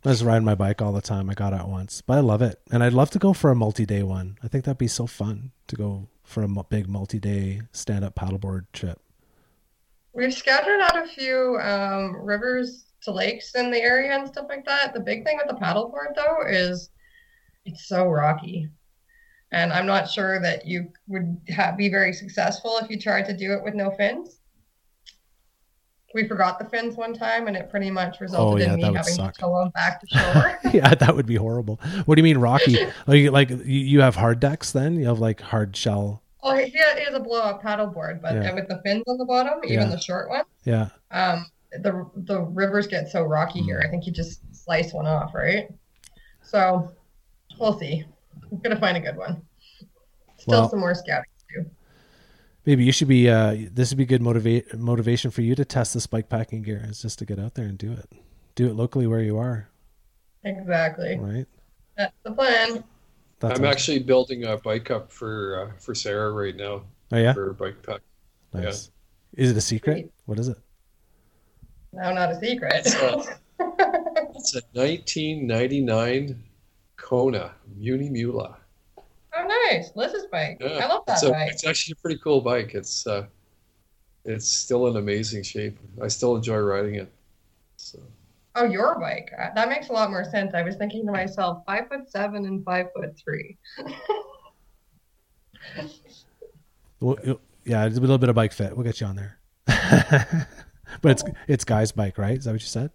I 0.04 0.10
was 0.10 0.24
riding 0.24 0.44
my 0.44 0.54
bike 0.54 0.82
all 0.82 0.92
the 0.92 1.00
time. 1.00 1.30
I 1.30 1.34
got 1.34 1.54
out 1.54 1.68
once, 1.68 2.02
but 2.02 2.18
I 2.18 2.20
love 2.20 2.42
it, 2.42 2.60
and 2.70 2.82
I'd 2.82 2.92
love 2.92 3.10
to 3.10 3.18
go 3.18 3.32
for 3.32 3.50
a 3.50 3.56
multi-day 3.56 4.02
one. 4.02 4.38
I 4.42 4.48
think 4.48 4.64
that'd 4.64 4.78
be 4.78 4.88
so 4.88 5.06
fun 5.06 5.52
to 5.66 5.76
go 5.76 6.08
for 6.24 6.42
a 6.42 6.64
big 6.64 6.88
multi-day 6.88 7.60
stand-up 7.72 8.14
paddleboard 8.14 8.66
trip? 8.72 8.98
We've 10.14 10.32
scattered 10.32 10.80
out 10.80 11.04
a 11.04 11.06
few 11.06 11.58
um, 11.60 12.16
rivers 12.16 12.86
to 13.02 13.12
lakes 13.12 13.54
in 13.54 13.70
the 13.70 13.80
area 13.80 14.12
and 14.12 14.26
stuff 14.26 14.46
like 14.48 14.64
that. 14.64 14.94
The 14.94 15.00
big 15.00 15.24
thing 15.24 15.36
with 15.36 15.48
the 15.48 15.62
paddleboard 15.62 16.14
though 16.16 16.46
is 16.46 16.90
it's 17.64 17.86
so 17.86 18.06
rocky, 18.06 18.68
and 19.52 19.72
I'm 19.72 19.86
not 19.86 20.10
sure 20.10 20.40
that 20.40 20.66
you 20.66 20.90
would 21.08 21.44
be 21.76 21.88
very 21.88 22.12
successful 22.12 22.78
if 22.80 22.90
you 22.90 22.98
tried 22.98 23.26
to 23.26 23.36
do 23.36 23.52
it 23.52 23.62
with 23.62 23.74
no 23.74 23.90
fins. 23.90 24.40
We 26.14 26.26
forgot 26.26 26.58
the 26.58 26.64
fins 26.64 26.96
one 26.96 27.12
time, 27.12 27.48
and 27.48 27.56
it 27.56 27.68
pretty 27.68 27.90
much 27.90 28.20
resulted 28.20 28.62
oh, 28.62 28.64
yeah, 28.64 28.74
in 28.74 28.76
me 28.78 28.84
having 28.84 29.14
suck. 29.14 29.34
to 29.34 29.40
tow 29.40 29.58
them 29.58 29.70
back 29.70 30.00
to 30.00 30.06
shore. 30.18 30.58
yeah, 30.72 30.94
that 30.94 31.14
would 31.14 31.26
be 31.26 31.36
horrible. 31.36 31.80
What 32.06 32.14
do 32.14 32.20
you 32.20 32.24
mean 32.24 32.38
rocky? 32.38 32.78
like, 33.06 33.30
like 33.30 33.50
you 33.64 34.00
have 34.00 34.14
hard 34.14 34.40
decks? 34.40 34.72
Then 34.72 34.98
you 34.98 35.06
have 35.06 35.18
like 35.18 35.40
hard 35.40 35.76
shell 35.76 36.22
Oh, 36.46 36.54
he 36.54 36.76
has 36.76 37.14
a 37.14 37.20
blow 37.20 37.40
up 37.40 37.62
paddle 37.62 37.86
board, 37.86 38.20
but 38.20 38.34
yeah. 38.34 38.52
with 38.52 38.68
the 38.68 38.78
fins 38.84 39.04
on 39.06 39.16
the 39.16 39.24
bottom, 39.24 39.60
even 39.64 39.76
yeah. 39.76 39.86
the 39.86 39.98
short 39.98 40.28
ones. 40.28 40.44
Yeah. 40.64 40.90
Um, 41.10 41.46
the 41.72 42.06
the 42.16 42.42
rivers 42.42 42.86
get 42.86 43.08
so 43.08 43.22
rocky 43.22 43.62
here. 43.62 43.82
I 43.82 43.88
think 43.88 44.06
you 44.06 44.12
just 44.12 44.42
slice 44.54 44.92
one 44.92 45.06
off, 45.06 45.34
right? 45.34 45.68
So 46.42 46.92
we'll 47.58 47.78
see. 47.78 48.04
I'm 48.52 48.58
gonna 48.58 48.78
find 48.78 48.94
a 48.94 49.00
good 49.00 49.16
one. 49.16 49.40
Still 50.36 50.60
well, 50.60 50.68
some 50.68 50.80
more 50.80 50.94
scouting. 50.94 51.30
Maybe 52.66 52.84
you 52.84 52.92
should 52.92 53.08
be. 53.08 53.28
Uh, 53.28 53.56
this 53.72 53.90
would 53.90 53.98
be 53.98 54.06
good 54.06 54.22
motivate 54.22 54.76
motivation 54.78 55.30
for 55.30 55.42
you 55.42 55.54
to 55.54 55.64
test 55.64 55.92
the 55.94 56.06
bike 56.08 56.28
packing 56.28 56.62
gear. 56.62 56.86
Is 56.88 57.02
just 57.02 57.18
to 57.18 57.26
get 57.26 57.38
out 57.38 57.54
there 57.54 57.66
and 57.66 57.76
do 57.76 57.92
it. 57.92 58.10
Do 58.54 58.66
it 58.66 58.74
locally 58.74 59.06
where 59.06 59.20
you 59.20 59.36
are. 59.38 59.68
Exactly. 60.44 61.18
Right. 61.18 61.46
That's 61.96 62.14
the 62.22 62.32
plan. 62.32 62.84
That's 63.40 63.58
I'm 63.58 63.64
awesome. 63.64 63.64
actually 63.64 63.98
building 64.00 64.44
a 64.44 64.56
bike 64.56 64.90
up 64.90 65.12
for 65.12 65.68
uh, 65.68 65.78
for 65.78 65.94
Sara 65.94 66.32
right 66.32 66.56
now. 66.56 66.82
Oh 67.12 67.18
yeah, 67.18 67.32
for 67.34 67.52
bike 67.52 67.82
pack. 67.82 68.00
Nice. 68.52 68.90
Yeah. 69.34 69.44
Is 69.44 69.50
it 69.50 69.56
a 69.56 69.60
secret? 69.60 70.10
What 70.26 70.38
is 70.38 70.48
it? 70.48 70.58
No, 71.92 72.12
not 72.14 72.30
a 72.30 72.40
secret. 72.40 72.72
It's 72.74 72.94
a, 72.94 73.18
it's 73.18 73.28
It's 74.36 74.54
a 74.56 74.62
1999 74.72 76.42
Kona 76.96 77.52
Muni 77.76 78.10
Mula. 78.10 78.56
Oh, 79.46 79.68
nice. 79.70 79.90
Liz's 79.94 80.26
bike. 80.32 80.58
Yeah, 80.60 80.80
I 80.82 80.86
love 80.86 81.04
that 81.06 81.14
it's, 81.14 81.22
a- 81.24 81.30
bike. 81.30 81.50
it's 81.52 81.66
actually 81.66 81.92
a 81.92 81.96
pretty 82.02 82.18
cool 82.22 82.40
bike. 82.40 82.74
It's 82.74 83.06
uh, 83.06 83.26
it's 84.24 84.48
still 84.48 84.86
in 84.86 84.96
amazing 84.96 85.42
shape. 85.42 85.78
I 86.02 86.08
still 86.08 86.34
enjoy 86.36 86.56
riding 86.58 86.94
it. 86.96 87.12
So 87.76 87.98
Oh, 88.56 88.64
your 88.64 88.98
bike. 89.00 89.30
Uh, 89.38 89.48
That 89.54 89.68
makes 89.68 89.88
a 89.88 89.92
lot 89.92 90.10
more 90.10 90.24
sense. 90.24 90.54
I 90.54 90.62
was 90.62 90.76
thinking 90.76 91.04
to 91.06 91.12
myself, 91.12 91.62
five 91.66 91.88
foot 91.88 92.08
seven 92.08 92.46
and 92.46 92.64
five 92.64 92.86
foot 92.96 93.14
three. 93.22 93.56
Well, 97.00 97.16
Yeah, 97.64 97.86
it's 97.86 97.96
a 97.98 98.00
little 98.00 98.18
bit 98.18 98.28
of 98.28 98.34
bike 98.34 98.52
fit. 98.52 98.74
We'll 98.76 98.84
get 98.84 99.00
you 99.00 99.06
on 99.06 99.16
there. 99.16 99.38
but 99.66 101.10
it's 101.10 101.24
it's 101.48 101.64
guy's 101.64 101.92
bike, 101.92 102.18
right? 102.18 102.36
Is 102.38 102.44
that 102.44 102.52
what 102.52 102.60
you 102.60 102.66
said? 102.68 102.90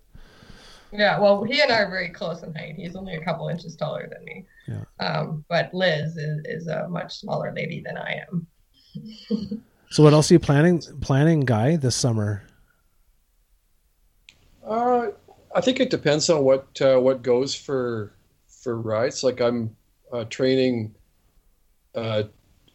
Yeah, 0.91 1.19
well, 1.19 1.43
he 1.43 1.61
and 1.61 1.71
I 1.71 1.81
are 1.81 1.89
very 1.89 2.09
close 2.09 2.41
in 2.41 2.53
height. 2.53 2.75
He's 2.75 2.95
only 2.95 3.15
a 3.15 3.23
couple 3.23 3.47
inches 3.47 3.75
taller 3.75 4.09
than 4.11 4.25
me. 4.25 4.45
Yeah. 4.67 5.05
Um, 5.05 5.45
but 5.47 5.73
Liz 5.73 6.17
is, 6.17 6.41
is 6.45 6.67
a 6.67 6.87
much 6.89 7.19
smaller 7.19 7.53
lady 7.55 7.83
than 7.85 7.97
I 7.97 8.21
am. 8.27 8.47
So 9.91 10.03
what 10.03 10.13
else 10.13 10.29
are 10.29 10.35
you 10.35 10.39
planning 10.39 10.81
planning, 11.01 11.41
guy, 11.41 11.75
this 11.75 11.95
summer? 11.95 12.43
uh, 14.63 15.07
I 15.55 15.61
think 15.61 15.79
it 15.79 15.89
depends 15.89 16.29
on 16.29 16.43
what 16.43 16.79
uh, 16.79 16.99
what 16.99 17.23
goes 17.23 17.55
for 17.55 18.13
for 18.47 18.79
rides. 18.79 19.23
Like 19.23 19.41
I'm 19.41 19.75
uh, 20.13 20.25
training. 20.25 20.93
Uh, 21.95 22.23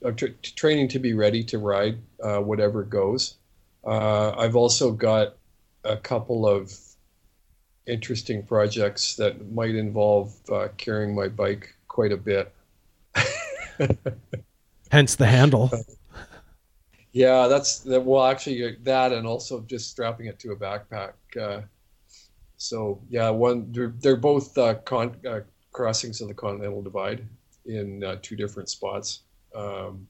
I'm 0.04 0.16
tra- 0.16 0.32
training 0.56 0.88
to 0.88 0.98
be 0.98 1.14
ready 1.14 1.44
to 1.44 1.58
ride 1.58 1.98
uh, 2.22 2.38
whatever 2.38 2.82
goes. 2.82 3.36
Uh, 3.86 4.32
I've 4.36 4.56
also 4.56 4.90
got 4.90 5.36
a 5.84 5.96
couple 5.96 6.48
of 6.48 6.76
interesting 7.86 8.42
projects 8.42 9.16
that 9.16 9.50
might 9.52 9.74
involve 9.74 10.34
uh, 10.50 10.68
carrying 10.76 11.14
my 11.14 11.28
bike 11.28 11.74
quite 11.88 12.12
a 12.12 12.16
bit. 12.16 12.52
Hence 14.90 15.16
the 15.16 15.26
handle. 15.26 15.70
Yeah, 17.12 17.46
that's 17.46 17.78
that. 17.80 18.04
Well, 18.04 18.24
actually, 18.24 18.64
uh, 18.64 18.72
that 18.82 19.12
and 19.12 19.26
also 19.26 19.60
just 19.60 19.90
strapping 19.90 20.26
it 20.26 20.38
to 20.40 20.50
a 20.52 20.56
backpack. 20.56 21.12
Uh, 21.40 21.62
so 22.56 23.00
yeah, 23.08 23.30
one 23.30 23.70
they're, 23.70 23.94
they're 24.00 24.16
both 24.16 24.56
uh, 24.58 24.74
con, 24.84 25.16
uh, 25.28 25.40
crossings 25.72 26.20
of 26.20 26.28
the 26.28 26.34
Continental 26.34 26.82
Divide 26.82 27.24
in 27.66 28.02
uh, 28.02 28.16
two 28.22 28.36
different 28.36 28.68
spots. 28.68 29.20
Um, 29.54 30.08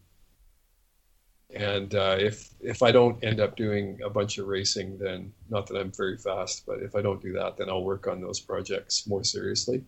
and 1.55 1.95
uh, 1.95 2.17
if 2.19 2.51
if 2.61 2.83
I 2.83 2.93
don't 2.93 3.23
end 3.25 3.41
up 3.41 3.57
doing 3.57 4.01
a 4.05 4.11
bunch 4.11 4.39
of 4.39 4.47
racing, 4.47 4.99
then 4.99 5.33
not 5.51 5.67
that 5.69 5.77
I'm 5.77 5.93
very 5.93 6.19
fast, 6.19 6.65
but 6.67 6.81
if 6.81 6.95
I 6.95 7.03
don't 7.03 7.23
do 7.23 7.33
that, 7.35 7.57
then 7.57 7.69
I'll 7.69 7.85
work 7.85 8.07
on 8.07 8.21
those 8.21 8.41
projects 8.41 9.07
more 9.07 9.25
seriously. 9.25 9.83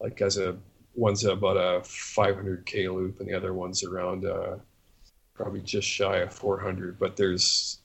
Like 0.00 0.20
as 0.20 0.38
a 0.38 0.56
one's 0.94 1.24
about 1.24 1.56
a 1.56 1.80
500k 1.80 2.92
loop, 2.94 3.20
and 3.20 3.28
the 3.28 3.34
other 3.34 3.54
one's 3.54 3.84
around. 3.84 4.24
Uh, 4.24 4.56
probably 5.36 5.60
just 5.60 5.86
shy 5.86 6.18
of 6.18 6.32
400 6.32 6.98
but 6.98 7.16
there's 7.16 7.78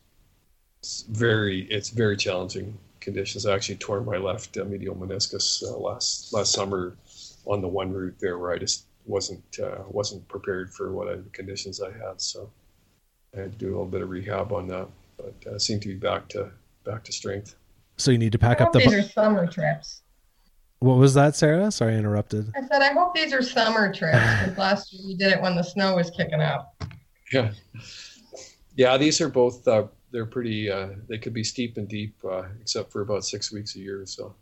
it's 0.80 1.04
very 1.04 1.64
it's 1.64 1.90
very 1.90 2.16
challenging 2.16 2.78
conditions 3.00 3.46
i 3.46 3.54
actually 3.54 3.76
tore 3.76 4.02
my 4.02 4.18
left 4.18 4.58
uh, 4.58 4.64
medial 4.64 4.96
meniscus 4.96 5.62
uh, 5.64 5.78
last 5.78 6.34
last 6.34 6.54
summer 6.54 6.96
on 7.46 7.62
the 7.62 7.68
one 7.68 7.92
route 7.92 8.16
there 8.20 8.40
where 8.40 8.52
i 8.52 8.58
just 8.58 8.86
wasn't 9.06 9.44
uh, 9.62 9.84
wasn't 9.90 10.26
prepared 10.28 10.74
for 10.74 10.94
what 10.94 11.10
I, 11.10 11.16
the 11.16 11.30
conditions 11.34 11.82
i 11.82 11.92
had 11.92 12.22
so 12.22 12.50
i 13.36 13.40
had 13.42 13.52
to 13.54 13.58
do 13.58 13.68
a 13.68 13.72
little 13.72 13.86
bit 13.86 14.02
of 14.02 14.10
rehab 14.10 14.52
on 14.52 14.68
that 14.68 14.88
but 15.18 15.34
uh, 15.52 15.58
seem 15.60 15.80
to 15.80 15.88
be 15.88 15.96
back 15.96 16.28
to 16.30 16.50
back 16.84 17.04
to 17.04 17.12
strength 17.12 17.56
So 17.98 18.12
you 18.12 18.18
need 18.18 18.32
to 18.32 18.40
I 18.42 18.48
pack 18.48 18.62
up 18.62 18.72
the. 18.74 18.80
these 18.80 18.94
are 18.94 19.04
summer 19.04 19.46
trips. 19.48 20.02
What 20.80 20.98
was 20.98 21.14
that, 21.14 21.36
Sara? 21.36 21.70
Sorry, 21.70 21.94
I 21.94 21.98
interrupted. 22.00 22.52
I 22.56 22.62
said, 22.62 22.82
I 22.82 22.92
hope 22.94 23.14
these 23.14 23.32
are 23.34 23.44
summer 23.44 23.94
trips 23.94 24.18
because 24.18 24.58
last 24.68 24.92
year 24.92 25.04
we 25.06 25.14
did 25.16 25.32
it 25.32 25.40
when 25.40 25.56
the 25.56 25.62
snow 25.64 25.96
was 25.96 26.10
kicking 26.10 26.42
up. 26.42 26.74
yeah 27.32 27.52
yeah 28.76 28.98
these 28.98 29.22
are 29.22 29.30
both 29.30 29.68
uh, 29.68 29.86
they're 30.12 30.26
pretty 30.26 30.72
uh, 30.72 30.90
they 31.08 31.20
could 31.20 31.34
be 31.34 31.44
steep 31.44 31.78
and 31.78 31.88
deep 31.88 32.16
uh, 32.28 32.44
except 32.62 32.92
for 32.92 33.02
about 33.02 33.24
six 33.24 33.52
weeks 33.52 33.76
a 33.76 33.80
year 33.80 34.04
so 34.08 34.34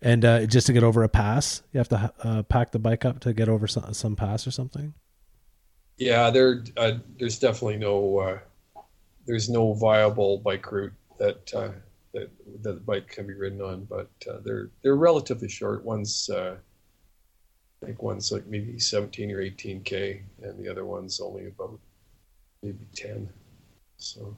And 0.00 0.24
uh, 0.24 0.46
just 0.46 0.68
to 0.68 0.72
get 0.72 0.84
over 0.84 1.02
a 1.02 1.08
pass, 1.08 1.62
you 1.72 1.78
have 1.78 1.88
to 1.88 2.12
uh, 2.22 2.42
pack 2.44 2.70
the 2.70 2.78
bike 2.78 3.04
up 3.04 3.18
to 3.20 3.32
get 3.32 3.48
over 3.48 3.66
some, 3.66 3.92
some 3.94 4.14
pass 4.14 4.46
or 4.46 4.52
something. 4.52 4.94
Yeah, 5.98 6.30
there, 6.30 6.64
uh, 6.76 6.92
there's 7.18 7.38
definitely 7.38 7.76
no, 7.76 8.18
uh, 8.18 8.38
there's 9.26 9.48
no 9.48 9.74
viable 9.74 10.38
bike 10.38 10.70
route 10.70 10.92
that 11.18 11.52
uh, 11.54 11.70
that 12.14 12.30
that 12.62 12.74
the 12.74 12.80
bike 12.80 13.08
can 13.08 13.26
be 13.26 13.34
ridden 13.34 13.60
on, 13.60 13.84
but 13.84 14.10
uh, 14.30 14.38
they're 14.44 14.70
they're 14.82 14.96
relatively 14.96 15.48
short. 15.48 15.84
One's, 15.84 16.30
uh, 16.30 16.56
I 17.82 17.86
think 17.86 18.02
one's 18.02 18.32
like 18.32 18.46
maybe 18.46 18.78
17 18.78 19.30
or 19.30 19.40
18 19.40 19.82
k, 19.82 20.22
and 20.42 20.58
the 20.58 20.68
other 20.68 20.84
one's 20.84 21.20
only 21.20 21.46
about 21.46 21.78
maybe 22.62 22.86
10. 22.94 23.28
So 23.98 24.36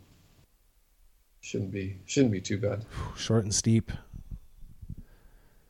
shouldn't 1.43 1.71
be 1.71 1.99
shouldn't 2.07 2.33
be 2.33 2.41
too 2.41 2.59
bad. 2.59 2.85
Short 3.17 3.45
and 3.45 3.55
steep. 3.55 3.93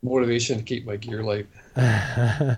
Motivation 0.03 0.59
to 0.59 0.65
keep 0.65 0.87
my 0.87 0.97
gear 0.97 1.23
light. 1.23 1.47
yeah, 1.77 2.57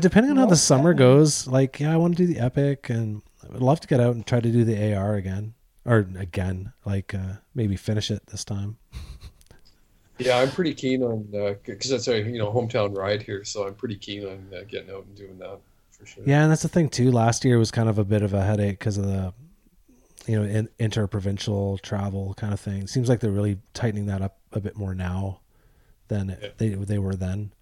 depending 0.00 0.30
on 0.30 0.36
how 0.36 0.46
the 0.46 0.56
summer 0.56 0.94
goes, 0.94 1.46
like 1.46 1.80
yeah, 1.80 1.92
I 1.92 1.96
want 1.96 2.16
to 2.16 2.26
do 2.26 2.32
the 2.32 2.40
epic, 2.40 2.90
and 2.90 3.22
I 3.42 3.52
would 3.52 3.62
love 3.62 3.80
to 3.80 3.88
get 3.88 4.00
out 4.00 4.14
and 4.14 4.26
try 4.26 4.40
to 4.40 4.50
do 4.50 4.64
the 4.64 4.94
AR 4.94 5.14
again, 5.14 5.54
or 5.84 6.08
again, 6.16 6.72
like 6.84 7.14
uh, 7.14 7.34
maybe 7.54 7.76
finish 7.76 8.10
it 8.10 8.26
this 8.26 8.44
time. 8.44 8.76
Yeah, 10.20 10.38
I'm 10.38 10.50
pretty 10.50 10.74
keen 10.74 11.02
on 11.02 11.22
because 11.64 11.90
it's 11.90 12.06
a 12.06 12.18
you 12.18 12.36
know 12.36 12.52
hometown 12.52 12.94
ride 12.94 13.22
here, 13.22 13.42
so 13.42 13.66
I'm 13.66 13.74
pretty 13.74 13.96
keen 13.96 14.26
on 14.26 14.46
uh, 14.54 14.64
getting 14.68 14.90
out 14.90 15.06
and 15.06 15.16
doing 15.16 15.38
that 15.38 15.58
for 15.90 16.04
sure. 16.04 16.24
Yeah, 16.26 16.42
and 16.42 16.50
that's 16.50 16.62
the 16.62 16.68
thing 16.68 16.90
too. 16.90 17.10
Last 17.10 17.44
year 17.44 17.58
was 17.58 17.70
kind 17.70 17.88
of 17.88 17.98
a 17.98 18.04
bit 18.04 18.22
of 18.22 18.34
a 18.34 18.44
headache 18.44 18.78
because 18.78 18.98
of 18.98 19.06
the, 19.06 19.32
you 20.26 20.38
know, 20.38 20.46
in, 20.46 20.68
interprovincial 20.78 21.78
travel 21.78 22.34
kind 22.34 22.52
of 22.52 22.60
thing. 22.60 22.86
Seems 22.86 23.08
like 23.08 23.20
they're 23.20 23.30
really 23.30 23.58
tightening 23.72 24.06
that 24.06 24.20
up 24.20 24.36
a 24.52 24.60
bit 24.60 24.76
more 24.76 24.94
now 24.94 25.39
than 26.10 26.36
Yeah. 26.42 26.48
they 26.58 26.68
they 26.68 26.98
were 26.98 27.16
then. 27.16 27.52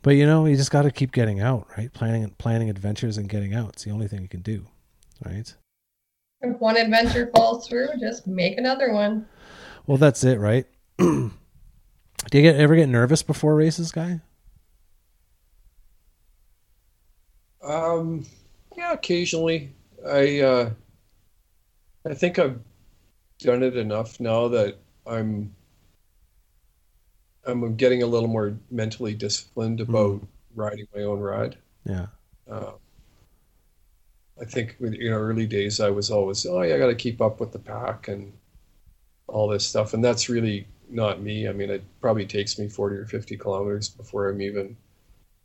But 0.00 0.12
you 0.12 0.24
know, 0.24 0.46
you 0.46 0.56
just 0.56 0.70
got 0.70 0.82
to 0.82 0.90
keep 0.90 1.12
getting 1.12 1.40
out, 1.40 1.66
right? 1.76 1.92
Planning 1.92 2.30
planning 2.38 2.70
adventures 2.70 3.18
and 3.18 3.28
getting 3.28 3.54
out. 3.54 3.70
It's 3.74 3.84
the 3.84 3.90
only 3.90 4.08
thing 4.08 4.22
you 4.22 4.28
can 4.28 4.40
do, 4.40 4.66
right? 5.24 5.52
If 6.40 6.58
one 6.60 6.76
adventure 6.76 7.30
falls 7.34 7.68
through, 7.68 7.88
just 8.00 8.26
make 8.26 8.56
another 8.56 8.92
one. 8.92 9.26
Well, 9.86 9.98
that's 9.98 10.22
it, 10.24 10.38
right? 10.38 10.66
do 10.98 11.30
you 12.32 12.42
get 12.42 12.56
ever 12.56 12.76
get 12.76 12.88
nervous 12.88 13.22
before 13.22 13.54
races, 13.56 13.92
guy? 13.92 14.20
Um, 17.62 18.24
yeah, 18.76 18.92
occasionally. 18.92 19.74
I 20.06 20.40
uh, 20.40 20.70
I 22.08 22.14
think 22.14 22.38
I've 22.38 22.60
done 23.38 23.62
it 23.62 23.76
enough 23.76 24.20
now 24.20 24.46
that 24.48 24.78
I'm 25.06 25.52
I'm 27.46 27.76
getting 27.76 28.02
a 28.02 28.06
little 28.06 28.28
more 28.28 28.56
mentally 28.70 29.14
disciplined 29.14 29.80
about 29.80 30.20
riding 30.54 30.86
my 30.94 31.02
own 31.02 31.20
ride. 31.20 31.56
Yeah. 31.84 32.06
Uh, 32.50 32.72
I 34.40 34.44
think 34.44 34.76
in 34.80 34.92
know 34.92 35.16
early 35.16 35.46
days 35.46 35.80
I 35.80 35.90
was 35.90 36.10
always 36.10 36.44
oh 36.46 36.62
yeah 36.62 36.74
I 36.74 36.78
got 36.78 36.88
to 36.88 36.94
keep 36.94 37.20
up 37.20 37.40
with 37.40 37.52
the 37.52 37.58
pack 37.58 38.08
and 38.08 38.32
all 39.28 39.48
this 39.48 39.66
stuff 39.66 39.94
and 39.94 40.04
that's 40.04 40.28
really 40.28 40.68
not 40.88 41.20
me. 41.22 41.48
I 41.48 41.52
mean 41.52 41.70
it 41.70 41.84
probably 42.00 42.26
takes 42.26 42.58
me 42.58 42.68
40 42.68 42.96
or 42.96 43.06
50 43.06 43.36
kilometers 43.36 43.88
before 43.88 44.28
I'm 44.28 44.40
even 44.42 44.76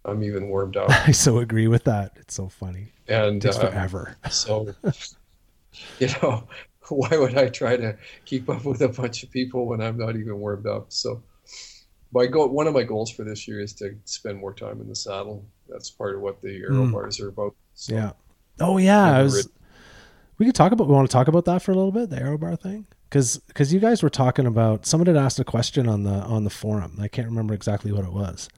I'm 0.06 0.24
even 0.24 0.50
warmed 0.50 0.78
up 0.78 0.90
I 1.08 1.12
so 1.12 1.40
agree 1.40 1.68
with 1.68 1.84
that. 1.86 2.14
It's 2.18 2.34
so 2.36 2.50
funny. 2.50 2.94
and 3.08 3.44
It 3.44 3.48
takes 3.48 3.58
uh, 3.58 3.70
forever. 3.70 4.18
so, 4.30 4.74
you 6.00 6.08
know, 6.22 6.48
why 6.90 7.10
would 7.18 7.38
I 7.38 7.48
try 7.50 7.78
to 7.78 7.98
keep 8.26 8.50
up 8.50 8.66
with 8.66 8.82
a 8.82 8.90
bunch 8.90 9.24
of 9.24 9.32
people 9.32 9.66
when 9.68 9.82
I'm 9.82 9.98
not 9.98 10.16
even 10.16 10.40
warmed 10.40 10.68
up? 10.68 10.92
So, 10.92 11.24
my 12.14 12.26
goal, 12.26 12.50
one 12.50 12.68
of 12.68 12.74
my 12.74 12.84
goals 12.84 13.12
for 13.12 13.24
this 13.24 13.48
year 13.48 13.60
is 13.62 13.74
to 13.76 13.96
spend 14.06 14.38
more 14.40 14.54
time 14.54 14.82
in 14.82 14.88
the 14.88 14.96
saddle. 14.96 15.46
That's 15.70 15.90
part 15.90 16.16
of 16.16 16.22
what 16.22 16.42
the 16.42 16.56
aero 16.58 16.86
Mm. 16.86 16.92
bars 16.92 17.20
are 17.20 17.30
about. 17.30 17.56
So, 17.74 17.94
Yeah. 17.94 18.12
Oh 18.60 18.78
yeah, 18.78 19.04
I 19.18 19.24
was. 19.24 19.50
We 20.38 20.46
could 20.46 20.56
talk 20.56 20.72
about. 20.72 20.88
We 20.88 20.94
want 20.94 21.10
to 21.10 21.14
talk 21.14 21.28
about 21.28 21.46
that 21.46 21.62
for 21.62 21.72
a 21.72 21.76
little 21.76 21.92
bit, 21.92 22.10
the 22.10 22.20
aero 22.20 22.38
bar 22.38 22.56
thing, 22.56 22.86
because 23.10 23.38
because 23.48 23.74
you 23.74 23.80
guys 23.80 24.04
were 24.04 24.10
talking 24.10 24.46
about. 24.46 24.86
Someone 24.86 25.08
had 25.08 25.16
asked 25.18 25.40
a 25.40 25.44
question 25.44 25.88
on 25.88 26.04
the 26.04 26.12
on 26.12 26.44
the 26.44 26.50
forum. 26.50 26.98
I 27.00 27.08
can't 27.08 27.28
remember 27.28 27.54
exactly 27.54 27.92
what 27.92 28.04
it 28.04 28.12
was. 28.12 28.50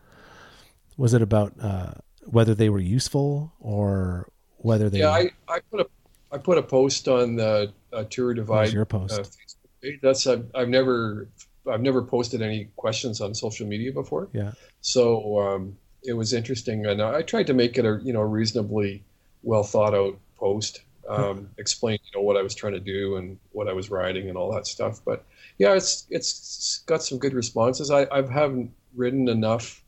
Was 0.97 1.13
it 1.13 1.21
about 1.21 1.53
uh, 1.61 1.93
whether 2.25 2.55
they 2.55 2.69
were 2.69 2.79
useful 2.79 3.53
or 3.59 4.29
whether 4.57 4.89
they? 4.89 4.99
yeah, 4.99 5.09
I, 5.09 5.29
I 5.47 5.59
put 5.71 5.81
a 5.81 5.87
I 6.31 6.37
put 6.37 6.57
a 6.57 6.63
post 6.63 7.07
on 7.07 7.35
the 7.35 7.73
uh, 7.91 8.03
Tour 8.09 8.33
Divide 8.33 8.73
your 8.73 8.85
post? 8.85 9.19
uh, 9.19 9.87
That's 10.01 10.25
I've, 10.25 10.49
I've 10.55 10.69
never 10.69 11.27
I've 11.71 11.81
never 11.81 12.01
posted 12.01 12.41
any 12.41 12.69
questions 12.75 13.21
on 13.21 13.33
social 13.33 13.67
media 13.67 13.91
before. 13.91 14.29
yeah. 14.33 14.51
So 14.81 15.39
um, 15.39 15.77
it 16.03 16.13
was 16.13 16.33
interesting, 16.33 16.85
and 16.85 17.01
I 17.01 17.21
tried 17.21 17.47
to 17.47 17.53
make 17.53 17.77
it 17.77 17.85
a 17.85 17.99
you 18.03 18.13
know 18.13 18.21
reasonably 18.21 19.03
well 19.43 19.63
thought 19.63 19.93
out 19.93 20.17
post, 20.37 20.81
um, 21.07 21.49
explain 21.57 21.99
you 22.03 22.19
know 22.19 22.23
what 22.23 22.37
I 22.37 22.41
was 22.41 22.55
trying 22.55 22.73
to 22.73 22.79
do 22.79 23.15
and 23.15 23.37
what 23.51 23.67
I 23.67 23.73
was 23.73 23.89
writing 23.89 24.29
and 24.29 24.37
all 24.37 24.51
that 24.53 24.67
stuff. 24.67 25.01
But 25.03 25.25
yeah, 25.57 25.73
it's 25.73 26.05
it's 26.09 26.83
got 26.85 27.03
some 27.03 27.17
good 27.17 27.33
responses. 27.33 27.91
I 27.91 28.07
I 28.11 28.21
haven't 28.21 28.71
ridden 28.95 29.27
enough 29.27 29.83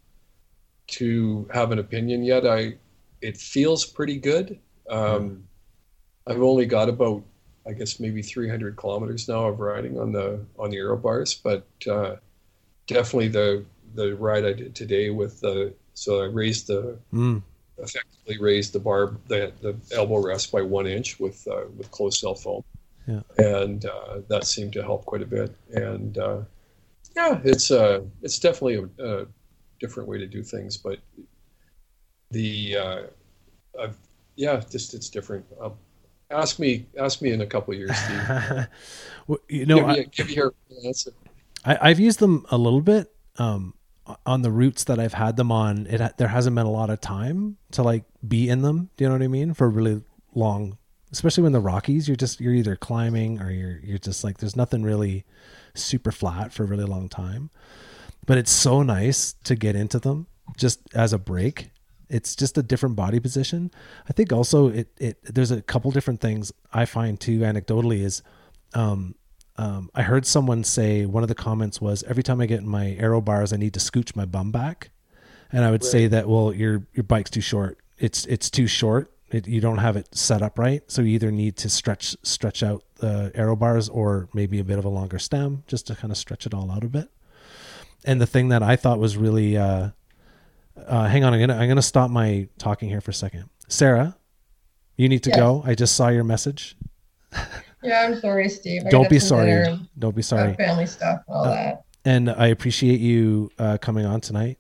to 0.88 1.50
have 1.54 1.72
an 1.72 1.80
opinion 1.80 2.24
yet. 2.24 2.46
I 2.46 2.76
it 3.22 3.38
feels 3.38 3.86
pretty 3.86 4.18
good. 4.18 4.60
Um, 4.90 5.48
I've 6.28 6.42
only 6.42 6.66
got 6.66 6.90
about 6.90 7.24
I 7.68 7.74
guess 7.74 8.00
maybe 8.00 8.22
300 8.22 8.76
kilometers 8.76 9.28
now 9.28 9.46
of 9.48 9.60
riding 9.60 10.00
on 10.00 10.12
the 10.12 10.40
on 10.60 10.70
the 10.70 10.78
aero 10.78 10.98
bars, 10.98 11.34
but 11.34 11.66
uh, 11.90 12.16
definitely 12.88 13.30
the 13.30 13.66
the 13.96 14.16
ride 14.16 14.46
I 14.46 14.54
did 14.54 14.76
today 14.76 15.10
with 15.10 15.40
the 15.42 15.74
so 15.94 16.22
I 16.22 16.26
raised 16.26 16.68
the 16.68 16.98
Mm. 17.14 17.42
effectively 17.78 18.38
raised 18.40 18.74
the 18.74 18.80
bar 18.80 19.18
the, 19.28 19.52
the 19.62 19.76
elbow 19.96 20.22
rest 20.22 20.52
by 20.52 20.62
one 20.62 20.88
inch 20.88 21.20
with 21.20 21.48
uh, 21.48 21.66
with 21.78 21.90
closed 21.92 22.20
cell 22.20 22.36
foam, 22.36 22.64
Yeah. 23.08 23.22
and 23.38 23.86
uh, 23.86 24.20
that 24.28 24.46
seemed 24.46 24.74
to 24.74 24.84
help 24.84 25.06
quite 25.06 25.22
a 25.22 25.26
bit. 25.26 25.56
And 25.74 26.18
uh, 26.18 26.42
yeah, 27.16 27.40
it's 27.44 27.72
uh, 27.72 28.02
it's 28.22 28.40
definitely 28.40 28.90
a, 29.00 29.22
a 29.22 29.26
different 29.80 30.08
way 30.10 30.18
to 30.20 30.28
do 30.28 30.44
things, 30.44 30.78
but 30.78 31.00
the 32.32 32.78
uh, 32.78 33.02
I've, 33.82 33.98
yeah, 34.36 34.62
just 34.70 34.94
it's 34.94 35.10
different. 35.10 35.46
Uh, 35.62 35.70
ask 36.32 36.60
me 36.60 36.86
ask 37.00 37.22
me 37.22 37.32
in 37.32 37.42
a 37.42 37.46
couple 37.46 37.74
of 37.74 37.80
years, 37.80 37.96
Steve. 37.98 38.68
Well, 39.28 39.40
you 39.50 39.66
know, 39.66 39.78
give, 39.78 39.86
I, 39.86 39.94
me, 39.94 40.08
give 40.12 40.30
your 40.30 40.54
answer. 40.86 41.12
I, 41.64 41.90
I've 41.90 42.00
used 42.00 42.20
them 42.20 42.46
a 42.52 42.60
little 42.60 42.82
bit 42.82 43.12
um, 43.38 43.74
on 44.24 44.44
the 44.44 44.52
routes 44.52 44.84
that 44.84 45.00
I've 45.00 45.16
had 45.16 45.36
them 45.36 45.52
on. 45.52 45.88
It 45.88 46.18
there 46.18 46.28
hasn't 46.28 46.56
been 46.56 46.68
a 46.68 46.72
lot 46.72 46.92
of 46.92 47.02
time 47.02 47.58
to 47.72 47.82
like 47.82 48.04
be 48.28 48.50
in 48.50 48.62
them. 48.62 48.92
Do 48.98 49.04
you 49.04 49.10
know 49.10 49.16
what 49.16 49.24
I 49.24 49.28
mean? 49.28 49.56
For 49.56 49.68
really 49.68 50.04
long, 50.36 50.78
especially 51.12 51.44
when 51.44 51.54
the 51.54 51.60
Rockies, 51.60 52.08
you're 52.08 52.16
just 52.16 52.40
you're 52.40 52.54
either 52.54 52.76
climbing 52.76 53.42
or 53.42 53.50
you're 53.50 53.80
you're 53.84 53.98
just 53.98 54.24
like 54.24 54.38
there's 54.38 54.56
nothing 54.56 54.84
really 54.84 55.26
super 55.74 56.12
flat 56.12 56.54
for 56.54 56.64
a 56.64 56.68
really 56.68 56.86
long 56.86 57.10
time. 57.10 57.50
But 58.26 58.38
it's 58.38 58.52
so 58.52 58.84
nice 58.84 59.34
to 59.44 59.56
get 59.56 59.76
into 59.76 60.00
them 60.00 60.28
just 60.58 60.82
as 60.94 61.14
a 61.14 61.18
break. 61.18 61.70
It's 62.10 62.36
just 62.36 62.58
a 62.58 62.64
different 62.64 62.96
body 62.96 63.20
position. 63.20 63.72
I 64.10 64.14
think 64.14 64.32
also 64.32 64.68
it 64.68 64.90
it 64.98 65.18
there's 65.24 65.52
a 65.52 65.62
couple 65.62 65.92
different 65.92 66.22
things 66.22 66.52
I 66.74 66.86
find 66.86 67.20
too 67.20 67.40
anecdotally 67.40 68.02
is 68.02 68.22
um 68.74 69.16
um, 69.58 69.90
I 69.96 70.02
heard 70.02 70.26
someone 70.26 70.64
say 70.64 71.06
one 71.06 71.24
of 71.24 71.30
the 71.30 71.36
comments 71.36 71.80
was 71.80 72.04
every 72.04 72.24
time 72.24 72.42
I 72.42 72.46
get 72.46 72.60
in 72.60 72.68
my 72.68 72.92
aero 73.00 73.22
bars, 73.22 73.54
I 73.54 73.58
need 73.58 73.74
to 73.76 73.80
scooch 73.80 74.16
my 74.16 74.26
bum 74.26 74.52
back, 74.52 74.90
and 75.52 75.64
I 75.64 75.72
would 75.72 75.84
say 75.84 76.08
that 76.08 76.28
well, 76.28 76.54
your 76.54 76.86
your 76.94 77.04
bike's 77.04 77.30
too 77.30 77.42
short. 77.42 77.80
It's 77.98 78.26
it's 78.26 78.50
too 78.50 78.68
short. 78.68 79.12
It, 79.32 79.48
you 79.48 79.62
don't 79.62 79.78
have 79.78 79.96
it 79.96 80.16
set 80.16 80.42
up 80.42 80.60
right, 80.60 80.84
so 80.92 81.02
you 81.02 81.10
either 81.10 81.32
need 81.32 81.56
to 81.58 81.70
stretch 81.70 82.16
stretch 82.22 82.64
out 82.64 82.84
the 82.98 83.32
aero 83.34 83.56
bars 83.56 83.90
or 83.90 84.30
maybe 84.34 84.60
a 84.60 84.64
bit 84.64 84.78
of 84.78 84.86
a 84.86 84.90
longer 84.90 85.20
stem 85.20 85.64
just 85.68 85.88
to 85.88 85.96
kind 85.96 86.12
of 86.12 86.18
stretch 86.18 86.46
it 86.46 86.54
all 86.54 86.70
out 86.70 86.84
a 86.84 86.88
bit. 86.88 87.10
And 88.04 88.22
the 88.22 88.28
thing 88.28 88.50
that 88.50 88.62
I 88.62 88.76
thought 88.76 89.00
was 89.00 89.18
really, 89.18 89.58
uh, 89.58 89.90
uh, 90.78 91.08
hang 91.08 91.24
on, 91.24 91.34
I'm 91.34 91.40
gonna 91.40 91.56
I'm 91.56 91.68
gonna 91.68 91.82
stop 91.82 92.10
my 92.12 92.48
talking 92.58 92.90
here 92.90 93.02
for 93.02 93.12
a 93.12 93.14
second. 93.14 93.50
Sara, 93.68 94.16
you 94.98 95.10
need 95.10 95.24
to 95.24 95.30
Yes. 95.30 95.40
go. 95.40 95.64
I 95.66 95.76
just 95.76 95.96
saw 95.96 96.10
your 96.10 96.24
message. 96.24 96.78
Yeah, 97.84 98.02
I'm 98.08 98.20
sorry, 98.20 98.50
Steve. 98.50 98.84
I 98.86 98.90
Don't 98.90 99.10
be 99.10 99.20
sorry. 99.20 99.80
Don't 100.00 100.16
be 100.16 100.22
sorry. 100.22 100.54
Family 100.56 100.86
stuff 100.88 101.22
and 101.28 101.36
all 101.36 101.46
Uh, 101.46 101.50
that. 101.54 101.84
and 102.04 102.30
I 102.32 102.48
appreciate 102.48 103.00
you 103.00 103.52
uh, 103.60 103.78
coming 103.80 104.06
on 104.06 104.22
tonight. 104.22 104.58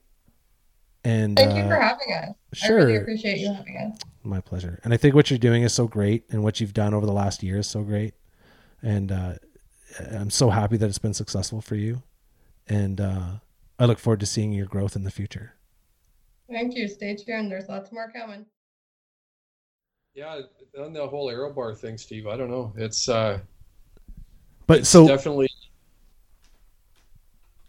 And 1.03 1.35
Thank 1.37 1.55
you 1.55 1.63
uh, 1.63 1.67
for 1.67 1.75
having 1.75 2.13
us. 2.13 2.35
I 2.53 2.67
sure. 2.67 2.77
really 2.77 2.95
appreciate 2.97 3.37
you 3.39 3.51
having 3.53 3.77
us. 3.91 3.99
my 4.23 4.41
pleasure. 4.41 4.79
And 4.83 4.93
I 4.93 4.97
think 4.97 5.13
what 5.15 5.29
you're 5.29 5.39
doing 5.39 5.63
is 5.63 5.73
so 5.73 5.87
great, 5.87 6.25
and 6.31 6.43
what 6.43 6.59
you've 6.59 6.73
done 6.73 6.93
over 6.93 7.05
the 7.05 7.11
last 7.13 7.41
year 7.43 7.57
is 7.59 7.67
so 7.67 7.83
great. 7.83 8.13
And 8.83 9.11
uh, 9.11 9.33
I'm 10.11 10.29
so 10.31 10.49
happy 10.51 10.77
that 10.77 10.87
it's 10.87 10.97
been 10.99 11.13
successful 11.13 11.61
for 11.61 11.75
you. 11.75 12.03
And 12.67 12.99
uh, 13.01 13.29
I 13.79 13.85
look 13.85 13.99
forward 13.99 14.19
to 14.21 14.25
seeing 14.27 14.51
your 14.53 14.65
growth 14.67 14.95
in 14.95 15.03
the 15.03 15.11
future. 15.11 15.53
Thank 16.49 16.75
you. 16.75 16.87
Stay 16.87 17.15
tuned. 17.15 17.51
There's 17.51 17.67
lots 17.67 17.91
more 17.91 18.11
coming. 18.11 18.45
Yeah, 20.13 20.41
on 20.79 20.93
the 20.93 21.05
whole 21.07 21.29
aero 21.29 21.51
bar 21.51 21.73
thing, 21.75 21.97
Steve. 21.97 22.27
I 22.27 22.37
don't 22.37 22.49
know. 22.49 22.73
It's 22.77 23.09
uh, 23.09 23.39
But 24.67 24.79
it's 24.79 24.89
so 24.89 25.07
definitely 25.07 25.47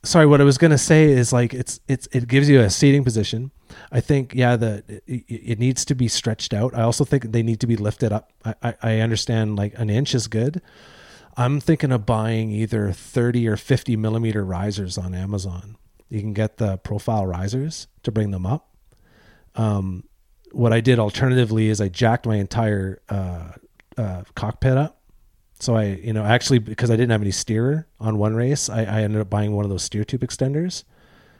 sorry 0.06 0.26
what 0.26 0.40
i 0.40 0.44
was 0.44 0.56
going 0.56 0.70
to 0.70 0.78
say 0.78 1.04
is 1.04 1.32
like 1.32 1.52
it's 1.52 1.80
it's 1.88 2.06
it 2.12 2.28
gives 2.28 2.48
you 2.48 2.60
a 2.60 2.70
seating 2.70 3.02
position 3.02 3.50
i 3.90 4.00
think 4.00 4.32
yeah 4.34 4.54
the 4.56 4.84
it, 5.06 5.24
it 5.28 5.58
needs 5.58 5.84
to 5.84 5.94
be 5.94 6.06
stretched 6.06 6.54
out 6.54 6.74
i 6.76 6.82
also 6.82 7.04
think 7.04 7.32
they 7.32 7.42
need 7.42 7.58
to 7.58 7.66
be 7.66 7.76
lifted 7.76 8.12
up 8.12 8.32
I, 8.44 8.54
I 8.62 8.74
i 8.82 9.00
understand 9.00 9.56
like 9.56 9.76
an 9.78 9.90
inch 9.90 10.14
is 10.14 10.28
good 10.28 10.62
i'm 11.36 11.60
thinking 11.60 11.90
of 11.90 12.06
buying 12.06 12.50
either 12.52 12.92
30 12.92 13.48
or 13.48 13.56
50 13.56 13.96
millimeter 13.96 14.44
risers 14.44 14.96
on 14.96 15.14
amazon 15.14 15.76
you 16.08 16.20
can 16.20 16.32
get 16.32 16.56
the 16.56 16.76
profile 16.78 17.26
risers 17.26 17.88
to 18.02 18.12
bring 18.12 18.30
them 18.30 18.46
up 18.46 18.74
um 19.54 20.04
what 20.52 20.72
i 20.72 20.80
did 20.80 20.98
alternatively 20.98 21.68
is 21.68 21.80
i 21.80 21.88
jacked 21.88 22.26
my 22.26 22.36
entire 22.36 23.00
uh, 23.08 23.52
uh 23.96 24.22
cockpit 24.34 24.76
up 24.76 24.96
so 25.58 25.74
I, 25.74 25.84
you 25.84 26.12
know, 26.12 26.24
actually 26.24 26.58
because 26.58 26.90
I 26.90 26.96
didn't 26.96 27.10
have 27.10 27.22
any 27.22 27.30
steerer 27.30 27.86
on 27.98 28.18
one 28.18 28.34
race, 28.34 28.68
I, 28.68 28.82
I 28.82 29.02
ended 29.02 29.20
up 29.20 29.30
buying 29.30 29.52
one 29.52 29.64
of 29.64 29.70
those 29.70 29.82
steer 29.82 30.04
tube 30.04 30.20
extenders. 30.20 30.84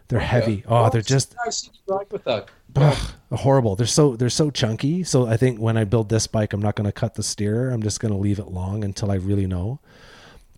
They're 0.08 0.20
heavy. 0.20 0.64
Oh, 0.68 0.88
they're 0.88 1.02
just 1.02 1.34
seen 1.50 1.72
you 1.74 1.94
ride 1.94 2.06
with 2.12 2.24
that. 2.24 2.48
ugh, 2.76 3.12
horrible. 3.32 3.74
They're 3.74 3.86
so 3.86 4.14
they're 4.14 4.30
so 4.30 4.50
chunky. 4.50 5.02
So 5.02 5.26
I 5.26 5.36
think 5.36 5.58
when 5.58 5.76
I 5.76 5.84
build 5.84 6.08
this 6.08 6.28
bike, 6.28 6.52
I'm 6.52 6.62
not 6.62 6.76
going 6.76 6.86
to 6.86 6.92
cut 6.92 7.14
the 7.14 7.24
steerer. 7.24 7.70
I'm 7.70 7.82
just 7.82 7.98
going 7.98 8.12
to 8.12 8.18
leave 8.18 8.38
it 8.38 8.46
long 8.46 8.84
until 8.84 9.10
I 9.10 9.16
really 9.16 9.46
know. 9.46 9.80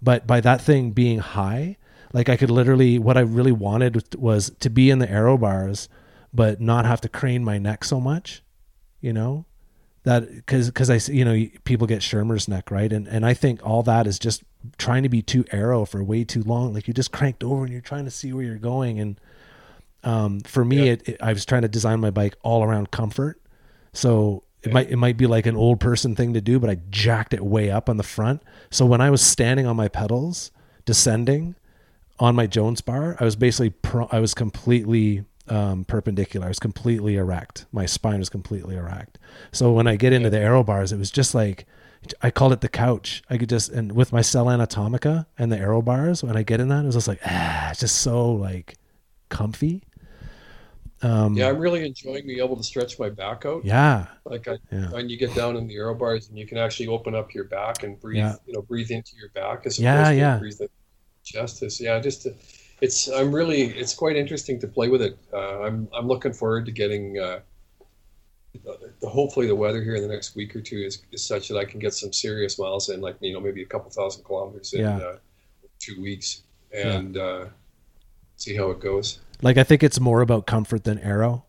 But 0.03 0.27
by 0.27 0.41
that 0.43 0.61
thing 0.61 0.91
being 0.91 1.19
high, 1.19 1.78
like 2.13 2.29
I 2.29 2.37
could 2.37 2.51
literally 2.51 2.99
what 2.99 3.17
I 3.17 3.21
really 3.21 3.53
wanted 3.53 4.15
was 4.17 4.51
to 4.61 4.71
be 4.71 4.91
in 4.91 4.99
the 4.99 5.11
aero 5.11 5.37
bars, 5.39 5.89
but 6.33 6.61
not 6.61 6.85
have 6.87 7.01
to 7.03 7.09
crane 7.09 7.45
my 7.45 7.59
neck 7.59 7.85
so 7.85 8.01
much. 8.01 8.43
You 9.01 9.13
know, 9.13 9.45
that 10.05 10.29
because 10.35 10.67
because 10.69 10.91
I 10.91 11.13
you 11.13 11.25
know 11.25 11.47
people 11.65 11.87
get 11.87 12.01
Shermer's 12.01 12.49
neck 12.49 12.71
right, 12.71 12.93
and 12.93 13.07
and 13.07 13.25
I 13.25 13.35
think 13.35 13.65
all 13.65 13.83
that 13.85 14.07
is 14.07 14.19
just 14.19 14.43
trying 14.77 15.05
to 15.05 15.09
be 15.09 15.23
too 15.23 15.45
aero 15.53 15.85
for 15.85 16.03
way 16.03 16.25
too 16.25 16.43
long. 16.43 16.75
Like 16.75 16.89
you 16.89 16.95
just 16.95 17.13
cranked 17.13 17.45
over 17.45 17.63
and 17.65 17.73
you're 17.73 17.81
trying 17.81 18.05
to 18.07 18.11
see 18.11 18.33
where 18.33 18.45
you're 18.45 18.57
going, 18.57 18.99
and 18.99 19.21
um, 20.05 20.41
for 20.41 20.65
me, 20.65 20.87
Yeah. 20.87 20.93
it, 20.93 21.09
it, 21.09 21.17
I 21.23 21.33
was 21.33 21.45
trying 21.45 21.63
to 21.63 21.69
design 21.69 22.01
my 22.01 22.11
bike 22.11 22.35
all 22.43 22.63
around 22.65 22.91
comfort. 22.91 23.41
So 23.93 24.43
it 24.63 24.73
might 24.73 24.91
it 24.91 24.97
might 24.97 25.17
be 25.17 25.27
like 25.27 25.47
an 25.47 25.57
old 25.57 25.79
person 25.79 26.17
thing 26.17 26.35
to 26.35 26.41
do, 26.41 26.59
but 26.59 26.71
I 26.71 26.79
jacked 26.91 27.35
it 27.35 27.45
way 27.45 27.71
up 27.71 27.89
on 27.89 27.97
the 27.99 28.03
front. 28.03 28.43
So 28.71 28.85
when 28.85 29.01
I 29.01 29.11
was 29.11 29.23
standing 29.23 29.67
on 29.67 29.77
my 29.77 29.87
pedals, 29.89 30.51
descending 30.85 31.55
on 32.21 32.35
my 32.35 32.47
Jones 32.47 32.81
bar, 32.81 33.17
I 33.21 33.25
was 33.25 33.37
basically 33.37 33.71
pro- 33.71 34.09
I 34.11 34.21
was 34.21 34.35
completely 34.35 35.25
um, 35.49 35.85
perpendicular. 35.85 36.47
I 36.47 36.49
was 36.49 36.59
completely 36.59 37.17
erect. 37.17 37.67
My 37.73 37.87
spine 37.87 38.19
was 38.19 38.29
completely 38.29 38.77
erect. 38.77 39.19
So 39.53 39.73
when 39.73 39.87
I 39.87 39.97
get 39.97 40.13
into 40.13 40.29
the 40.31 40.39
aero 40.39 40.63
bars, 40.65 40.93
it 40.93 40.99
was 40.99 41.11
just 41.11 41.35
like 41.35 41.67
I 42.23 42.31
called 42.31 42.53
it 42.53 42.61
the 42.61 42.69
couch. 42.69 43.23
I 43.31 43.39
could 43.39 43.49
just 43.49 43.71
and 43.71 43.93
with 43.93 44.13
my 44.13 44.21
Selle 44.23 44.47
Anatomica 44.51 45.27
and 45.39 45.51
the 45.53 45.59
aero 45.59 45.81
bars, 45.83 46.23
when 46.23 46.37
I 46.37 46.43
get 46.43 46.61
in 46.61 46.69
that, 46.69 46.83
it 46.83 46.87
was 46.87 46.95
just 46.97 47.09
like 47.09 47.21
ah, 47.25 47.71
it's 47.71 47.81
just 47.81 47.97
so 48.01 48.31
like 48.33 48.77
comfy. 49.29 49.83
Um, 51.01 51.37
Yeah, 51.37 51.49
I'm 51.49 51.59
really 51.59 51.87
enjoying 51.87 52.27
being 52.27 52.41
able 52.41 52.57
to 52.57 52.63
stretch 52.65 52.99
my 52.99 53.09
back 53.09 53.47
out. 53.47 53.65
yeah, 53.65 54.07
Like 54.25 54.49
I, 54.49 54.59
Yeah. 54.73 54.91
when 54.91 55.09
you 55.09 55.17
get 55.17 55.33
down 55.33 55.57
in 55.57 55.69
the 55.69 55.77
aero 55.77 55.95
bars 55.95 56.29
and 56.29 56.37
you 56.37 56.45
can 56.45 56.59
actually 56.59 56.89
open 56.89 57.15
up 57.15 57.33
your 57.33 57.45
back 57.45 57.85
and 57.85 58.01
breathe, 58.01 58.19
Yeah. 58.19 58.35
you 58.47 58.53
know, 58.55 58.63
breathe 58.63 58.91
into 58.91 59.13
your 59.17 59.29
back 59.31 59.65
as 59.65 59.79
Yeah, 59.79 59.95
opposed 60.01 60.11
to 60.11 60.17
yeah. 60.17 60.39
breathe 60.39 60.61
into 61.35 61.39
your 61.39 61.47
chest. 61.47 61.63
Is 61.63 61.81
yeah, 61.81 61.99
just 62.01 62.23
to, 62.23 62.35
it's 62.81 63.09
I'm 63.09 63.35
really 63.35 63.63
it's 63.63 63.95
quite 63.95 64.17
interesting 64.17 64.61
to 64.61 64.69
play 64.69 64.89
with 64.89 65.03
it. 65.03 65.19
Uh, 65.33 65.63
I'm 65.63 65.89
I'm 65.95 66.07
looking 66.09 66.33
forward 66.33 66.67
to 66.67 66.73
getting. 66.73 67.19
Uh, 67.19 67.41
the, 69.01 69.09
hopefully 69.09 69.47
the 69.47 69.55
weather 69.55 69.83
here 69.83 69.95
in 69.95 70.03
the 70.03 70.09
next 70.09 70.35
week 70.35 70.57
or 70.57 70.61
two 70.61 70.79
is, 70.79 71.03
is 71.13 71.25
such 71.25 71.49
that 71.49 71.59
I 71.59 71.65
can 71.65 71.79
get 71.79 71.95
some 71.95 72.13
serious 72.13 72.59
miles 72.59 72.89
in, 72.89 73.01
like 73.01 73.17
you 73.21 73.33
know 73.33 73.41
maybe 73.41 73.63
a 73.63 73.67
couple 73.67 73.91
thousand 73.91 74.25
kilometers 74.25 74.73
in 74.73 74.81
Yeah. 74.81 74.97
uh, 74.97 75.17
two 75.79 76.01
weeks, 76.01 76.43
and 76.73 77.17
uh, 77.17 77.47
see 78.37 78.57
how 78.57 78.71
it 78.71 78.81
goes. 78.81 79.21
like 79.43 79.59
I 79.59 79.65
think 79.65 79.83
it's 79.83 80.01
more 80.01 80.23
about 80.23 80.47
comfort 80.47 80.85
than 80.85 80.99
aero, 80.99 81.45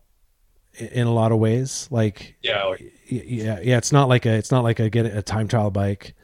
in 0.78 1.06
a 1.06 1.12
lot 1.12 1.32
of 1.32 1.38
ways. 1.38 1.88
Like 1.90 2.36
Yeah, 2.42 2.64
like, 2.64 2.92
yeah, 3.08 3.58
yeah, 3.60 3.78
it's 3.78 3.92
not 3.92 4.08
like 4.08 4.26
a 4.26 4.34
it's 4.34 4.52
not 4.52 4.62
like 4.62 4.78
a 4.78 4.90
get 4.90 5.06
a 5.06 5.22
time 5.22 5.48
trial 5.48 5.70
bike. 5.70 6.14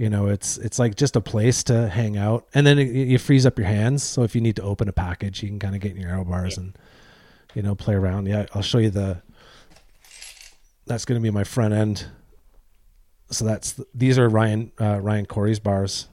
You 0.00 0.08
know, 0.08 0.28
it's 0.28 0.56
it's 0.56 0.78
like 0.78 0.94
just 0.94 1.14
a 1.14 1.20
place 1.20 1.62
to 1.64 1.86
hang 1.86 2.16
out, 2.16 2.46
and 2.54 2.66
then 2.66 2.78
it, 2.78 2.88
it 2.96 3.18
frees 3.20 3.44
up 3.44 3.58
your 3.58 3.66
hands. 3.66 4.02
So 4.02 4.22
if 4.22 4.34
you 4.34 4.40
need 4.40 4.56
to 4.56 4.62
open 4.62 4.88
a 4.88 4.92
package, 4.94 5.42
you 5.42 5.50
can 5.50 5.58
kind 5.58 5.74
of 5.74 5.82
get 5.82 5.92
in 5.92 5.98
your 6.00 6.08
aero 6.10 6.24
bars 6.24 6.56
and 6.56 6.74
you 7.54 7.60
know 7.60 7.74
play 7.74 7.92
around. 7.94 8.24
Yeah, 8.26 8.46
I'll 8.54 8.62
show 8.62 8.78
you 8.78 8.88
the. 8.88 9.20
That's 10.86 11.04
going 11.04 11.20
to 11.20 11.22
be 11.22 11.30
my 11.30 11.44
front 11.44 11.74
end. 11.74 12.06
So 13.30 13.44
that's 13.44 13.78
these 13.94 14.18
are 14.18 14.26
Ryan 14.30 14.72
uh, 14.80 15.00
Ryan 15.02 15.26
Correy's 15.26 15.60
bars. 15.60 16.08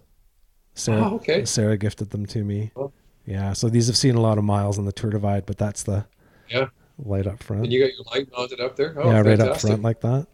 Sara, 0.73 1.09
Oh, 1.09 1.15
okay. 1.15 1.45
Sara 1.45 1.77
gifted 1.77 2.09
them 2.09 2.25
to 2.25 2.43
me. 2.43 2.71
Oh. 2.75 2.91
Yeah, 3.25 3.53
so 3.53 3.69
these 3.69 3.87
have 3.87 3.95
seen 3.95 4.15
a 4.15 4.21
lot 4.21 4.37
of 4.37 4.43
miles 4.43 4.77
on 4.77 4.83
the 4.83 4.91
Tour 4.91 5.11
Divide, 5.11 5.45
but 5.45 5.57
that's 5.57 5.83
the 5.83 6.05
Yeah. 6.49 6.67
light 6.99 7.25
up 7.25 7.41
front. 7.41 7.63
and 7.63 7.71
you 7.73 7.79
got 7.83 7.93
your 7.93 8.03
light 8.13 8.27
mounted 8.37 8.59
up 8.59 8.75
there. 8.75 8.93
Oh, 9.01 9.09
yeah, 9.09 9.21
right 9.21 9.39
up 9.39 9.61
front 9.61 9.81
like 9.81 10.01
that. 10.01 10.27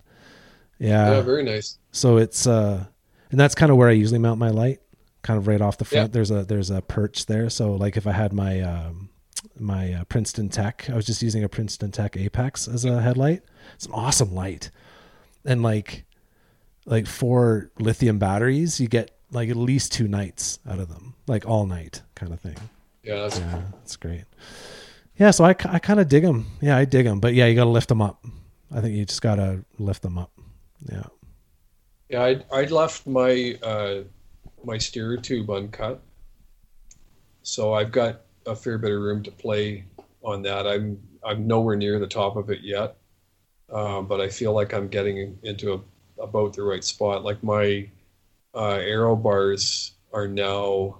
Yeah. 0.80 1.12
Yeah, 1.12 1.22
very 1.22 1.44
nice. 1.44 1.78
So 1.92 2.18
it's 2.18 2.48
uh 2.48 2.86
and 3.34 3.40
that's 3.40 3.56
kind 3.56 3.72
of 3.72 3.78
where 3.78 3.90
I 3.90 3.94
usually 3.94 4.20
mount 4.20 4.38
my 4.38 4.50
light, 4.50 4.80
kind 5.24 5.40
of 5.40 5.48
right 5.48 5.60
off 5.60 5.80
the 5.80 5.86
front. 5.86 6.14
There's 6.14 6.30
a 6.30 6.44
there's 6.46 6.70
a 6.70 6.84
perch 6.84 7.26
there. 7.26 7.50
So 7.50 7.74
like 7.74 7.98
if 7.98 8.06
I 8.06 8.12
had 8.12 8.32
my 8.32 8.62
um 8.62 9.10
my 9.60 9.94
uh, 9.94 10.04
Princeton 10.04 10.50
Tech. 10.50 10.88
I 10.88 10.94
was 10.94 11.08
just 11.08 11.24
using 11.24 11.44
a 11.44 11.50
Princeton 11.50 11.90
Tech 11.90 12.16
Apex 12.16 12.68
as 12.68 12.86
a 12.86 13.02
headlight. 13.02 13.42
It's 13.74 13.88
an 13.88 13.94
awesome 13.94 14.36
light, 14.36 14.70
and 15.46 15.64
like 15.64 16.06
like 16.86 17.08
four 17.08 17.72
lithium 17.80 18.20
batteries, 18.20 18.80
you 18.80 18.88
get 18.88 19.18
like 19.32 19.50
at 19.50 19.56
least 19.56 19.92
two 19.92 20.08
nights 20.08 20.60
out 20.70 20.78
of 20.78 20.90
them, 20.90 21.16
like 21.26 21.48
all 21.48 21.66
night 21.66 22.04
kind 22.14 22.34
of 22.34 22.40
thing. 22.40 22.58
Yeah, 23.02 23.16
that's 23.16 23.40
Yeah, 23.40 23.62
that's 23.72 23.96
great. 23.96 24.26
Yeah, 25.18 25.32
so 25.32 25.44
I, 25.44 25.56
I 25.66 25.80
kind 25.80 26.00
of 26.00 26.08
dig 26.08 26.22
them. 26.22 26.46
Yeah, 26.62 26.78
I 26.78 26.86
dig 26.86 27.06
them, 27.06 27.20
but 27.20 27.34
yeah, 27.34 27.48
you 27.48 27.56
got 27.56 27.64
to 27.64 27.70
lift 27.72 27.90
them 27.90 28.02
up. 28.02 28.24
I 28.72 28.80
think 28.80 28.96
you 28.96 29.06
just 29.06 29.24
got 29.24 29.36
to 29.36 29.66
lift 29.80 30.04
them 30.04 30.20
up. 30.20 30.32
Yeah. 30.92 31.04
Yeah, 32.14 32.26
I 32.26 32.44
I 32.52 32.64
left 32.66 33.08
my 33.08 33.58
uh, 33.64 34.04
my 34.64 34.78
steerer 34.78 35.18
tube 35.18 35.50
uncut, 35.50 36.00
so 37.42 37.74
I've 37.74 37.92
got 37.92 38.22
a 38.46 38.56
fair 38.56 38.78
bit 38.78 38.92
of 38.92 39.02
room 39.02 39.24
to 39.24 39.32
play 39.32 39.86
on 40.24 40.44
that. 40.44 40.68
I'm 40.68 41.02
I'm 41.26 41.48
nowhere 41.48 41.76
near 41.76 41.98
the 41.98 42.06
top 42.06 42.36
of 42.36 42.52
it 42.52 42.60
yet, 42.62 42.98
uh, 43.68 44.02
but 44.04 44.22
I 44.22 44.30
feel 44.30 44.54
like 44.54 44.76
I'm 44.76 44.90
getting 44.90 45.40
into 45.42 45.74
a, 45.74 46.22
about 46.22 46.54
the 46.54 46.62
right 46.62 46.84
spot. 46.84 47.24
Like 47.24 47.42
my 47.42 47.90
uh, 48.54 48.78
aero 48.78 49.16
bars 49.16 49.94
are 50.14 50.28
now 50.28 51.00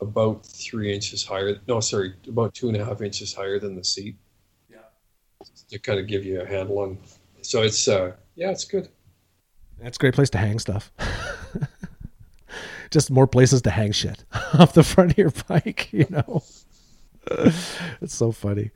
about 0.00 0.46
three 0.46 0.94
inches 0.94 1.22
higher. 1.22 1.60
No, 1.68 1.80
sorry, 1.80 2.14
about 2.26 2.54
two 2.54 2.68
and 2.68 2.78
a 2.78 2.84
half 2.86 3.02
inches 3.02 3.34
higher 3.34 3.58
than 3.58 3.76
the 3.76 3.84
seat. 3.84 4.16
Yeah. 4.70 4.78
To 5.68 5.78
kind 5.78 6.00
of 6.00 6.06
give 6.06 6.24
you 6.24 6.40
a 6.40 6.46
handle 6.46 6.78
on. 6.78 6.96
So 7.42 7.60
it's 7.60 7.86
uh, 7.88 8.12
yeah, 8.36 8.52
it's 8.52 8.64
good. 8.64 8.88
That's 9.82 9.96
a 9.96 10.00
great 10.00 10.14
place 10.14 10.30
to 10.30 10.38
hang 10.38 10.58
stuff. 10.58 10.92
Just 12.90 13.10
more 13.10 13.26
places 13.26 13.62
to 13.62 13.70
hang 13.70 13.92
shit 13.92 14.24
off 14.54 14.74
the 14.74 14.82
front 14.82 15.12
of 15.12 15.18
your 15.18 15.32
bike, 15.48 15.92
you 15.92 16.06
know. 16.10 16.42
it's 17.30 18.14
so 18.14 18.32
funny. 18.32 18.70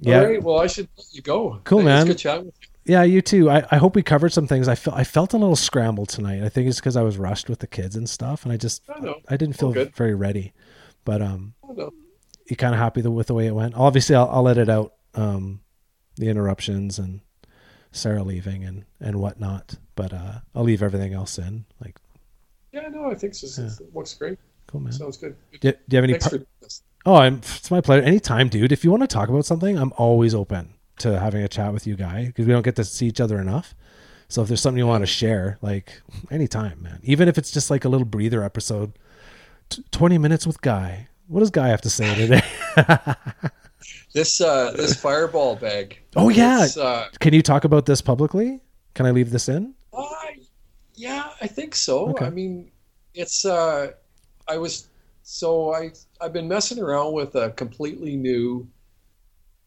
Yeah. 0.00 0.20
All 0.20 0.26
right. 0.26 0.42
Well, 0.42 0.60
I 0.60 0.66
should 0.66 0.88
let 0.96 1.06
you 1.12 1.22
go. 1.22 1.60
Cool, 1.64 1.78
Hey, 1.80 1.84
man. 1.84 2.06
Good 2.06 2.18
chatting 2.18 2.46
with 2.46 2.54
you. 2.60 2.68
Yeah, 2.92 3.02
you 3.02 3.20
too. 3.20 3.50
I, 3.50 3.64
I 3.70 3.78
hope 3.78 3.96
we 3.96 4.02
covered 4.02 4.32
some 4.32 4.46
things. 4.46 4.68
I 4.68 4.76
felt 4.76 4.96
I 4.96 5.02
felt 5.02 5.32
a 5.32 5.38
little 5.38 5.56
scrambled 5.56 6.08
tonight. 6.08 6.44
I 6.44 6.48
think 6.48 6.68
it's 6.68 6.78
because 6.78 6.96
I 6.96 7.02
was 7.02 7.18
rushed 7.18 7.48
with 7.48 7.58
the 7.58 7.66
kids 7.66 7.96
and 7.96 8.08
stuff, 8.08 8.44
and 8.44 8.52
I 8.52 8.56
just 8.56 8.82
I. 8.88 9.14
I 9.28 9.36
didn't 9.36 9.56
feel 9.56 9.72
very 9.72 10.14
ready. 10.14 10.52
But 11.04 11.20
um, 11.22 11.54
you 12.48 12.56
kind 12.56 12.74
of 12.74 12.80
happy 12.80 13.02
with 13.02 13.26
the 13.26 13.34
way 13.34 13.46
it 13.46 13.54
went. 13.54 13.74
Obviously, 13.74 14.14
I'll, 14.14 14.28
I'll 14.28 14.48
edit 14.48 14.68
out 14.68 14.94
um, 15.14 15.60
the 16.16 16.28
interruptions 16.28 16.98
and 16.98 17.20
Sara 17.96 18.22
leaving 18.22 18.64
and 18.64 18.84
and 19.00 19.16
whatnot. 19.20 19.76
But 19.94 20.12
uh, 20.12 20.40
I'll 20.54 20.64
leave 20.64 20.82
everything 20.82 21.14
else 21.14 21.38
in. 21.38 21.64
Like, 21.82 21.96
Yeah, 22.72 22.88
no, 22.88 23.10
I 23.10 23.14
think 23.14 23.34
so. 23.34 23.62
It 23.62 23.94
looks 23.94 24.14
great. 24.14 24.38
cool 24.66 24.80
man. 24.80 24.92
Sounds 24.92 25.16
good. 25.16 25.36
Do, 25.60 25.72
do 25.72 25.78
you 25.90 25.96
have 25.96 26.04
any? 26.04 26.18
Par- 26.18 26.40
oh, 27.06 27.14
I'm, 27.16 27.36
it's 27.36 27.70
my 27.70 27.80
pleasure. 27.80 28.02
Anytime, 28.04 28.48
dude. 28.48 28.72
If 28.72 28.84
you 28.84 28.90
want 28.90 29.02
to 29.02 29.06
talk 29.06 29.28
about 29.28 29.46
something, 29.46 29.78
I'm 29.78 29.92
always 29.96 30.34
open 30.34 30.74
to 30.98 31.18
having 31.18 31.42
a 31.42 31.48
chat 31.48 31.72
with 31.72 31.86
you, 31.86 31.96
guy, 31.96 32.26
because 32.26 32.46
we 32.46 32.52
don't 32.52 32.62
get 32.64 32.76
to 32.76 32.84
see 32.84 33.06
each 33.06 33.20
other 33.20 33.38
enough. 33.40 33.74
So 34.28 34.42
if 34.42 34.48
there's 34.48 34.60
something 34.60 34.78
you 34.78 34.86
want 34.86 35.02
to 35.02 35.06
share, 35.06 35.56
like 35.62 36.00
anytime, 36.30 36.82
man. 36.82 37.00
Even 37.02 37.28
if 37.28 37.38
it's 37.38 37.50
just 37.50 37.70
like 37.70 37.84
a 37.84 37.88
little 37.88 38.06
breather 38.06 38.42
episode, 38.42 38.92
t- 39.68 39.84
20 39.92 40.18
minutes 40.18 40.46
with 40.46 40.60
Guy. 40.60 41.08
What 41.28 41.40
does 41.40 41.50
Guy 41.50 41.68
have 41.68 41.80
to 41.82 41.90
say 41.90 42.14
today? 42.14 42.42
This 44.16 44.40
uh, 44.40 44.70
this 44.70 44.98
fireball 45.02 45.56
bag. 45.56 45.98
Oh, 46.16 46.30
yeah. 46.30 46.66
Uh, 46.80 47.08
Can 47.20 47.34
you 47.34 47.42
talk 47.42 47.64
about 47.64 47.84
this 47.84 48.00
publicly? 48.00 48.62
Can 48.94 49.04
I 49.04 49.10
leave 49.10 49.30
this 49.30 49.46
in? 49.46 49.74
uh, 49.92 50.06
yeah, 50.94 51.32
I 51.42 51.46
think 51.46 51.74
so. 51.74 52.08
Okay. 52.12 52.24
I 52.24 52.30
mean, 52.30 52.70
it's. 53.12 53.44
Uh, 53.44 53.92
I 54.48 54.56
was 54.56 54.88
so 55.22 55.74
I 55.74 55.90
I've 56.18 56.32
been 56.32 56.48
messing 56.48 56.82
around 56.82 57.12
with 57.12 57.34
a 57.34 57.50
completely 57.50 58.16
new 58.16 58.66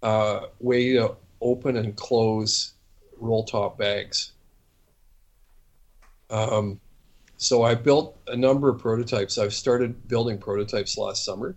uh, 0.02 0.48
way 0.60 0.94
to 0.94 1.16
open 1.42 1.78
and 1.78 1.96
close 1.96 2.74
roll 3.20 3.44
top 3.44 3.78
bags. 3.78 4.32
Um, 6.32 6.80
so 7.38 7.62
I 7.62 7.76
built 7.76 8.18
a 8.26 8.36
number 8.36 8.68
of 8.68 8.80
prototypes. 8.80 9.38
I've 9.38 9.54
started 9.54 10.08
building 10.08 10.40
prototypes 10.40 10.98
last 10.98 11.24
summer, 11.24 11.56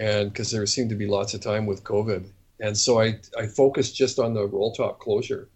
and 0.00 0.32
because 0.32 0.50
there 0.50 0.64
seemed 0.64 0.88
to 0.88 0.96
be 0.96 1.06
lots 1.06 1.34
of 1.34 1.42
time 1.42 1.66
with 1.66 1.84
COVID, 1.84 2.24
and 2.58 2.76
so 2.76 3.00
I 3.00 3.20
I 3.38 3.46
focused 3.46 3.94
just 3.94 4.18
on 4.18 4.32
the 4.32 4.46
roll 4.46 4.72
top 4.72 4.98
closure, 4.98 5.48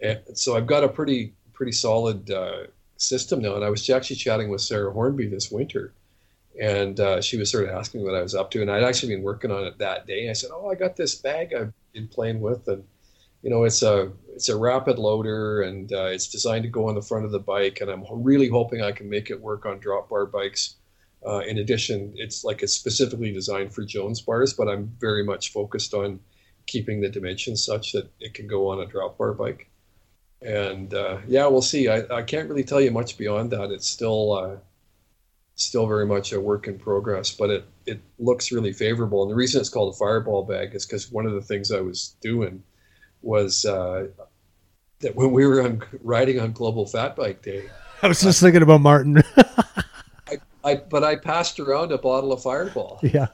and 0.00 0.20
so 0.34 0.56
I've 0.56 0.68
got 0.68 0.84
a 0.84 0.88
pretty 0.88 1.34
pretty 1.52 1.72
solid 1.72 2.30
uh, 2.30 2.68
system 2.96 3.42
now. 3.42 3.56
And 3.56 3.64
I 3.64 3.70
was 3.70 3.90
actually 3.90 4.16
chatting 4.16 4.48
with 4.48 4.60
Sarah 4.60 4.92
Hornby 4.92 5.26
this 5.26 5.50
winter, 5.50 5.92
and 6.60 7.00
uh, 7.00 7.20
she 7.20 7.36
was 7.36 7.50
sort 7.50 7.64
of 7.64 7.70
asking 7.70 8.04
what 8.04 8.14
I 8.14 8.22
was 8.22 8.34
up 8.36 8.52
to, 8.52 8.62
and 8.62 8.70
I'd 8.70 8.84
actually 8.84 9.16
been 9.16 9.24
working 9.24 9.50
on 9.50 9.64
it 9.64 9.78
that 9.78 10.06
day. 10.06 10.30
I 10.30 10.34
said, 10.34 10.50
"Oh, 10.54 10.70
I 10.70 10.76
got 10.76 10.96
this 10.96 11.16
bag 11.16 11.52
I've 11.52 11.72
been 11.92 12.06
playing 12.06 12.40
with, 12.40 12.68
and 12.68 12.84
you 13.42 13.50
know, 13.50 13.64
it's 13.64 13.82
a 13.82 14.12
it's 14.36 14.48
a 14.48 14.56
rapid 14.56 15.00
loader, 15.00 15.62
and 15.62 15.92
uh, 15.92 16.06
it's 16.06 16.28
designed 16.28 16.62
to 16.62 16.70
go 16.70 16.88
on 16.88 16.94
the 16.94 17.02
front 17.02 17.24
of 17.24 17.32
the 17.32 17.40
bike, 17.40 17.80
and 17.80 17.90
I'm 17.90 18.04
really 18.22 18.48
hoping 18.48 18.82
I 18.82 18.92
can 18.92 19.10
make 19.10 19.30
it 19.30 19.40
work 19.40 19.66
on 19.66 19.80
drop 19.80 20.10
bar 20.10 20.26
bikes." 20.26 20.76
Uh, 21.26 21.40
in 21.40 21.58
addition, 21.58 22.12
it's 22.16 22.44
like 22.44 22.62
it's 22.62 22.72
specifically 22.72 23.32
designed 23.32 23.74
for 23.74 23.84
Jones 23.84 24.20
bars, 24.20 24.52
but 24.52 24.68
I'm 24.68 24.92
very 25.00 25.24
much 25.24 25.52
focused 25.52 25.94
on 25.94 26.20
keeping 26.66 27.00
the 27.00 27.08
dimensions 27.08 27.64
such 27.64 27.92
that 27.92 28.08
it 28.20 28.34
can 28.34 28.46
go 28.46 28.68
on 28.68 28.80
a 28.80 28.86
drop 28.86 29.18
bar 29.18 29.32
bike. 29.32 29.68
And 30.40 30.94
uh, 30.94 31.18
yeah, 31.26 31.46
we'll 31.46 31.62
see. 31.62 31.88
I, 31.88 32.04
I 32.10 32.22
can't 32.22 32.48
really 32.48 32.62
tell 32.62 32.80
you 32.80 32.92
much 32.92 33.18
beyond 33.18 33.50
that. 33.50 33.72
It's 33.72 33.88
still 33.88 34.32
uh, 34.32 34.56
still 35.56 35.88
very 35.88 36.06
much 36.06 36.32
a 36.32 36.40
work 36.40 36.68
in 36.68 36.78
progress, 36.78 37.34
but 37.34 37.50
it 37.50 37.64
it 37.86 38.00
looks 38.20 38.52
really 38.52 38.72
favorable. 38.72 39.22
And 39.22 39.30
the 39.30 39.34
reason 39.34 39.60
it's 39.60 39.68
called 39.68 39.92
a 39.94 39.96
fireball 39.96 40.44
bag 40.44 40.74
is 40.74 40.86
because 40.86 41.10
one 41.10 41.26
of 41.26 41.32
the 41.32 41.40
things 41.40 41.72
I 41.72 41.80
was 41.80 42.14
doing 42.20 42.62
was 43.22 43.64
uh, 43.64 44.06
that 45.00 45.16
when 45.16 45.32
we 45.32 45.44
were 45.44 45.62
on, 45.62 45.82
riding 46.02 46.38
on 46.38 46.52
Global 46.52 46.86
Fat 46.86 47.16
Bike 47.16 47.42
Day, 47.42 47.68
I 48.02 48.06
was 48.06 48.20
just 48.20 48.40
thinking 48.40 48.62
about 48.62 48.80
Martin. 48.80 49.22
I 50.68 50.74
but 50.76 51.02
I 51.02 51.16
passed 51.16 51.58
around 51.58 51.92
a 51.92 51.98
bottle 51.98 52.32
of 52.32 52.42
Fireball. 52.42 53.00
yeah. 53.02 53.28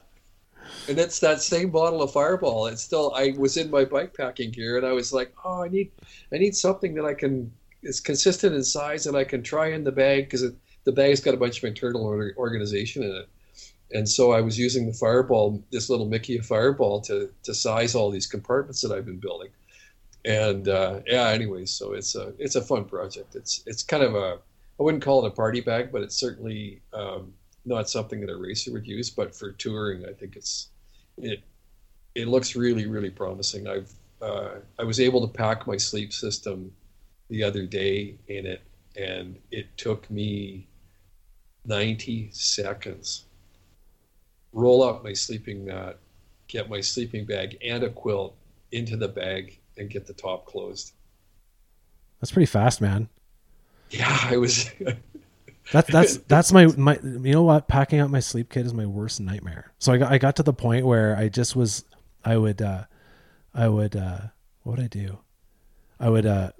And 0.87 0.97
it's 0.99 1.19
that 1.19 1.41
same 1.41 1.69
bottle 1.69 2.01
of 2.01 2.11
Fireball. 2.11 2.67
It's 2.67 2.81
still 2.81 3.13
I 3.15 3.33
was 3.37 3.57
in 3.57 3.69
my 3.69 3.85
bike 3.85 4.13
packing 4.15 4.51
gear 4.51 4.77
and 4.77 4.85
I 4.85 4.93
was 4.93 5.11
like, 5.11 5.33
oh, 5.43 5.63
I 5.63 5.67
need 5.67 5.91
I 6.33 6.37
need 6.37 6.55
something 6.55 6.93
that 6.95 7.05
I 7.05 7.13
can 7.13 7.51
is 7.83 7.99
consistent 7.99 8.55
in 8.55 8.63
size 8.63 9.05
and 9.05 9.17
I 9.17 9.23
can 9.23 9.43
try 9.43 9.67
in 9.67 9.83
the 9.83 9.91
bag 9.91 10.25
because 10.25 10.43
the 10.85 10.91
bag's 10.91 11.19
got 11.19 11.33
a 11.33 11.37
bunch 11.37 11.57
of 11.59 11.63
internal 11.65 12.03
or- 12.05 12.33
organization 12.37 13.03
in 13.03 13.11
it. 13.11 13.29
And 13.91 14.09
so 14.09 14.31
I 14.31 14.41
was 14.41 14.57
using 14.57 14.87
the 14.87 14.93
Fireball, 14.93 15.63
this 15.71 15.89
little 15.89 16.07
Mickey 16.07 16.37
of 16.37 16.45
Fireball, 16.45 17.01
to 17.01 17.29
to 17.43 17.53
size 17.53 17.95
all 17.95 18.09
these 18.09 18.27
compartments 18.27 18.81
that 18.81 18.91
I've 18.91 19.05
been 19.05 19.19
building. 19.19 19.49
And 20.25 20.67
uh, 20.67 21.01
yeah, 21.05 21.27
anyways, 21.29 21.71
so 21.71 21.93
it's 21.93 22.15
a 22.15 22.33
it's 22.39 22.55
a 22.55 22.61
fun 22.61 22.85
project. 22.85 23.35
It's 23.35 23.61
it's 23.67 23.83
kind 23.83 24.03
of 24.03 24.15
a 24.15 24.39
I 24.79 24.83
wouldn't 24.83 25.03
call 25.03 25.25
it 25.25 25.29
a 25.29 25.31
party 25.31 25.61
bag, 25.61 25.91
but 25.91 26.01
it's 26.01 26.15
certainly 26.15 26.81
um, 26.93 27.33
not 27.65 27.89
something 27.89 28.19
that 28.21 28.29
a 28.29 28.35
racer 28.35 28.71
would 28.73 28.85
use. 28.85 29.09
But 29.09 29.35
for 29.35 29.51
touring, 29.51 30.05
I 30.05 30.13
think 30.13 30.35
it's 30.35 30.69
it 31.17 31.41
it 32.13 32.27
looks 32.27 32.55
really 32.55 32.85
really 32.85 33.09
promising. 33.09 33.67
I've 33.67 33.91
uh, 34.21 34.55
I 34.79 34.83
was 34.83 34.99
able 34.99 35.25
to 35.25 35.33
pack 35.33 35.67
my 35.67 35.77
sleep 35.77 36.11
system 36.13 36.71
the 37.29 37.43
other 37.43 37.65
day 37.65 38.17
in 38.27 38.45
it, 38.45 38.61
and 38.97 39.37
it 39.51 39.77
took 39.77 40.09
me 40.09 40.67
ninety 41.65 42.29
seconds. 42.31 43.25
Roll 44.51 44.83
up 44.83 45.03
my 45.03 45.13
sleeping 45.13 45.65
mat, 45.65 45.99
get 46.47 46.69
my 46.69 46.81
sleeping 46.81 47.25
bag 47.25 47.57
and 47.63 47.83
a 47.83 47.89
quilt 47.89 48.35
into 48.71 48.97
the 48.97 49.07
bag, 49.07 49.59
and 49.77 49.89
get 49.89 50.05
the 50.05 50.13
top 50.13 50.45
closed. 50.45 50.93
That's 52.19 52.31
pretty 52.31 52.45
fast, 52.45 52.81
man. 52.81 53.09
Yeah, 53.91 54.17
I 54.23 54.37
was. 54.37 54.69
That's 55.71 55.91
that's 55.91 56.17
that's 56.27 56.51
my 56.51 56.67
my 56.77 56.99
you 57.03 57.31
know 57.31 57.43
what 57.43 57.67
packing 57.67 57.99
out 57.99 58.11
my 58.11 58.19
sleep 58.19 58.51
kit 58.51 58.65
is 58.65 58.73
my 58.73 58.85
worst 58.85 59.19
nightmare. 59.19 59.73
So 59.79 59.93
I 59.93 59.97
got 59.97 60.11
I 60.11 60.17
got 60.17 60.35
to 60.35 60.43
the 60.43 60.53
point 60.53 60.85
where 60.85 61.15
I 61.17 61.27
just 61.27 61.55
was 61.55 61.85
I 62.23 62.37
would 62.37 62.61
uh 62.61 62.83
I 63.53 63.67
would 63.67 63.95
uh 63.95 64.19
what 64.63 64.77
would 64.77 64.85
I 64.85 64.87
do? 64.87 65.19
I 65.99 66.09
would 66.09 66.25
uh 66.25 66.51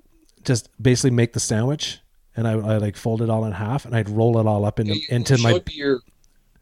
just 0.43 0.69
basically 0.81 1.11
make 1.11 1.33
the 1.33 1.39
sandwich 1.39 1.99
and 2.35 2.47
I 2.47 2.55
would 2.55 2.65
I 2.65 2.77
like 2.77 2.97
fold 2.97 3.21
it 3.21 3.29
all 3.29 3.45
in 3.45 3.51
half 3.51 3.85
and 3.85 3.95
I'd 3.95 4.09
roll 4.09 4.39
it 4.39 4.47
all 4.47 4.65
up 4.65 4.79
into 4.79 4.95
You 4.95 5.01
into 5.09 5.37
my 5.37 5.61
your 5.69 5.99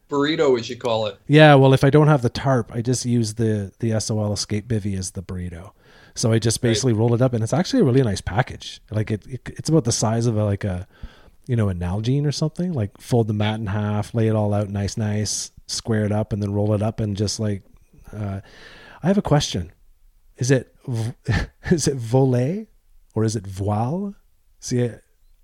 burrito, 0.09 0.59
as 0.59 0.69
you 0.69 0.75
call 0.75 1.07
it. 1.07 1.17
Yeah, 1.27 1.55
well 1.55 1.73
if 1.73 1.83
I 1.83 1.89
don't 1.89 2.07
have 2.07 2.21
the 2.21 2.29
tarp, 2.29 2.71
I 2.73 2.81
just 2.81 3.05
use 3.05 3.35
the 3.35 3.71
the 3.79 3.99
SOL 3.99 4.33
Escape 4.33 4.67
Bivy 4.67 4.97
as 4.97 5.11
the 5.11 5.23
burrito. 5.23 5.71
So 6.15 6.31
I 6.31 6.39
just 6.39 6.61
basically 6.61 6.93
roll 6.93 7.13
it 7.13 7.21
up 7.21 7.33
and 7.33 7.43
it's 7.43 7.53
actually 7.53 7.81
a 7.81 7.85
really 7.85 8.03
nice 8.03 8.21
package. 8.21 8.81
Like 8.91 9.09
it, 9.11 9.25
it 9.27 9.49
it's 9.57 9.69
about 9.69 9.83
the 9.83 9.91
size 9.91 10.25
of 10.25 10.37
a, 10.37 10.43
like 10.45 10.63
a 10.63 10.87
you 11.47 11.55
know, 11.55 11.69
a 11.69 11.73
Nalgene 11.73 12.25
or 12.25 12.31
something. 12.31 12.73
Like 12.73 12.99
fold 12.99 13.27
the 13.27 13.33
mat 13.33 13.59
in 13.59 13.67
half, 13.67 14.13
lay 14.13 14.27
it 14.27 14.35
all 14.35 14.53
out 14.53 14.69
nice, 14.69 14.95
nice, 14.97 15.51
square 15.67 16.05
it 16.05 16.11
up, 16.11 16.33
and 16.33 16.41
then 16.41 16.53
roll 16.53 16.73
it 16.73 16.81
up, 16.81 16.99
and 16.99 17.17
just 17.17 17.39
like. 17.39 17.63
Uh, 18.11 18.41
I 19.01 19.07
have 19.07 19.17
a 19.17 19.23
question. 19.23 19.73
Is 20.37 20.49
it 20.49 20.73
v- 20.87 21.13
it 21.65 21.95
volet 21.95 22.67
or 23.15 23.23
is 23.23 23.35
it 23.35 23.45
voile? 23.45 24.15
See, 24.59 24.89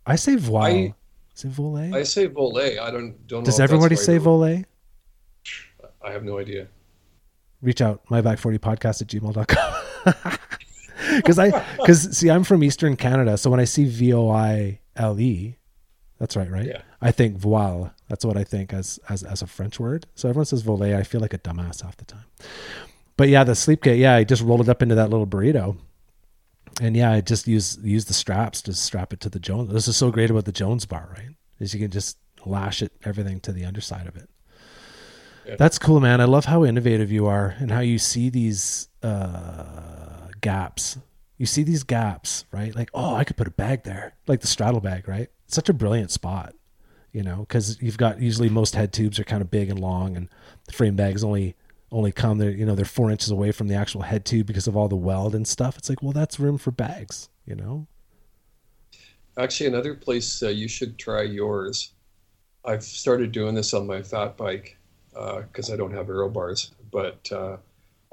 I 0.06 0.16
say 0.16 0.36
voile. 0.36 0.64
I- 0.64 0.96
is 1.36 1.46
it 1.46 1.50
volet? 1.52 1.94
I 1.94 2.04
say 2.04 2.28
volet. 2.28 2.80
I 2.80 2.92
don't 2.92 3.28
don't. 3.28 3.44
Does 3.44 3.60
everybody 3.60 3.96
say 3.96 4.14
right. 4.14 4.22
volet? 4.22 4.66
I 6.02 6.12
have 6.12 6.24
no 6.24 6.38
idea. 6.38 6.68
reach 7.62 7.82
out 7.82 8.06
myback40podcast 8.08 9.02
at 9.02 9.08
gmail.com. 9.08 10.38
Because 11.24 11.40
I, 11.40 11.66
because 11.78 12.18
see, 12.18 12.30
I'm 12.30 12.44
from 12.44 12.64
Eastern 12.64 12.96
Canada, 12.96 13.38
so 13.38 13.50
when 13.50 13.60
I 13.60 13.66
see 13.66 13.86
V 13.86 14.14
O 14.14 14.30
I 14.30 14.80
L 14.96 15.20
E, 15.20 15.58
that's 16.20 16.36
right, 16.36 16.50
right? 16.50 16.68
Yeah. 16.68 16.82
I 17.02 17.12
think 17.12 17.38
voile. 17.38 17.94
That's 18.10 18.26
what 18.26 18.38
I 18.38 18.44
think 18.44 18.74
as 18.74 19.00
as 19.10 19.24
as 19.24 19.42
a 19.42 19.48
French 19.48 19.80
word. 19.80 20.06
So 20.16 20.28
everyone 20.28 20.46
says 20.46 20.62
volet. 20.62 20.94
I 20.96 21.04
feel 21.04 21.22
like 21.22 21.34
a 21.34 21.40
dumbass 21.40 21.82
half 21.82 21.98
the 21.98 22.06
time. 22.06 22.26
But 23.18 23.30
yeah, 23.30 23.44
the 23.44 23.56
sleep 23.56 23.84
kit. 23.84 23.98
Yeah, 23.98 24.16
I 24.16 24.24
just 24.24 24.42
rolled 24.42 24.62
it 24.62 24.70
up 24.70 24.82
into 24.82 24.96
that 24.96 25.10
little 25.10 25.28
burrito, 25.28 25.78
and 26.82 26.96
yeah, 26.96 27.12
I 27.12 27.22
just 27.22 27.48
use 27.48 27.78
use 27.82 28.06
the 28.06 28.14
straps 28.14 28.62
to 28.64 28.74
strap 28.74 29.14
it 29.14 29.20
to 29.22 29.30
the 29.30 29.40
Jones. 29.40 29.72
This 29.72 29.88
is 29.88 29.98
so 29.98 30.12
great 30.12 30.30
about 30.30 30.46
the 30.46 30.52
Jones 30.52 30.86
bar, 30.86 31.10
right? 31.18 31.36
Is 31.60 31.74
you 31.74 31.80
can 31.80 31.92
just 31.92 32.18
lash 32.46 32.82
it 32.82 32.92
everything 33.04 33.40
to 33.42 33.52
the 33.52 33.66
underside 33.66 34.08
of 34.08 34.16
it. 34.16 34.30
Yeah. 35.46 35.56
That's 35.58 35.80
cool, 35.80 36.00
man. 36.00 36.22
I 36.22 36.26
love 36.26 36.46
how 36.46 36.64
innovative 36.64 37.12
you 37.12 37.26
are 37.28 37.56
and 37.60 37.72
how 37.72 37.80
you 37.80 37.98
see 37.98 38.30
these 38.30 38.88
uh, 39.02 40.28
gaps. 40.42 40.98
You 41.40 41.48
see 41.48 41.64
these 41.64 41.84
gaps, 41.84 42.46
right? 42.52 42.76
Like, 42.76 42.92
oh, 42.94 43.16
I 43.16 43.24
could 43.24 43.38
put 43.38 43.48
a 43.48 43.52
bag 43.52 43.84
there, 43.84 44.14
like 44.28 44.42
the 44.42 44.48
straddle 44.48 44.82
bag, 44.82 45.08
right? 45.08 45.30
It's 45.46 45.56
Such 45.56 45.70
a 45.70 45.74
brilliant 45.74 46.12
spot, 46.12 46.54
you 47.14 47.24
know, 47.24 47.38
because 47.38 47.82
you've 47.82 47.98
got 47.98 48.22
usually 48.22 48.50
most 48.50 48.76
head 48.76 48.94
tubes 48.94 49.18
are 49.20 49.24
kind 49.24 49.42
of 49.42 49.50
big 49.50 49.70
and 49.70 49.80
long, 49.80 50.16
and 50.18 50.28
the 50.66 50.74
frame 50.74 50.96
bags 50.96 51.24
only 51.24 51.56
only 51.92 52.12
come 52.12 52.38
there, 52.38 52.52
you 52.52 52.66
know, 52.66 52.76
they're 52.76 52.86
four 52.86 53.10
inches 53.10 53.32
away 53.32 53.52
from 53.52 53.68
the 53.68 53.74
actual 53.74 54.02
head 54.02 54.24
tube 54.24 54.46
because 54.46 54.68
of 54.68 54.78
all 54.78 54.88
the 54.88 54.96
weld 54.96 55.34
and 55.34 55.48
stuff. 55.48 55.76
It's 55.76 55.90
like, 55.90 56.04
well, 56.04 56.12
that's 56.12 56.40
room 56.40 56.60
for 56.60 56.70
bags, 56.70 57.30
you 57.48 57.56
know. 57.56 57.88
Actually, 59.40 59.68
another 59.68 59.96
place 59.96 60.44
uh, 60.44 60.50
you 60.50 60.68
should 60.68 61.00
try 61.00 61.24
yours. 61.24 61.94
I've 62.64 62.84
started 62.84 63.32
doing 63.32 63.56
this 63.56 63.74
on 63.74 63.88
my 63.88 64.04
fat 64.04 64.38
bike 64.38 64.78
because 65.14 65.72
I 65.72 65.78
don't 65.78 65.94
have 65.94 66.10
aero 66.10 66.30
bars, 66.30 66.74
but 66.92 67.28
uh, 67.32 67.58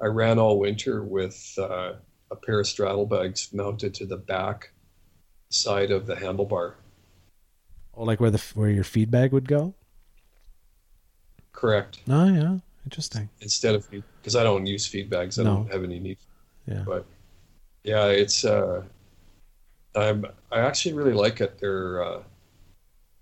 I 0.00 0.06
ran 0.06 0.38
all 0.38 0.58
winter 0.58 1.02
with 1.02 1.58
uh, 1.60 1.94
a 2.30 2.36
pair 2.36 2.60
of 2.60 2.66
straddle 2.66 3.06
bags 3.06 3.52
mounted 3.52 3.94
to 3.94 4.06
the 4.06 4.16
back 4.16 4.70
side 5.50 5.90
of 5.90 6.06
the 6.06 6.14
handlebar. 6.16 6.74
Oh, 7.94 8.04
like 8.04 8.20
where 8.20 8.30
the 8.30 8.42
where 8.54 8.70
your 8.70 8.84
feed 8.84 9.10
bag 9.10 9.32
would 9.32 9.48
go. 9.48 9.74
Correct. 11.52 12.00
Oh 12.08 12.26
yeah, 12.28 12.58
interesting. 12.84 13.28
Instead 13.40 13.74
of 13.74 13.88
because 13.90 14.36
I 14.36 14.42
don't 14.42 14.66
use 14.66 14.86
feed 14.86 15.08
bags, 15.08 15.38
I 15.38 15.44
No. 15.44 15.56
don't 15.56 15.72
have 15.72 15.84
any 15.84 15.98
need. 15.98 16.18
Yeah. 16.66 16.82
But 16.84 17.06
yeah, 17.84 18.06
it's 18.08 18.44
uh, 18.44 18.82
I'm 19.94 20.26
I 20.52 20.60
actually 20.60 20.94
really 20.94 21.14
like 21.14 21.40
it. 21.40 21.58
They're 21.58 22.04
uh, 22.04 22.22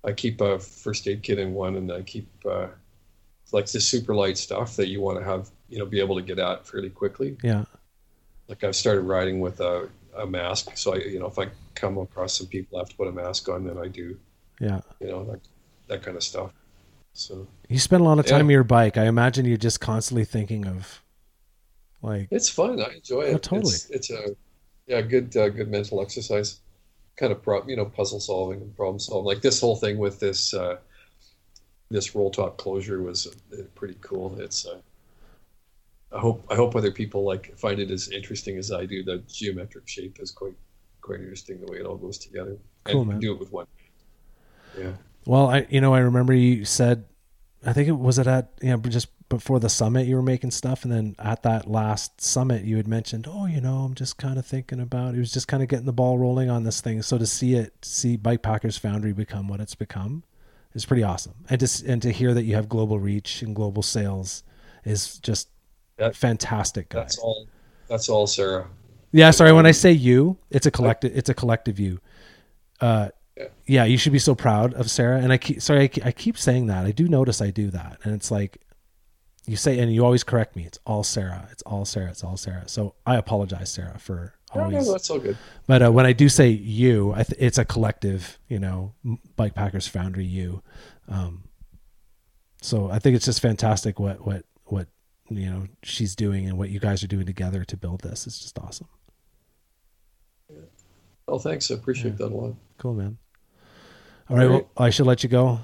I 0.02 0.12
keep 0.12 0.40
a 0.40 0.58
first 0.58 1.06
aid 1.06 1.22
kit 1.22 1.38
in 1.38 1.54
one, 1.54 1.76
and 1.76 1.92
I 1.92 2.02
keep 2.02 2.28
uh, 2.44 2.68
like 3.52 3.66
the 3.66 3.80
super 3.80 4.14
light 4.14 4.36
stuff 4.36 4.74
that 4.76 4.88
you 4.88 5.00
want 5.00 5.18
to 5.18 5.24
have, 5.24 5.50
you 5.68 5.78
know, 5.78 5.86
be 5.86 6.00
able 6.00 6.16
to 6.16 6.22
get 6.22 6.38
at 6.38 6.66
fairly 6.66 6.90
quickly. 6.90 7.36
Yeah. 7.42 7.64
Like 8.48 8.64
I've 8.64 8.76
started 8.76 9.02
riding 9.02 9.40
with 9.40 9.60
a, 9.60 9.88
a 10.16 10.26
mask, 10.26 10.76
so 10.76 10.94
I, 10.94 10.98
you 10.98 11.18
know, 11.18 11.26
if 11.26 11.38
I 11.38 11.48
come 11.74 11.98
across 11.98 12.34
some 12.38 12.46
people 12.46 12.78
I 12.78 12.80
have 12.82 12.88
to 12.90 12.96
put 12.96 13.08
a 13.08 13.12
mask 13.12 13.48
on, 13.48 13.64
then 13.64 13.78
I 13.78 13.88
do, 13.88 14.18
Yeah. 14.60 14.80
you 15.00 15.08
know, 15.08 15.24
that 15.24 15.40
that 15.88 16.02
kind 16.02 16.16
of 16.16 16.22
stuff. 16.22 16.52
So 17.14 17.46
You 17.68 17.78
spend 17.78 18.02
a 18.02 18.04
lot 18.04 18.18
of 18.18 18.26
Yeah. 18.26 18.32
time 18.32 18.46
on 18.46 18.50
your 18.50 18.64
bike. 18.64 18.96
I 18.96 19.06
imagine 19.06 19.44
you're 19.46 19.56
just 19.56 19.80
constantly 19.80 20.24
thinking 20.24 20.66
of 20.66 21.02
like 22.02 22.28
it's 22.30 22.48
fun. 22.48 22.80
I 22.80 22.94
enjoy 22.94 23.22
it. 23.22 23.34
Oh, 23.34 23.38
totally. 23.38 23.74
It's, 23.74 23.90
it's 23.90 24.10
a 24.10 24.36
yeah, 24.86 25.00
good 25.02 25.34
uh, 25.36 25.48
good 25.48 25.68
mental 25.70 26.00
exercise. 26.02 26.60
Kind 27.16 27.32
of 27.32 27.42
pro, 27.42 27.64
you 27.66 27.76
know, 27.76 27.86
puzzle 27.86 28.20
solving 28.20 28.60
and 28.60 28.76
problem 28.76 28.98
solving. 28.98 29.26
Like 29.26 29.42
this 29.42 29.60
whole 29.60 29.76
thing 29.76 29.98
with 29.98 30.20
this 30.20 30.52
uh, 30.54 30.78
this 31.90 32.14
roll 32.14 32.30
top 32.30 32.56
closure 32.56 33.02
was 33.02 33.26
uh, 33.26 33.62
pretty 33.74 33.96
cool. 34.00 34.38
It's 34.40 34.66
uh, 34.66 34.80
I 36.14 36.20
hope 36.20 36.46
I 36.50 36.54
hope 36.54 36.76
other 36.76 36.92
people 36.92 37.24
like 37.24 37.56
find 37.58 37.80
it 37.80 37.90
as 37.90 38.08
interesting 38.08 38.56
as 38.56 38.70
I 38.70 38.86
do. 38.86 39.02
The 39.02 39.22
geometric 39.26 39.88
shape 39.88 40.18
is 40.20 40.30
quite 40.30 40.54
quite 41.00 41.20
interesting 41.20 41.60
the 41.60 41.70
way 41.70 41.78
it 41.78 41.86
all 41.86 41.96
goes 41.96 42.18
together. 42.18 42.56
Cool, 42.84 43.02
and 43.02 43.10
man. 43.10 43.20
do 43.20 43.32
it 43.32 43.40
with 43.40 43.52
one. 43.52 43.66
Yeah. 44.78 44.92
Well, 45.26 45.48
I 45.48 45.66
you 45.70 45.80
know 45.80 45.94
I 45.94 46.00
remember 46.00 46.32
you 46.32 46.64
said, 46.64 47.04
I 47.64 47.72
think 47.72 47.88
it 47.88 47.98
was 47.98 48.18
it 48.18 48.26
at 48.26 48.50
you 48.62 48.70
know 48.70 48.76
just 48.78 49.08
before 49.28 49.58
the 49.58 49.68
summit 49.68 50.06
you 50.06 50.14
were 50.14 50.22
making 50.22 50.52
stuff, 50.52 50.84
and 50.84 50.92
then 50.92 51.16
at 51.18 51.42
that 51.42 51.68
last 51.68 52.20
summit 52.20 52.64
you 52.64 52.76
had 52.76 52.86
mentioned, 52.86 53.26
oh 53.28 53.46
you 53.46 53.60
know 53.60 53.78
I'm 53.78 53.94
just 53.94 54.16
kind 54.16 54.38
of 54.38 54.46
thinking 54.46 54.80
about. 54.80 55.14
It 55.14 55.18
was 55.18 55.32
just 55.32 55.48
kind 55.48 55.62
of 55.62 55.68
getting 55.68 55.86
the 55.86 55.92
ball 55.92 56.18
rolling 56.18 56.48
on 56.48 56.62
this 56.62 56.80
thing. 56.80 57.02
So 57.02 57.18
to 57.18 57.26
see 57.26 57.54
it, 57.54 57.84
see 57.84 58.16
Bike 58.16 58.42
Packers 58.42 58.78
Foundry 58.78 59.12
become 59.12 59.48
what 59.48 59.60
it's 59.60 59.74
become, 59.74 60.22
is 60.74 60.84
pretty 60.86 61.02
awesome. 61.02 61.34
And 61.50 61.60
to 61.60 61.90
and 61.90 62.00
to 62.02 62.12
hear 62.12 62.34
that 62.34 62.44
you 62.44 62.54
have 62.54 62.68
global 62.68 63.00
reach 63.00 63.42
and 63.42 63.56
global 63.56 63.82
sales 63.82 64.44
is 64.84 65.18
just 65.18 65.48
That- 65.96 66.16
fantastic, 66.16 66.88
guys. 66.88 67.02
That's 67.02 67.18
all. 67.18 67.46
That's 67.88 68.08
all, 68.08 68.26
Sara. 68.26 68.68
Yeah, 69.12 69.30
sorry. 69.30 69.52
When 69.52 69.66
I 69.66 69.70
say 69.72 69.92
you, 69.92 70.38
it's 70.50 70.66
a 70.66 70.70
collective. 70.70 71.16
It's 71.16 71.28
a 71.28 71.34
collective 71.34 71.78
you. 71.78 72.00
Uh, 72.80 73.10
Yeah. 73.36 73.46
yeah, 73.66 73.84
you 73.84 73.96
should 73.98 74.12
be 74.12 74.18
so 74.18 74.34
proud 74.34 74.74
of 74.74 74.90
Sara. 74.90 75.18
And 75.20 75.32
I 75.32 75.38
keep 75.38 75.60
sorry, 75.62 75.82
I 75.82 75.88
keep, 75.88 76.06
I 76.06 76.12
keep 76.12 76.36
saying 76.38 76.66
that. 76.66 76.84
I 76.86 76.90
do 76.92 77.06
notice 77.08 77.40
I 77.40 77.50
do 77.50 77.70
that, 77.70 77.98
and 78.04 78.14
it's 78.14 78.30
like 78.30 78.58
you 79.46 79.56
say, 79.56 79.78
and 79.78 79.92
you 79.94 80.04
always 80.04 80.24
correct 80.24 80.56
me. 80.56 80.64
It's 80.64 80.78
all 80.86 81.04
Sara. 81.04 81.48
It's 81.52 81.62
all 81.62 81.84
Sara. 81.84 82.10
It's 82.10 82.24
all 82.24 82.36
Sara. 82.36 82.66
So 82.68 82.94
I 83.06 83.16
apologize, 83.16 83.70
Sara, 83.70 83.98
for 83.98 84.34
No, 84.54 84.62
always. 84.62 84.86
no, 84.86 84.92
that's 84.92 85.10
all 85.10 85.18
good. 85.20 85.36
But 85.66 85.82
uh, 85.82 85.92
when 85.92 86.06
I 86.06 86.12
do 86.12 86.28
say 86.28 86.48
you, 86.48 87.12
I 87.12 87.22
th- 87.24 87.38
it's 87.40 87.58
a 87.58 87.64
collective. 87.64 88.38
You 88.48 88.58
know, 88.58 88.94
Bike 89.36 89.54
Packers 89.54 89.86
Foundry. 89.88 90.24
You. 90.24 90.62
Um, 91.08 91.44
so 92.62 92.90
I 92.90 92.98
think 92.98 93.14
it's 93.16 93.26
just 93.26 93.40
fantastic 93.40 94.00
what 94.00 94.24
what 94.26 94.44
what 94.64 94.88
you 95.30 95.46
know 95.50 95.66
she's 95.82 96.14
doing 96.14 96.46
and 96.46 96.58
what 96.58 96.70
you 96.70 96.78
guys 96.80 97.02
are 97.02 97.06
doing 97.08 97.26
together 97.26 97.64
to 97.64 97.76
build 97.76 98.00
this. 98.02 98.26
It's 98.26 98.38
just 98.38 98.58
awesome. 98.58 98.88
Oh, 101.26 101.38
thanks. 101.38 101.70
I 101.70 101.74
appreciate 101.74 102.18
that 102.18 102.26
a 102.32 102.34
lot. 102.34 102.54
Cool, 102.78 102.94
man. 102.94 103.16
All 104.28 104.36
right. 104.36 104.44
All 104.44 104.50
Well. 104.50 104.70
I 104.76 104.90
should 104.90 105.06
let 105.06 105.22
you 105.22 105.28
go. 105.30 105.60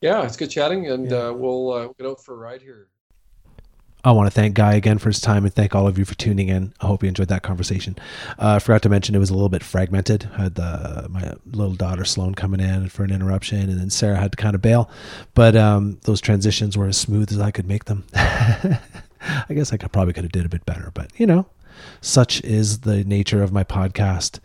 Yeah, 0.00 0.24
it's 0.24 0.36
good 0.36 0.50
chatting, 0.50 0.88
and 0.90 1.10
Yeah. 1.10 1.28
uh, 1.28 1.32
we'll 1.32 1.72
uh, 1.72 1.88
get 1.98 2.06
out 2.06 2.22
for 2.24 2.34
a 2.34 2.38
ride 2.38 2.62
here. 2.62 2.88
I 4.04 4.12
want 4.12 4.26
to 4.26 4.30
thank 4.30 4.54
Guy 4.54 4.74
again 4.74 4.98
for 4.98 5.08
his 5.08 5.20
time 5.20 5.44
and 5.44 5.54
thank 5.54 5.74
all 5.74 5.86
of 5.86 5.98
you 5.98 6.04
for 6.04 6.14
tuning 6.14 6.50
in. 6.50 6.74
I 6.80 6.86
hope 6.86 7.02
you 7.02 7.08
enjoyed 7.08 7.28
that 7.28 7.42
conversation. 7.42 7.96
Uh, 8.38 8.56
I 8.56 8.58
forgot 8.58 8.82
to 8.82 8.90
mention 8.90 9.14
it 9.14 9.18
was 9.18 9.30
a 9.30 9.34
little 9.34 9.48
bit 9.48 9.64
fragmented. 9.64 10.28
I 10.36 10.42
had 10.42 10.54
the, 10.56 11.06
my 11.08 11.32
little 11.46 11.74
daughter 11.74 12.04
Sloan 12.04 12.34
coming 12.34 12.60
in 12.60 12.90
for 12.90 13.02
an 13.02 13.10
interruption, 13.10 13.70
and 13.70 13.80
then 13.80 13.88
Sara 13.88 14.16
had 14.16 14.32
to 14.32 14.36
kind 14.36 14.54
of 14.54 14.60
bail. 14.60 14.90
But 15.32 15.56
um, 15.56 15.98
those 16.02 16.20
transitions 16.20 16.76
were 16.76 16.86
as 16.86 16.98
smooth 16.98 17.32
as 17.32 17.40
I 17.40 17.50
could 17.50 17.66
make 17.66 17.86
them. 17.86 18.04
I 18.14 19.54
guess 19.54 19.72
I 19.72 19.78
could 19.78 19.90
probably 19.90 20.12
could 20.12 20.24
have 20.24 20.32
did 20.32 20.44
a 20.44 20.50
bit 20.50 20.66
better, 20.66 20.90
but 20.92 21.10
you 21.18 21.26
know, 21.26 21.46
such 22.02 22.42
is 22.42 22.80
the 22.80 23.04
nature 23.04 23.42
of 23.42 23.52
my 23.52 23.64
podcast. 23.64 24.40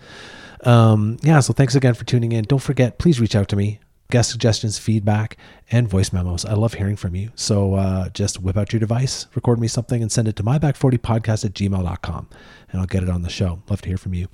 Um, 0.64 1.18
yeah, 1.22 1.42
so 1.42 1.52
thanks 1.52 1.76
again 1.76 1.96
for 1.96 2.06
tuning 2.06 2.32
in. 2.32 2.46
Don't 2.46 2.60
forget, 2.60 2.98
please 2.98 3.20
reach 3.20 3.36
out 3.36 3.50
to 3.50 3.58
me. 3.58 3.80
Guest 4.12 4.32
suggestions, 4.32 4.80
feedback, 4.80 5.38
and 5.70 5.88
voice 5.88 6.12
memos. 6.12 6.44
I 6.44 6.54
love 6.54 6.74
hearing 6.74 6.96
from 6.96 7.14
you. 7.14 7.30
So 7.36 7.76
uh, 7.76 8.10
just 8.10 8.42
whip 8.42 8.58
out 8.58 8.74
your 8.74 8.80
device, 8.80 9.28
record 9.36 9.60
me 9.60 9.68
something, 9.68 10.02
and 10.02 10.12
send 10.12 10.28
it 10.28 10.36
to 10.38 10.44
myback40podcast 10.44 11.46
at 11.46 11.54
gmail.com, 11.54 12.30
and 12.72 12.82
I'll 12.82 12.88
get 12.88 13.04
it 13.04 13.10
on 13.10 13.22
the 13.22 13.30
show. 13.30 13.62
Love 13.70 13.84
to 13.84 13.88
hear 13.88 14.00
from 14.00 14.16
you. 14.16 14.28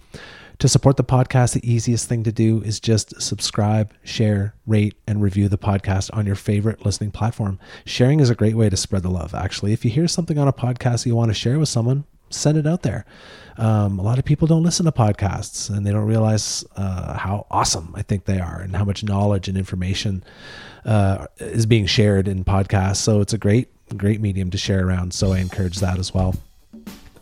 To 0.59 0.69
support 0.69 0.95
the 0.95 1.03
podcast, 1.03 1.55
the 1.55 1.69
easiest 1.69 2.07
thing 2.07 2.23
to 2.23 2.31
do 2.31 2.61
is 2.61 2.79
just 2.79 3.21
subscribe, 3.21 3.93
share, 4.05 4.55
rate, 4.65 4.95
and 5.05 5.21
review 5.21 5.49
the 5.49 5.57
podcast 5.57 6.09
on 6.13 6.25
your 6.25 6.35
favorite 6.35 6.85
listening 6.85 7.11
platform. 7.11 7.59
Sharing 7.83 8.21
is 8.21 8.29
a 8.29 8.35
great 8.35 8.55
way 8.55 8.69
to 8.69 8.77
spread 8.77 9.03
the 9.03 9.09
love. 9.09 9.35
Actually, 9.35 9.73
if 9.73 9.83
you 9.83 9.91
hear 9.91 10.07
something 10.07 10.37
on 10.37 10.47
a 10.47 10.53
podcast 10.53 11.05
you 11.05 11.17
want 11.17 11.31
to 11.31 11.33
share 11.33 11.59
with 11.59 11.67
someone, 11.67 12.05
send 12.29 12.57
it 12.57 12.65
out 12.65 12.83
there. 12.83 13.05
Um, 13.57 13.99
a 13.99 14.01
lot 14.01 14.19
of 14.19 14.25
people 14.25 14.47
don't 14.47 14.63
listen 14.63 14.85
to 14.85 14.91
podcasts 14.91 15.69
and 15.69 15.85
they 15.85 15.91
don't 15.91 16.05
realize 16.05 16.65
uh, 16.75 17.17
how 17.17 17.47
awesome 17.49 17.93
I 17.95 18.01
think 18.01 18.25
they 18.25 18.39
are 18.39 18.59
and 18.61 18.75
how 18.75 18.83
much 18.83 19.03
knowledge 19.03 19.47
and 19.47 19.57
information 19.57 20.23
uh, 20.83 21.27
is 21.37 21.65
being 21.65 21.85
shared 21.85 22.27
in 22.27 22.43
podcasts. 22.43 22.97
So 22.97 23.21
it's 23.21 23.33
a 23.33 23.37
great, 23.37 23.69
great 23.95 24.19
medium 24.19 24.51
to 24.51 24.57
share 24.57 24.85
around. 24.85 25.13
So 25.13 25.31
I 25.31 25.39
encourage 25.39 25.79
that 25.79 25.99
as 25.99 26.13
well. 26.13 26.35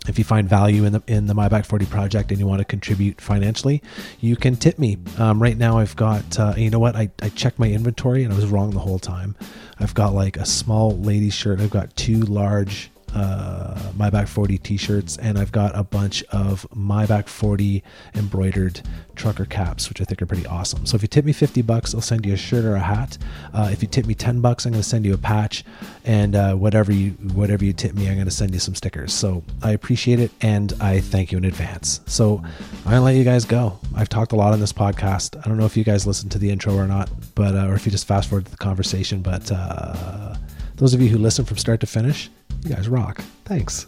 If 0.06 0.18
you 0.18 0.26
find 0.26 0.50
value 0.50 0.84
in 0.84 0.92
the 0.92 1.02
in 1.08 1.28
the 1.28 1.34
My 1.34 1.48
Back 1.48 1.64
40 1.64 1.86
project 1.86 2.30
and 2.30 2.38
you 2.38 2.46
want 2.46 2.60
to 2.60 2.66
contribute 2.66 3.22
financially, 3.22 3.82
you 4.20 4.36
can 4.36 4.58
tip 4.58 4.78
me. 4.78 4.98
Um, 5.18 5.42
right 5.42 5.58
now, 5.58 5.78
I've 5.78 5.96
got 5.96 6.38
uh, 6.38 6.54
you 6.58 6.70
know 6.70 6.80
what? 6.80 6.98
I, 6.98 7.10
I 7.22 7.30
checked 7.30 7.58
my 7.58 7.70
inventory 7.70 8.26
and 8.26 8.34
I 8.34 8.36
was 8.36 8.48
wrong 8.48 8.72
the 8.72 8.80
whole 8.80 9.00
time. 9.00 9.38
I've 9.80 9.94
got 9.94 10.14
like 10.14 10.36
a 10.36 10.46
small 10.46 10.98
lady 10.98 11.30
shirt. 11.30 11.62
I've 11.62 11.70
got 11.70 11.96
two 11.96 12.20
large 12.20 12.92
uh, 13.14 13.92
My 13.96 14.10
Back 14.10 14.28
40 14.28 14.58
t-shirts, 14.58 15.18
and 15.18 15.38
I've 15.38 15.52
got 15.52 15.78
a 15.78 15.84
bunch 15.84 16.24
of 16.26 16.66
My 16.76 17.06
Back 17.06 17.28
40 17.28 17.84
embroidered 18.16 18.82
trucker 19.16 19.46
caps, 19.46 19.90
which 19.90 20.02
I 20.02 20.04
think 20.04 20.22
are 20.22 20.26
pretty 20.26 20.46
awesome. 20.46 20.86
So 20.86 20.96
if 20.96 21.02
you 21.02 21.08
tip 21.08 21.26
me 21.26 21.34
50 21.34 21.62
bucks, 21.62 21.94
I'll 21.94 22.02
send 22.02 22.26
you 22.26 22.34
a 22.34 22.38
shirt 22.38 22.66
or 22.66 22.76
a 22.76 22.80
hat. 22.80 23.18
Uh, 23.54 23.70
if 23.72 23.82
you 23.82 23.88
tip 23.88 24.06
me 24.06 24.16
10 24.16 24.42
bucks, 24.42 24.66
I'm 24.66 24.72
going 24.72 24.82
to 24.82 24.88
send 24.88 25.06
you 25.06 25.14
a 25.14 25.18
patch, 25.18 25.64
and 26.06 26.36
uh, 26.36 26.56
whatever 26.56 26.92
you 26.92 27.12
whatever 27.34 27.64
you 27.64 27.74
tip 27.74 27.94
me, 27.94 28.08
I'm 28.08 28.16
going 28.16 28.26
to 28.26 28.32
send 28.32 28.54
you 28.54 28.60
some 28.60 28.76
stickers. 28.76 29.14
So 29.14 29.44
I 29.62 29.72
appreciate 29.72 30.20
it, 30.20 30.32
and 30.42 30.74
I 30.82 31.00
thank 31.00 31.32
you 31.32 31.38
in 31.38 31.46
advance. 31.46 32.02
So 32.06 32.38
I'm 32.38 32.84
going 32.84 32.96
to 32.96 33.02
let 33.02 33.16
you 33.16 33.24
guys 33.24 33.46
go. 33.46 33.80
I've 33.96 34.10
talked 34.10 34.32
a 34.32 34.36
lot 34.36 34.54
on 34.54 34.60
this 34.60 34.74
podcast. 34.74 35.38
I 35.38 35.48
don't 35.48 35.58
know 35.58 35.66
if 35.66 35.78
you 35.78 35.84
guys 35.84 36.08
listened 36.08 36.32
to 36.34 36.40
the 36.40 36.50
intro 36.50 36.76
or 36.76 36.88
not, 36.88 37.10
but 37.36 37.56
uh, 37.56 37.68
or 37.68 37.76
if 37.76 37.86
you 37.86 37.92
just 37.92 38.08
fast 38.08 38.30
forward 38.30 38.46
to 38.46 38.52
the 38.52 38.58
conversation, 38.58 39.22
but. 39.22 39.52
Uh, 39.52 40.36
Those 40.76 40.94
of 40.94 41.02
you 41.02 41.10
who 41.10 41.18
listen 41.18 41.46
from 41.46 41.58
start 41.58 41.80
to 41.82 41.88
finish, 41.88 42.30
you 42.64 42.74
guys 42.74 42.90
rock. 42.90 43.22
Thanks. 43.46 43.86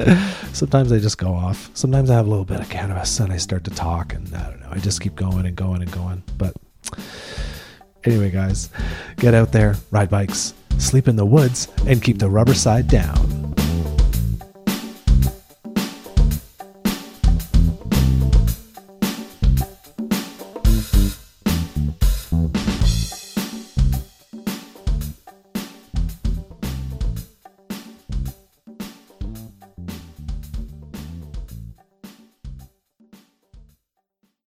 Sometimes 0.52 0.92
I 0.92 0.98
just 0.98 1.18
go 1.18 1.32
off. 1.32 1.70
Sometimes 1.74 2.10
I 2.10 2.14
have 2.14 2.26
a 2.26 2.30
little 2.30 2.44
bit 2.44 2.60
of 2.60 2.68
cannabis 2.68 3.20
and 3.20 3.32
I 3.32 3.36
start 3.36 3.64
to 3.64 3.70
talk, 3.70 4.14
and 4.14 4.34
I 4.34 4.50
don't 4.50 4.60
know. 4.60 4.68
I 4.70 4.78
just 4.78 5.00
keep 5.00 5.14
going 5.14 5.46
and 5.46 5.56
going 5.56 5.82
and 5.82 5.90
going. 5.92 6.22
But 6.38 6.54
anyway, 8.04 8.30
guys, 8.30 8.70
get 9.16 9.34
out 9.34 9.52
there, 9.52 9.76
ride 9.90 10.10
bikes, 10.10 10.54
sleep 10.78 11.08
in 11.08 11.16
the 11.16 11.26
woods, 11.26 11.68
and 11.86 12.02
keep 12.02 12.18
the 12.18 12.30
rubber 12.30 12.54
side 12.54 12.88
down. 12.88 13.39